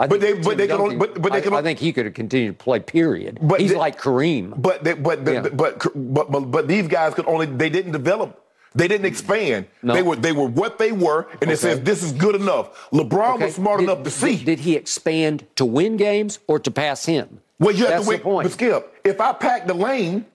I 0.00 0.06
But 0.06 0.20
think 0.20 0.36
they- 0.36 0.42
but 0.48 0.56
they 0.58 0.66
Duncan- 0.68 0.98
but- 0.98 1.20
but 1.20 1.32
they 1.32 1.42
I- 1.50 1.58
I, 1.58 1.62
think 1.62 1.78
he 1.80 1.92
could 1.92 2.04
have 2.06 2.14
continued 2.14 2.58
to 2.58 2.64
play. 2.64 2.78
Period. 2.80 3.38
But 3.42 3.60
He's 3.60 3.72
they- 3.72 3.76
like 3.76 4.00
Kareem. 4.00 4.54
But 4.60 4.82
they, 4.84 4.94
but, 4.94 5.26
Yeah. 5.26 5.40
but, 5.52 5.78
but 5.94 6.30
but 6.32 6.40
but 6.50 6.68
these 6.68 6.86
guys 6.88 7.14
could 7.14 7.26
only 7.26 7.46
they 7.46 7.68
didn't 7.68 7.92
develop. 7.92 8.40
They 8.74 8.86
didn't 8.88 9.06
expand. 9.06 9.66
No. 9.82 9.94
They 9.94 10.02
were 10.02 10.16
they 10.16 10.32
were 10.32 10.46
what 10.46 10.78
they 10.78 10.92
were, 10.92 11.26
and 11.40 11.50
it 11.50 11.54
Okay. 11.54 11.56
says 11.56 11.80
this 11.80 12.02
is 12.02 12.12
good 12.12 12.34
enough. 12.34 12.88
LeBron 12.92 13.36
Okay? 13.36 13.46
was 13.46 13.54
smart 13.54 13.80
Did- 13.80 13.84
enough 13.88 14.02
to 14.04 14.10
see. 14.10 14.36
Did, 14.36 14.44
did 14.44 14.58
he 14.60 14.76
expand 14.76 15.46
to 15.56 15.64
win 15.64 15.96
games 15.96 16.38
or 16.46 16.58
to 16.60 16.70
pass 16.70 17.06
him? 17.06 17.40
well, 17.58 17.74
you 17.74 17.86
have 17.86 17.90
That's 17.94 18.04
to 18.04 18.10
wait. 18.10 18.16
the 18.18 18.22
point. 18.24 18.44
But 18.44 18.52
Skip, 18.52 19.00
if 19.04 19.20
I 19.20 19.32
pack 19.32 19.66
the 19.66 19.74
lane, 19.74 20.26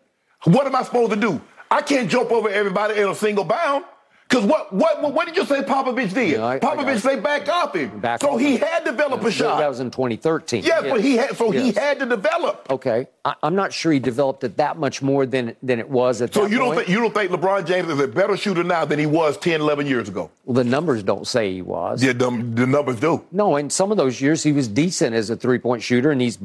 what 0.46 0.66
am 0.66 0.76
I 0.76 0.84
supposed 0.84 1.12
to 1.12 1.18
do? 1.18 1.40
I 1.72 1.82
can't 1.82 2.10
jump 2.10 2.32
over 2.32 2.50
everybody 2.50 3.00
in 3.00 3.08
a 3.08 3.16
single 3.16 3.44
bound. 3.46 3.86
Because 4.34 4.48
what, 4.50 4.74
what 4.74 5.14
what 5.14 5.28
did 5.28 5.36
you 5.38 5.46
say 5.46 5.62
Popovich 5.62 6.12
did? 6.12 6.32
Yeah, 6.32 6.44
I- 6.46 6.56
I 6.56 6.60
Popovich 6.60 6.96
it. 6.96 7.00
say 7.02 7.20
back 7.20 7.48
off 7.48 7.76
him. 7.76 8.00
Back 8.00 8.22
so 8.22 8.32
off 8.32 8.40
he 8.40 8.56
him. 8.56 8.62
had 8.62 8.80
to 8.86 8.92
develop 8.92 9.24
a 9.24 9.32
shot. 9.32 9.60
That 9.60 9.70
was 9.70 9.80
in 9.80 9.92
2013. 9.92 10.64
yes, 10.64 10.82
but 10.90 11.02
he 11.02 11.18
had 11.18 11.38
so 11.38 11.52
he 11.52 11.72
had 11.72 12.00
to 12.00 12.08
develop. 12.08 12.66
Okay, 12.72 13.06
I, 13.24 13.36
I'm 13.44 13.54
not 13.54 13.72
sure 13.72 13.92
he 13.92 14.00
developed 14.00 14.44
it 14.44 14.58
that 14.58 14.78
much 14.78 15.04
more 15.04 15.28
than 15.28 15.56
than 15.62 15.78
it 15.78 15.88
was 15.88 16.22
at 16.24 16.32
the 16.34 16.40
time 16.40 16.50
So 16.50 16.52
you 16.52 16.58
don't 16.58 16.74
point. 16.74 16.78
think 16.80 16.90
you 16.90 17.00
don't 17.00 17.14
think 17.14 17.32
LeBron 17.32 17.68
James 17.68 17.88
is 17.90 18.00
a 18.00 18.08
better 18.08 18.36
shooter 18.36 18.64
now 18.64 18.86
than 18.86 18.98
he 18.98 19.06
was 19.06 19.38
10, 19.38 19.62
11 19.62 19.86
years 19.86 20.10
ago? 20.10 20.32
well, 20.46 20.56
the 20.56 20.64
numbers 20.64 21.04
don't 21.04 21.28
say 21.28 21.54
he 21.54 21.62
was. 21.62 22.04
Yeah, 22.04 22.14
the, 22.14 22.32
the 22.56 22.66
numbers 22.66 23.00
do. 23.00 23.24
No, 23.32 23.56
in 23.58 23.70
some 23.70 23.92
of 23.92 23.98
those 23.98 24.20
years 24.20 24.42
he 24.42 24.52
was 24.52 24.68
decent 24.68 25.16
as 25.16 25.30
a 25.30 25.36
three-point 25.36 25.84
shooter, 25.84 26.10
and 26.10 26.20
he's 26.20 26.40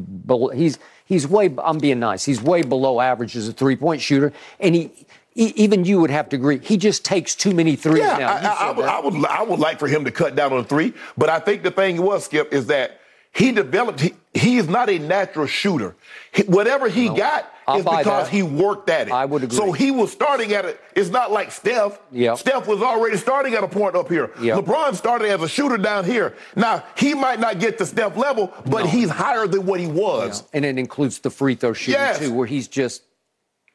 he's 0.54 0.78
he's 1.06 1.26
way. 1.26 1.54
I'm 1.64 1.78
being 1.78 2.00
nice. 2.00 2.24
He's 2.26 2.42
way 2.42 2.60
below 2.62 3.00
average 3.00 3.34
as 3.34 3.48
a 3.48 3.52
three-point 3.54 4.02
shooter, 4.02 4.32
and 4.60 4.74
he. 4.74 4.90
E- 5.38 5.52
Even 5.56 5.84
you 5.84 6.00
would 6.00 6.10
have 6.10 6.28
to 6.30 6.36
agree. 6.36 6.58
He 6.58 6.76
just 6.76 7.04
takes 7.04 7.34
too 7.34 7.54
many 7.54 7.76
threes 7.76 7.98
Yeah, 7.98 8.18
now. 8.18 8.32
I, 8.32 8.38
I, 8.40 8.68
I, 8.68 8.70
would. 8.72 8.84
I 8.86 9.00
would 9.00 9.26
I 9.26 9.42
would 9.42 9.58
like 9.60 9.78
for 9.78 9.88
him 9.88 10.04
to 10.04 10.10
cut 10.10 10.34
down 10.36 10.52
on 10.52 10.58
the 10.62 10.68
three, 10.68 10.92
but 11.16 11.28
I 11.28 11.38
think 11.38 11.62
the 11.62 11.70
thing 11.70 12.02
was 12.02 12.24
Skip 12.24 12.52
is 12.52 12.66
that 12.66 13.00
he 13.32 13.52
developed. 13.52 14.00
He, 14.00 14.14
he 14.34 14.56
is 14.58 14.68
not 14.68 14.88
a 14.90 14.98
natural 14.98 15.46
shooter. 15.46 15.94
He- 16.32 16.42
whatever 16.44 16.88
he 16.88 17.08
got 17.08 17.52
I'll 17.66 17.78
is 17.78 17.84
because 17.84 18.04
that. 18.04 18.28
he 18.28 18.42
worked 18.42 18.88
at 18.88 19.08
it. 19.08 19.12
I 19.12 19.24
would 19.26 19.42
agree. 19.42 19.56
So 19.56 19.72
he 19.72 19.90
was 19.90 20.10
starting 20.12 20.52
at 20.54 20.64
it. 20.64 20.80
It's 20.94 21.10
not 21.10 21.30
like 21.30 21.50
Steph. 21.52 21.98
Yep. 22.12 22.38
Steph 22.38 22.66
was 22.66 22.80
already 22.82 23.16
starting 23.18 23.54
at 23.54 23.62
a 23.64 23.68
point 23.68 23.94
up 23.96 24.08
here. 24.08 24.30
Yep. 24.40 24.64
LeBron 24.64 24.94
started 24.94 25.28
as 25.30 25.42
a 25.42 25.48
shooter 25.48 25.76
down 25.76 26.04
here. 26.04 26.34
Now 26.56 26.82
he 26.96 27.14
might 27.14 27.40
not 27.40 27.58
get 27.60 27.76
to 27.78 27.86
Steph 27.86 28.16
level, 28.16 28.52
but 28.66 28.86
he's 28.86 29.10
higher 29.10 29.46
than 29.46 29.66
what 29.66 29.80
he 29.80 29.86
was. 29.86 30.44
and 30.52 30.64
it 30.64 30.78
includes 30.78 31.18
the 31.18 31.30
free 31.30 31.54
throw 31.54 31.72
shooting 31.74 32.00
Yes. 32.00 32.18
too, 32.20 32.32
where 32.32 32.46
he's 32.46 32.68
just 32.68 33.02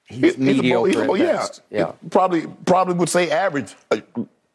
he's 0.06 0.20
He's- 0.20 0.36
he's 0.36 0.36
a 0.36 0.40
mediocre. 0.64 0.88
he's 1.18 1.22
a 1.22 1.24
yeah. 1.24 1.48
yeah. 1.70 1.92
Probably 2.10 2.46
probably 2.66 2.96
would 2.96 3.10
say 3.10 3.30
average. 3.30 3.76
uh, 3.92 3.98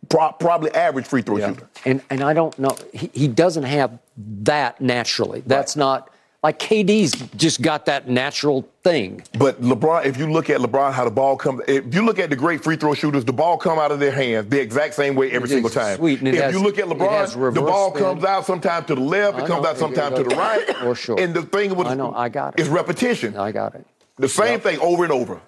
pro- 0.08 0.32
probably 0.32 0.70
average 0.74 1.06
free 1.06 1.22
throw 1.22 1.38
shooter. 1.38 1.68
And 1.84 2.02
and 2.10 2.22
I 2.22 2.32
don't 2.34 2.58
know. 2.58 2.76
He, 2.92 3.10
he 3.12 3.28
doesn't 3.28 3.64
have 3.64 3.98
that 4.42 4.80
naturally. 4.80 5.42
That's 5.46 5.76
not 5.76 6.10
like 6.42 6.60
KD's 6.60 7.12
just 7.36 7.62
got 7.62 7.86
that 7.86 8.08
natural 8.08 8.68
thing. 8.84 9.22
But 9.36 9.60
LeBron, 9.60 10.04
if 10.06 10.16
you 10.18 10.30
look 10.30 10.48
at 10.50 10.60
LeBron, 10.60 10.92
how 10.92 11.04
the 11.04 11.10
ball 11.10 11.36
comes, 11.36 11.62
if 11.66 11.92
you 11.92 12.04
look 12.06 12.20
at 12.20 12.30
the 12.30 12.36
great 12.36 12.62
free 12.62 12.76
throw 12.76 12.94
shooters, 12.94 13.24
the 13.24 13.32
ball 13.32 13.56
come 13.58 13.76
out 13.80 13.90
of 13.90 13.98
their 13.98 14.12
hands 14.12 14.48
the 14.48 14.60
exact 14.60 14.94
same 14.94 15.16
way 15.16 15.32
every 15.32 15.48
single 15.48 15.68
time. 15.68 15.96
sweet, 15.96 16.22
if 16.22 16.34
has- 16.36 16.54
you 16.54 16.62
look 16.62 16.78
at 16.78 16.84
LeBron, 16.86 17.54
the 17.54 17.60
ball 17.60 17.90
spin. 17.90 18.02
comes 18.04 18.24
out 18.24 18.46
sometimes 18.46 18.86
to 18.86 18.94
the 18.94 19.00
left, 19.00 19.36
I 19.36 19.42
it 19.42 19.46
comes 19.48 19.64
know. 19.64 19.68
out 19.70 19.78
sometimes 19.78 20.16
to 20.16 20.22
the 20.22 20.36
right. 20.36 20.76
For 20.76 20.94
sure. 20.94 21.18
And 21.20 21.34
the 21.34 21.42
thing 21.42 21.74
with 21.74 21.88
I 21.88 21.94
know, 21.94 22.14
I 22.14 22.28
got 22.28 22.54
it. 22.58 22.62
is 22.62 22.68
repetition. 22.68 23.36
I 23.36 23.50
got 23.50 23.74
it. 23.74 23.84
The 24.18 24.28
same 24.28 24.60
thing 24.60 24.78
over 24.80 25.04
and 25.04 25.12
over. 25.12 25.40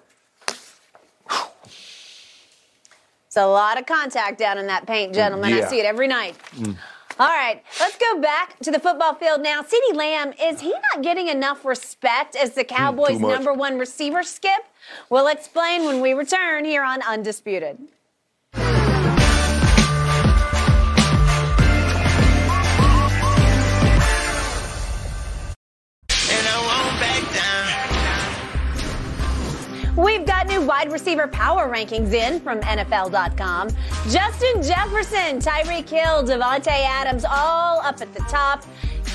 It's 3.27 3.37
a 3.37 3.45
lot 3.47 3.79
of 3.79 3.85
contact 3.85 4.37
down 4.37 4.57
in 4.57 4.67
that 4.67 4.85
paint, 4.85 5.13
gentlemen. 5.13 5.53
I 5.53 5.59
Yeah. 5.59 5.67
see 5.69 5.79
it 5.79 5.85
every 5.85 6.07
night. 6.07 6.35
Mm. 6.55 6.75
All 7.19 7.27
right, 7.27 7.63
let's 7.79 7.97
go 7.97 8.19
back 8.19 8.57
to 8.59 8.71
the 8.71 8.79
football 8.79 9.13
field 9.13 9.41
now. 9.41 9.61
CeeDee 9.61 9.95
Lamb, 9.95 10.33
is 10.41 10.61
he 10.61 10.71
not 10.91 11.01
getting 11.03 11.27
enough 11.27 11.63
respect 11.63 12.35
as 12.35 12.51
the 12.51 12.63
mm, 12.63 12.69
Cowboys' 12.69 13.19
much. 13.19 13.31
number 13.31 13.53
one 13.53 13.77
receiver, 13.77 14.23
Skip? 14.23 14.65
We'll 15.09 15.27
explain 15.27 15.85
when 15.85 16.01
we 16.01 16.13
return 16.13 16.65
here 16.65 16.83
on 16.83 17.01
Undisputed. 17.03 17.77
We've 29.97 30.25
got 30.25 30.47
new 30.47 30.61
wide 30.61 30.91
receiver 30.91 31.27
power 31.27 31.67
rankings 31.67 32.13
in 32.13 32.39
from 32.39 32.61
NFL.com. 32.61 33.69
Justin 34.09 34.63
Jefferson, 34.63 35.39
Tyreek 35.39 35.89
Hill, 35.89 36.23
Davante 36.23 36.67
Adams, 36.67 37.25
all 37.25 37.81
up 37.81 38.01
at 38.01 38.13
the 38.13 38.21
top. 38.21 38.63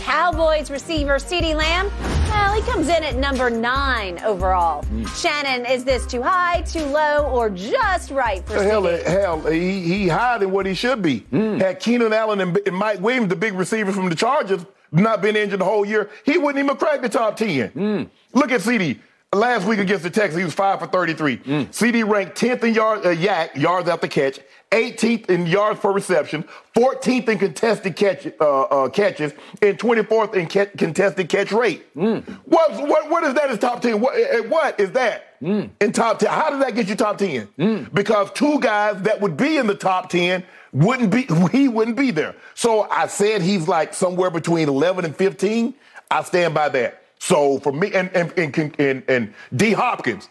Cowboys 0.02 0.70
receiver 0.70 1.16
CeeDee 1.16 1.56
Lamb, 1.56 1.90
well, 2.28 2.54
he 2.54 2.60
comes 2.70 2.88
in 2.88 3.02
at 3.02 3.16
number 3.16 3.48
nine 3.48 4.18
overall. 4.22 4.84
Hmm. 4.84 5.04
Shannon, 5.06 5.64
is 5.64 5.82
this 5.84 6.06
too 6.06 6.22
high, 6.22 6.60
too 6.62 6.84
low, 6.84 7.28
or 7.32 7.48
just 7.48 8.10
right 8.10 8.44
for 8.46 8.62
Hell, 8.62 8.82
CeeDee? 8.82 9.04
Eh, 9.04 9.10
hell, 9.10 9.46
eh, 9.48 9.52
he, 9.52 9.80
he 9.80 10.08
higher 10.08 10.38
than 10.38 10.50
what 10.50 10.66
he 10.66 10.74
should 10.74 11.00
be. 11.00 11.20
Hmm. 11.20 11.56
Had 11.56 11.80
Keenan 11.80 12.12
Allen 12.12 12.40
and, 12.40 12.58
and 12.66 12.76
Mike 12.76 13.00
Williams, 13.00 13.28
the 13.28 13.36
big 13.36 13.54
receivers 13.54 13.94
from 13.94 14.10
the 14.10 14.14
Chargers, 14.14 14.64
not 14.92 15.22
been 15.22 15.34
injured 15.36 15.60
the 15.60 15.64
whole 15.64 15.86
year, 15.86 16.10
he 16.24 16.36
wouldn't 16.36 16.62
even 16.62 16.76
crack 16.76 17.00
the 17.00 17.08
top 17.08 17.36
10. 17.36 17.68
Hmm. 17.70 18.02
Look 18.34 18.52
at 18.52 18.60
CeeDee. 18.60 18.98
Last 19.36 19.66
week 19.66 19.78
against 19.80 20.02
the 20.02 20.10
Texans, 20.10 20.38
he 20.38 20.44
was 20.44 20.54
five 20.54 20.78
for 20.80 20.86
33. 20.86 21.36
Mm. 21.38 21.66
CeeDee 21.68 22.08
ranked 22.08 22.38
10th 22.40 22.64
in 22.64 22.72
yard, 22.74 23.04
uh, 23.04 23.10
yak, 23.10 23.54
yards 23.54 23.86
after 23.88 24.08
catch, 24.08 24.40
18th 24.72 25.28
in 25.28 25.46
yards 25.46 25.78
per 25.78 25.92
reception, 25.92 26.42
14th 26.74 27.28
in 27.28 27.38
contested 27.38 27.96
catch, 27.96 28.26
uh, 28.40 28.62
uh, 28.62 28.88
catches, 28.88 29.32
and 29.60 29.78
24th 29.78 30.34
in 30.34 30.48
ca- 30.48 30.70
contested 30.78 31.28
catch 31.28 31.52
rate. 31.52 31.94
Mm. 31.94 32.24
What, 32.46 32.72
what, 32.88 33.10
what 33.10 33.24
is 33.24 33.34
that 33.34 33.50
as 33.50 33.58
top 33.58 33.82
10? 33.82 34.00
What, 34.00 34.14
uh, 34.18 34.42
what 34.44 34.80
is 34.80 34.92
that 34.92 35.22
Mm. 35.42 35.68
in 35.82 35.92
top 35.92 36.18
10? 36.20 36.30
How 36.30 36.48
did 36.48 36.62
that 36.62 36.74
get 36.74 36.88
you 36.88 36.94
top 36.96 37.18
10? 37.18 37.90
Because 37.92 38.30
two 38.32 38.58
guys 38.58 39.02
that 39.02 39.20
would 39.20 39.36
be 39.36 39.58
in 39.58 39.66
the 39.66 39.74
top 39.74 40.08
10 40.08 40.42
wouldn't 40.72 41.10
be, 41.10 41.26
he 41.52 41.68
wouldn't 41.68 41.98
be 41.98 42.10
there. 42.10 42.34
So 42.54 42.88
I 42.90 43.06
said 43.06 43.42
he's 43.42 43.68
like 43.68 43.92
somewhere 43.92 44.30
between 44.30 44.66
11 44.70 45.04
and 45.04 45.14
15. 45.14 45.74
I 46.10 46.22
stand 46.22 46.54
by 46.54 46.70
that. 46.70 47.02
So 47.26 47.58
for 47.58 47.72
me, 47.72 47.92
and, 47.92 48.08
and, 48.14 48.32
and, 48.38 48.74
and, 48.78 49.02
and 49.08 49.34
D. 49.54 49.72
Hopkins, 49.72 50.28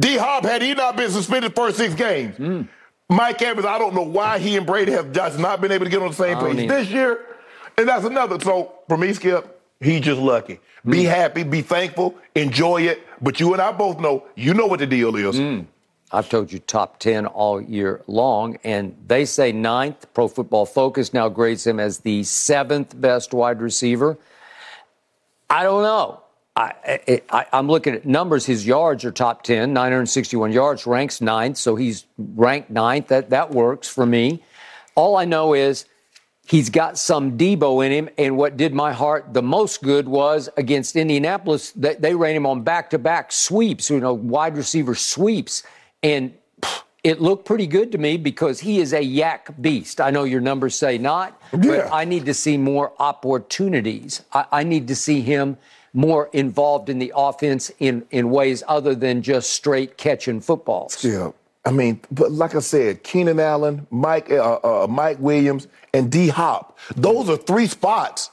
D. 0.00 0.16
Hop, 0.16 0.44
had 0.44 0.60
he 0.60 0.74
not 0.74 0.96
been 0.96 1.08
suspended 1.08 1.54
first 1.54 1.76
six 1.76 1.94
games, 1.94 2.36
hmm. 2.36 2.62
Mike 3.08 3.40
Evans, 3.42 3.64
I 3.64 3.78
don't 3.78 3.94
know 3.94 4.02
why 4.02 4.40
he 4.40 4.56
and 4.56 4.66
Brady 4.66 4.90
have 4.90 5.12
just 5.12 5.38
not 5.38 5.60
been 5.60 5.70
able 5.70 5.84
to 5.84 5.90
get 5.90 6.02
on 6.02 6.08
the 6.08 6.14
same 6.14 6.36
page 6.38 6.58
either. 6.58 6.80
this 6.80 6.88
year. 6.90 7.20
And 7.78 7.88
that's 7.88 8.04
another. 8.04 8.40
So 8.40 8.72
for 8.88 8.98
me, 8.98 9.12
Skip, 9.12 9.60
he 9.80 10.00
just 10.00 10.20
lucky. 10.20 10.58
Be 10.84 11.04
hmm. 11.04 11.10
happy, 11.10 11.44
be 11.44 11.62
thankful, 11.62 12.16
enjoy 12.34 12.82
it. 12.82 13.06
But 13.20 13.38
you 13.38 13.52
and 13.52 13.62
I 13.62 13.70
both 13.70 14.00
know, 14.00 14.26
you 14.34 14.52
know 14.52 14.66
what 14.66 14.80
the 14.80 14.86
deal 14.88 15.14
is. 15.14 15.36
Hmm. 15.36 15.60
I've 16.10 16.28
told 16.28 16.52
you 16.52 16.58
top 16.58 16.98
10 16.98 17.26
all 17.26 17.60
year 17.60 18.02
long, 18.08 18.58
and 18.64 18.96
they 19.06 19.26
say 19.26 19.52
ninth. 19.52 20.12
Pro 20.12 20.26
Football 20.26 20.66
Focus 20.66 21.14
now 21.14 21.28
grades 21.28 21.64
him 21.64 21.78
as 21.78 22.00
the 22.00 22.24
seventh 22.24 23.00
best 23.00 23.32
wide 23.32 23.62
receiver. 23.62 24.18
I 25.48 25.62
don't 25.62 25.84
know. 25.84 26.21
I, 26.54 27.46
I'm 27.52 27.68
looking 27.68 27.94
at 27.94 28.04
numbers. 28.04 28.44
His 28.44 28.66
yards 28.66 29.04
are 29.04 29.10
top 29.12 29.42
10, 29.42 29.72
961 29.72 30.52
yards, 30.52 30.86
ranks 30.86 31.20
ninth, 31.20 31.56
so 31.56 31.76
he's 31.76 32.04
ranked 32.18 32.70
ninth. 32.70 33.08
That, 33.08 33.30
that 33.30 33.50
works 33.50 33.88
for 33.88 34.04
me. 34.04 34.42
All 34.94 35.16
I 35.16 35.24
know 35.24 35.54
is 35.54 35.86
he's 36.46 36.68
got 36.68 36.98
some 36.98 37.38
Deebo 37.38 37.84
in 37.86 37.92
him, 37.92 38.08
and 38.18 38.36
what 38.36 38.58
did 38.58 38.74
my 38.74 38.92
heart 38.92 39.32
the 39.32 39.42
most 39.42 39.82
good 39.82 40.06
was 40.06 40.50
against 40.58 40.94
Indianapolis. 40.94 41.72
They, 41.72 41.94
they 41.94 42.14
ran 42.14 42.36
him 42.36 42.44
on 42.44 42.62
back-to-back 42.62 43.32
sweeps, 43.32 43.88
you 43.88 44.00
know, 44.00 44.12
wide 44.12 44.56
receiver 44.56 44.94
sweeps, 44.94 45.62
and 46.02 46.34
it 47.02 47.20
looked 47.22 47.46
pretty 47.46 47.66
good 47.66 47.90
to 47.92 47.98
me 47.98 48.18
because 48.18 48.60
he 48.60 48.78
is 48.78 48.92
a 48.92 49.02
yak 49.02 49.60
beast. 49.60 50.00
I 50.02 50.10
know 50.10 50.24
your 50.24 50.42
numbers 50.42 50.74
say 50.74 50.98
not, 50.98 51.40
Yeah. 51.52 51.58
but 51.60 51.92
I 51.92 52.04
need 52.04 52.26
to 52.26 52.34
see 52.34 52.58
more 52.58 52.92
opportunities. 52.98 54.22
I, 54.32 54.44
I 54.52 54.62
need 54.64 54.86
to 54.88 54.94
see 54.94 55.22
him 55.22 55.56
more 55.94 56.30
involved 56.32 56.88
in 56.88 56.98
the 56.98 57.12
offense 57.14 57.70
in, 57.78 58.04
in 58.10 58.30
ways 58.30 58.62
other 58.66 58.94
than 58.94 59.22
just 59.22 59.50
straight 59.50 59.96
catching 59.96 60.40
footballs. 60.40 61.04
Yeah. 61.04 61.32
I 61.64 61.70
mean, 61.70 62.00
but 62.10 62.32
like 62.32 62.54
I 62.54 62.60
said, 62.60 63.02
Keenan 63.04 63.38
Allen, 63.38 63.86
Mike, 63.90 64.30
uh, 64.30 64.58
uh, 64.64 64.84
uh 64.84 64.86
Mike 64.88 65.18
Williams, 65.20 65.68
and 65.94 66.10
D 66.10 66.28
Hop. 66.28 66.78
Those 66.96 67.28
are 67.28 67.36
three 67.36 67.66
spots. 67.66 68.30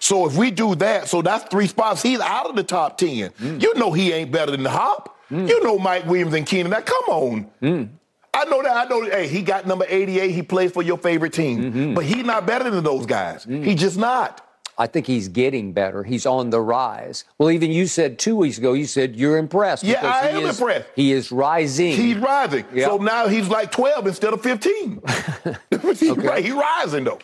So 0.00 0.26
if 0.26 0.36
we 0.36 0.50
do 0.50 0.74
that, 0.76 1.08
so 1.08 1.22
that's 1.22 1.44
three 1.44 1.66
spots. 1.66 2.02
He's 2.02 2.18
out 2.18 2.46
of 2.46 2.56
the 2.56 2.64
top 2.64 2.98
ten. 2.98 3.08
Mm. 3.08 3.62
You 3.62 3.74
know 3.74 3.92
he 3.92 4.12
ain't 4.12 4.32
better 4.32 4.50
than 4.50 4.64
the 4.64 4.70
Hop. 4.70 5.16
Mm. 5.30 5.48
You 5.48 5.62
know 5.62 5.78
Mike 5.78 6.06
Williams 6.06 6.34
and 6.34 6.44
Keenan. 6.46 6.70
Now 6.70 6.80
come 6.80 7.04
on. 7.08 7.50
Mm. 7.62 7.88
I 8.34 8.44
know 8.46 8.62
that. 8.62 8.76
I 8.76 8.84
know. 8.88 9.04
Hey, 9.04 9.28
he 9.28 9.42
got 9.42 9.66
number 9.66 9.84
88. 9.86 10.30
He 10.30 10.42
plays 10.42 10.72
for 10.72 10.82
your 10.82 10.96
favorite 10.96 11.34
team, 11.34 11.60
mm-hmm. 11.60 11.94
but 11.94 12.04
he's 12.04 12.24
not 12.24 12.46
better 12.46 12.70
than 12.70 12.82
those 12.82 13.04
guys. 13.04 13.44
He 13.44 13.74
just 13.74 13.98
not. 13.98 14.40
I 14.82 14.88
think 14.88 15.06
he's 15.06 15.28
getting 15.28 15.72
better. 15.72 16.02
He's 16.02 16.26
on 16.26 16.50
the 16.50 16.60
rise. 16.60 17.22
Well, 17.38 17.52
even 17.52 17.70
you 17.70 17.86
said 17.86 18.18
two 18.18 18.34
weeks 18.34 18.58
ago, 18.58 18.72
you 18.72 18.86
said 18.86 19.14
you're 19.14 19.38
impressed. 19.38 19.84
Yeah, 19.84 20.04
I 20.04 20.32
he 20.32 20.38
am 20.38 20.44
is, 20.48 20.58
impressed. 20.58 20.88
He 20.96 21.12
is 21.12 21.30
rising. 21.30 21.92
He's 21.92 22.16
rising. 22.16 22.64
Yeah. 22.74 22.86
So 22.86 22.96
now 22.96 23.28
he's 23.28 23.48
like 23.48 23.70
12 23.70 24.08
instead 24.08 24.32
of 24.32 24.42
15. 24.42 25.00
He- 26.02 26.10
right, 26.10 26.44
He's 26.44 26.52
rising 26.52 27.04
though. 27.04 27.20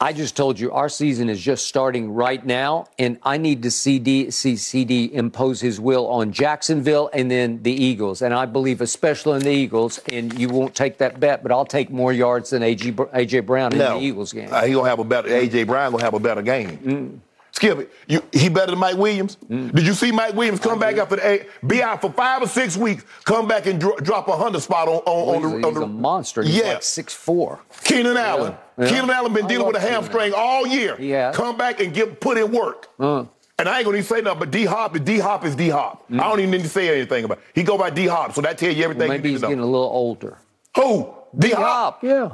I 0.00 0.12
just 0.12 0.36
told 0.36 0.58
you 0.58 0.72
our 0.72 0.88
season 0.88 1.28
is 1.28 1.40
just 1.40 1.66
starting 1.66 2.12
right 2.12 2.44
now, 2.44 2.86
and 2.98 3.18
I 3.22 3.36
need 3.38 3.62
to 3.62 3.70
see, 3.70 4.00
CeeDee 4.00 5.12
impose 5.12 5.60
his 5.60 5.80
will 5.80 6.06
on 6.08 6.32
Jacksonville 6.32 7.10
and 7.12 7.30
then 7.30 7.62
the 7.62 7.72
Eagles. 7.72 8.22
And 8.22 8.34
I 8.34 8.46
believe, 8.46 8.80
especially 8.80 9.36
in 9.36 9.42
the 9.42 9.50
Eagles, 9.50 9.98
and 10.10 10.36
you 10.38 10.48
won't 10.48 10.74
take 10.74 10.98
that 10.98 11.20
bet, 11.20 11.42
but 11.42 11.52
I'll 11.52 11.64
take 11.64 11.90
more 11.90 12.12
yards 12.12 12.50
than 12.50 12.62
AJ, 12.62 12.94
AJ 13.12 13.46
Brown 13.46 13.72
in 13.72 13.78
No, 13.78 13.98
the 13.98 14.04
Eagles 14.04 14.32
game. 14.32 14.48
Uh, 14.52 14.62
he 14.64 14.72
gonna 14.74 14.88
have 14.88 14.98
a 14.98 15.04
better. 15.04 15.28
AJ 15.28 15.66
Brown 15.66 15.92
gonna 15.92 16.04
have 16.04 16.14
a 16.14 16.20
better 16.20 16.42
game. 16.42 16.78
Mm. 16.78 17.18
Skip 17.54 17.78
it. 17.78 17.92
You, 18.08 18.20
he 18.32 18.48
better 18.48 18.72
than 18.72 18.80
Mike 18.80 18.96
Williams. 18.96 19.36
Did 19.48 19.86
you 19.86 19.94
see 19.94 20.10
Mike 20.10 20.34
Williams 20.34 20.58
come 20.58 20.80
back 20.80 20.96
after 20.96 21.14
the 21.14 21.26
eight, 21.28 21.46
be 21.64 21.80
out 21.84 22.00
for 22.00 22.10
five 22.10 22.42
or 22.42 22.48
six 22.48 22.76
weeks, 22.76 23.04
come 23.24 23.46
back 23.46 23.66
and 23.66 23.80
dro- 23.80 23.94
drop 23.98 24.26
a 24.26 24.36
hundred 24.36 24.60
spot 24.60 24.88
on 24.88 24.94
on, 25.06 25.26
Well, 25.26 25.36
on 25.36 25.42
he's, 25.42 25.50
the 25.50 25.56
on 25.68 25.72
he's 25.72 25.74
the 25.78 25.84
a 25.84 25.86
monster. 25.88 26.42
He's 26.42 26.56
Yeah. 26.56 26.64
like 26.74 26.82
six 26.82 27.14
four. 27.14 27.60
Keenan 27.84 28.16
Allen. 28.16 28.56
Yeah. 28.76 28.88
Keenan 28.88 29.08
Allen 29.10 29.32
been 29.32 29.44
I 29.44 29.48
dealing 29.48 29.68
with 29.68 29.76
a 29.76 29.78
Keenan. 29.78 29.94
hamstring 29.94 30.32
all 30.36 30.66
year. 30.66 30.96
Has. 30.96 31.36
Come 31.36 31.56
back 31.56 31.78
and 31.80 31.94
get 31.94 32.20
put 32.20 32.38
in 32.38 32.50
work. 32.50 32.88
Uh. 32.98 33.26
And 33.56 33.68
I 33.68 33.76
ain't 33.78 33.84
gonna 33.84 33.98
even 33.98 34.08
say 34.08 34.20
nothing, 34.20 34.40
but 34.40 34.50
D 34.50 34.64
Hop 34.64 34.96
is 34.96 35.02
D 35.02 35.20
Hop 35.20 35.44
is 35.44 35.54
D 35.54 35.68
Hop. 35.68 36.04
I 36.12 36.16
don't 36.16 36.40
even 36.40 36.50
need 36.50 36.62
to 36.62 36.68
say 36.68 36.88
anything 36.92 37.22
about. 37.24 37.38
It. 37.38 37.44
He 37.54 37.62
go 37.62 37.78
by 37.78 37.90
D 37.90 38.08
Hop, 38.08 38.32
so 38.34 38.40
that 38.40 38.58
tells 38.58 38.74
you 38.74 38.82
everything 38.82 39.08
Maybe 39.08 39.28
you 39.28 39.34
he's 39.34 39.42
need 39.42 39.46
to 39.46 39.50
getting 39.52 39.62
a 39.62 39.70
little 39.70 39.86
older. 39.86 40.38
Who? 40.76 41.14
D 41.38 41.50
Hop 41.50 41.62
Hop, 41.62 42.02
yeah. 42.02 42.30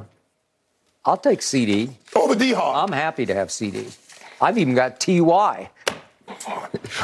I'll 1.05 1.19
take 1.19 1.41
CeeDee. 1.41 1.91
over 2.17 2.35
D 2.35 2.55
Hop. 2.55 2.85
I'm 2.89 2.93
happy 2.93 3.27
to 3.27 3.35
have 3.35 3.49
CeeDee. 3.49 3.95
I've 4.41 4.59
even 4.59 4.75
got 4.75 5.01
TY. 5.01 5.71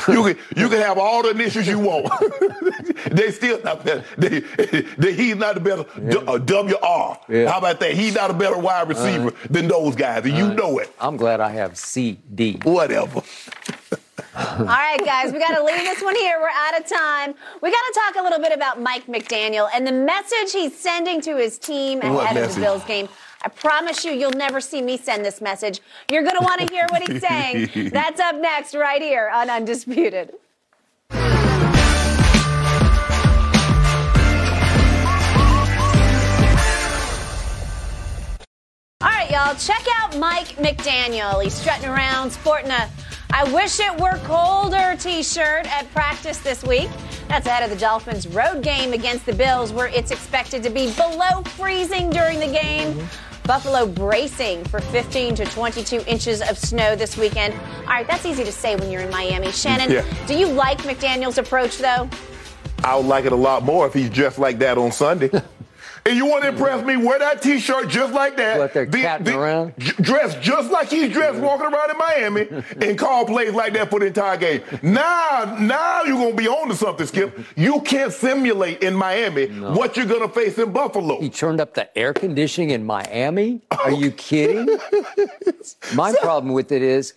You 0.09 0.23
can 0.23 0.39
you 0.57 0.69
can 0.69 0.79
have 0.79 0.99
all 0.99 1.23
the 1.23 1.31
initials 1.31 1.67
you 1.67 1.79
want. 1.79 2.09
they 3.11 3.31
still 3.33 3.61
not 3.63 3.85
better. 3.85 4.05
They, 4.17 4.41
they, 4.41 5.13
he's 5.15 5.37
not 5.37 5.55
the 5.55 5.61
better 5.61 5.85
D- 6.09 6.17
uh, 6.17 6.39
WR. 6.39 7.19
Yeah. 7.33 7.51
How 7.51 7.59
about 7.59 7.81
that? 7.81 7.93
He's 7.95 8.15
not 8.15 8.31
a 8.31 8.35
better 8.35 8.57
wide 8.57 8.89
receiver 8.89 9.33
than 9.51 9.69
those 9.69 9.97
guys, 9.97 10.25
and 10.25 10.37
you 10.37 10.55
know 10.55 10.79
it. 10.79 10.93
I'm 11.01 11.17
glad 11.17 11.41
I 11.41 11.51
have 11.51 11.73
CeeDee. 11.73 12.65
Whatever. 12.65 13.23
All 14.37 14.65
right, 14.67 14.99
guys, 15.05 15.33
we 15.33 15.39
got 15.39 15.57
to 15.57 15.65
leave 15.65 15.79
this 15.79 16.03
one 16.03 16.15
here. 16.15 16.39
We're 16.41 16.49
out 16.49 16.79
of 16.79 16.87
time. 16.87 17.35
We 17.63 17.71
got 17.71 17.81
to 17.81 18.01
talk 18.05 18.17
a 18.21 18.23
little 18.23 18.39
bit 18.39 18.53
about 18.53 18.81
Mike 18.81 19.07
McDaniel 19.07 19.69
and 19.75 19.87
the 19.87 19.93
message 19.93 20.53
he's 20.53 20.79
sending 20.79 21.21
to 21.23 21.37
his 21.37 21.59
team 21.59 22.01
ahead 22.03 22.37
of 22.37 22.55
the 22.55 22.61
Bills 22.61 22.85
game. 22.85 23.09
I 23.43 23.49
promise 23.49 24.05
you, 24.05 24.13
you'll 24.13 24.33
never 24.33 24.61
see 24.61 24.83
me 24.83 24.97
send 24.97 25.25
this 25.25 25.41
message. 25.41 25.81
You're 26.11 26.23
going 26.23 26.37
to 26.37 26.45
want 26.45 26.67
to 26.67 26.73
hear 26.73 26.87
what 26.91 27.09
he's 27.09 27.21
saying. 27.21 27.91
That's 27.93 28.21
up 28.21 28.37
next, 28.37 28.75
right 28.75 29.01
here 29.01 29.31
on 29.33 29.51
Undisputed. 29.51 30.33
All 39.01 39.13
right, 39.13 39.31
y'all, 39.31 39.55
check 39.55 39.85
out 39.99 40.17
Mike 40.19 40.49
McDaniel. 40.57 41.43
He's 41.43 41.55
strutting 41.55 41.89
around 41.89 42.31
sporting 42.31 42.71
a 42.71 42.91
I 43.33 43.45
wish 43.53 43.81
it 43.81 44.01
were 44.01 44.19
colder 44.25 44.97
t 44.99 45.23
shirt 45.23 45.67
at 45.67 45.91
practice 45.93 46.39
this 46.39 46.63
week. 46.65 46.89
That's 47.29 47.47
ahead 47.47 47.63
of 47.65 47.71
the 47.71 47.77
Dolphins' 47.77 48.27
road 48.29 48.63
game 48.63 48.93
against 48.93 49.27
the 49.27 49.35
Bills, 49.35 49.73
where 49.73 49.89
it's 49.89 50.11
expected 50.11 50.63
to 50.63 50.71
be 50.71 50.93
below 50.95 51.43
freezing 51.45 52.09
during 52.11 52.39
the 52.41 52.47
game. 52.47 53.09
Buffalo 53.45 53.87
bracing 53.87 54.65
for 54.65 54.81
15 54.81 55.35
to 55.37 55.45
22 55.45 56.03
inches 56.07 56.41
of 56.41 56.59
snow 56.59 56.97
this 56.97 57.17
weekend. 57.17 57.55
All 57.83 57.87
right, 57.89 58.07
that's 58.07 58.27
easy 58.27 58.43
to 58.43 58.51
say 58.51 58.75
when 58.77 58.91
you're 58.91 59.03
in 59.03 59.11
Miami. 59.11 59.53
Shannon, 59.53 59.91
Yeah. 59.91 60.05
do 60.27 60.37
you 60.37 60.47
like 60.49 60.79
McDaniel's 60.79 61.39
approach, 61.39 61.79
though? 61.79 62.09
I 62.83 62.97
would 62.97 63.07
like 63.07 63.25
it 63.25 63.33
a 63.33 63.37
lot 63.37 63.63
more 63.63 63.87
if 63.87 63.95
he's 63.95 64.11
dressed 64.11 64.39
like 64.39 64.59
that 64.61 64.79
on 64.79 64.91
Sunday. 64.93 65.31
and 66.07 66.17
you 66.17 66.27
want 66.27 66.43
to 66.45 66.49
impress 66.51 66.85
me? 66.85 66.97
Wear 66.97 67.19
that 67.19 67.43
T-shirt 67.43 67.89
just 67.89 68.13
like 68.13 68.37
that. 68.37 68.59
What, 68.59 68.73
they're 68.73 68.87
catting 68.87 69.35
around? 69.35 69.75
j- 69.79 69.93
Dressed 70.01 70.41
just 70.41 70.71
like 70.71 70.89
he's 70.89 71.13
dressed, 71.13 71.39
walking 71.39 71.67
around 71.67 71.91
in 71.91 71.99
Miami, 71.99 72.65
and 72.89 72.99
call 72.99 73.27
plays 73.27 73.53
like 73.53 73.73
that 73.75 73.91
for 73.91 74.01
the 74.01 74.07
entire 74.07 74.37
game. 74.37 74.63
Now, 74.83 75.57
now 75.61 76.05
you're 76.05 76.17
gonna 76.17 76.35
be 76.35 76.49
on 76.49 76.69
to 76.69 76.77
something, 76.77 77.07
Skip. 77.07 77.39
You 77.57 77.81
can't 77.81 78.13
simulate 78.13 78.83
in 78.83 78.95
Miami 78.95 79.47
what 79.47 79.97
you're 79.97 80.07
gonna 80.07 80.29
face 80.29 80.59
in 80.59 80.73
Buffalo. 80.73 81.21
He 81.21 81.31
turned 81.31 81.61
up 81.61 81.75
the 81.75 81.97
air 81.99 82.13
conditioning 82.13 82.71
in 82.71 82.85
Miami? 82.85 83.63
Are 83.71 83.91
oh. 83.91 83.99
you 83.99 84.11
kidding? 84.11 84.79
My 85.95 86.15
problem 86.21 86.53
with 86.53 86.73
it 86.73 86.83
is 86.83 87.15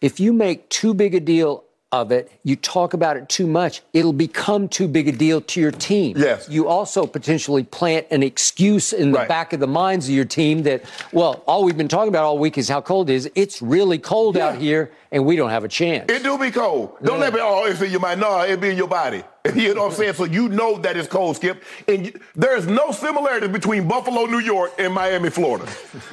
if 0.00 0.20
you 0.20 0.32
make 0.32 0.68
too 0.68 0.94
big 0.94 1.14
a 1.14 1.20
deal 1.20 1.64
of 1.90 2.12
it, 2.12 2.30
you 2.44 2.54
talk 2.54 2.92
about 2.92 3.16
it 3.16 3.28
too 3.30 3.46
much, 3.46 3.80
it'll 3.94 4.12
become 4.12 4.68
too 4.68 4.86
big 4.86 5.08
a 5.08 5.12
deal 5.12 5.40
to 5.40 5.60
your 5.60 5.70
team. 5.70 6.14
Yes. 6.18 6.46
You 6.48 6.68
also 6.68 7.06
potentially 7.06 7.62
plant 7.62 8.06
an 8.10 8.22
excuse 8.22 8.92
in 8.92 9.12
the 9.12 9.18
Right. 9.20 9.28
back 9.28 9.52
of 9.54 9.60
the 9.60 9.66
minds 9.66 10.06
of 10.06 10.14
your 10.14 10.26
team 10.26 10.64
that, 10.64 10.82
well, 11.12 11.42
all 11.46 11.64
we've 11.64 11.78
been 11.78 11.88
talking 11.88 12.08
about 12.10 12.24
all 12.24 12.38
week 12.38 12.58
is 12.58 12.68
how 12.68 12.82
cold 12.82 13.08
it 13.08 13.14
is. 13.14 13.30
It's 13.34 13.62
really 13.62 13.98
cold 13.98 14.36
Yeah. 14.36 14.48
out 14.48 14.56
here, 14.58 14.90
and 15.10 15.24
we 15.24 15.34
don't 15.36 15.48
have 15.48 15.64
a 15.64 15.68
chance. 15.68 16.10
It 16.12 16.22
do 16.22 16.36
be 16.36 16.50
cold. 16.50 16.92
Don't 17.02 17.20
let 17.20 17.32
me, 17.32 17.40
oh, 17.42 17.64
it's 17.64 17.80
in 17.80 17.90
your 17.90 18.00
mind. 18.00 18.20
No, 18.20 18.40
it 18.40 18.60
be 18.60 18.68
in 18.70 18.76
your 18.76 18.88
body. 18.88 19.22
You 19.54 19.72
know 19.72 19.84
what 19.84 19.92
I'm 19.92 19.96
saying? 19.96 20.12
So 20.12 20.24
you 20.24 20.50
know 20.50 20.76
that 20.78 20.94
it's 20.98 21.08
cold, 21.08 21.36
Skip. 21.36 21.64
And 21.86 22.06
you, 22.06 22.20
there's 22.36 22.66
no 22.66 22.90
similarity 22.90 23.48
between 23.48 23.88
Buffalo, 23.88 24.26
New 24.26 24.40
York, 24.40 24.72
and 24.78 24.92
Miami, 24.92 25.30
Florida. 25.30 25.66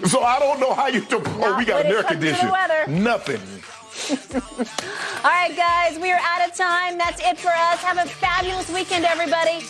So 0.06 0.22
I 0.22 0.40
don't 0.40 0.62
know 0.62 0.74
how 0.74 0.88
you, 0.88 1.06
oh, 1.12 1.56
we 1.58 1.66
got 1.66 1.84
an 1.86 1.92
air 1.92 2.02
comes 2.04 2.24
to 2.24 2.32
the 2.32 2.32
conditioner. 2.34 2.88
Nothing. 2.88 3.42
All 3.96 5.32
right, 5.32 5.56
guys, 5.56 5.98
we 6.00 6.12
are 6.12 6.20
out 6.22 6.48
of 6.48 6.54
time. 6.56 6.98
That's 6.98 7.22
it 7.24 7.38
for 7.38 7.48
us. 7.48 7.82
Have 7.82 7.98
a 7.98 8.10
fabulous 8.10 8.70
weekend, 8.70 9.06
everybody. 9.06 9.64